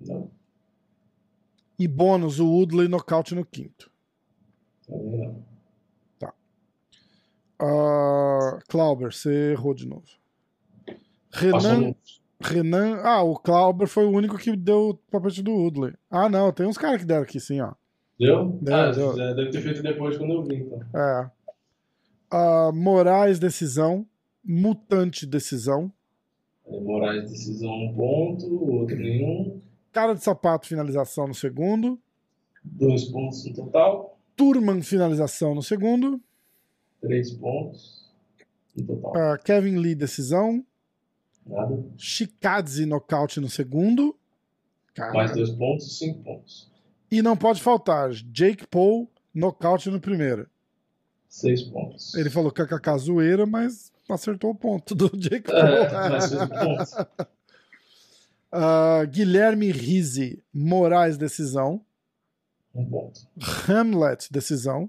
Não, 0.00 0.30
E 1.80 1.88
bônus, 1.88 2.38
o 2.38 2.46
Woodley 2.46 2.88
nocaute 2.88 3.34
no 3.34 3.42
quinto. 3.42 3.90
não. 4.86 5.50
Uh, 7.62 8.58
Clauber, 8.68 9.10
você 9.12 9.52
errou 9.52 9.72
de 9.72 9.86
novo. 9.86 10.04
Renan, 11.30 11.94
Renan. 12.38 13.00
Ah, 13.02 13.22
o 13.22 13.34
Clauber 13.34 13.88
foi 13.88 14.04
o 14.04 14.10
único 14.10 14.36
que 14.36 14.54
deu 14.54 14.90
o 14.90 14.94
papete 14.94 15.42
do 15.42 15.52
Woodley. 15.52 15.94
Ah, 16.10 16.28
não, 16.28 16.52
tem 16.52 16.66
uns 16.66 16.76
caras 16.76 17.00
que 17.00 17.06
deram 17.06 17.22
aqui 17.22 17.40
sim, 17.40 17.60
ó. 17.60 17.72
Deu? 18.18 18.58
Deu, 18.60 18.74
ah, 18.74 18.90
deu. 18.90 19.16
já 19.16 19.32
deve 19.32 19.50
ter 19.50 19.62
feito 19.62 19.82
depois 19.82 20.18
quando 20.18 20.34
eu 20.34 20.42
vi, 20.42 20.56
então. 20.56 20.80
É. 20.94 21.30
Ah, 22.30 22.70
Moraes, 22.74 23.38
decisão. 23.38 24.06
Mutante, 24.44 25.26
decisão. 25.26 25.90
Moraes, 26.66 27.30
decisão 27.30 27.72
um 27.72 27.94
ponto, 27.94 28.46
o 28.46 28.80
outro 28.80 28.96
nenhum. 28.96 29.60
Cara 29.92 30.14
de 30.14 30.22
sapato, 30.22 30.66
finalização 30.66 31.26
no 31.26 31.34
segundo. 31.34 31.98
Dois 32.62 33.04
pontos 33.04 33.44
no 33.46 33.54
total. 33.54 34.18
Turman, 34.36 34.82
finalização 34.82 35.54
no 35.54 35.62
segundo. 35.62 36.20
Três 37.00 37.32
pontos 37.32 38.12
no 38.76 38.86
total. 38.86 39.16
Ah, 39.16 39.38
Kevin 39.38 39.76
Lee, 39.78 39.94
decisão. 39.94 40.64
Nada. 41.46 41.84
Shikadze, 41.96 42.86
nocaute 42.86 43.40
no 43.40 43.48
segundo. 43.48 44.16
Cara. 44.94 45.12
Mais 45.12 45.32
dois 45.32 45.50
pontos, 45.50 45.98
cinco 45.98 46.22
pontos. 46.22 46.70
E 47.10 47.22
não 47.22 47.36
pode 47.36 47.60
faltar, 47.60 48.10
Jake 48.10 48.66
Paul, 48.66 49.10
nocaute 49.34 49.90
no 49.90 50.00
primeiro. 50.00 50.48
Seis 51.28 51.62
pontos. 51.62 52.14
Ele 52.14 52.30
falou 52.30 52.52
kkk 52.52 52.98
zoeira, 52.98 53.46
mas 53.46 53.92
acertou 54.08 54.50
o 54.50 54.54
ponto 54.54 54.94
do 54.94 55.08
Jake 55.16 55.50
Paul. 55.50 55.58
É, 55.58 56.10
mas 56.10 56.24
seis 56.24 56.48
pontos. 56.48 56.94
Ah, 58.52 59.04
Guilherme 59.04 59.70
Rizzi, 59.70 60.42
Moraes, 60.52 61.16
decisão. 61.16 61.84
Um 62.74 62.84
ponto. 62.88 63.20
Hamlet, 63.68 64.28
decisão. 64.32 64.88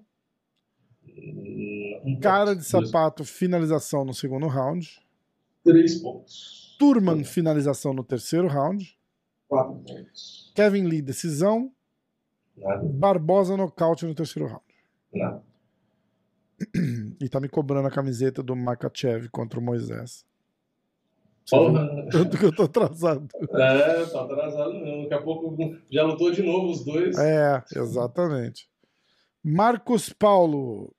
Hum, 1.07 2.01
Um 2.05 2.19
Cara 2.19 2.55
de 2.55 2.63
sapato, 2.63 3.23
finalização 3.23 4.03
no 4.05 4.13
segundo 4.13 4.47
round. 4.47 4.99
Três 5.63 5.95
pontos. 5.95 6.75
Turman, 6.79 7.23
finalização 7.23 7.93
no 7.93 8.03
terceiro 8.03 8.47
round. 8.47 8.97
Quatro 9.47 9.75
pontos. 9.75 10.51
Kevin 10.55 10.83
Lee, 10.85 11.01
decisão. 11.01 11.71
Nada. 12.57 12.83
Barbosa, 12.83 13.55
nocaute 13.55 14.05
no 14.05 14.15
terceiro 14.15 14.47
round. 14.49 14.63
Nada. 15.13 15.43
E 17.19 17.29
tá 17.29 17.39
me 17.39 17.47
cobrando 17.49 17.87
a 17.87 17.91
camiseta 17.91 18.41
do 18.41 18.55
Makachev 18.55 19.29
contra 19.29 19.59
o 19.59 19.63
Moisés. 19.63 20.25
Porra. 21.49 22.07
Tanto 22.11 22.37
que 22.37 22.45
eu 22.45 22.55
tô 22.55 22.63
atrasado. 22.63 23.27
É, 23.53 24.05
tá 24.05 24.23
atrasado 24.23 24.73
mesmo. 24.73 25.03
Daqui 25.03 25.13
a 25.15 25.21
pouco 25.21 25.57
já 25.91 26.03
lutou 26.03 26.31
de 26.31 26.43
novo 26.43 26.71
os 26.71 26.85
dois. 26.85 27.17
É, 27.17 27.63
exatamente. 27.75 28.69
Marcos 29.43 30.09
Paulo. 30.09 30.93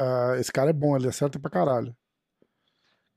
Ah, 0.00 0.36
esse 0.38 0.52
cara 0.52 0.70
é 0.70 0.72
bom, 0.72 0.96
ele 0.96 1.08
acerta 1.08 1.38
pra 1.38 1.50
caralho. 1.50 1.94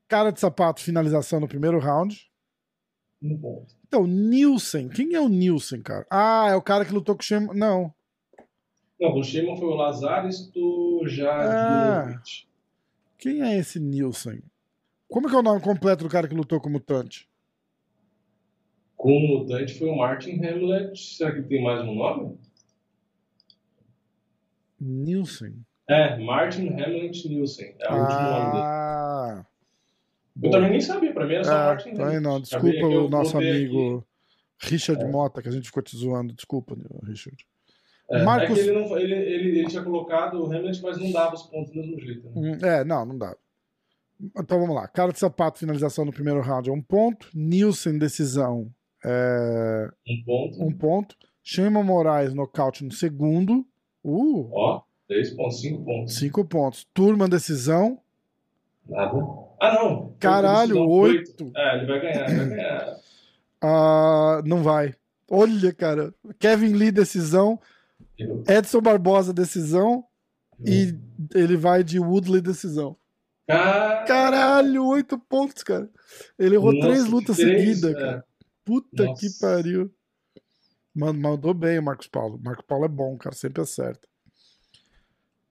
Cara 0.07 0.32
de 0.32 0.39
sapato, 0.39 0.82
finalização 0.82 1.39
no 1.39 1.47
primeiro 1.47 1.80
round. 1.80 2.30
Um 3.24 3.38
ponto. 3.39 3.74
Então, 3.88 4.05
Nilson. 4.07 4.89
Quem 4.89 5.13
é 5.13 5.22
o 5.22 5.30
Nilson, 5.30 5.82
cara? 5.82 6.05
Ah, 6.09 6.47
é 6.49 6.55
o 6.55 6.61
cara 6.61 6.84
que 6.84 6.93
lutou 6.93 7.15
com 7.15 7.22
o 7.22 7.26
Shema. 7.26 7.53
Não. 7.53 7.93
Não, 8.99 9.15
o 9.17 9.24
Shimon 9.24 9.55
foi 9.55 9.67
o 9.67 9.76
Lazares 9.76 10.47
do 10.51 11.01
Ah. 11.05 11.07
Jadinovic. 11.07 12.47
Quem 13.17 13.41
é 13.41 13.57
esse 13.57 13.80
Nilson? 13.80 14.39
Como 15.12 15.28
é 15.28 15.30
que 15.30 15.36
é 15.36 15.39
o 15.39 15.43
nome 15.43 15.62
completo 15.62 16.03
do 16.05 16.09
cara 16.09 16.28
que 16.28 16.34
lutou 16.34 16.59
com 16.62 16.70
o 16.70 16.72
Mutante? 16.72 17.30
Com 18.95 19.12
o 19.18 19.28
mutante 19.39 19.74
foi 19.78 19.89
o 19.89 19.95
Martin 19.97 20.36
Hamlet. 20.45 20.95
Será 20.97 21.34
que 21.34 21.41
tem 21.41 21.62
mais 21.64 21.82
um 21.82 21.95
nome? 21.95 22.38
Nilson. 24.80 25.53
É, 25.89 26.18
Martin 26.18 26.70
Hamlet 26.70 27.28
Nielsen. 27.28 27.76
É 27.80 27.91
o 27.93 27.99
último 27.99 28.22
nome 28.22 28.51
dele. 28.51 28.64
Ah. 28.64 29.45
Eu 30.41 30.51
também 30.51 30.70
nem 30.72 30.82
sabia, 30.82 31.12
pra 31.14 31.26
mim 31.28 31.34
era 31.34 31.43
só 31.43 31.51
É, 31.51 31.66
Martin 31.66 31.89
também 31.95 32.03
Hamlet. 32.05 32.24
não. 32.24 32.39
Desculpa 32.41 32.86
o 32.86 33.09
nosso 33.09 33.38
amigo 33.38 34.05
Richard 34.59 35.03
É. 35.03 35.07
Mota, 35.07 35.41
que 35.41 35.49
a 35.49 35.51
gente 35.51 35.66
ficou 35.66 35.84
te 35.84 35.97
zoando. 35.97 36.34
Desculpa, 36.34 36.76
Richard. 37.03 37.45
É, 38.12 38.24
Marcos- 38.24 38.57
é 38.59 38.62
ele, 38.62 38.72
não, 38.74 38.97
ele, 38.97 39.14
ele, 39.16 39.59
ele 39.59 39.68
tinha 39.68 39.84
colocado 39.84 40.41
o 40.41 40.45
Hamlet, 40.45 40.82
mas 40.82 40.97
não 40.99 41.12
dava 41.12 41.34
os 41.36 41.43
pontos 41.43 41.74
do 41.74 41.80
mesmo 41.80 41.99
jeito. 41.99 42.30
Né? 42.30 42.32
Hum, 42.36 42.66
É, 42.66 42.84
não, 42.84 43.05
não 43.05 43.18
dá. 43.18 43.36
Então 44.38 44.59
vamos 44.59 44.76
lá. 44.76 44.88
Cara 44.88 45.11
de 45.11 45.19
sapato, 45.19 45.59
finalização 45.59 46.05
no 46.05 46.11
primeiro 46.13 46.41
round 46.41 46.69
é 46.69 46.74
um 46.74 46.82
ponto. 46.82 47.28
Nilson, 47.34 47.97
decisão, 47.97 48.69
é 49.03 49.89
Um 50.07 50.24
ponto. 50.24 50.63
um 50.63 50.72
ponto. 50.72 51.15
Shema 51.43 51.82
Moraes, 51.84 52.34
nocaute 52.34 52.84
no 52.84 52.91
segundo. 52.91 53.65
Uh! 54.03 54.49
Ó, 54.51 54.82
3,5 55.09 55.84
pontos. 55.84 56.15
5 56.15 56.45
pontos. 56.45 56.88
Turma 56.93 57.28
decisão. 57.28 57.99
Nada. 58.88 59.17
Ah, 59.59 59.74
não. 59.74 60.13
Caralho, 60.19 60.80
8. 60.88 61.51
É, 61.55 61.78
ele 61.78 61.86
vai 61.88 61.99
ganhar, 62.01 62.30
ele 62.30 62.38
vai 62.39 62.49
ganhar. 62.49 62.95
Ah, 63.61 64.41
não 64.45 64.63
vai. 64.63 64.93
Olha, 65.30 65.72
cara. 65.74 66.13
Kevin 66.39 66.74
Lee, 66.74 66.91
decisão. 66.91 67.59
Edson 68.47 68.82
Barbosa, 68.82 69.34
decisão. 69.34 70.03
E 70.63 70.95
ele 71.34 71.57
vai 71.57 71.84
de 71.84 71.99
Woodley, 71.99 72.41
decisão. 72.41 72.95
Caralho, 73.47 73.91
oito 74.82 75.18
pontos, 75.18 75.64
cara. 75.64 75.89
Ele 76.38 76.56
errou 76.56 76.74
Nossa, 76.74 76.88
três 76.88 77.06
lutas 77.06 77.36
seguidas, 77.36 77.84
é. 77.84 77.93
cara. 77.93 78.26
Puta 78.66 79.06
Nossa. 79.06 79.20
que 79.20 79.39
pariu. 79.39 79.91
Mano, 80.93 81.20
mandou 81.20 81.54
bem 81.54 81.80
o 81.80 81.84
Marcos 81.84 82.08
Paulo. 82.08 82.39
Marcos 82.43 82.66
Paulo 82.66 82.86
é 82.86 82.89
bom, 82.89 83.18
cara, 83.18 83.36
sempre 83.36 83.62
acerta. 83.62 84.08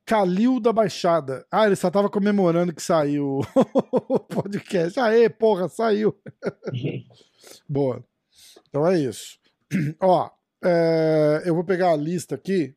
Calil 0.05 0.61
da 0.61 0.73
Baixada. 0.73 1.47
Ah, 1.51 1.67
ele 1.67 1.77
só 1.77 1.91
tava 1.91 2.11
comemorando 2.11 2.75
que 2.75 2.83
saiu 2.83 3.41
o 4.09 4.19
podcast. 4.19 4.99
Aê, 4.99 5.29
porra, 5.29 5.69
saiu. 5.69 6.19
Boa. 7.69 8.05
Então 8.69 8.87
é 8.87 8.99
isso. 8.99 9.39
Ó, 10.01 10.31
é, 10.65 11.43
eu 11.45 11.55
vou 11.55 11.65
pegar 11.65 11.93
a 11.93 11.97
lista 11.97 12.35
aqui. 12.35 12.75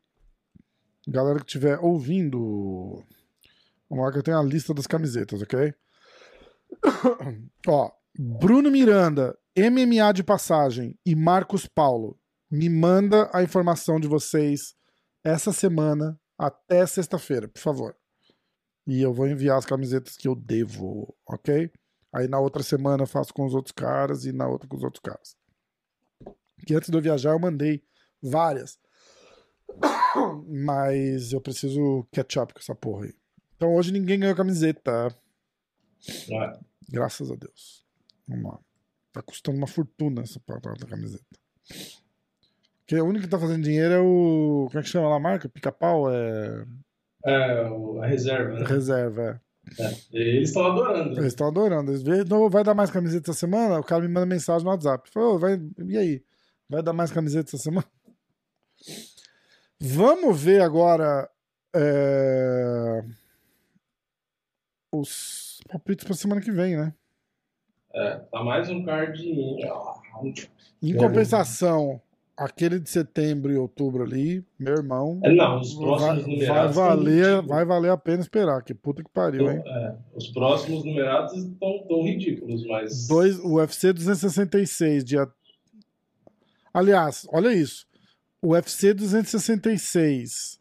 Galera 1.07 1.39
que 1.39 1.45
estiver 1.45 1.79
ouvindo 1.79 3.03
Vamos 3.93 4.07
lá 4.07 4.11
que 4.11 4.17
eu 4.17 4.23
tenho 4.23 4.39
a 4.39 4.43
lista 4.43 4.73
das 4.73 4.87
camisetas, 4.87 5.39
ok? 5.43 5.71
Ó, 7.67 7.91
Bruno 8.17 8.71
Miranda, 8.71 9.37
MMA 9.55 10.11
de 10.13 10.23
passagem 10.23 10.97
e 11.05 11.15
Marcos 11.15 11.67
Paulo, 11.67 12.19
me 12.49 12.69
manda 12.69 13.29
a 13.31 13.43
informação 13.43 13.99
de 13.99 14.07
vocês 14.07 14.73
essa 15.23 15.53
semana 15.53 16.19
até 16.35 16.83
sexta-feira, 16.87 17.47
por 17.47 17.59
favor. 17.59 17.95
E 18.87 18.99
eu 18.99 19.13
vou 19.13 19.27
enviar 19.27 19.59
as 19.59 19.65
camisetas 19.65 20.17
que 20.17 20.27
eu 20.27 20.35
devo, 20.35 21.15
ok? 21.29 21.71
Aí 22.11 22.27
na 22.27 22.39
outra 22.39 22.63
semana 22.63 23.03
eu 23.03 23.07
faço 23.07 23.31
com 23.31 23.45
os 23.45 23.53
outros 23.53 23.73
caras 23.73 24.25
e 24.25 24.31
na 24.31 24.47
outra 24.47 24.67
com 24.67 24.75
os 24.75 24.83
outros 24.83 25.01
caras. 25.01 25.35
Que 26.65 26.73
antes 26.73 26.89
de 26.89 26.97
eu 26.97 27.01
viajar 27.01 27.33
eu 27.33 27.39
mandei 27.39 27.83
várias. 28.23 28.75
Mas 30.65 31.31
eu 31.31 31.39
preciso 31.39 32.07
catch 32.11 32.37
up 32.37 32.55
com 32.55 32.59
essa 32.59 32.73
porra 32.73 33.05
aí. 33.05 33.22
Então 33.63 33.75
hoje 33.75 33.93
ninguém 33.93 34.19
ganhou 34.19 34.35
camiseta. 34.35 35.07
É. 36.29 36.59
Graças 36.89 37.31
a 37.31 37.35
Deus. 37.35 37.85
Vamos 38.27 38.51
lá. 38.51 38.59
Tá 39.13 39.21
custando 39.21 39.57
uma 39.57 39.67
fortuna 39.67 40.21
essa 40.21 40.37
parada 40.41 40.73
da 40.73 40.85
camiseta. 40.85 41.23
Porque 42.81 42.99
o 42.99 43.05
único 43.05 43.23
que 43.23 43.29
tá 43.29 43.39
fazendo 43.39 43.63
dinheiro 43.63 43.93
é 43.93 43.99
o. 44.01 44.67
Como 44.67 44.79
é 44.79 44.83
que 44.83 44.89
chama 44.89 45.07
lá 45.07 45.15
a 45.15 45.19
marca? 45.19 45.47
Pica-pau? 45.47 46.11
É. 46.11 46.65
É, 47.25 47.61
a 48.01 48.05
reserva. 48.05 48.59
Né? 48.59 48.65
Reserva, 48.65 49.41
é. 49.79 49.81
é. 49.81 49.97
Eles 50.11 50.49
estão 50.49 50.65
adorando. 50.65 51.11
Eles 51.13 51.27
estão 51.27 51.47
adorando. 51.47 51.91
Eles 51.91 52.03
veem, 52.03 52.25
não, 52.25 52.49
vai 52.49 52.65
dar 52.65 52.73
mais 52.73 52.91
camiseta 52.91 53.31
essa 53.31 53.39
semana? 53.39 53.79
O 53.79 53.83
cara 53.85 54.01
me 54.01 54.09
manda 54.09 54.25
mensagem 54.25 54.65
no 54.65 54.71
WhatsApp. 54.71 55.09
Falou, 55.09 55.39
vai, 55.39 55.57
e 55.87 55.97
aí? 55.97 56.23
Vai 56.67 56.83
dar 56.83 56.91
mais 56.91 57.13
camiseta 57.13 57.55
essa 57.55 57.63
semana? 57.63 57.87
Vamos 59.79 60.37
ver 60.37 60.61
agora. 60.61 61.29
É 61.73 63.01
os 64.97 65.59
palpites 65.69 66.05
pra 66.05 66.15
semana 66.15 66.41
que 66.41 66.51
vem, 66.51 66.77
né? 66.77 66.93
É, 67.93 68.15
tá 68.31 68.43
mais 68.43 68.69
um 68.69 68.83
card. 68.83 69.23
Em 70.81 70.95
compensação, 70.95 72.01
aquele 72.35 72.79
de 72.79 72.89
setembro 72.89 73.51
e 73.51 73.57
outubro 73.57 74.03
ali, 74.03 74.43
meu 74.57 74.73
irmão. 74.73 75.19
É, 75.23 75.31
não, 75.31 75.59
os 75.59 75.73
próximos 75.75 76.23
vai, 76.23 76.33
numerados. 76.33 76.75
Vai 76.75 76.87
valer, 76.87 77.41
vai 77.43 77.65
valer 77.65 77.91
a 77.91 77.97
pena 77.97 78.21
esperar, 78.21 78.63
que 78.63 78.73
puta 78.73 79.03
que 79.03 79.09
pariu, 79.11 79.51
hein? 79.51 79.61
É, 79.65 79.95
os 80.15 80.27
próximos 80.29 80.83
numerados 80.83 81.33
estão 81.33 81.85
tão 81.87 82.03
ridículos, 82.03 82.65
mas. 82.65 83.07
Dois, 83.07 83.37
o 83.39 83.55
UFC 83.55 83.93
266, 83.93 85.03
dia. 85.03 85.27
Aliás, 86.73 87.27
olha 87.31 87.53
isso. 87.53 87.85
O 88.41 88.49
UFC 88.49 88.93
266, 88.93 90.59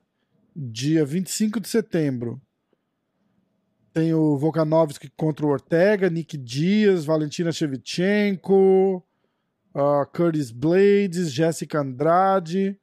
dia 0.54 1.04
25 1.04 1.58
de 1.58 1.68
setembro 1.68 2.40
tem 3.92 4.14
o 4.14 4.36
Volkanovski 4.36 5.10
contra 5.16 5.44
o 5.44 5.50
Ortega, 5.50 6.08
Nick 6.08 6.36
Dias, 6.36 7.04
Valentina 7.04 7.52
Shevchenko, 7.52 9.04
uh, 9.74 10.06
Curtis 10.14 10.50
Blades, 10.50 11.32
Jessica 11.32 11.80
Andrade. 11.80 12.78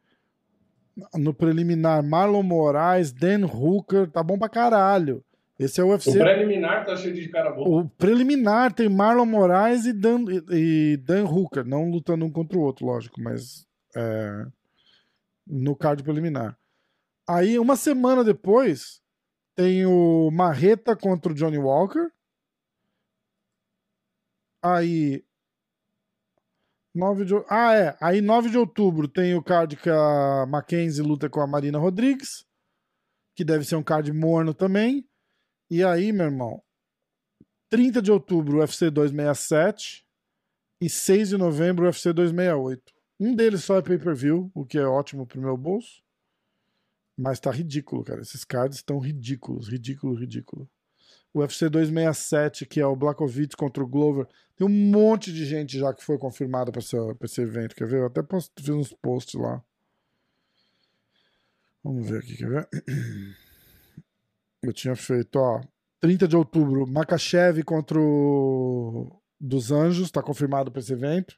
No 1.16 1.34
preliminar, 1.34 2.04
Marlon 2.04 2.44
Moraes, 2.44 3.12
Dan 3.12 3.46
Hooker. 3.46 4.10
Tá 4.10 4.22
bom 4.22 4.38
pra 4.38 4.50
caralho. 4.50 5.24
Esse 5.58 5.82
é 5.82 5.84
o 5.84 5.90
UFC. 5.90 6.12
O 6.12 6.14
preliminar 6.14 6.86
tá 6.86 6.96
cheio 6.96 7.14
de 7.14 7.28
cara 7.30 7.52
bom. 7.52 7.80
O 7.80 7.90
preliminar 7.90 8.74
tem 8.74 8.88
Marlon 8.88 9.26
Moraes 9.26 9.86
e 9.86 9.94
Dan, 9.94 10.26
e 10.52 10.98
Dan 10.98 11.26
Hooker. 11.26 11.66
Não 11.66 11.90
lutando 11.90 12.26
um 12.26 12.32
contra 12.32 12.58
o 12.58 12.62
outro, 12.62 12.86
lógico, 12.86 13.22
mas 13.22 13.66
é, 13.96 14.46
no 15.48 15.76
card 15.76 16.04
preliminar. 16.04 16.58
Aí, 17.28 17.60
uma 17.60 17.76
semana 17.76 18.24
depois, 18.24 19.02
tem 19.60 19.86
o 19.86 20.32
Marreta 20.32 20.96
contra 20.96 21.34
o 21.34 21.36
Johnny 21.36 21.58
Walker. 21.58 22.10
Aí. 24.64 25.22
9 26.96 27.26
de, 27.26 27.34
ah, 27.50 27.76
é. 27.76 27.98
Aí 28.00 28.22
9 28.22 28.52
de 28.52 28.58
outubro 28.58 29.06
tem 29.06 29.36
o 29.36 29.44
card 29.44 29.76
que 29.76 29.90
a 29.90 30.46
Mackenzie 30.48 31.04
luta 31.04 31.30
com 31.30 31.42
a 31.42 31.48
Marina 31.48 31.78
Rodrigues. 31.78 32.46
Que 33.36 33.44
deve 33.44 33.66
ser 33.66 33.76
um 33.76 33.84
card 33.84 34.14
morno 34.14 34.54
também. 34.54 35.06
E 35.70 35.84
aí, 35.84 36.14
meu 36.14 36.28
irmão. 36.28 36.64
30 37.70 38.02
de 38.02 38.14
outubro, 38.14 38.60
UFC 38.60 38.90
267. 38.90 40.08
E 40.80 40.90
6 40.90 41.30
de 41.30 41.38
novembro, 41.38 41.84
UFC 41.84 42.14
268. 42.14 42.94
Um 43.20 43.36
deles 43.36 43.66
só 43.66 43.76
é 43.76 43.82
pay-per-view, 43.82 44.50
o 44.56 44.66
que 44.66 44.78
é 44.78 44.86
ótimo 44.86 45.28
pro 45.28 45.42
meu 45.42 45.58
bolso. 45.58 46.02
Mas 47.20 47.38
tá 47.38 47.52
ridículo, 47.52 48.02
cara. 48.02 48.22
Esses 48.22 48.46
cards 48.46 48.78
estão 48.78 48.98
ridículos, 48.98 49.68
ridículo, 49.68 50.16
ridículo. 50.16 50.70
O 51.34 51.40
UFC 51.40 51.68
267, 51.70 52.66
que 52.66 52.80
é 52.80 52.86
o 52.86 52.96
Blackovic 52.96 53.58
contra 53.58 53.84
o 53.84 53.88
Glover. 53.88 54.26
Tem 54.56 54.66
um 54.66 54.70
monte 54.70 55.34
de 55.34 55.46
gente 55.46 55.78
já 55.78 55.94
que 55.94 56.02
foi 56.02 56.18
confirmada 56.18 56.72
para 56.72 56.80
esse, 56.80 57.42
evento, 57.42 57.76
quer 57.76 57.86
ver? 57.86 58.00
Eu 58.00 58.06
até 58.06 58.24
posso, 58.24 58.50
fiz 58.58 58.70
uns 58.70 58.94
posts 58.94 59.34
lá. 59.34 59.62
Vamos 61.84 62.10
ver 62.10 62.20
aqui, 62.20 62.38
quer 62.38 62.50
ver? 62.50 62.70
Eu 64.64 64.72
tinha 64.72 64.96
feito, 64.96 65.36
ó. 65.36 65.62
30 66.00 66.26
de 66.26 66.38
outubro, 66.38 66.88
Makachev 66.88 67.64
contra 67.64 68.00
o 68.00 69.22
dos 69.40 69.72
Anjos, 69.72 70.10
tá 70.10 70.24
confirmado 70.24 70.72
para 70.72 70.80
esse 70.80 70.94
evento. 70.94 71.38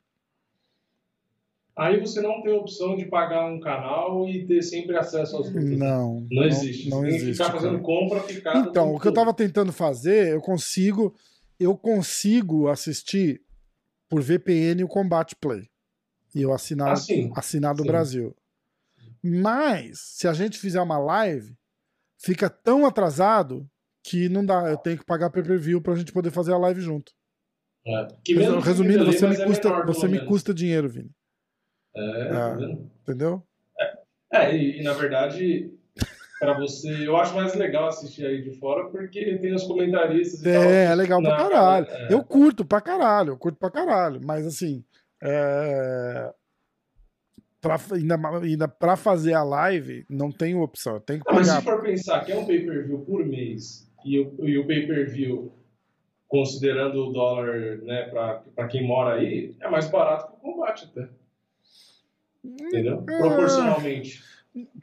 Aí 1.76 2.00
você 2.00 2.22
não 2.22 2.42
tem 2.42 2.54
a 2.54 2.58
opção 2.58 2.98
de 2.98 3.06
pagar 3.06 3.46
um 3.46 3.60
canal 3.60 4.28
e 4.28 4.46
ter 4.46 4.62
sempre 4.62 4.98
acesso 4.98 5.38
aos 5.38 5.48
lutas. 5.48 5.78
Não. 5.78 6.28
Não 6.30 6.44
existe. 6.44 6.90
Não, 6.90 6.98
não 6.98 7.08
tem 7.08 7.16
existe, 7.16 7.38
que 7.38 7.44
ficar 7.44 7.52
fazendo 7.52 7.80
compra 7.80 8.20
picada. 8.22 8.60
Então, 8.60 8.94
o 8.94 9.00
que 9.00 9.08
eu 9.08 9.14
tava 9.14 9.34
tentando 9.34 9.72
fazer, 9.72 10.34
eu 10.34 10.42
consigo. 10.42 11.16
Eu 11.60 11.78
consigo 11.78 12.68
assistir 12.68 13.42
por 14.10 14.22
VPN 14.22 14.84
o 14.84 14.88
Combat 14.88 15.34
Play. 15.40 15.70
E 16.34 16.42
eu 16.42 16.54
assinar, 16.54 16.90
ah, 16.90 17.34
assinar 17.36 17.76
do 17.76 17.84
sim. 17.84 17.88
Brasil. 17.88 18.36
Mas, 19.24 20.00
se 20.00 20.28
a 20.28 20.34
gente 20.34 20.58
fizer 20.58 20.82
uma 20.82 20.98
live, 20.98 21.56
fica 22.18 22.50
tão 22.50 22.86
atrasado 22.86 23.70
que 24.04 24.28
não 24.28 24.46
dá. 24.46 24.70
Eu 24.70 24.78
tenho 24.78 24.98
que 24.98 25.06
pagar 25.06 25.30
pay 25.30 25.44
per 25.44 25.60
view 25.60 25.82
pra 25.82 25.96
gente 25.96 26.12
poder 26.12 26.32
fazer 26.32 26.54
a 26.54 26.58
live 26.58 26.82
junto. 26.82 27.12
É. 27.86 28.08
Resumindo, 28.64 29.06
você, 29.06 29.28
me, 29.28 29.44
custa, 29.44 29.70
é 29.70 29.86
você 29.86 30.08
me 30.08 30.26
custa 30.26 30.54
dinheiro, 30.54 30.90
Vini. 30.90 31.10
É, 31.96 32.30
ah, 32.32 32.58
entendeu? 33.02 33.44
É, 33.80 33.98
é 34.34 34.56
e, 34.56 34.80
e, 34.80 34.84
na 34.84 34.94
verdade, 34.94 35.72
para 36.40 36.54
você, 36.58 37.08
eu 37.08 37.16
acho 37.18 37.36
mais 37.36 37.54
legal 37.54 37.88
assistir 37.88 38.26
aí 38.26 38.42
de 38.42 38.58
fora 38.58 38.90
porque 38.90 39.38
tem 39.38 39.54
os 39.54 39.64
comentaristas. 39.64 40.44
é, 40.46 40.54
tal, 40.54 40.64
é 40.64 40.96
legal 40.96 41.22
pra 41.22 41.38
caralho. 41.38 41.88
É. 41.88 42.14
Eu 42.14 42.24
curto 42.24 42.66
pra 42.66 42.82
caralho, 42.82 43.30
eu 43.34 43.38
curto 43.38 43.58
pra 43.58 43.70
caralho, 43.70 44.20
mas 44.24 44.46
assim. 44.46 44.84
É... 45.22 46.34
Pra, 47.62 47.78
ainda, 47.94 48.20
ainda 48.42 48.68
pra 48.68 48.96
fazer 48.96 49.36
a 49.36 49.44
live, 49.44 50.04
não 50.10 50.32
tem 50.32 50.56
opção. 50.56 51.00
Tem 51.00 51.20
que 51.20 51.26
pagar. 51.26 51.38
Mas 51.38 51.48
se 51.48 51.62
for 51.62 51.82
pensar 51.84 52.26
que 52.26 52.32
é 52.32 52.36
um 52.36 52.46
pay-per-view 52.46 53.00
por 53.02 53.24
mês 53.24 53.88
e 54.04 54.20
o, 54.20 54.48
e 54.48 54.58
o 54.58 54.66
pay-per-view, 54.66 55.54
considerando 56.28 57.08
o 57.08 57.14
dólar, 57.14 57.78
né, 57.84 58.10
pra 58.10 58.68
quem 58.68 58.88
mora 58.88 59.20
aí, 59.20 59.56
é 59.62 59.70
mais 59.70 59.88
barato 59.92 60.32
que 60.32 60.38
o 60.38 60.40
combate 60.40 60.90
até. 60.92 61.08
Entendeu? 62.44 63.04
É. 63.10 63.18
Proporcionalmente. 63.18 64.22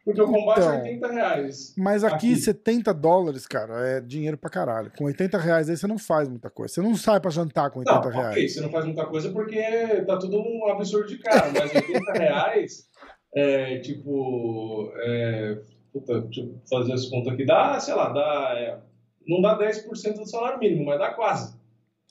Porque 0.03 0.23
o 0.23 0.27
combate 0.27 0.61
então, 0.61 0.73
é 0.73 0.83
80 0.83 1.13
reais. 1.13 1.75
Mas 1.77 2.03
aqui, 2.03 2.33
aqui, 2.33 2.37
70 2.37 2.95
dólares, 2.95 3.47
cara, 3.47 3.87
é 3.87 4.01
dinheiro 4.01 4.39
pra 4.39 4.49
caralho. 4.49 4.91
Com 4.97 5.05
80 5.05 5.37
reais 5.37 5.69
aí 5.69 5.77
você 5.77 5.87
não 5.87 5.99
faz 5.99 6.27
muita 6.27 6.49
coisa. 6.49 6.73
Você 6.73 6.81
não 6.81 6.97
sai 6.97 7.21
pra 7.21 7.31
jantar 7.31 7.71
com 7.71 7.81
80 7.81 8.01
não, 8.01 8.11
reais. 8.11 8.33
Ok, 8.33 8.49
você 8.49 8.61
não 8.63 8.71
faz 8.71 8.87
muita 8.87 9.05
coisa 9.05 9.31
porque 9.31 9.61
tá 10.07 10.17
tudo 10.19 10.39
um 10.39 10.69
absurdo 10.71 11.09
de 11.09 11.19
caro. 11.19 11.53
Mas 11.53 11.75
80 11.75 12.13
reais, 12.19 12.89
é, 13.35 13.79
tipo, 13.81 14.91
é, 14.97 15.59
puta, 15.93 16.23
deixa 16.23 16.41
eu 16.41 16.55
fazer 16.71 16.95
as 16.95 17.07
contas 17.07 17.35
aqui, 17.35 17.45
dá, 17.45 17.79
sei 17.79 17.95
lá, 17.95 18.09
dá, 18.09 18.55
é, 18.57 18.79
não 19.27 19.43
dá 19.43 19.59
10% 19.59 20.15
do 20.15 20.27
salário 20.27 20.59
mínimo, 20.59 20.87
mas 20.87 20.99
dá 20.99 21.13
quase. 21.13 21.58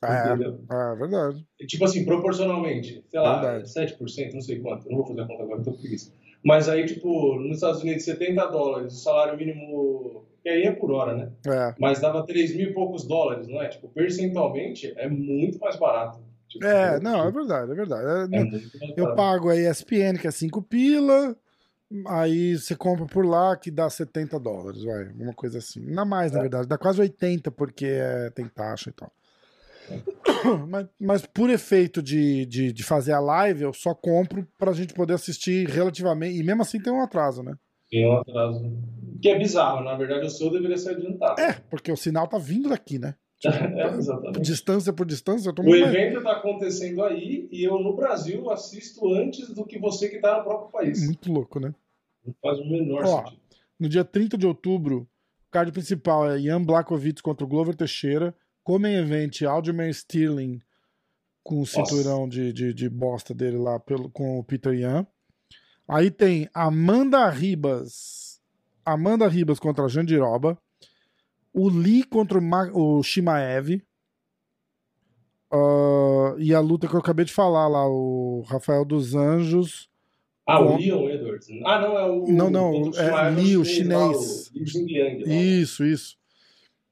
É, 0.07 0.27
entendeu? 0.29 0.59
é 0.69 0.95
verdade. 0.95 1.45
Tipo 1.67 1.85
assim, 1.85 2.05
proporcionalmente, 2.05 3.03
sei 3.07 3.19
lá, 3.19 3.41
verdade. 3.41 3.73
7%, 3.73 4.33
não 4.33 4.41
sei 4.41 4.59
quanto, 4.59 4.89
não 4.89 4.97
vou 4.97 5.07
fazer 5.07 5.21
a 5.21 5.27
conta 5.27 5.43
agora, 5.43 5.63
tô 5.63 5.71
preguiça. 5.73 6.11
Mas 6.43 6.69
aí, 6.69 6.85
tipo, 6.85 7.35
nos 7.39 7.57
Estados 7.57 7.81
Unidos, 7.81 8.03
70 8.05 8.45
dólares, 8.47 8.93
o 8.93 8.97
salário 8.97 9.37
mínimo, 9.37 10.25
que 10.41 10.49
aí 10.49 10.63
é 10.63 10.71
por 10.71 10.91
hora, 10.91 11.15
né? 11.15 11.31
É. 11.47 11.75
Mas 11.79 11.99
dava 11.99 12.25
3 12.25 12.55
mil 12.55 12.69
e 12.69 12.73
poucos 12.73 13.05
dólares, 13.05 13.47
não 13.47 13.61
é? 13.61 13.67
Tipo, 13.67 13.89
percentualmente, 13.89 14.93
é 14.97 15.09
muito 15.09 15.59
mais 15.59 15.75
barato. 15.75 16.19
Tipo, 16.47 16.65
é, 16.65 16.99
não, 17.01 17.27
é 17.27 17.31
verdade, 17.31 17.71
é 17.71 17.75
verdade. 17.75 18.33
É, 18.33 18.39
é 18.39 18.93
eu 18.95 19.13
pago 19.15 19.49
a 19.49 19.55
ESPN, 19.55 20.17
que 20.19 20.27
é 20.27 20.31
5 20.31 20.61
pila, 20.61 21.35
aí 22.07 22.57
você 22.57 22.75
compra 22.75 23.05
por 23.05 23.25
lá, 23.25 23.55
que 23.57 23.69
dá 23.69 23.89
70 23.89 24.39
dólares, 24.39 24.83
vai, 24.83 25.09
uma 25.19 25.33
coisa 25.33 25.57
assim. 25.57 25.81
Não 25.81 26.05
mais, 26.05 26.31
na 26.31 26.39
é. 26.39 26.41
verdade, 26.43 26.67
dá 26.67 26.77
quase 26.77 27.01
80, 27.01 27.51
porque 27.51 27.85
é, 27.85 28.29
tem 28.29 28.47
taxa 28.47 28.89
e 28.89 28.93
tal. 28.93 29.11
Mas, 30.69 30.87
mas, 30.99 31.25
por 31.25 31.49
efeito 31.49 32.01
de, 32.01 32.45
de, 32.45 32.71
de, 32.71 32.83
fazer 32.83 33.11
a 33.11 33.19
live, 33.19 33.63
eu 33.63 33.73
só 33.73 33.93
compro 33.95 34.47
pra 34.57 34.71
gente 34.71 34.93
poder 34.93 35.13
assistir 35.13 35.67
relativamente. 35.67 36.39
E 36.39 36.43
mesmo 36.43 36.61
assim 36.61 36.79
tem 36.79 36.93
um 36.93 37.01
atraso, 37.01 37.41
né? 37.41 37.55
Tem 37.89 38.07
um 38.07 38.17
atraso. 38.17 38.61
Que 39.21 39.29
é 39.29 39.37
bizarro, 39.37 39.83
na 39.83 39.95
verdade 39.95 40.27
o 40.27 40.29
seu 40.29 40.51
deveria 40.51 40.77
ser 40.77 40.91
adiantado. 40.91 41.41
É, 41.41 41.53
porque 41.69 41.91
o 41.91 41.97
sinal 41.97 42.27
tá 42.27 42.37
vindo 42.37 42.69
daqui, 42.69 42.99
né? 42.99 43.15
É. 43.45 44.39
Distância 44.39 44.91
por 44.91 45.05
distância. 45.05 45.51
o 45.51 45.75
evento 45.75 46.17
está 46.17 46.33
acontecendo 46.33 47.03
aí 47.03 47.47
e 47.51 47.63
eu 47.63 47.79
no 47.79 47.95
Brasil 47.95 48.49
assisto 48.49 49.13
antes 49.13 49.49
do 49.53 49.65
que 49.65 49.77
você 49.77 50.09
que 50.09 50.15
está 50.15 50.37
no 50.37 50.43
próprio 50.43 50.71
país. 50.71 51.05
Muito 51.05 51.31
louco, 51.31 51.59
né? 51.59 51.73
Não 52.25 52.33
faz 52.41 52.59
o 52.59 52.65
menor 52.65 53.03
Ó, 53.05 53.17
sentido. 53.19 53.41
No 53.79 53.87
dia 53.87 54.03
30 54.03 54.37
de 54.37 54.47
outubro, 54.47 55.07
o 55.47 55.51
card 55.51 55.71
principal 55.71 56.29
é 56.29 56.39
Ian 56.39 56.63
Blakovic 56.63 57.21
contra 57.21 57.45
o 57.45 57.47
Glover 57.47 57.75
Teixeira. 57.75 58.35
Como 58.67 58.85
em 58.85 58.95
evento, 58.95 59.47
Aldemir 59.47 59.87
Sterling 59.91 60.59
com 61.41 61.61
o 61.61 61.65
cinturão 61.65 62.27
de, 62.27 62.51
de, 62.51 62.73
de, 62.73 62.89
bosta 62.89 63.33
dele 63.33 63.55
lá 63.55 63.79
pelo, 63.79 64.09
com 64.09 64.37
o 64.37 64.43
Peter 64.43 64.73
Yan. 64.73 65.07
Aí 65.87 66.11
tem 66.11 66.49
Amanda 66.53 67.29
Ribas. 67.29 68.41
Amanda 68.83 69.25
Ribas 69.25 69.57
contra 69.57 69.85
a 69.85 69.87
Jandiroba. 69.87 70.57
O 71.53 71.69
Lee 71.69 72.03
contra 72.03 72.37
o, 72.37 72.97
o 72.97 73.03
Shimaev. 73.03 73.81
Uh, 75.49 76.37
e 76.37 76.53
a 76.53 76.59
luta 76.59 76.89
que 76.89 76.93
eu 76.93 76.99
acabei 76.99 77.23
de 77.23 77.31
falar 77.31 77.69
lá, 77.69 77.87
o 77.87 78.41
Rafael 78.49 78.83
dos 78.83 79.15
Anjos. 79.15 79.89
Ah, 80.45 80.57
com... 80.57 80.75
o 80.75 80.77
Leon 80.77 81.07
Edwards. 81.07 81.47
Ah, 81.65 81.79
não, 81.79 81.97
é 81.97 82.11
o. 82.11 82.27
Não, 82.27 82.49
não, 82.49 82.91
é 82.97 83.29
Lee, 83.29 83.55
o 83.55 83.63
chinês. 83.63 84.51
chinês. 84.65 85.21
Lá, 85.25 85.25
o 85.25 85.31
isso, 85.31 85.85
isso. 85.85 86.17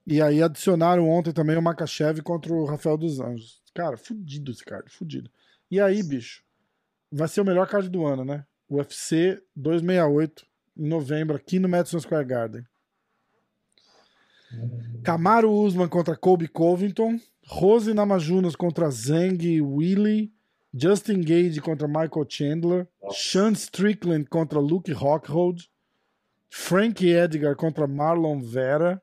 E 0.06 0.22
aí 0.22 0.41
adicionaram 0.41 1.10
ontem 1.10 1.34
também 1.34 1.58
o 1.58 1.62
Makachev 1.62 2.22
contra 2.22 2.53
o 2.53 2.66
Rafael 2.66 2.97
dos 2.97 3.20
Anjos. 3.20 3.62
Cara, 3.74 3.97
fudido 3.97 4.51
esse 4.51 4.64
card, 4.64 4.89
fudido. 4.89 5.30
E 5.70 5.82
aí, 5.82 6.03
bicho, 6.03 6.43
vai 7.12 7.28
ser 7.28 7.41
o 7.41 7.45
melhor 7.45 7.68
card 7.68 7.89
do 7.89 8.06
ano, 8.06 8.24
né? 8.24 8.45
UFC 8.70 9.41
268, 9.56 10.45
em 10.78 10.88
novembro, 10.88 11.36
aqui 11.36 11.60
no 11.60 11.68
Madison 11.68 11.99
Square 11.99 12.26
Garden. 12.26 12.66
Camaro 15.03 15.51
Usman 15.51 15.88
contra 15.88 16.16
Kobe 16.16 16.47
Covington. 16.47 17.20
Rose 17.47 17.93
Namajunas 17.93 18.56
contra 18.56 18.89
Zeng 18.89 19.62
Willie. 19.62 20.32
Justin 20.74 21.22
Gage 21.22 21.62
contra 21.62 21.88
Michael 21.88 22.26
Chandler. 22.28 22.88
Sean 23.12 23.53
Strickland 23.53 24.26
contra 24.26 24.60
Luke 24.60 24.91
Rockhold. 24.91 25.70
Frank 26.49 27.06
Edgar 27.06 27.56
contra 27.56 27.88
Marlon 27.88 28.41
Vera. 28.41 29.01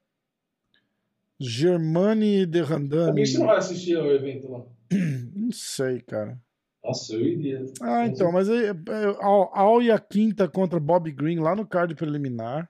Germani 1.42 2.46
de 2.46 2.60
Randami. 2.60 3.06
Por 3.06 3.14
que 3.16 3.26
você 3.26 3.38
não 3.38 3.46
vai 3.46 3.56
assistir 3.56 3.96
ao 3.96 4.06
evento 4.06 4.50
lá? 4.50 4.62
Não 5.34 5.50
sei, 5.52 6.00
cara. 6.00 6.38
Nossa, 6.84 7.14
eu 7.14 7.24
iria. 7.24 7.64
Ah, 7.80 8.06
então, 8.06 8.32
mas 8.32 8.50
aí, 8.50 8.66
é, 8.66 9.92
a 9.92 9.98
Quinta 9.98 10.48
contra 10.48 10.80
Bob 10.80 11.10
Green 11.12 11.38
lá 11.38 11.54
no 11.54 11.66
card 11.66 11.94
preliminar. 11.94 12.68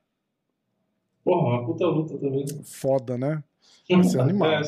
Porra, 1.24 1.48
uma 1.48 1.66
puta 1.66 1.86
luta 1.86 2.18
também. 2.18 2.46
Foda, 2.62 3.16
né? 3.16 3.42
Vai 3.90 4.04
ser 4.04 4.20
animal. 4.20 4.50
É, 4.50 4.60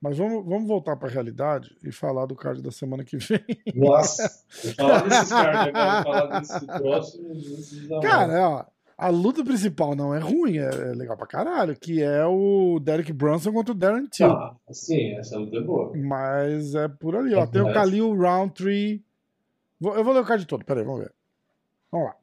mas 0.00 0.16
vamos, 0.16 0.44
vamos 0.44 0.68
voltar 0.68 0.96
pra 0.96 1.08
realidade 1.08 1.76
e 1.82 1.90
falar 1.90 2.26
do 2.26 2.36
card 2.36 2.62
da 2.62 2.70
semana 2.70 3.04
que 3.04 3.16
vem. 3.16 3.40
Nossa, 3.74 4.44
falar 4.76 5.02
desses 5.02 5.28
cards 5.30 5.74
agora, 5.74 6.02
falar 6.02 6.40
desse 6.40 6.66
próximo. 6.66 8.00
Cara, 8.00 8.48
ó, 8.48 8.64
a 8.98 9.10
luta 9.10 9.44
principal 9.44 9.94
não 9.94 10.12
é 10.12 10.18
ruim, 10.18 10.58
é, 10.58 10.68
é, 10.68 10.92
legal 10.92 11.16
pra 11.16 11.24
caralho, 11.24 11.78
que 11.78 12.02
é 12.02 12.26
o 12.26 12.80
Derek 12.80 13.12
Brunson 13.12 13.52
contra 13.52 13.70
o 13.70 13.74
Darren 13.76 14.06
Till. 14.06 14.26
Ah, 14.26 14.56
sim, 14.72 15.16
essa 15.16 15.38
luta 15.38 15.56
é 15.56 15.60
boa. 15.60 15.96
Mas 15.96 16.74
é 16.74 16.88
por 16.88 17.14
ali, 17.14 17.32
ó. 17.32 17.46
Tem 17.46 17.62
o 17.62 17.72
Khalil 17.72 18.12
Roundtree. 18.16 19.00
Eu 19.80 20.02
vou 20.02 20.12
ler 20.12 20.22
o 20.22 20.24
card 20.24 20.44
todo, 20.46 20.64
peraí, 20.64 20.82
vamos 20.82 21.02
ver. 21.02 21.12
Vamos 21.92 22.08
lá. 22.08 22.16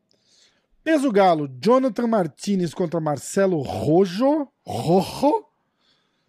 Peso 0.84 1.10
Galo, 1.14 1.50
Jonathan 1.62 2.08
Martinez 2.08 2.74
contra 2.74 3.00
Marcelo 3.00 3.62
Rojo. 3.62 4.46
Rojo. 4.68 5.46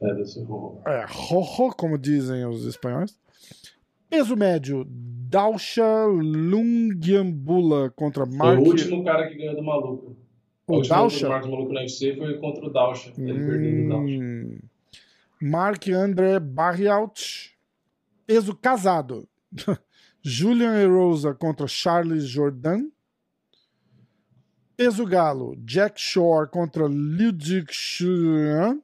É, 0.00 0.14
desse 0.14 0.40
Rojo. 0.44 0.80
É, 0.86 1.04
Rojo, 1.08 1.74
como 1.76 1.98
dizem 1.98 2.46
os 2.46 2.64
espanhóis. 2.64 3.18
Peso 4.08 4.36
médio, 4.36 4.86
Dausha 4.88 6.06
Lungiambula 6.06 7.90
contra 7.90 8.24
Mark... 8.24 8.60
Foi 8.60 8.64
o 8.64 8.68
último 8.68 9.04
cara 9.04 9.28
que 9.28 9.34
ganhou 9.34 9.56
do 9.56 9.64
maluco. 9.64 10.16
O, 10.66 10.78
o 10.78 10.82
Dausha? 10.82 11.26
O 11.26 11.30
Marcos 11.30 11.50
Maluco 11.50 11.72
na 11.72 11.80
UFC 11.80 12.16
foi 12.16 12.38
contra 12.38 12.66
o 12.66 12.70
Dausha. 12.70 13.12
Ele 13.16 13.32
hum... 13.32 13.46
perdeu 13.46 13.84
o 13.84 13.88
Dausha. 13.88 14.64
Mark 15.40 15.88
André 15.88 16.40
Barrialt. 16.40 17.50
Peso 18.26 18.54
casado. 18.56 19.28
Julian 20.22 20.74
Erosa 20.74 21.32
contra 21.34 21.68
Charles 21.68 22.24
Jordan. 22.24 22.90
Peso 24.76 25.06
Galo, 25.06 25.56
Jack 25.64 26.00
Shore 26.00 26.48
contra 26.50 26.86
Ludwig 26.86 27.68
Schuren. 27.70 28.82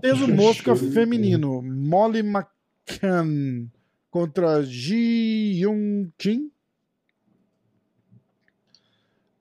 Peso 0.00 0.28
Mosca 0.32 0.76
feminino, 0.76 1.60
Molly 1.60 2.22
McCann 2.22 3.68
contra 4.12 4.62
Ji 4.62 5.60
Yun 5.60 6.12
Kim. 6.16 6.51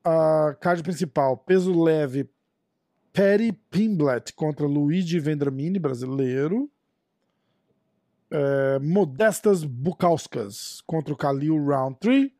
A 0.04 0.56
card 0.60 0.82
principal, 0.84 1.38
peso 1.38 1.72
leve, 1.72 2.30
Perry 3.14 3.52
Pimblet 3.52 4.34
contra 4.34 4.66
Luigi 4.66 5.20
Vendramini, 5.20 5.78
brasileiro. 5.78 6.70
É, 8.32 8.80
Modestas 8.80 9.64
Bukauskas 9.64 10.82
contra 10.88 11.14
o 11.14 11.18
Khalil 11.18 11.58
Roundtree. 11.58 12.34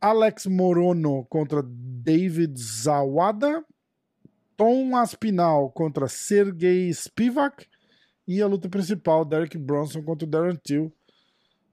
Alex 0.00 0.46
Morono 0.46 1.24
contra 1.24 1.62
David 1.64 2.56
Zawada, 2.56 3.64
Tom 4.56 4.94
Aspinal 4.94 5.70
contra 5.70 6.06
Sergei 6.06 6.92
Spivak 6.92 7.66
e 8.26 8.42
a 8.42 8.46
luta 8.46 8.68
principal, 8.68 9.24
Derek 9.24 9.56
Bronson 9.58 10.02
contra 10.02 10.26
Darren 10.26 10.56
Till. 10.56 10.92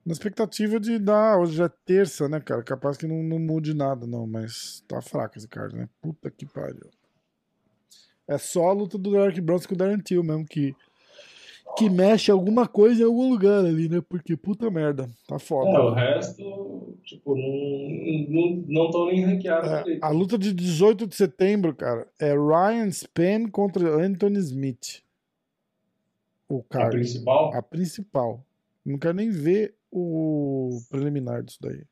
Na 0.05 0.11
expectativa 0.11 0.79
de 0.79 0.99
dar, 0.99 1.39
hoje 1.39 1.55
já 1.55 1.65
é 1.65 1.71
terça, 1.85 2.27
né, 2.27 2.39
cara? 2.39 2.61
Capaz 2.61 2.97
que 2.97 3.07
não, 3.07 3.23
não 3.23 3.39
mude 3.39 3.73
nada, 3.73 4.05
não, 4.05 4.27
mas 4.27 4.83
tá 4.87 5.01
fraco 5.01 5.37
esse 5.37 5.47
card, 5.47 5.75
né? 5.75 5.87
Puta 6.01 6.29
que 6.29 6.45
pariu. 6.45 6.89
É 8.27 8.37
só 8.37 8.69
a 8.69 8.73
luta 8.73 8.97
do 8.97 9.11
Derek 9.11 9.39
Bronson 9.39 9.69
com 9.69 9.75
o 9.75 9.77
Darren 9.77 9.99
Till 9.99 10.23
mesmo 10.23 10.45
que 10.45 10.75
que 11.75 11.89
mexe 11.89 12.29
alguma 12.29 12.67
coisa 12.67 13.01
em 13.01 13.05
algum 13.05 13.29
lugar 13.29 13.65
ali, 13.65 13.89
né? 13.89 14.01
Porque 14.07 14.37
puta 14.37 14.69
merda, 14.69 15.09
tá 15.27 15.39
foda. 15.39 15.71
É, 15.71 15.79
o 15.79 15.93
resto, 15.93 16.97
tipo, 17.03 17.35
não, 17.35 18.63
não, 18.67 18.91
não 18.91 19.05
nem 19.07 19.25
ranqueados. 19.25 19.69
É, 19.69 19.97
a 20.01 20.09
luta 20.09 20.37
de 20.37 20.53
18 20.53 21.07
de 21.07 21.15
setembro, 21.15 21.73
cara, 21.75 22.07
é 22.19 22.33
Ryan 22.33 22.91
Spann 22.91 23.49
contra 23.49 24.05
Anthony 24.05 24.37
Smith. 24.39 25.01
O 26.47 26.61
cara. 26.63 26.87
A 26.87 26.89
principal? 26.89 27.53
A 27.55 27.61
principal. 27.61 28.45
Não 28.85 28.99
quero 28.99 29.15
nem 29.15 29.31
ver 29.31 29.73
o 29.93 30.79
preliminar 30.89 31.43
disso 31.43 31.59
daí. 31.61 31.83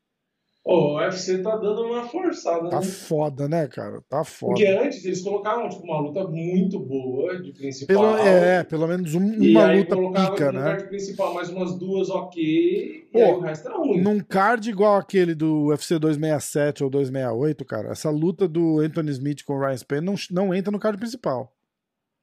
Oh, 0.64 0.92
o 0.92 0.96
UFC 0.96 1.38
tá 1.38 1.56
dando 1.56 1.82
uma 1.82 2.04
forçada, 2.04 2.68
tá 2.68 2.78
né? 2.78 2.86
foda, 2.86 3.48
né, 3.48 3.66
cara? 3.66 4.00
Tá 4.08 4.22
foda. 4.22 4.52
Porque 4.52 4.66
antes 4.66 5.04
eles 5.04 5.20
colocavam 5.20 5.68
tipo, 5.68 5.82
uma 5.82 5.98
luta 5.98 6.22
muito 6.28 6.78
boa 6.78 7.42
de 7.42 7.52
principal. 7.52 7.96
Pelo, 7.96 8.16
é, 8.18 8.62
pelo 8.62 8.86
menos 8.86 9.12
um, 9.12 9.18
uma 9.18 9.72
luta 9.72 9.96
pica, 9.96 10.52
né? 10.52 10.62
card 10.62 10.88
principal 10.88 11.34
mais 11.34 11.48
umas 11.50 11.76
duas 11.76 12.10
ok, 12.10 13.08
Pô, 13.12 13.18
e 13.18 13.22
aí 13.22 13.32
o 13.32 13.40
resto 13.40 13.68
era 13.68 13.76
ruim. 13.76 14.02
Num 14.02 14.20
card 14.20 14.70
igual 14.70 14.96
aquele 14.96 15.34
do 15.34 15.66
UFC 15.66 15.98
267 15.98 16.84
ou 16.84 16.90
268, 16.90 17.64
cara, 17.64 17.90
essa 17.90 18.08
luta 18.08 18.46
do 18.46 18.78
Anthony 18.78 19.10
Smith 19.10 19.42
com 19.44 19.54
o 19.54 19.60
Ryan 19.60 19.76
Spann 19.76 20.00
não, 20.00 20.14
não 20.30 20.54
entra 20.54 20.70
no 20.70 20.78
card 20.78 20.96
principal. 20.96 21.52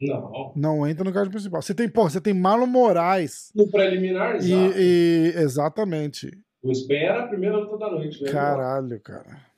Não. 0.02 0.54
Não 0.56 0.88
entra 0.88 1.04
no 1.04 1.12
card 1.12 1.30
principal. 1.30 1.62
Você 1.62 1.74
tem, 1.74 1.90
pô, 1.90 2.10
você 2.10 2.22
tem 2.22 2.34
Marlon 2.34 2.68
Moraes. 2.68 3.52
No 3.54 3.70
preliminar. 3.70 4.38
E, 4.42 4.54
e, 4.54 5.34
exatamente. 5.36 6.32
O 6.64 6.72
Spen 6.74 7.04
era 7.04 7.24
a 7.24 7.28
primeira 7.28 7.58
luta 7.58 7.78
da 7.78 7.92
noite. 7.92 8.24
Né? 8.24 8.32
Caralho, 8.32 9.00
cara. 9.02 9.50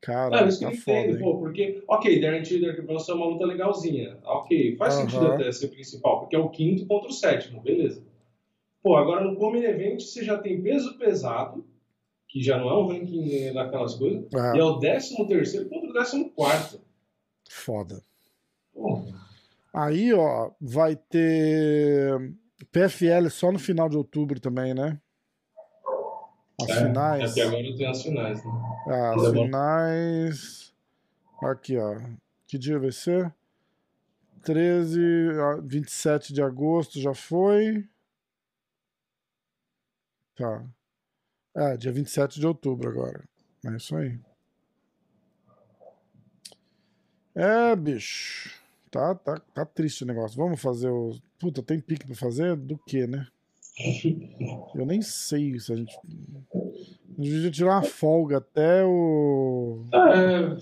Cara, 0.00 0.44
é, 0.44 0.48
isso 0.48 0.60
que 0.60 0.64
tá 0.64 0.72
entendo, 0.72 1.18
pô, 1.18 1.38
porque, 1.38 1.82
ok, 1.88 2.20
Darren 2.20 2.42
Till 2.42 2.62
e 2.62 2.82
Brunson 2.82 3.12
é 3.12 3.14
uma 3.16 3.26
luta 3.26 3.44
legalzinha. 3.44 4.16
Ok, 4.24 4.76
faz 4.76 4.94
uh 4.94 4.98
-huh. 4.98 5.00
sentido 5.02 5.26
até 5.26 5.50
ser 5.50 5.68
principal, 5.68 6.20
porque 6.20 6.36
é 6.36 6.38
o 6.38 6.48
quinto 6.50 6.86
contra 6.86 7.08
o 7.08 7.12
sétimo, 7.12 7.60
beleza. 7.60 8.02
Pô, 8.80 8.96
agora 8.96 9.24
no 9.24 9.36
Common 9.36 9.58
Event 9.58 10.00
você 10.00 10.24
já 10.24 10.38
tem 10.38 10.62
peso 10.62 10.96
pesado, 10.98 11.66
que 12.28 12.40
já 12.40 12.56
não 12.58 12.70
é 12.70 12.78
um 12.78 12.86
ranking 12.86 13.52
daquelas 13.52 13.96
coisas, 13.96 14.24
e 14.54 14.58
é 14.58 14.64
o 14.64 14.78
décimo 14.78 15.26
terceiro 15.26 15.68
contra 15.68 15.90
o 15.90 15.92
décimo 15.92 16.30
quarto. 16.30 16.80
Foda. 17.50 18.00
Pô. 18.72 19.02
Aí, 19.72 20.12
ó, 20.12 20.50
vai 20.60 20.96
ter 20.96 22.34
PFL 22.72 23.28
só 23.30 23.52
no 23.52 23.58
final 23.58 23.88
de 23.88 23.96
outubro 23.96 24.40
também, 24.40 24.74
né? 24.74 25.00
As 26.60 26.68
é, 26.70 26.86
finais. 26.86 27.32
Até 27.32 27.42
agora 27.42 27.76
tem 27.76 27.86
as 27.86 28.02
finais, 28.02 28.44
né? 28.44 28.50
Ah, 28.88 29.14
as 29.14 29.30
finais. 29.30 30.74
Aqui, 31.42 31.76
ó. 31.76 32.00
Que 32.46 32.58
dia 32.58 32.78
vai 32.78 32.90
ser? 32.90 33.32
13, 34.42 34.98
27 35.62 36.32
de 36.32 36.42
agosto 36.42 37.00
já 37.00 37.14
foi. 37.14 37.86
Tá. 40.34 40.64
É, 41.54 41.76
dia 41.76 41.92
27 41.92 42.40
de 42.40 42.46
outubro 42.46 42.88
agora. 42.88 43.24
É 43.66 43.76
isso 43.76 43.96
aí. 43.96 44.18
É, 47.34 47.76
bicho. 47.76 48.58
Tá, 48.98 49.14
tá, 49.14 49.40
tá 49.54 49.64
triste 49.64 50.02
o 50.02 50.06
negócio. 50.08 50.36
Vamos 50.36 50.60
fazer 50.60 50.90
o. 50.90 51.14
Puta, 51.38 51.62
tem 51.62 51.78
pique 51.78 52.04
pra 52.04 52.16
fazer? 52.16 52.56
Do 52.56 52.76
que, 52.78 53.06
né? 53.06 53.28
Eu 54.74 54.84
nem 54.84 55.00
sei 55.00 55.56
se 55.60 55.72
a 55.72 55.76
gente. 55.76 55.96
A 55.96 57.22
gente 57.22 57.30
devia 57.30 57.50
tirar 57.52 57.76
uma 57.76 57.82
folga 57.82 58.38
até 58.38 58.84
o. 58.84 59.84
É. 59.94 60.56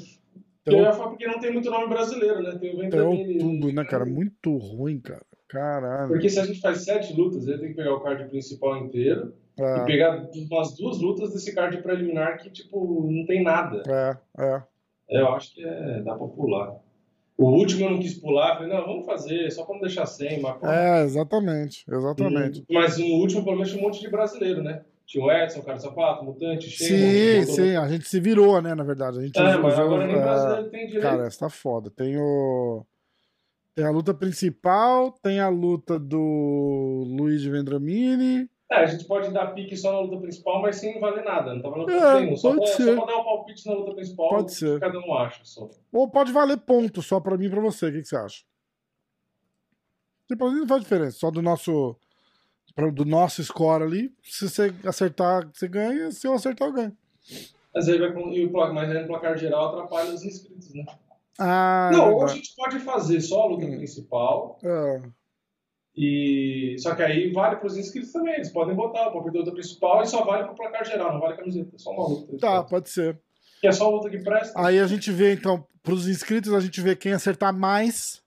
Então, 0.61 0.79
eu 0.79 0.83
ia 0.83 0.93
falar 0.93 1.09
porque 1.09 1.27
não 1.27 1.41
tem 1.41 1.51
muito 1.51 1.71
nome 1.71 1.89
brasileiro, 1.89 2.43
né? 2.43 2.59
Tem 2.59 2.77
o 2.77 2.87
Até 2.87 3.03
outubro, 3.03 3.73
né, 3.73 3.85
cara? 3.87 4.05
Muito 4.05 4.55
ruim, 4.59 5.01
cara. 5.01 5.25
Caralho. 5.49 6.09
Porque 6.09 6.29
se 6.29 6.39
a 6.39 6.45
gente 6.45 6.61
faz 6.61 6.85
sete 6.85 7.15
lutas, 7.15 7.47
ele 7.47 7.59
tem 7.59 7.69
que 7.69 7.77
pegar 7.77 7.95
o 7.95 8.01
card 8.01 8.29
principal 8.29 8.77
inteiro 8.77 9.33
é. 9.59 9.79
e 9.79 9.85
pegar 9.87 10.29
umas 10.51 10.77
duas 10.77 11.01
lutas 11.01 11.33
desse 11.33 11.55
card 11.55 11.81
preliminar 11.81 12.37
que, 12.39 12.51
tipo, 12.51 13.11
não 13.11 13.25
tem 13.25 13.43
nada. 13.43 13.83
É, 13.89 14.43
é. 14.43 14.63
Eu 15.09 15.29
acho 15.29 15.55
que 15.55 15.65
é, 15.65 16.03
dá 16.03 16.15
pra 16.17 16.27
pular. 16.27 16.85
O 17.39 17.51
último 17.51 17.85
eu 17.85 17.91
não 17.91 17.99
quis 17.99 18.15
pular, 18.15 18.57
falei, 18.57 18.73
não, 18.73 18.87
vamos 18.87 19.05
fazer, 19.05 19.51
só 19.51 19.65
pra 19.65 19.75
não 19.75 19.83
deixar 19.83 20.07
sem. 20.07 20.41
Mas, 20.41 20.63
é, 20.63 21.05
exatamente, 21.05 21.85
exatamente. 21.87 22.65
E, 22.67 22.75
mas 22.75 22.97
no 22.97 23.07
último, 23.07 23.45
pelo 23.45 23.57
menos, 23.57 23.71
tinha 23.71 23.83
um 23.83 23.87
monte 23.87 24.01
de 24.01 24.11
brasileiro, 24.11 24.63
né? 24.63 24.83
Tinha 25.05 25.25
o 25.25 25.31
Edson, 25.31 25.61
o 25.61 25.63
Carlos 25.63 25.85
Sapato, 25.85 26.25
Mutante, 26.25 26.69
Sim, 26.71 27.45
sim, 27.45 27.77
a 27.77 27.87
gente 27.89 28.09
se 28.09 28.19
virou, 28.19 28.61
né, 28.61 28.75
na 28.75 28.83
verdade. 28.83 29.19
A 29.19 29.23
gente 29.23 29.39
é, 29.39 29.57
mas 29.57 29.79
agora 29.79 30.07
nem 30.07 30.17
brasileiro 30.17 30.71
tem 30.71 30.87
direito. 30.87 31.03
Cara, 31.03 31.27
essa 31.27 31.41
tá 31.41 31.51
foda. 31.51 31.91
Tem 31.91 32.17
o... 32.19 32.85
Tem 33.75 33.85
a 33.85 33.91
luta 33.91 34.15
principal, 34.15 35.13
tem 35.23 35.39
a 35.39 35.49
luta 35.49 35.99
do 35.99 37.05
Luiz 37.07 37.45
Vendramini, 37.45 38.49
é, 38.71 38.77
a 38.77 38.87
gente 38.87 39.05
pode 39.05 39.31
dar 39.33 39.55
pique 39.55 39.77
só 39.77 39.93
na 39.93 40.01
luta 40.01 40.21
principal, 40.21 40.61
mas 40.61 40.77
sem 40.77 40.99
valer 40.99 41.25
nada. 41.25 41.55
Não 41.55 41.63
tá 41.63 41.69
valendo 41.69 41.91
é, 41.93 42.21
nenhum. 42.21 42.37
Só, 42.37 42.55
pra, 42.55 42.67
só 42.67 42.97
pra 42.97 43.05
dar 43.05 43.19
um 43.19 43.25
palpite 43.25 43.67
na 43.67 43.75
luta 43.75 43.95
principal, 43.95 44.29
pode 44.29 44.55
ser. 44.55 44.81
cada 44.81 44.99
um 44.99 45.15
acha 45.15 45.41
só. 45.45 45.71
Ou 45.93 46.11
pode 46.11 46.33
valer 46.33 46.57
ponto 46.59 47.01
só 47.01 47.21
pra 47.21 47.37
mim 47.37 47.47
e 47.47 47.51
pra 47.51 47.61
você. 47.61 47.87
O 47.89 47.93
que, 47.93 48.03
que 48.03 48.09
você 48.09 48.17
acha? 48.17 48.45
Tipo, 50.27 50.51
não 50.51 50.67
faz 50.67 50.83
diferença. 50.83 51.19
Só 51.19 51.31
do 51.31 51.41
nosso. 51.41 51.97
Do 52.93 53.05
nosso 53.07 53.43
score 53.43 53.85
ali. 53.85 54.13
Se 54.23 54.51
você 54.51 54.75
acertar, 54.85 55.49
você 55.53 55.69
ganha. 55.69 56.11
Se 56.11 56.27
eu 56.27 56.35
acertar, 56.35 56.69
eu 56.69 56.75
ganho. 56.75 56.97
Mas 57.73 57.89
aí 57.89 57.99
vai 57.99 58.11
e 58.11 58.45
o 58.45 58.51
placar, 58.51 58.75
mas 58.75 58.91
aí 58.91 59.03
no 59.03 59.07
placar 59.07 59.39
geral 59.39 59.69
atrapalha 59.69 60.13
os 60.13 60.25
inscritos, 60.25 60.75
né? 60.75 60.85
Ah, 61.39 61.91
não, 61.93 62.15
ou 62.15 62.25
a 62.25 62.29
gente 62.29 62.55
pode 62.57 62.81
fazer 62.81 63.21
só 63.21 63.43
a 63.43 63.47
luta 63.47 63.67
hum. 63.67 63.77
principal. 63.77 64.59
É. 64.63 65.03
E, 65.97 66.77
só 66.79 66.95
que 66.95 67.03
aí 67.03 67.33
vale 67.33 67.57
para 67.57 67.67
os 67.67 67.77
inscritos 67.77 68.13
também. 68.13 68.35
Eles 68.35 68.51
podem 68.51 68.75
botar 68.75 69.09
o 69.09 69.13
palpite 69.13 69.45
da 69.45 69.53
principal 69.53 70.03
e 70.03 70.07
só 70.07 70.25
vale 70.25 70.45
para 70.45 70.53
o 70.53 70.57
placar 70.57 70.85
geral, 70.85 71.13
não 71.15 71.21
vale 71.21 71.37
camiseta. 71.37 71.75
É 71.75 71.79
só 71.79 71.91
uma 71.91 72.09
luta. 72.09 72.37
Tá, 72.39 72.63
pode 72.63 72.91
ser. 72.91 73.19
Que 73.61 73.69
é 73.69 73.73
só 73.73 73.89
luta 73.89 74.11
que 74.11 74.19
presta. 74.19 74.53
Aí 74.61 74.79
a 74.79 74.87
gente 74.87 75.11
vê, 75.11 75.33
então, 75.33 75.67
para 75.83 75.95
os 75.95 76.07
inscritos, 76.07 76.53
a 76.53 76.61
gente 76.61 76.81
vê 76.83 76.95
quem 76.95 77.13
acertar 77.13 77.57
mais. 77.57 78.23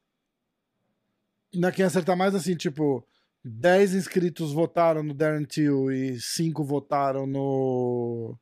Né, 1.53 1.71
quem 1.71 1.85
acertar 1.85 2.17
mais, 2.17 2.33
assim, 2.33 2.55
tipo, 2.55 3.05
10 3.43 3.93
inscritos 3.93 4.51
votaram 4.51 5.03
no 5.03 5.13
Darren 5.13 5.45
Till 5.45 5.91
e 5.91 6.19
5 6.19 6.63
votaram 6.63 7.27
no 7.27 8.35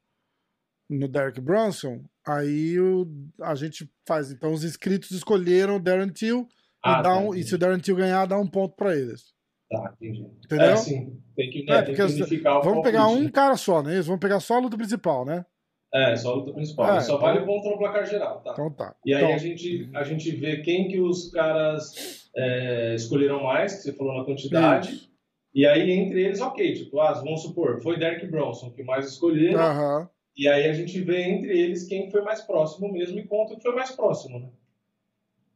no 0.89 1.07
Derek 1.07 1.41
Brunson, 1.41 2.01
aí 2.25 2.79
o, 2.79 3.05
a 3.41 3.55
gente 3.55 3.89
faz. 4.05 4.31
Então, 4.31 4.53
os 4.53 4.63
inscritos 4.63 5.11
escolheram 5.11 5.75
o 5.75 5.79
Darren 5.81 6.09
Till 6.09 6.47
ah, 6.87 6.99
e, 6.99 7.03
dá 7.03 7.09
tá, 7.09 7.19
um, 7.19 7.35
e 7.35 7.43
se 7.43 7.55
o 7.55 7.57
Darren 7.57 7.79
Till 7.79 7.95
ganhar, 7.95 8.25
dá 8.25 8.39
um 8.39 8.47
ponto 8.47 8.75
pra 8.75 8.95
eles. 8.95 9.33
Tá, 9.69 9.93
entendi. 9.99 10.25
Entendeu? 10.45 10.65
É, 10.65 10.75
sim. 10.75 11.21
Tem 11.35 11.49
que, 11.49 11.65
né, 11.65 11.77
é, 11.77 11.81
tem 11.81 11.95
que 11.95 12.01
unificar 12.01 12.59
o 12.59 12.63
Vamos 12.63 12.83
pegar 12.83 13.07
um 13.07 13.29
cara 13.29 13.55
só, 13.57 13.83
né? 13.83 14.01
Vamos 14.01 14.19
pegar 14.19 14.39
só 14.39 14.55
a 14.55 14.59
luta 14.59 14.77
principal, 14.77 15.25
né? 15.25 15.45
É, 15.93 16.15
só 16.15 16.31
a 16.31 16.35
luta 16.35 16.53
principal. 16.53 16.95
É, 16.95 16.99
só 17.01 17.15
então... 17.15 17.19
vale 17.19 17.45
ponto 17.45 17.69
no 17.69 17.77
placar 17.77 18.05
geral, 18.05 18.41
tá? 18.41 18.51
Então 18.53 18.71
tá. 18.71 18.95
E 19.05 19.13
aí 19.13 19.23
então... 19.23 19.35
a, 19.35 19.37
gente, 19.37 19.89
a 19.93 20.03
gente 20.03 20.31
vê 20.31 20.57
quem 20.61 20.87
que 20.87 20.99
os 20.99 21.31
caras 21.31 22.29
é, 22.35 22.95
escolheram 22.95 23.43
mais, 23.43 23.75
que 23.75 23.81
você 23.83 23.93
falou 23.93 24.17
na 24.17 24.25
quantidade. 24.25 24.93
Isso. 24.93 25.07
E 25.53 25.65
aí, 25.65 25.91
entre 25.91 26.23
eles, 26.23 26.39
ok, 26.39 26.73
tipo, 26.73 26.99
ah, 26.99 27.13
vamos 27.13 27.41
supor, 27.41 27.81
foi 27.81 27.97
Derek 27.97 28.27
Bronson 28.27 28.69
que 28.71 28.83
mais 28.83 29.07
escolheram. 29.07 29.59
Uhum. 29.59 30.07
E 30.35 30.47
aí 30.47 30.69
a 30.69 30.73
gente 30.73 31.01
vê 31.01 31.23
entre 31.23 31.57
eles 31.57 31.87
quem 31.87 32.11
foi 32.11 32.21
mais 32.21 32.41
próximo 32.41 32.91
mesmo 32.91 33.17
e 33.17 33.25
conta 33.25 33.55
que 33.55 33.63
foi 33.63 33.73
mais 33.73 33.89
próximo, 33.91 34.39
né? 34.39 34.49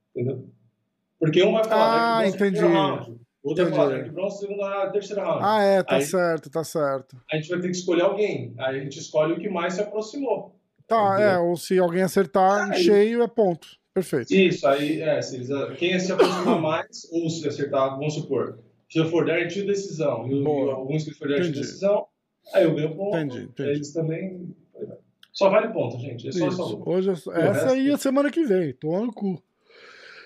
Entendeu? 0.10 0.50
Porque 1.22 1.44
um 1.44 1.52
vai 1.52 1.64
falar 1.64 2.18
ah, 2.18 2.28
entendi. 2.28 2.60
round, 2.60 3.12
o 3.44 3.50
outro 3.50 3.66
vai 3.66 3.74
falar 3.74 3.90
Derek 3.90 4.10
Bronson 4.10 4.38
segunda, 4.40 4.90
terceira 4.90 5.24
round. 5.24 5.40
Ah, 5.44 5.62
é, 5.62 5.84
tá 5.84 5.98
aí, 5.98 6.02
certo, 6.02 6.50
tá 6.50 6.64
certo. 6.64 7.16
A 7.32 7.36
gente 7.36 7.48
vai 7.48 7.60
ter 7.60 7.70
que 7.70 7.78
escolher 7.78 8.02
alguém. 8.02 8.56
Aí 8.58 8.80
a 8.80 8.84
gente 8.84 8.98
escolhe 8.98 9.34
o 9.34 9.40
que 9.40 9.48
mais 9.48 9.76
se 9.76 9.82
aproximou. 9.82 10.60
Tá, 10.88 11.14
entendeu? 11.14 11.30
é, 11.30 11.40
ou 11.40 11.56
se 11.56 11.78
alguém 11.78 12.02
acertar 12.02 12.72
aí, 12.72 12.84
cheio, 12.84 13.22
é 13.22 13.28
ponto. 13.28 13.68
Perfeito. 13.94 14.34
Isso, 14.34 14.68
aí, 14.68 15.00
é, 15.00 15.22
se 15.22 15.36
eles, 15.36 15.50
quem 15.78 16.00
se 16.00 16.12
aproximar 16.12 16.60
mais, 16.60 17.08
ou 17.12 17.30
se 17.30 17.48
acertar, 17.48 17.92
vamos 17.92 18.16
supor, 18.16 18.58
se 18.90 18.98
eu 18.98 19.06
for 19.06 19.24
Derek 19.24 19.54
de 19.54 19.64
decisão 19.64 20.28
e, 20.28 20.44
alguns 20.72 21.04
que 21.04 21.12
for 21.12 21.28
Derek 21.28 21.52
de 21.52 21.60
decisão, 21.60 22.08
aí 22.52 22.64
eu 22.64 22.74
ganho 22.74 22.96
ponto. 22.96 23.16
Entendi, 23.16 23.44
entendi. 23.44 23.70
Eles 23.70 23.94
também. 23.94 24.56
Só 25.32 25.50
vale 25.52 25.68
ponto, 25.70 26.00
gente. 26.00 26.28
É 26.28 26.32
só 26.32 26.48
Isso. 26.48 26.84
Hoje, 26.84 27.10
é 27.12 27.48
essa 27.48 27.72
aí 27.72 27.92
é 27.92 27.98
semana 27.98 28.32
que 28.32 28.44
vem. 28.44 28.74
Tô 28.74 29.06
no 29.06 29.14
cu. 29.14 29.42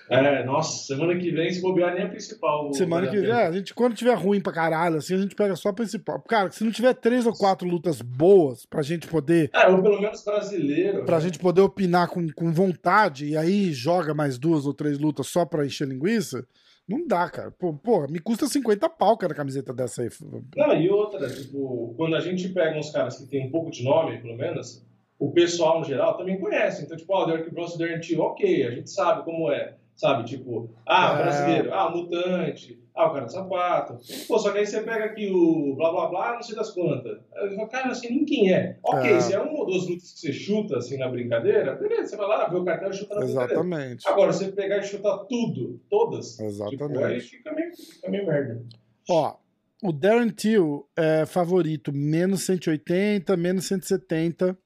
É, 0.08 0.44
nossa, 0.44 0.86
semana 0.86 1.18
que 1.18 1.30
vem, 1.30 1.50
se 1.50 1.60
bobear, 1.60 1.94
nem 1.94 2.04
a 2.04 2.08
principal. 2.08 2.72
Semana 2.72 3.08
que 3.08 3.18
vem, 3.18 3.30
é, 3.30 3.46
a 3.46 3.52
gente, 3.52 3.74
quando 3.74 3.96
tiver 3.96 4.14
ruim 4.14 4.40
pra 4.40 4.52
caralho, 4.52 4.96
assim, 4.96 5.14
a 5.14 5.18
gente 5.18 5.34
pega 5.34 5.56
só 5.56 5.70
a 5.70 5.72
principal. 5.72 6.20
Cara, 6.22 6.50
se 6.50 6.62
não 6.62 6.70
tiver 6.70 6.94
três 6.94 7.26
ou 7.26 7.32
quatro 7.32 7.66
lutas 7.66 8.00
boas 8.00 8.64
pra 8.66 8.82
gente 8.82 9.08
poder. 9.08 9.50
É, 9.52 9.66
ou 9.68 9.82
pelo 9.82 10.00
menos 10.00 10.24
brasileiro. 10.24 11.04
Pra 11.04 11.16
né? 11.16 11.22
gente 11.22 11.38
poder 11.38 11.62
opinar 11.62 12.08
com, 12.08 12.28
com 12.32 12.52
vontade, 12.52 13.26
e 13.26 13.36
aí 13.36 13.72
joga 13.72 14.14
mais 14.14 14.38
duas 14.38 14.64
ou 14.64 14.72
três 14.72 14.98
lutas 14.98 15.26
só 15.26 15.44
pra 15.44 15.66
encher 15.66 15.88
linguiça. 15.88 16.46
Não 16.88 17.04
dá, 17.04 17.28
cara. 17.28 17.50
Pô, 17.50 17.74
pô, 17.74 18.06
me 18.06 18.20
custa 18.20 18.46
50 18.46 18.88
pau 18.90 19.16
cada 19.16 19.34
camiseta 19.34 19.74
dessa 19.74 20.02
aí. 20.02 20.08
Não, 20.56 20.80
e 20.80 20.88
outra, 20.88 21.28
tipo, 21.28 21.94
quando 21.96 22.14
a 22.14 22.20
gente 22.20 22.48
pega 22.50 22.78
uns 22.78 22.92
caras 22.92 23.18
que 23.18 23.26
tem 23.26 23.48
um 23.48 23.50
pouco 23.50 23.72
de 23.72 23.82
nome, 23.82 24.22
pelo 24.22 24.36
menos, 24.36 24.86
o 25.18 25.32
pessoal 25.32 25.80
no 25.80 25.84
geral 25.84 26.16
também 26.16 26.38
conhece. 26.38 26.84
Então, 26.84 26.96
tipo, 26.96 27.12
ó, 27.12 27.24
oh, 27.24 27.26
Derek 27.26 27.50
Bronson, 27.50 27.78
Darren 27.78 27.98
Till, 27.98 28.20
ok, 28.20 28.66
a 28.66 28.70
gente 28.70 28.90
sabe 28.90 29.24
como 29.24 29.50
é. 29.50 29.76
Sabe, 29.96 30.24
tipo, 30.24 30.68
ah, 30.86 31.12
é. 31.12 31.22
brasileiro, 31.22 31.72
ah, 31.72 31.90
mutante, 31.90 32.78
ah, 32.94 33.08
o 33.08 33.14
cara 33.14 33.24
de 33.24 33.32
sapato. 33.32 33.98
Pô, 34.28 34.38
só 34.38 34.52
que 34.52 34.58
aí 34.58 34.66
você 34.66 34.82
pega 34.82 35.06
aqui 35.06 35.26
o 35.32 35.74
blá 35.74 35.90
blá 35.90 36.08
blá, 36.08 36.34
não 36.34 36.42
sei 36.42 36.54
das 36.54 36.70
quantas. 36.70 37.18
Eu 37.34 37.56
falo, 37.56 37.68
cara, 37.68 37.88
assim, 37.88 38.10
nem 38.10 38.24
quem 38.26 38.52
é. 38.52 38.78
Ok, 38.82 39.10
é. 39.10 39.20
se 39.20 39.32
é 39.32 39.40
uma 39.40 39.58
ou 39.58 39.64
duas 39.64 39.88
lutas 39.88 40.12
que 40.12 40.18
você 40.18 40.32
chuta 40.34 40.76
assim 40.76 40.98
na 40.98 41.08
brincadeira, 41.08 41.76
beleza, 41.76 42.08
você 42.08 42.16
vai 42.16 42.28
lá, 42.28 42.46
vê 42.46 42.56
o 42.56 42.64
cartão 42.64 42.90
e 42.90 42.92
chuta 42.92 43.14
na 43.14 43.24
Exatamente. 43.24 43.60
brincadeira. 43.60 44.00
Agora, 44.04 44.32
você 44.34 44.52
pegar 44.52 44.78
e 44.78 44.82
chutar 44.82 45.16
tudo, 45.24 45.80
todas, 45.88 46.38
Exatamente. 46.40 46.76
Tipo, 46.76 47.04
aí 47.04 47.20
fica 47.20 47.54
meio, 47.54 47.74
fica 47.74 48.10
meio 48.10 48.26
merda. 48.26 48.62
Ó, 49.08 49.34
o 49.82 49.92
Darren 49.92 50.28
Till 50.28 50.86
é 50.94 51.24
favorito 51.24 51.90
menos 51.90 52.44
180, 52.44 53.34
menos 53.34 53.64
170. 53.64 54.58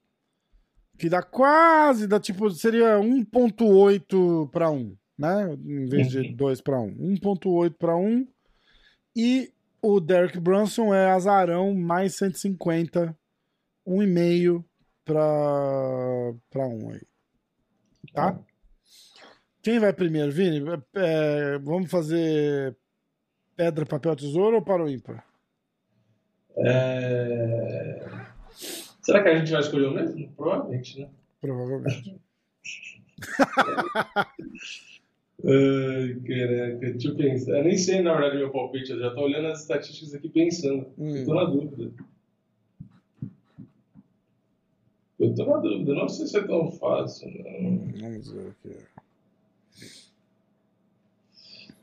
Que 0.99 1.09
dá 1.09 1.23
quase, 1.23 2.09
dá 2.09 2.19
tipo, 2.19 2.51
seria 2.51 2.99
1.8 2.99 4.51
para 4.51 4.71
1 4.71 4.97
né? 5.21 5.53
Em 5.53 5.85
vez 5.85 6.09
de 6.09 6.33
2 6.33 6.63
para 6.63 6.81
1. 6.81 6.97
1.8 6.97 7.75
para 7.79 7.95
1. 7.95 8.27
E 9.15 9.53
o 9.83 10.01
Derek 10.01 10.41
Brunson 10.41 10.95
é 10.95 11.11
azarão 11.11 11.75
mais 11.75 12.17
150, 12.17 13.15
1,5 13.87 14.65
para 15.05 16.35
para 16.49 16.67
1 16.67 16.91
aí. 16.93 17.03
Tá? 18.15 18.41
Quem 19.63 19.79
vai 19.79 19.93
primeiro, 19.93 20.33
Vini? 20.33 20.63
É, 20.95 21.59
vamos 21.59 21.91
fazer 21.91 22.75
pedra, 23.55 23.85
papel, 23.85 24.17
tesouro 24.17 24.57
ou 24.57 24.63
para 24.63 24.83
o 24.83 24.89
ímpar? 24.89 25.23
É... 26.57 28.09
Será 29.03 29.23
que 29.23 29.29
a 29.29 29.37
gente 29.37 29.53
vai 29.53 29.61
escolher 29.61 29.89
o 29.89 29.95
mesmo? 29.95 30.33
Provavelmente, 30.33 30.99
né? 30.99 31.11
Provavelmente. 31.43 32.19
Ai, 35.45 36.21
caraca, 36.27 36.91
deixa 36.93 37.09
eu 37.09 37.17
pensar. 37.17 37.59
Eu 37.59 37.65
nem 37.65 37.77
sei, 37.79 38.03
na 38.03 38.13
verdade, 38.13 38.37
meu 38.37 38.51
palpite. 38.51 38.91
Eu 38.91 38.99
já 38.99 39.11
tô 39.15 39.23
olhando 39.23 39.49
as 39.49 39.63
estatísticas 39.63 40.15
aqui 40.15 40.29
pensando. 40.29 40.87
Hum. 40.99 41.17
Eu 41.17 41.25
tô 41.25 41.35
na 41.35 41.45
dúvida. 41.45 41.93
Eu 45.19 45.35
tô 45.35 45.47
na 45.47 45.57
dúvida. 45.59 45.95
Não 45.95 46.09
sei 46.09 46.27
se 46.27 46.39
é 46.39 46.47
tão 46.47 46.71
fácil, 46.73 47.29
não. 47.29 47.89
Vamos 48.01 48.33
ver 48.33 48.49
aqui. 48.49 48.77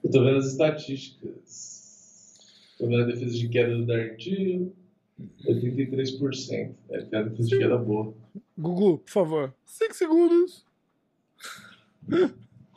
Eu 0.04 0.12
tô 0.12 0.24
vendo 0.24 0.38
as 0.38 0.48
estatísticas. 0.52 2.38
Tô 2.78 2.88
vendo 2.88 3.04
a 3.04 3.06
defesa 3.06 3.36
de 3.36 3.50
queda 3.50 3.76
do 3.76 3.86
Dartil. 3.86 4.74
83%. 5.46 6.76
É, 6.90 6.98
a 6.98 7.22
defesa 7.24 7.50
de 7.50 7.58
queda 7.58 7.78
boa. 7.78 8.14
Gugu, 8.56 9.00
por 9.00 9.10
favor. 9.10 9.54
5 9.66 9.96
segundos. 9.96 10.66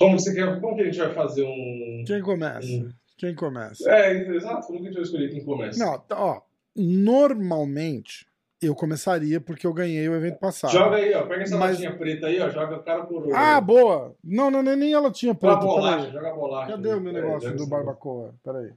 Como, 0.00 0.18
você 0.18 0.32
quer, 0.32 0.60
como 0.62 0.74
que 0.74 0.80
a 0.80 0.84
gente 0.86 0.98
vai 0.98 1.12
fazer 1.12 1.44
um. 1.44 2.04
Quem 2.06 2.22
começa? 2.22 2.66
Um... 2.66 2.88
Quem 3.18 3.34
começa? 3.34 3.90
É, 3.90 4.16
exato. 4.34 4.66
Como 4.66 4.78
que 4.78 4.84
a 4.84 4.88
gente 4.88 4.94
vai 4.94 5.02
escolher 5.02 5.30
quem 5.30 5.44
começa? 5.44 5.84
Não, 5.84 6.02
ó. 6.12 6.40
Normalmente, 6.74 8.26
eu 8.62 8.74
começaria 8.74 9.38
porque 9.42 9.66
eu 9.66 9.74
ganhei 9.74 10.08
o 10.08 10.14
evento 10.14 10.38
passado. 10.38 10.72
Joga 10.72 10.96
aí, 10.96 11.12
ó. 11.12 11.26
Pega 11.26 11.42
essa 11.42 11.58
Mas... 11.58 11.72
latinha 11.72 11.98
preta 11.98 12.28
aí, 12.28 12.40
ó. 12.40 12.48
Joga 12.48 12.76
o 12.76 12.82
cara 12.82 13.04
por. 13.04 13.30
Ah, 13.34 13.60
boa! 13.60 14.16
Não, 14.24 14.50
não, 14.50 14.62
nem 14.62 14.90
ela 14.90 15.10
tinha 15.10 15.34
preta. 15.34 15.60
Joga 15.60 15.66
bolacha, 15.66 16.10
joga 16.10 16.32
bolacha. 16.32 16.70
Cadê 16.72 16.94
o 16.94 17.00
meu 17.00 17.12
negócio 17.12 17.50
é, 17.50 17.52
do 17.52 17.66
barbacoa? 17.66 18.34
Peraí. 18.42 18.72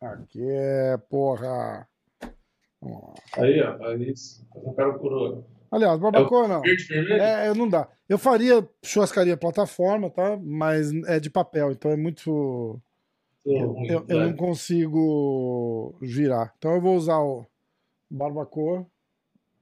Aqui 0.00 0.42
é, 0.42 0.96
porra. 1.08 1.86
Aí, 3.34 3.62
ó. 3.62 3.86
Aí, 3.86 4.12
o 4.56 4.72
cara 4.72 4.92
coroa. 4.94 5.44
Aliás, 5.70 5.98
barbacoa 5.98 6.44
é 6.44 6.48
não. 6.48 6.62
É, 7.16 7.54
não 7.54 7.68
dá. 7.68 7.88
Eu 8.08 8.18
faria 8.18 8.66
churrascaria 8.84 9.36
plataforma, 9.36 10.10
tá? 10.10 10.38
Mas 10.40 10.92
é 11.06 11.18
de 11.18 11.30
papel, 11.30 11.72
então 11.72 11.90
é 11.90 11.96
muito. 11.96 12.80
Eu, 13.44 13.76
eu, 13.88 14.04
eu, 14.08 14.20
não 14.20 14.32
consigo 14.34 15.96
virar. 16.00 16.52
Então 16.58 16.74
eu 16.74 16.80
vou 16.80 16.96
usar 16.96 17.18
o 17.18 17.46
barbacoa. 18.10 18.86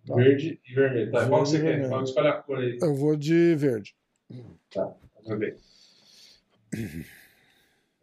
Tá? 0.07 0.15
Verde 0.15 0.61
e 0.67 0.75
vermelho. 0.75 1.13
Tá, 1.13 1.29
qual 1.29 1.45
você 1.45 1.61
quer? 1.61 1.89
Qual 1.89 2.03
escolhe 2.03 2.29
a 2.29 2.33
cor 2.35 2.59
aí? 2.59 2.79
Eu 2.81 2.95
vou 2.95 3.17
de 3.17 3.55
verde. 3.57 3.95
Tá, 4.71 4.95
vamos 5.23 5.39
ver. 5.39 5.57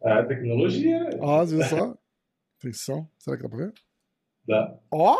Ah, 0.03 0.23
tecnologia. 0.23 1.11
Ó, 1.19 1.45
viu 1.45 1.63
só? 1.63 1.95
Atenção. 2.57 3.07
Será 3.19 3.37
que 3.37 3.43
dá 3.43 3.49
pra 3.49 3.57
ver? 3.59 3.73
Dá. 4.47 4.79
Ó! 4.89 5.15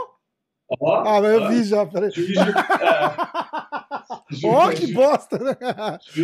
Ó, 0.80 0.96
ah, 0.96 1.22
mas 1.22 1.34
eu 1.34 1.50
vi 1.50 1.64
já, 1.64 1.86
peraí. 1.86 2.12
Ó, 4.46 4.68
oh, 4.68 4.70
que 4.70 4.94
bosta, 4.94 5.38
né? 5.38 5.58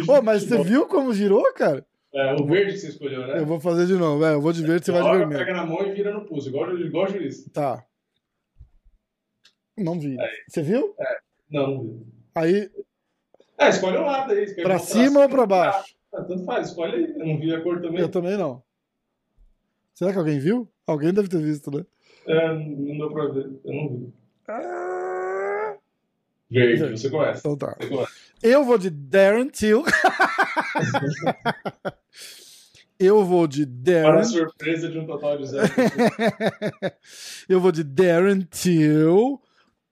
oh, 0.08 0.22
mas 0.22 0.44
você 0.44 0.64
viu 0.64 0.88
como 0.88 1.14
girou, 1.14 1.44
cara? 1.54 1.86
É, 2.14 2.34
o 2.34 2.46
verde 2.46 2.74
que 2.74 2.80
você 2.80 2.88
escolheu, 2.90 3.28
né? 3.28 3.40
Eu 3.40 3.46
vou 3.46 3.60
fazer 3.60 3.86
de 3.86 3.94
novo, 3.94 4.26
é, 4.26 4.34
eu 4.34 4.42
vou 4.42 4.54
de 4.54 4.66
verde, 4.66 4.86
você 4.86 4.92
vai 4.92 5.04
de 5.04 5.10
vermelho. 5.10 5.40
pega 5.40 5.54
na 5.54 5.66
mão 5.66 5.86
e 5.86 5.92
vira 5.94 6.14
no 6.14 6.26
pulso, 6.26 6.48
igual, 6.50 6.76
igual 6.78 7.08
juiz. 7.08 7.44
Tá. 7.52 7.84
Não 9.78 10.00
vi. 10.00 10.20
Aí. 10.20 10.28
Você 10.48 10.62
viu? 10.62 10.96
É, 11.00 11.18
não, 11.52 11.68
não 11.68 11.84
vi. 11.84 12.06
Aí... 12.34 12.72
É, 13.60 13.70
escolhe 13.70 13.98
um 13.98 14.06
lado 14.06 14.32
aí. 14.32 14.56
Pra 14.56 14.80
cima 14.80 15.22
ou 15.22 15.30
pra 15.30 15.46
baixo? 15.46 15.96
Ah, 16.14 16.24
tanto 16.24 16.46
faz, 16.46 16.70
escolhe 16.70 16.96
aí. 16.96 17.14
Eu 17.18 17.26
não 17.26 17.40
vi 17.40 17.54
a 17.54 17.62
cor 17.62 17.82
também. 17.82 18.00
Eu 18.00 18.10
também 18.10 18.38
não. 18.38 18.64
Será 19.94 20.12
que 20.12 20.20
alguém 20.20 20.40
viu? 20.40 20.70
Alguém 20.86 21.14
deve 21.14 21.28
ter 21.28 21.42
visto, 21.42 21.70
né? 21.72 21.86
É, 22.28 22.54
não 22.54 22.98
deu 22.98 23.12
pra 23.12 23.26
ver. 23.28 23.50
Eu 23.66 23.74
não 23.74 23.90
vi. 23.90 24.14
Verde, 26.50 26.98
você 26.98 27.10
começa. 27.10 27.40
Então 27.40 27.58
tá. 27.58 27.78
Eu 28.42 28.64
vou 28.64 28.78
de 28.78 28.90
Darren 28.90 29.50
Till. 29.50 29.84
Eu 33.00 33.24
vou 33.26 33.46
de 33.46 33.66
Darren. 33.66 34.12
Para 34.12 34.24
surpresa 34.24 34.90
de 34.90 34.98
um 34.98 35.06
total 35.06 35.38
de 35.38 35.46
zero. 35.48 35.68
Eu 37.48 37.60
vou 37.60 37.72
de 37.72 37.84
Darren 37.84 38.42
Till 38.42 39.40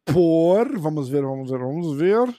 por. 0.05 0.79
Vamos 0.79 1.07
ver, 1.09 1.21
vamos 1.21 1.51
ver, 1.51 1.59
vamos 1.59 1.97
ver. 1.97 2.33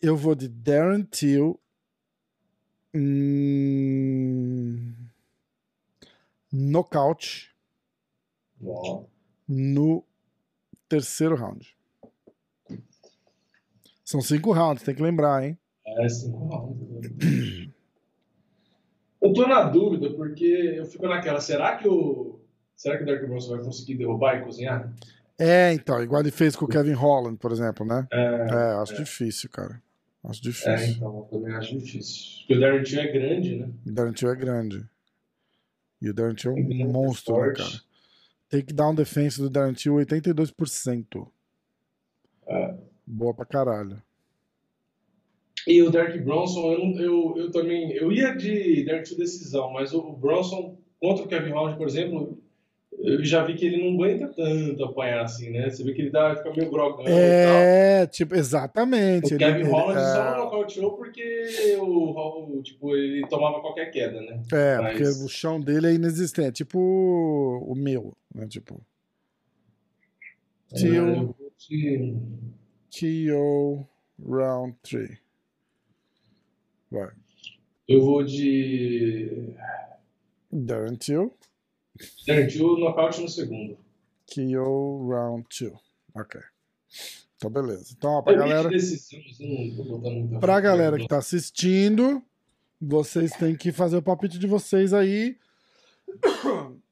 Eu 0.00 0.16
vou 0.16 0.34
de 0.34 0.48
Darren 0.48 1.02
Till. 1.04 1.58
Hum, 2.94 3.82
nocaute. 6.52 7.50
Uau. 8.62 9.08
No 9.48 10.04
terceiro 10.88 11.34
round. 11.34 11.76
São 14.04 14.20
cinco 14.20 14.52
rounds, 14.52 14.82
tem 14.82 14.94
que 14.94 15.02
lembrar, 15.02 15.42
hein? 15.42 15.58
É, 15.86 16.08
cinco 16.08 16.44
rounds. 16.44 17.68
eu 19.20 19.32
tô 19.32 19.46
na 19.46 19.64
dúvida, 19.64 20.10
porque 20.10 20.44
eu 20.44 20.84
fico 20.84 21.08
naquela, 21.08 21.40
será 21.40 21.76
que 21.76 21.88
o. 21.88 22.38
Será 22.76 22.96
que 22.96 23.04
o 23.04 23.06
Dark 23.06 23.24
Bronson 23.24 23.56
vai 23.56 23.64
conseguir 23.64 23.94
derrubar 23.94 24.38
e 24.38 24.44
cozinhar? 24.44 24.92
É, 25.38 25.72
então, 25.72 26.02
igual 26.02 26.20
ele 26.20 26.30
fez 26.30 26.54
com 26.54 26.64
o 26.64 26.68
Kevin 26.68 26.92
Holland, 26.92 27.38
por 27.38 27.52
exemplo, 27.52 27.86
né? 27.86 28.06
É, 28.12 28.18
é 28.18 28.54
acho 28.82 28.94
é. 28.94 28.96
difícil, 28.96 29.48
cara. 29.50 29.80
Acho 30.24 30.40
é, 30.40 30.42
difícil. 30.42 30.72
É, 30.72 30.86
então, 30.88 31.16
eu 31.16 31.22
também 31.38 31.54
acho 31.54 31.78
difícil. 31.78 32.40
Porque 32.40 32.54
o 32.54 32.60
Darren 32.60 32.82
Till 32.82 33.00
é 33.00 33.12
grande, 33.12 33.56
né? 33.56 33.68
O 33.86 33.92
Darren 33.92 34.12
Till 34.12 34.30
é 34.30 34.36
grande. 34.36 34.84
E 36.02 36.10
o 36.10 36.12
Darren 36.12 36.34
Till 36.34 36.50
é 36.50 36.54
um 36.54 36.90
monstro, 36.90 37.40
né, 37.40 37.52
cara? 37.52 37.80
Takedown 38.50 38.92
defense 38.92 39.40
do 39.40 39.48
Darren 39.48 39.72
Till, 39.72 39.94
82%. 39.94 41.28
É. 42.44 42.74
Boa 43.06 43.32
pra 43.32 43.46
caralho. 43.46 44.02
E 45.64 45.80
o 45.80 45.90
Derek 45.90 46.18
Bronson, 46.18 46.72
eu, 46.72 47.00
eu, 47.00 47.34
eu 47.36 47.50
também. 47.52 47.92
Eu 47.92 48.10
ia 48.10 48.34
de 48.34 48.84
Derek 48.84 49.08
Till 49.08 49.16
decisão, 49.16 49.72
mas 49.72 49.94
o 49.94 50.12
Bronson 50.14 50.76
contra 51.00 51.24
o 51.24 51.28
Kevin 51.28 51.50
Holland, 51.50 51.78
por 51.78 51.86
exemplo, 51.86 52.41
eu 53.02 53.24
já 53.24 53.44
vi 53.44 53.54
que 53.54 53.66
ele 53.66 53.82
não 53.82 53.94
aguenta 53.94 54.28
tanto 54.28 54.84
apanhar 54.84 55.24
assim, 55.24 55.50
né? 55.50 55.68
Você 55.68 55.82
vê 55.82 55.92
que 55.92 56.02
ele 56.02 56.10
dá, 56.10 56.36
fica 56.36 56.52
meio 56.52 56.70
grogão 56.70 57.04
É, 57.06 58.06
tipo, 58.06 58.36
exatamente. 58.36 59.34
O 59.34 59.38
Kevin 59.38 59.60
ele, 59.60 59.68
Holland 59.68 59.98
ele, 59.98 60.12
só 60.12 60.24
não 60.24 60.44
nocauteou 60.44 60.92
porque 60.92 61.76
o, 61.80 62.58
o, 62.58 62.62
tipo, 62.62 62.96
ele 62.96 63.26
tomava 63.26 63.60
qualquer 63.60 63.90
queda, 63.90 64.20
né? 64.20 64.40
É, 64.52 64.78
Mas... 64.78 64.92
porque 64.92 65.24
o 65.24 65.28
chão 65.28 65.60
dele 65.60 65.88
é 65.88 65.94
inexistente. 65.94 66.58
Tipo 66.58 66.78
o 66.78 67.74
meu, 67.74 68.16
né? 68.32 68.46
Tipo... 68.46 68.80
Tio... 70.72 71.34
É, 71.70 72.12
Tio 72.88 73.86
Round 74.24 74.76
3. 74.82 75.18
Vai. 76.88 77.10
Eu 77.88 78.00
vou 78.04 78.22
de... 78.22 79.54
Darren 80.52 80.94
Till. 80.94 81.34
Perdeu 82.24 82.68
o 82.68 82.78
nocaute 82.78 83.20
no 83.20 83.28
segundo. 83.28 83.76
KO 84.26 85.08
round 85.08 85.46
2. 85.60 85.72
Ok. 86.14 86.40
Então, 87.36 87.50
beleza. 87.50 87.94
Então, 87.96 88.10
ó, 88.12 88.22
pra 88.22 88.34
galera. 88.34 88.70
Pra 90.40 90.60
galera 90.60 90.98
que 90.98 91.08
tá 91.08 91.18
assistindo, 91.18 92.22
vocês 92.80 93.32
têm 93.32 93.56
que 93.56 93.72
fazer 93.72 93.96
o 93.96 94.02
palpite 94.02 94.38
de 94.38 94.46
vocês 94.46 94.92
aí. 94.92 95.36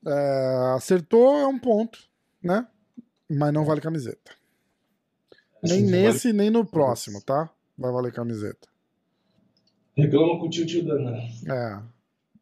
É, 0.07 0.75
acertou 0.75 1.37
é 1.37 1.47
um 1.47 1.59
ponto, 1.59 1.99
né? 2.43 2.67
Mas 3.29 3.53
não 3.53 3.65
vale 3.65 3.81
camiseta. 3.81 4.33
Nem 5.63 5.83
nesse, 5.83 6.29
vale... 6.29 6.39
nem 6.39 6.51
no 6.51 6.65
próximo, 6.65 7.21
tá? 7.23 7.51
Vai 7.77 7.93
valer 7.93 8.13
camiseta. 8.13 8.69
Reclama 9.97 10.39
com 10.39 10.47
o 10.47 10.51
tio 10.51 10.67
tio 10.67 10.85
danado. 10.85 11.19
É. 11.47 11.83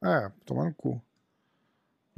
É, 0.04 0.32
tomar 0.44 0.66
no 0.66 0.74
cu. 0.74 1.02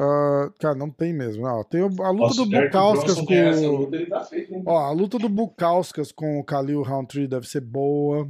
Uh, 0.01 0.51
cara, 0.59 0.75
não 0.75 0.89
tem 0.89 1.13
mesmo. 1.13 1.43
Não, 1.43 1.63
tem 1.63 1.83
a 1.83 1.85
luta 1.85 2.13
Nossa, 2.15 2.43
do 2.43 2.51
Bukauskas 2.51 3.21
com. 3.21 3.77
Luta, 3.77 4.07
tá 4.07 4.25
feito, 4.25 4.63
Ó, 4.65 4.79
a 4.79 4.91
luta 4.93 5.19
do 5.19 5.29
Bukauskas 5.29 6.11
com 6.11 6.41
o 6.41 6.43
Khalil 6.43 6.83
Roundtree 6.83 7.29
deve 7.29 7.47
ser 7.47 7.61
boa. 7.61 8.27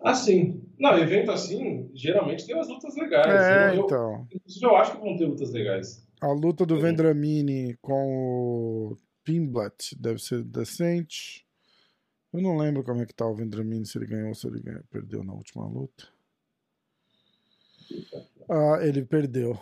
Ah, 0.00 0.14
sim. 0.14 0.62
Não, 0.78 0.96
evento 0.96 1.30
assim, 1.30 1.90
geralmente 1.92 2.46
tem 2.46 2.54
umas 2.54 2.66
lutas 2.66 2.96
legais. 2.96 3.26
É, 3.26 3.76
eu, 3.76 3.84
então. 3.84 4.26
Inclusive, 4.32 4.64
eu 4.64 4.76
acho 4.76 4.92
que 4.92 5.02
vão 5.02 5.18
ter 5.18 5.26
lutas 5.26 5.52
legais. 5.52 6.02
A 6.22 6.32
luta 6.32 6.64
do 6.64 6.80
Vendramini 6.80 7.76
com 7.82 8.92
o 8.92 8.96
Pimblat 9.22 9.94
deve 9.98 10.18
ser 10.18 10.42
decente. 10.44 11.46
Eu 12.32 12.40
não 12.40 12.56
lembro 12.56 12.82
como 12.82 13.02
é 13.02 13.06
que 13.06 13.12
tá 13.14 13.26
o 13.26 13.34
Vendramini, 13.34 13.84
se 13.84 13.98
ele 13.98 14.06
ganhou 14.06 14.28
ou 14.28 14.34
se 14.34 14.46
ele 14.46 14.60
ganhou, 14.60 14.82
perdeu 14.90 15.22
na 15.22 15.34
última 15.34 15.68
luta. 15.68 16.08
Ah, 18.48 18.78
ele 18.80 19.04
perdeu. 19.04 19.60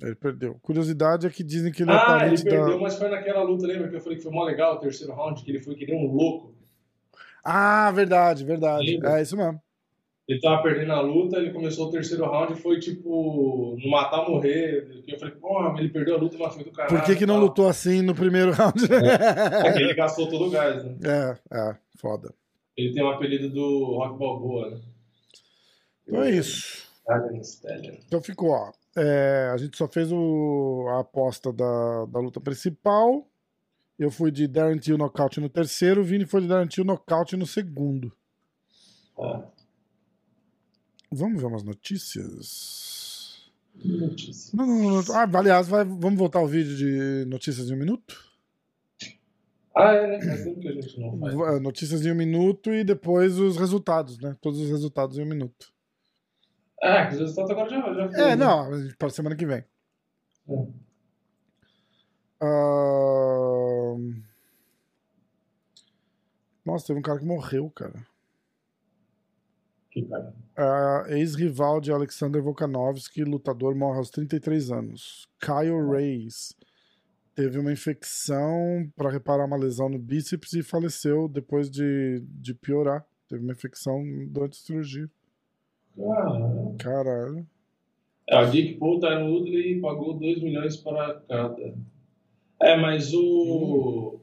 Ele 0.00 0.14
perdeu. 0.14 0.56
Curiosidade 0.62 1.26
é 1.26 1.30
que 1.30 1.42
dizem 1.42 1.72
que 1.72 1.82
ele 1.82 1.90
é 1.90 1.94
ah, 1.94 2.20
é 2.22 2.28
ele 2.28 2.42
perdeu, 2.42 2.76
da... 2.76 2.78
mas 2.78 2.96
foi 2.96 3.08
naquela 3.08 3.42
luta, 3.42 3.66
lembra 3.66 3.88
que 3.88 3.96
eu 3.96 4.00
falei 4.00 4.16
que 4.16 4.22
foi 4.22 4.32
mó 4.32 4.44
legal 4.44 4.76
o 4.76 4.78
terceiro 4.78 5.12
round, 5.12 5.42
que 5.42 5.50
ele 5.50 5.60
foi 5.60 5.74
que 5.74 5.86
nem 5.86 5.96
um 5.96 6.12
louco. 6.12 6.54
Ah, 7.44 7.90
verdade, 7.90 8.44
verdade. 8.44 8.92
Lembra? 8.92 9.18
É 9.18 9.22
isso 9.22 9.36
mesmo. 9.36 9.60
ele 10.28 10.40
tava 10.40 10.62
perdendo 10.62 10.92
a 10.92 11.00
luta, 11.00 11.38
ele 11.38 11.50
começou 11.50 11.88
o 11.88 11.90
terceiro 11.90 12.24
round 12.30 12.52
e 12.52 12.56
foi 12.56 12.78
tipo, 12.78 13.76
no 13.82 13.90
matar 13.90 14.28
morrer. 14.28 15.02
Eu 15.08 15.18
falei, 15.18 15.34
pô, 15.34 15.76
ele 15.76 15.88
perdeu 15.88 16.14
a 16.14 16.18
luta, 16.18 16.36
mas 16.38 16.54
foi 16.54 16.62
do 16.62 16.70
caralho. 16.70 16.96
Por 16.96 17.04
que, 17.04 17.16
que 17.16 17.26
não 17.26 17.40
lutou 17.40 17.66
assim 17.66 18.00
no 18.00 18.14
primeiro 18.14 18.52
round? 18.54 18.84
É, 18.92 19.68
é 19.68 19.82
ele 19.82 19.94
gastou 19.94 20.28
todo 20.28 20.46
o 20.46 20.50
gás, 20.50 20.84
né? 20.84 20.96
É, 21.02 21.56
é, 21.56 21.76
foda. 21.96 22.32
Ele 22.76 22.92
tem 22.92 23.02
o 23.02 23.06
um 23.06 23.10
apelido 23.10 23.50
do 23.50 23.96
Rock 23.96 24.16
Balboa, 24.16 24.70
né? 24.70 24.80
Então 26.06 26.22
é 26.22 26.30
isso. 26.30 26.86
Então 28.06 28.22
ficou, 28.22 28.50
ó. 28.50 28.70
É, 29.00 29.50
a 29.52 29.56
gente 29.56 29.76
só 29.76 29.86
fez 29.86 30.10
o, 30.10 30.86
a 30.88 31.00
aposta 31.00 31.52
da, 31.52 32.04
da 32.06 32.18
luta 32.18 32.40
principal. 32.40 33.28
Eu 33.96 34.10
fui 34.10 34.30
de 34.30 34.48
Darren 34.48 34.78
Till 34.78 34.98
nocaute 34.98 35.40
no 35.40 35.48
terceiro, 35.48 36.00
o 36.00 36.04
Vini 36.04 36.26
foi 36.26 36.40
de 36.40 36.48
Darren 36.48 36.66
Till 36.66 36.84
nocaute 36.84 37.36
no 37.36 37.46
segundo. 37.46 38.12
Ah. 39.18 39.44
Vamos 41.10 41.40
ver 41.40 41.46
umas 41.46 41.62
notícias? 41.62 43.50
Notícias. 43.84 44.52
Não, 44.52 44.66
não, 44.66 45.02
não. 45.02 45.14
Ah, 45.14 45.28
aliás, 45.38 45.68
vai, 45.68 45.84
vamos 45.84 46.18
voltar 46.18 46.40
ao 46.40 46.48
vídeo 46.48 46.76
de 46.76 47.24
notícias 47.28 47.68
de 47.68 47.74
um 47.74 47.78
minuto? 47.78 48.28
Ah, 49.74 49.92
é, 49.92 50.06
né? 50.08 50.18
Que 50.18 50.68
a 50.68 50.72
gente 50.72 51.00
não 51.00 51.18
faz. 51.18 51.34
É, 51.34 51.60
notícias 51.60 52.04
em 52.04 52.10
um 52.10 52.16
minuto 52.16 52.72
e 52.72 52.82
depois 52.82 53.38
os 53.38 53.56
resultados, 53.56 54.18
né? 54.18 54.36
Todos 54.40 54.60
os 54.60 54.70
resultados 54.70 55.18
em 55.18 55.22
um 55.22 55.28
minuto. 55.28 55.72
Ah, 56.82 57.06
que 57.06 57.14
os 57.14 57.20
resultados 57.20 57.50
agora 57.50 57.68
já, 57.68 57.94
já 57.94 58.08
foi, 58.08 58.20
É, 58.20 58.36
né? 58.36 58.36
não, 58.36 58.70
para 58.98 59.10
semana 59.10 59.36
que 59.36 59.46
vem. 59.46 59.64
É. 60.48 60.66
Uh... 62.44 64.14
Nossa, 66.64 66.86
teve 66.86 66.98
um 66.98 67.02
cara 67.02 67.18
que 67.18 67.24
morreu, 67.24 67.70
cara. 67.70 68.06
Que 69.90 70.02
cara? 70.06 70.34
Uh, 70.56 71.12
Ex-rival 71.14 71.80
de 71.80 71.90
Alexander 71.90 72.42
Volkanovski, 72.42 73.24
lutador, 73.24 73.74
morre 73.74 73.98
aos 73.98 74.10
33 74.10 74.70
anos. 74.70 75.28
Kyle 75.40 75.90
Reis 75.90 76.54
teve 77.34 77.58
uma 77.58 77.72
infecção 77.72 78.90
para 78.94 79.10
reparar 79.10 79.46
uma 79.46 79.56
lesão 79.56 79.88
no 79.88 79.98
bíceps 79.98 80.52
e 80.52 80.62
faleceu 80.62 81.28
depois 81.28 81.70
de, 81.70 82.20
de 82.22 82.54
piorar. 82.54 83.04
Teve 83.28 83.42
uma 83.42 83.52
infecção 83.52 84.02
durante 84.28 84.58
a 84.58 84.62
cirurgia. 84.66 85.10
Caralho. 85.98 86.76
Caralho. 86.78 87.46
É, 88.30 88.42
o 88.42 88.50
Dick 88.50 88.74
Paul, 88.74 89.00
Tyron 89.00 89.30
Woodley 89.30 89.80
pagou 89.80 90.14
2 90.14 90.42
milhões 90.42 90.76
para 90.76 91.14
cada. 91.28 91.74
É, 92.60 92.76
mas 92.76 93.12
o. 93.14 94.14
Hum. 94.14 94.18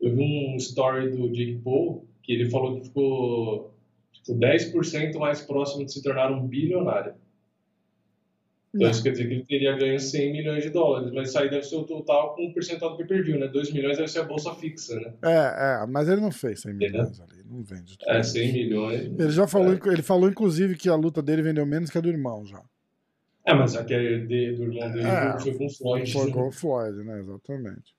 Eu 0.00 0.14
vi 0.14 0.22
um 0.22 0.56
story 0.56 1.10
do 1.10 1.30
Dick 1.30 1.62
Paul 1.62 2.06
que 2.22 2.32
ele 2.32 2.50
falou 2.50 2.80
que 2.80 2.86
ficou 2.86 3.74
tipo, 4.12 4.34
10% 4.34 5.18
mais 5.18 5.40
próximo 5.42 5.84
de 5.84 5.92
se 5.92 6.02
tornar 6.02 6.32
um 6.32 6.46
bilionário. 6.46 7.14
Então 8.74 8.90
isso 8.90 9.02
quer 9.04 9.12
dizer 9.12 9.28
que 9.28 9.34
ele 9.34 9.44
teria 9.44 9.76
ganho 9.76 10.00
100 10.00 10.32
milhões 10.32 10.64
de 10.64 10.70
dólares, 10.70 11.12
mas 11.12 11.28
isso 11.28 11.38
aí 11.38 11.48
deve 11.48 11.62
ser 11.62 11.76
o 11.76 11.84
total 11.84 12.34
com 12.34 12.46
um 12.46 12.52
percentual 12.52 12.90
do 12.90 12.96
pay-per-view, 12.96 13.38
né? 13.38 13.46
2 13.46 13.72
milhões 13.72 13.96
deve 13.96 14.08
ser 14.08 14.18
a 14.20 14.24
bolsa 14.24 14.52
fixa, 14.54 14.98
né? 14.98 15.14
É, 15.22 15.82
é, 15.82 15.86
mas 15.86 16.08
ele 16.08 16.20
não 16.20 16.32
fez 16.32 16.60
100 16.60 16.74
milhões 16.74 17.20
ali, 17.20 17.33
não 17.44 17.62
vende. 17.62 17.98
Tudo 17.98 18.10
é, 18.10 18.22
100 18.22 18.52
milhões. 18.52 19.00
Ele 19.18 19.30
já 19.30 19.46
falou, 19.46 19.72
é. 19.72 19.92
ele 19.92 20.02
falou 20.02 20.28
inclusive 20.28 20.76
que 20.76 20.88
a 20.88 20.94
luta 20.94 21.22
dele 21.22 21.42
vendeu 21.42 21.66
menos 21.66 21.90
que 21.90 21.98
a 21.98 22.00
do 22.00 22.08
irmão 22.08 22.44
já. 22.44 22.62
É, 23.46 23.52
mas 23.52 23.76
a 23.76 23.84
que 23.84 23.92
é 23.92 24.18
de, 24.18 24.52
do 24.52 24.62
irmão 24.64 24.90
dele 24.90 25.06
é, 25.06 25.38
foi 25.38 25.54
com 25.54 25.66
o 25.66 25.70
Floyd. 25.70 26.12
Foi 26.12 26.30
com 26.30 26.48
o 26.48 26.52
Floyd, 26.52 26.96
né? 27.04 27.20
Exatamente. 27.20 27.94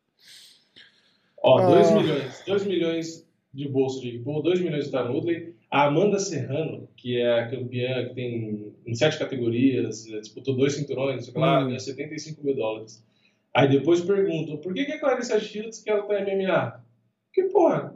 Ó, 1.37 1.69
2 1.69 1.87
ah. 1.87 1.95
milhões, 1.95 2.43
2 2.47 2.65
milhões 2.65 3.27
de 3.53 3.69
bolsa 3.69 4.01
de 4.01 4.19
Paul, 4.19 4.41
2 4.41 4.59
milhões 4.61 4.89
de 4.89 4.97
Woodley, 4.97 5.55
a 5.71 5.85
Amanda 5.85 6.19
Serrano, 6.19 6.89
que 6.97 7.21
é 7.21 7.39
a 7.39 7.49
campeã 7.49 8.07
que 8.07 8.15
tem 8.15 8.73
em 8.85 8.95
sete 8.95 9.19
categorias, 9.19 10.05
disputou 10.05 10.55
dois 10.55 10.73
cinturões, 10.73 11.25
sei 11.25 11.33
lá, 11.39 11.59
hum. 11.59 11.65
ganhou 11.65 11.79
75 11.79 12.43
mil 12.43 12.55
dólares. 12.55 13.05
Aí 13.53 13.69
depois 13.69 14.01
perguntam, 14.01 14.57
por 14.57 14.73
que, 14.73 14.83
que 14.83 14.91
a 14.91 14.99
Clarissa 14.99 15.39
Shields 15.39 15.81
quer 15.81 15.95
lutar 15.95 16.21
MMA? 16.21 16.83
Porque, 17.27 17.49
porra, 17.49 17.95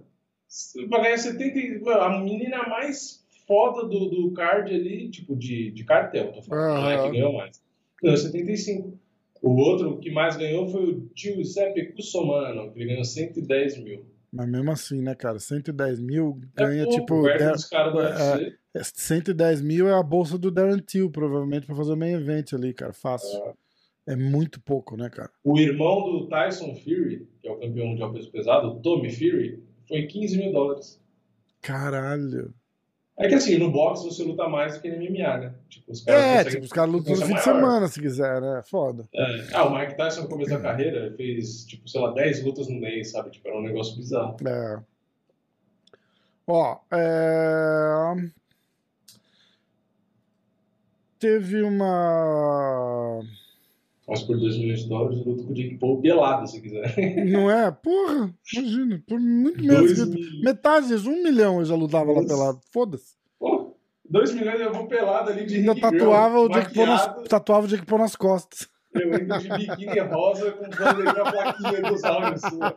vai 0.89 1.03
ganhar 1.03 1.17
70... 1.17 1.91
A 1.91 2.19
menina 2.19 2.67
mais 2.67 3.25
foda 3.47 3.87
do, 3.87 4.09
do 4.09 4.31
card 4.31 4.73
ali, 4.73 5.09
tipo, 5.09 5.35
de, 5.35 5.71
de 5.71 5.83
cartel, 5.83 6.31
tô 6.31 6.41
falando, 6.43 6.75
uhum. 6.75 6.81
não 6.81 6.91
é 6.91 7.03
que 7.03 7.11
ganhou 7.11 7.33
mais. 7.33 7.61
Ganhou 8.01 8.17
75. 8.17 8.99
O 9.41 9.55
outro 9.55 9.97
que 9.97 10.11
mais 10.11 10.37
ganhou 10.37 10.67
foi 10.67 10.91
o 10.91 11.09
Giuseppe 11.15 11.93
Cussomano, 11.93 12.71
que 12.71 12.79
ele 12.79 12.89
ganhou 12.89 13.03
110 13.03 13.83
mil. 13.83 14.05
Mas 14.31 14.47
mesmo 14.47 14.71
assim, 14.71 15.01
né, 15.01 15.15
cara? 15.15 15.39
110 15.39 15.99
mil 15.99 16.39
ganha 16.55 16.83
é 16.83 16.85
pouco, 16.85 16.99
tipo. 16.99 17.21
Der, 17.23 18.57
é, 18.75 18.83
110 18.83 19.61
mil 19.61 19.87
é 19.87 19.93
a 19.93 20.03
bolsa 20.03 20.37
do 20.37 20.51
Darren 20.51 20.77
Till, 20.79 21.09
provavelmente, 21.09 21.65
pra 21.65 21.75
fazer 21.75 21.93
o 21.93 21.97
main 21.97 22.13
event 22.13 22.53
ali, 22.53 22.73
cara. 22.73 22.93
Fácil. 22.93 23.35
É. 24.07 24.13
é. 24.13 24.15
muito 24.15 24.61
pouco, 24.61 24.95
né, 24.95 25.09
cara? 25.09 25.31
O 25.43 25.57
irmão 25.57 26.03
do 26.11 26.27
Tyson 26.27 26.75
Fury, 26.75 27.27
que 27.41 27.47
é 27.47 27.51
o 27.51 27.57
campeão 27.57 27.87
mundial 27.87 28.13
peso 28.13 28.29
pesado, 28.29 28.67
o 28.67 28.79
Tommy 28.81 29.09
Fury, 29.09 29.63
foi 29.89 30.03
15 30.03 30.37
mil 30.37 30.53
dólares. 30.53 31.01
Caralho. 31.61 32.53
É 33.17 33.27
que 33.27 33.35
assim, 33.35 33.57
no 33.57 33.69
boxe 33.69 34.05
você 34.05 34.23
luta 34.23 34.47
mais 34.47 34.75
do 34.75 34.81
que 34.81 34.89
no 34.89 34.95
MMA, 34.95 35.37
né? 35.39 35.53
Tipo, 35.67 35.91
os 35.91 36.01
caras 36.05 36.23
é, 36.23 36.49
tipo, 36.49 36.63
os 36.63 36.71
caras 36.71 36.89
lutam 36.89 37.15
no 37.15 37.25
fim 37.25 37.33
de 37.33 37.43
semana, 37.43 37.87
se 37.89 37.99
quiser, 37.99 38.39
né? 38.39 38.61
Foda. 38.63 39.09
É. 39.13 39.47
Ah, 39.53 39.65
o 39.65 39.77
Mike 39.77 39.97
Tyson 39.97 40.21
no 40.21 40.29
começo 40.29 40.51
da 40.51 40.61
carreira 40.61 41.13
fez, 41.17 41.65
tipo, 41.65 41.89
sei 41.89 41.99
lá, 41.99 42.13
10 42.13 42.45
lutas 42.45 42.69
no 42.69 42.79
mês, 42.79 43.11
sabe? 43.11 43.31
Tipo, 43.31 43.49
era 43.49 43.57
um 43.57 43.63
negócio 43.63 43.97
bizarro. 43.97 44.37
É. 44.47 44.79
Ó, 46.47 46.79
é... 46.93 48.29
Teve 51.19 51.61
uma 51.63 53.21
mas 54.09 54.23
por 54.23 54.37
2 54.39 54.57
milhões 54.57 54.79
de 54.81 54.89
dólares, 54.89 55.19
eu 55.19 55.23
luto 55.23 55.43
com 55.43 55.51
o 55.51 55.53
Jake 55.53 55.77
Paul 55.77 56.01
pelado, 56.01 56.47
se 56.47 56.59
quiser. 56.59 56.95
Não 57.29 57.51
é? 57.51 57.69
Porra, 57.71 58.33
imagina. 58.53 59.03
Por 59.07 59.19
muito 59.19 59.63
menos. 59.63 60.09
Mil... 60.09 60.41
Metade, 60.43 60.95
um 61.07 61.23
milhão 61.23 61.59
eu 61.59 61.65
já 61.65 61.75
lutava 61.75 62.05
Nossa. 62.05 62.21
lá 62.21 62.27
pelado. 62.27 62.59
Foda-se. 62.73 63.19
2 64.09 64.33
milhões 64.33 64.59
eu 64.59 64.73
vou 64.73 64.87
pelado 64.87 65.29
ali 65.29 65.45
de 65.45 65.57
Ainda 65.57 65.75
tatuava, 65.79 66.39
o 66.39 66.49
Jake 66.49 66.73
Paul 66.73 66.87
nas, 66.87 67.23
tatuava 67.29 67.65
o 67.65 67.69
Jake 67.69 67.85
Paul 67.85 68.01
nas 68.01 68.15
costas. 68.15 68.67
Eu 68.95 69.13
entro 69.13 69.37
de 69.37 69.49
biquíni 69.49 69.99
rosa 69.99 70.51
com 70.53 70.67
bandeirinha 70.67 71.13
plaquinha 71.13 71.81
dos 71.83 72.03
áudios 72.03 72.41
sua. 72.41 72.75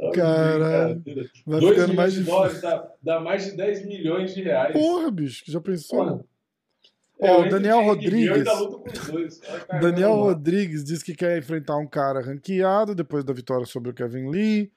Caralho. 0.14 1.02
Vai 1.46 1.60
2 1.60 1.72
milhões 1.72 1.94
mais 1.94 2.14
de 2.14 2.22
dólares 2.22 2.62
dá, 2.62 2.90
dá 3.02 3.20
mais 3.20 3.44
de 3.44 3.52
10 3.58 3.86
milhões 3.86 4.34
de 4.34 4.40
reais. 4.42 4.72
Porra, 4.72 5.10
bicho, 5.10 5.44
já 5.46 5.60
pensou? 5.60 5.98
Porra. 5.98 6.24
Ó, 7.22 7.42
o 7.42 7.48
Daniel 7.48 7.82
Rodrigues. 7.82 8.44
Daniel 9.80 10.14
Rodrigues 10.14 10.84
diz 10.84 11.02
que 11.02 11.14
quer 11.14 11.38
enfrentar 11.38 11.76
um 11.76 11.86
cara 11.86 12.20
ranqueado 12.20 12.94
depois 12.94 13.24
da 13.24 13.32
vitória 13.32 13.66
sobre 13.66 13.90
o 13.90 13.94
Kevin 13.94 14.30
Lee. 14.30 14.72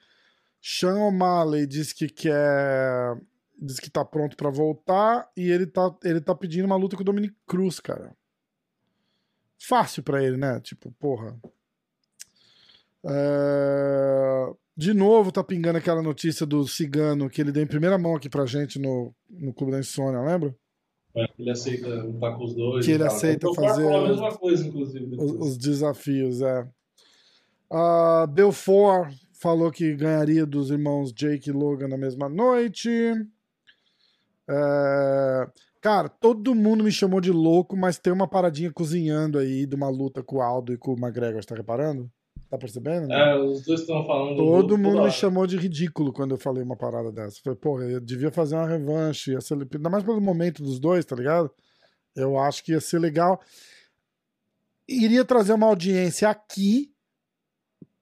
Sean 0.61 0.95
O'Malley 0.95 1.65
diz 1.65 1.93
que 1.93 2.07
quer. 2.07 3.17
Diz 3.59 3.79
que 3.79 3.89
tá 3.89 4.03
pronto 4.03 4.35
para 4.35 4.49
voltar. 4.49 5.29
E 5.37 5.49
ele 5.49 5.65
tá, 5.65 5.95
ele 6.03 6.19
tá 6.19 6.35
pedindo 6.35 6.65
uma 6.65 6.75
luta 6.75 6.95
com 6.95 7.01
o 7.01 7.05
Dominic 7.05 7.35
Cruz, 7.47 7.79
cara. 7.79 8.15
Fácil 9.57 10.03
para 10.03 10.23
ele, 10.23 10.37
né? 10.37 10.59
Tipo, 10.59 10.91
porra. 10.99 11.37
É... 13.05 14.53
De 14.75 14.93
novo, 14.93 15.31
tá 15.31 15.43
pingando 15.43 15.77
aquela 15.77 16.01
notícia 16.01 16.45
do 16.45 16.67
cigano 16.67 17.29
que 17.29 17.39
ele 17.39 17.51
deu 17.51 17.63
em 17.63 17.67
primeira 17.67 17.97
mão 17.97 18.15
aqui 18.15 18.27
pra 18.27 18.45
gente 18.45 18.79
no, 18.79 19.13
no 19.29 19.53
Clube 19.53 19.71
da 19.71 19.79
Insônia, 19.79 20.19
lembra? 20.19 20.55
É, 21.15 21.27
ele 21.37 21.51
aceita 21.51 21.87
lutar 21.87 22.35
com 22.35 22.43
os 22.43 22.55
dois. 22.55 22.85
Que 22.85 22.91
ele 22.91 23.03
aceita 23.03 23.47
então, 23.47 23.53
fazer 23.53 23.87
a 23.87 24.01
mesma 24.01 24.35
coisa, 24.35 24.67
inclusive, 24.67 25.15
os, 25.15 25.31
os, 25.31 25.57
desafios, 25.57 26.41
é. 26.41 26.67
Uh, 27.71 28.27
Belfort 28.27 29.13
falou 29.33 29.71
que 29.71 29.95
ganharia 29.95 30.45
dos 30.45 30.71
irmãos 30.71 31.11
Jake 31.11 31.49
e 31.49 31.53
Logan 31.53 31.87
na 31.87 31.97
mesma 31.97 32.29
noite. 32.29 32.89
É... 34.49 35.47
Cara, 35.81 36.07
todo 36.07 36.55
mundo 36.55 36.83
me 36.83 36.91
chamou 36.91 37.19
de 37.19 37.31
louco, 37.31 37.75
mas 37.75 37.99
tem 37.99 38.13
uma 38.13 38.27
paradinha 38.27 38.71
cozinhando 38.71 39.37
aí 39.37 39.65
de 39.65 39.75
uma 39.75 39.89
luta 39.89 40.23
com 40.23 40.37
o 40.37 40.41
Aldo 40.41 40.71
e 40.71 40.77
com 40.77 40.93
o 40.93 40.97
McGregor, 40.97 41.43
tá 41.43 41.55
reparando? 41.55 42.09
Tá 42.53 42.57
percebendo? 42.59 43.07
Né? 43.07 43.31
É, 43.31 43.35
os 43.35 43.65
dois 43.65 43.81
estão 43.81 44.05
falando. 44.05 44.37
Todo 44.37 44.77
mundo 44.77 45.01
me 45.01 45.09
chamou 45.09 45.47
de 45.47 45.57
ridículo 45.57 46.13
quando 46.13 46.35
eu 46.35 46.37
falei 46.37 46.61
uma 46.61 46.75
parada 46.77 47.11
dessa. 47.11 47.41
Falei, 47.43 47.57
porra, 47.57 47.85
eu 47.85 47.99
devia 47.99 48.29
fazer 48.29 48.53
uma 48.53 48.67
revanche. 48.67 49.31
Ia 49.31 49.41
ser... 49.41 49.55
Ainda 49.55 49.89
mais 49.89 50.03
pelo 50.03 50.21
momento 50.21 50.61
dos 50.61 50.79
dois, 50.79 51.03
tá 51.03 51.15
ligado? 51.15 51.49
Eu 52.15 52.37
acho 52.37 52.63
que 52.63 52.73
ia 52.73 52.79
ser 52.79 52.99
legal. 52.99 53.41
Iria 54.87 55.25
trazer 55.25 55.53
uma 55.53 55.65
audiência 55.65 56.29
aqui, 56.29 56.93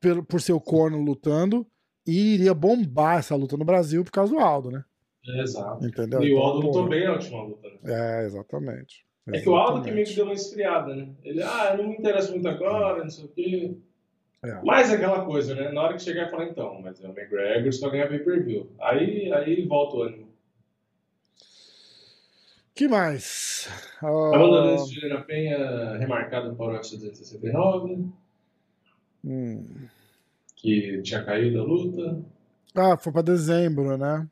por, 0.01 0.25
por 0.25 0.41
ser 0.41 0.51
o 0.51 0.59
corno 0.59 1.01
lutando, 1.01 1.65
e 2.05 2.33
iria 2.33 2.53
bombar 2.53 3.19
essa 3.19 3.37
luta 3.37 3.55
no 3.55 3.63
Brasil 3.63 4.03
por 4.03 4.11
causa 4.11 4.33
do 4.33 4.39
Aldo, 4.41 4.69
né? 4.69 4.83
exato. 5.25 5.87
Entendeu? 5.87 6.21
E 6.23 6.33
o 6.33 6.39
Aldo 6.39 6.57
então, 6.57 6.67
lutou 6.71 6.89
bem 6.89 7.05
na 7.05 7.13
última 7.13 7.41
luta, 7.41 7.69
né? 7.69 7.79
É, 7.85 8.25
exatamente. 8.25 9.05
É 9.31 9.39
que 9.39 9.47
o 9.47 9.55
Aldo 9.55 9.81
que 9.81 9.91
meio 9.91 10.05
que 10.05 10.13
deu 10.13 10.25
uma 10.25 10.33
esfriada, 10.33 10.93
né? 10.93 11.09
Ele, 11.23 11.41
ah, 11.41 11.77
não 11.77 11.87
me 11.87 11.95
interessa 11.95 12.31
muito 12.31 12.49
agora, 12.49 13.01
não 13.01 13.09
sei 13.09 13.23
o 13.23 13.29
quê. 13.29 13.77
É. 14.43 14.59
Mas 14.63 14.91
é 14.91 14.95
aquela 14.95 15.23
coisa, 15.23 15.53
né? 15.53 15.71
Na 15.71 15.83
hora 15.83 15.93
que 15.93 16.01
chegar 16.01 16.27
e 16.27 16.31
falar, 16.31 16.45
então, 16.45 16.81
mas 16.81 17.01
é 17.03 17.07
o 17.07 17.11
McGregor 17.11 17.71
só 17.71 17.89
ganha 17.89 18.07
pay-per-view. 18.07 18.71
Aí, 18.79 19.31
aí 19.31 19.65
volta 19.67 19.97
o 19.97 20.01
ânimo. 20.01 20.27
que 22.73 22.87
mais? 22.87 23.69
Uh... 24.01 24.33
Amanda 24.33 24.61
Nunes 24.63 24.89
de 24.89 25.23
Penha, 25.25 25.97
remarcado 25.97 26.55
para 26.55 26.65
o 26.65 26.69
UFC 26.73 26.97
269. 26.97 28.07
Hum. 29.23 29.63
Que 30.55 31.01
tinha 31.03 31.23
caído 31.23 31.57
da 31.57 31.63
luta. 31.63 32.19
Ah, 32.73 32.97
foi 32.97 33.13
para 33.13 33.21
dezembro, 33.21 33.95
né? 33.95 34.27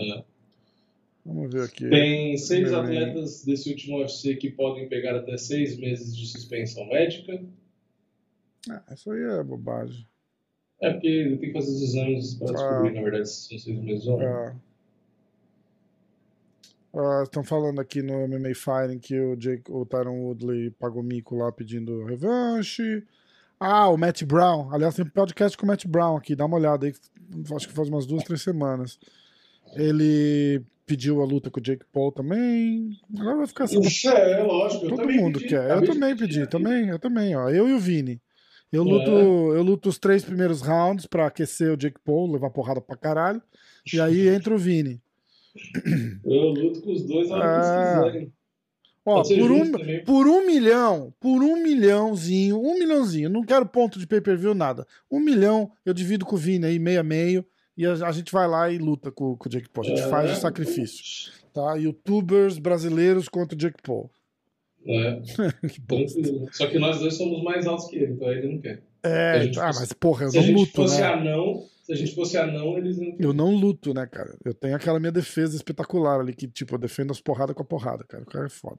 É. 0.00 0.24
Vamos 1.24 1.52
ver 1.52 1.66
aqui. 1.66 1.88
Tem 1.88 2.36
seis 2.36 2.72
atletas 2.72 3.44
desse 3.44 3.70
último 3.70 3.98
UFC 3.98 4.34
que 4.34 4.50
podem 4.50 4.88
pegar 4.88 5.14
até 5.14 5.36
seis 5.36 5.78
meses 5.78 6.16
de 6.16 6.26
suspensão 6.26 6.84
médica. 6.88 7.40
Ah, 8.70 8.82
isso 8.92 9.10
aí 9.10 9.22
é 9.22 9.42
bobagem. 9.42 10.06
É 10.80 10.92
porque 10.92 11.36
tem 11.40 11.48
que 11.48 11.52
fazer 11.52 11.70
os 11.70 11.82
exames 11.82 12.34
para 12.34 12.52
descobrir, 12.52 12.88
ah. 12.88 12.92
na 12.92 13.02
verdade, 13.02 13.28
se 13.28 13.48
são 13.48 13.58
seis 13.58 13.78
meses 13.78 14.06
ou 14.06 14.18
não. 14.18 14.26
Ah. 14.26 14.54
Uh, 16.92 17.22
estão 17.22 17.42
falando 17.42 17.80
aqui 17.80 18.02
no 18.02 18.28
MMA 18.28 18.54
Fighting 18.54 18.98
que 18.98 19.18
o, 19.18 19.34
Jake, 19.34 19.70
o 19.70 19.86
Tyron 19.86 20.20
Woodley 20.24 20.70
pagou 20.72 21.02
mico 21.02 21.36
lá 21.36 21.50
pedindo 21.50 22.04
revanche. 22.04 23.02
Ah, 23.58 23.88
o 23.88 23.96
Matt 23.96 24.24
Brown. 24.24 24.70
Aliás, 24.72 24.94
tem 24.94 25.04
um 25.04 25.08
podcast 25.08 25.56
com 25.56 25.64
o 25.64 25.68
Matt 25.68 25.86
Brown 25.86 26.16
aqui, 26.16 26.36
dá 26.36 26.44
uma 26.44 26.56
olhada 26.56 26.84
aí. 26.84 26.92
Acho 27.54 27.68
que 27.68 27.74
faz 27.74 27.88
umas 27.88 28.04
duas, 28.04 28.24
três 28.24 28.42
semanas. 28.42 28.98
Ele 29.74 30.62
pediu 30.84 31.22
a 31.22 31.24
luta 31.24 31.48
com 31.50 31.60
o 31.60 31.62
Jake 31.62 31.86
Paul 31.90 32.12
também. 32.12 32.98
Agora 33.18 33.36
vai 33.36 33.46
ficar 33.46 33.64
assim. 33.64 33.80
É, 34.08 34.42
lógico. 34.42 34.88
Todo 34.88 35.08
mundo 35.10 35.38
pedi, 35.38 35.50
quer. 35.50 35.70
Eu 35.70 35.86
também 35.86 36.16
pedi, 36.16 36.46
também, 36.46 36.88
eu 36.88 36.98
também, 36.98 37.36
ó. 37.36 37.48
Eu 37.48 37.68
e 37.68 37.72
o 37.72 37.78
Vini. 37.78 38.20
Eu 38.72 38.82
luto, 38.82 39.10
é. 39.10 39.58
eu 39.58 39.62
luto 39.62 39.90
os 39.90 39.98
três 39.98 40.24
primeiros 40.24 40.62
rounds 40.62 41.06
pra 41.06 41.26
aquecer 41.26 41.70
o 41.70 41.76
Jake 41.76 42.00
Paul, 42.02 42.32
levar 42.32 42.50
porrada 42.50 42.80
pra 42.80 42.96
caralho. 42.96 43.42
E 43.92 44.00
aí 44.00 44.28
entra 44.34 44.54
o 44.54 44.58
Vini. 44.58 45.00
Eu 46.24 46.48
luto 46.48 46.80
com 46.80 46.92
os 46.92 47.02
dois 47.04 47.30
a 47.30 47.36
ah. 47.36 48.26
Ó, 49.04 49.22
por 49.22 49.50
um, 49.50 49.72
por 50.04 50.28
um 50.28 50.46
milhão, 50.46 51.12
por 51.18 51.42
um 51.42 51.60
milhãozinho, 51.60 52.56
um 52.56 52.78
milhãozinho, 52.78 53.28
não 53.28 53.42
quero 53.42 53.66
ponto 53.66 53.98
de 53.98 54.06
pay-per-view, 54.06 54.54
nada. 54.54 54.86
Um 55.10 55.18
milhão 55.18 55.72
eu 55.84 55.92
divido 55.92 56.24
com 56.24 56.36
o 56.36 56.38
Vini 56.38 56.66
aí, 56.66 56.78
meio 56.78 57.00
a 57.00 57.02
meio, 57.02 57.44
e 57.76 57.84
a, 57.84 57.94
a 57.94 58.12
gente 58.12 58.30
vai 58.30 58.46
lá 58.46 58.70
e 58.70 58.78
luta 58.78 59.10
com, 59.10 59.36
com 59.36 59.48
o 59.48 59.50
Jake 59.50 59.68
Paul. 59.70 59.84
A 59.84 59.88
gente 59.88 60.02
é. 60.02 60.08
faz 60.08 60.30
o 60.30 60.40
sacrifício. 60.40 61.32
Tá? 61.52 61.74
Youtubers 61.74 62.58
brasileiros 62.58 63.28
contra 63.28 63.56
o 63.56 63.58
Jake 63.58 63.82
Paul. 63.82 64.08
É. 64.86 65.20
que 65.68 66.52
Só 66.52 66.66
que 66.66 66.78
nós 66.78 66.98
dois 66.98 67.14
somos 67.14 67.42
mais 67.42 67.66
altos 67.66 67.88
que 67.88 67.96
ele, 67.96 68.12
então 68.12 68.30
ele 68.30 68.52
não 68.52 68.60
quer. 68.60 68.82
É, 69.04 69.50
ah, 69.58 69.72
fosse... 69.72 69.80
mas 69.80 69.92
porra, 69.92 70.26
eu 70.26 70.32
não 70.32 70.52
luto, 70.52 70.82
né? 70.82 70.88
Se 70.88 71.02
a 71.02 71.02
gente 71.02 71.02
fosse 71.02 71.02
anão, 71.02 71.64
se 71.82 71.92
a 71.92 71.96
gente 71.96 72.14
fosse 72.14 72.38
anão, 72.38 72.78
eles 72.78 72.98
não. 72.98 73.16
Eu 73.18 73.32
não 73.32 73.54
luto, 73.54 73.92
né, 73.92 74.06
cara? 74.06 74.36
Eu 74.44 74.54
tenho 74.54 74.76
aquela 74.76 75.00
minha 75.00 75.12
defesa 75.12 75.56
espetacular 75.56 76.20
ali, 76.20 76.32
que, 76.32 76.46
tipo, 76.46 76.74
eu 76.74 76.78
defendo 76.78 77.10
as 77.10 77.20
porradas 77.20 77.54
com 77.56 77.62
a 77.62 77.66
porrada, 77.66 78.04
cara. 78.04 78.22
O 78.22 78.26
cara 78.26 78.46
é 78.46 78.50
foda. 78.50 78.78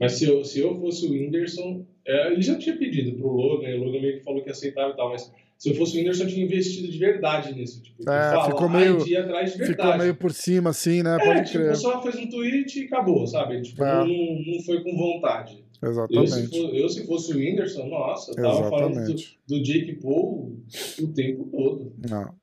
Mas 0.00 0.12
se 0.12 0.24
eu, 0.24 0.44
se 0.44 0.58
eu 0.58 0.74
fosse 0.80 1.06
o 1.06 1.12
Whindersson, 1.12 1.86
é, 2.06 2.32
ele 2.32 2.42
já 2.42 2.58
tinha 2.58 2.76
pedido 2.76 3.16
pro 3.18 3.28
Logan, 3.28 3.68
e 3.68 3.78
o 3.78 3.84
Logan 3.84 4.00
meio 4.00 4.18
que 4.18 4.24
falou 4.24 4.42
que 4.42 4.50
aceitava 4.50 4.92
e 4.92 4.96
tal, 4.96 5.10
mas 5.10 5.30
se 5.62 5.70
eu 5.70 5.76
fosse 5.76 5.94
o 5.94 6.00
Whindersson, 6.00 6.24
eu 6.24 6.28
tinha 6.28 6.44
investido 6.44 6.90
de 6.90 6.98
verdade 6.98 7.54
nisso. 7.54 7.80
Tipo, 7.80 8.02
é, 8.10 8.32
fala, 8.32 8.46
ficou 8.46 8.68
meio, 8.68 9.00
ficou 9.00 9.96
meio 9.96 10.16
por 10.16 10.32
cima, 10.32 10.70
assim, 10.70 11.04
né? 11.04 11.14
É, 11.14 11.24
Pode 11.24 11.44
tipo, 11.44 11.58
crer. 11.58 11.76
só 11.76 12.02
fez 12.02 12.16
um 12.16 12.28
tweet 12.28 12.80
e 12.80 12.86
acabou, 12.86 13.24
sabe? 13.28 13.62
Tipo, 13.62 13.84
é. 13.84 13.98
não, 14.04 14.54
não 14.54 14.62
foi 14.64 14.82
com 14.82 14.96
vontade. 14.96 15.64
Exatamente. 15.80 16.16
Eu 16.16 16.26
se, 16.26 16.48
for, 16.48 16.74
eu, 16.74 16.88
se 16.88 17.06
fosse 17.06 17.32
o 17.32 17.36
Whindersson, 17.36 17.86
nossa, 17.86 18.32
eu 18.32 18.34
tava 18.34 18.48
Exatamente. 18.48 18.70
falando 18.70 19.14
do, 19.14 19.54
do 19.54 19.62
Jake 19.62 19.92
Paul 20.00 20.58
o 21.00 21.08
tempo 21.12 21.44
todo. 21.44 21.94
Não. 22.10 22.34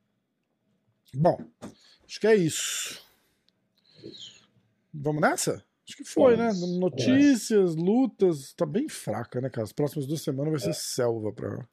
Bom, 1.12 1.38
acho 2.08 2.20
que 2.20 2.26
é 2.26 2.36
isso. 2.36 3.02
Vamos 4.94 5.20
nessa? 5.20 5.62
Acho 5.86 5.96
que 5.98 6.04
foi, 6.04 6.38
né? 6.38 6.48
Vamos. 6.54 6.72
né? 6.72 6.78
Notícias, 6.78 7.76
lutas, 7.76 8.54
tá 8.54 8.64
bem 8.64 8.88
fraca, 8.88 9.42
né, 9.42 9.50
cara? 9.50 9.64
As 9.64 9.74
próximas 9.74 10.06
duas 10.06 10.22
semanas 10.22 10.52
vai 10.52 10.60
ser 10.60 10.70
é. 10.70 10.72
selva 10.72 11.30
pra. 11.34 11.68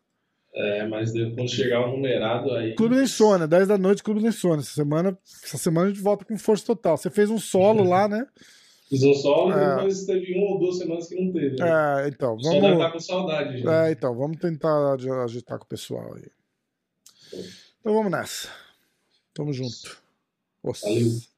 É, 0.53 0.87
mas 0.87 1.11
quando 1.11 1.49
chegar 1.49 1.87
o 1.87 1.91
numerado 1.91 2.51
aí. 2.51 2.73
Clube 2.73 2.95
da 2.95 3.03
Insônia, 3.03 3.47
10 3.47 3.67
da 3.67 3.77
noite, 3.77 4.01
Clube 4.01 4.21
da 4.21 4.29
Insônia. 4.29 4.61
Essa 4.61 4.73
semana, 4.73 5.17
essa 5.43 5.57
semana 5.57 5.87
a 5.87 5.89
gente 5.89 6.01
volta 6.01 6.25
com 6.25 6.37
força 6.37 6.65
total. 6.65 6.97
Você 6.97 7.09
fez 7.09 7.29
um 7.29 7.37
solo 7.37 7.83
lá, 7.83 8.07
né? 8.07 8.25
Fiz 8.89 9.03
um 9.03 9.13
solo, 9.13 9.51
é. 9.51 9.75
depois 9.75 10.05
teve 10.05 10.33
uma 10.33 10.53
ou 10.53 10.59
duas 10.59 10.77
semanas 10.77 11.09
que 11.09 11.15
não 11.21 11.31
teve. 11.33 11.57
Né? 11.57 11.67
É, 11.67 12.07
então. 12.07 12.37
Vamos... 12.41 12.61
Só 12.61 12.71
estar 12.71 12.91
com 12.91 12.99
saudade, 12.99 13.57
gente. 13.57 13.67
É, 13.67 13.91
então, 13.91 14.15
vamos 14.15 14.37
tentar 14.37 14.93
agitar 15.23 15.59
com 15.59 15.65
o 15.65 15.67
pessoal 15.67 16.15
aí. 16.15 16.31
Então 17.81 17.93
vamos 17.93 18.11
nessa. 18.11 18.49
Tamo 19.33 19.51
junto. 19.51 20.01
Valeu. 20.63 21.36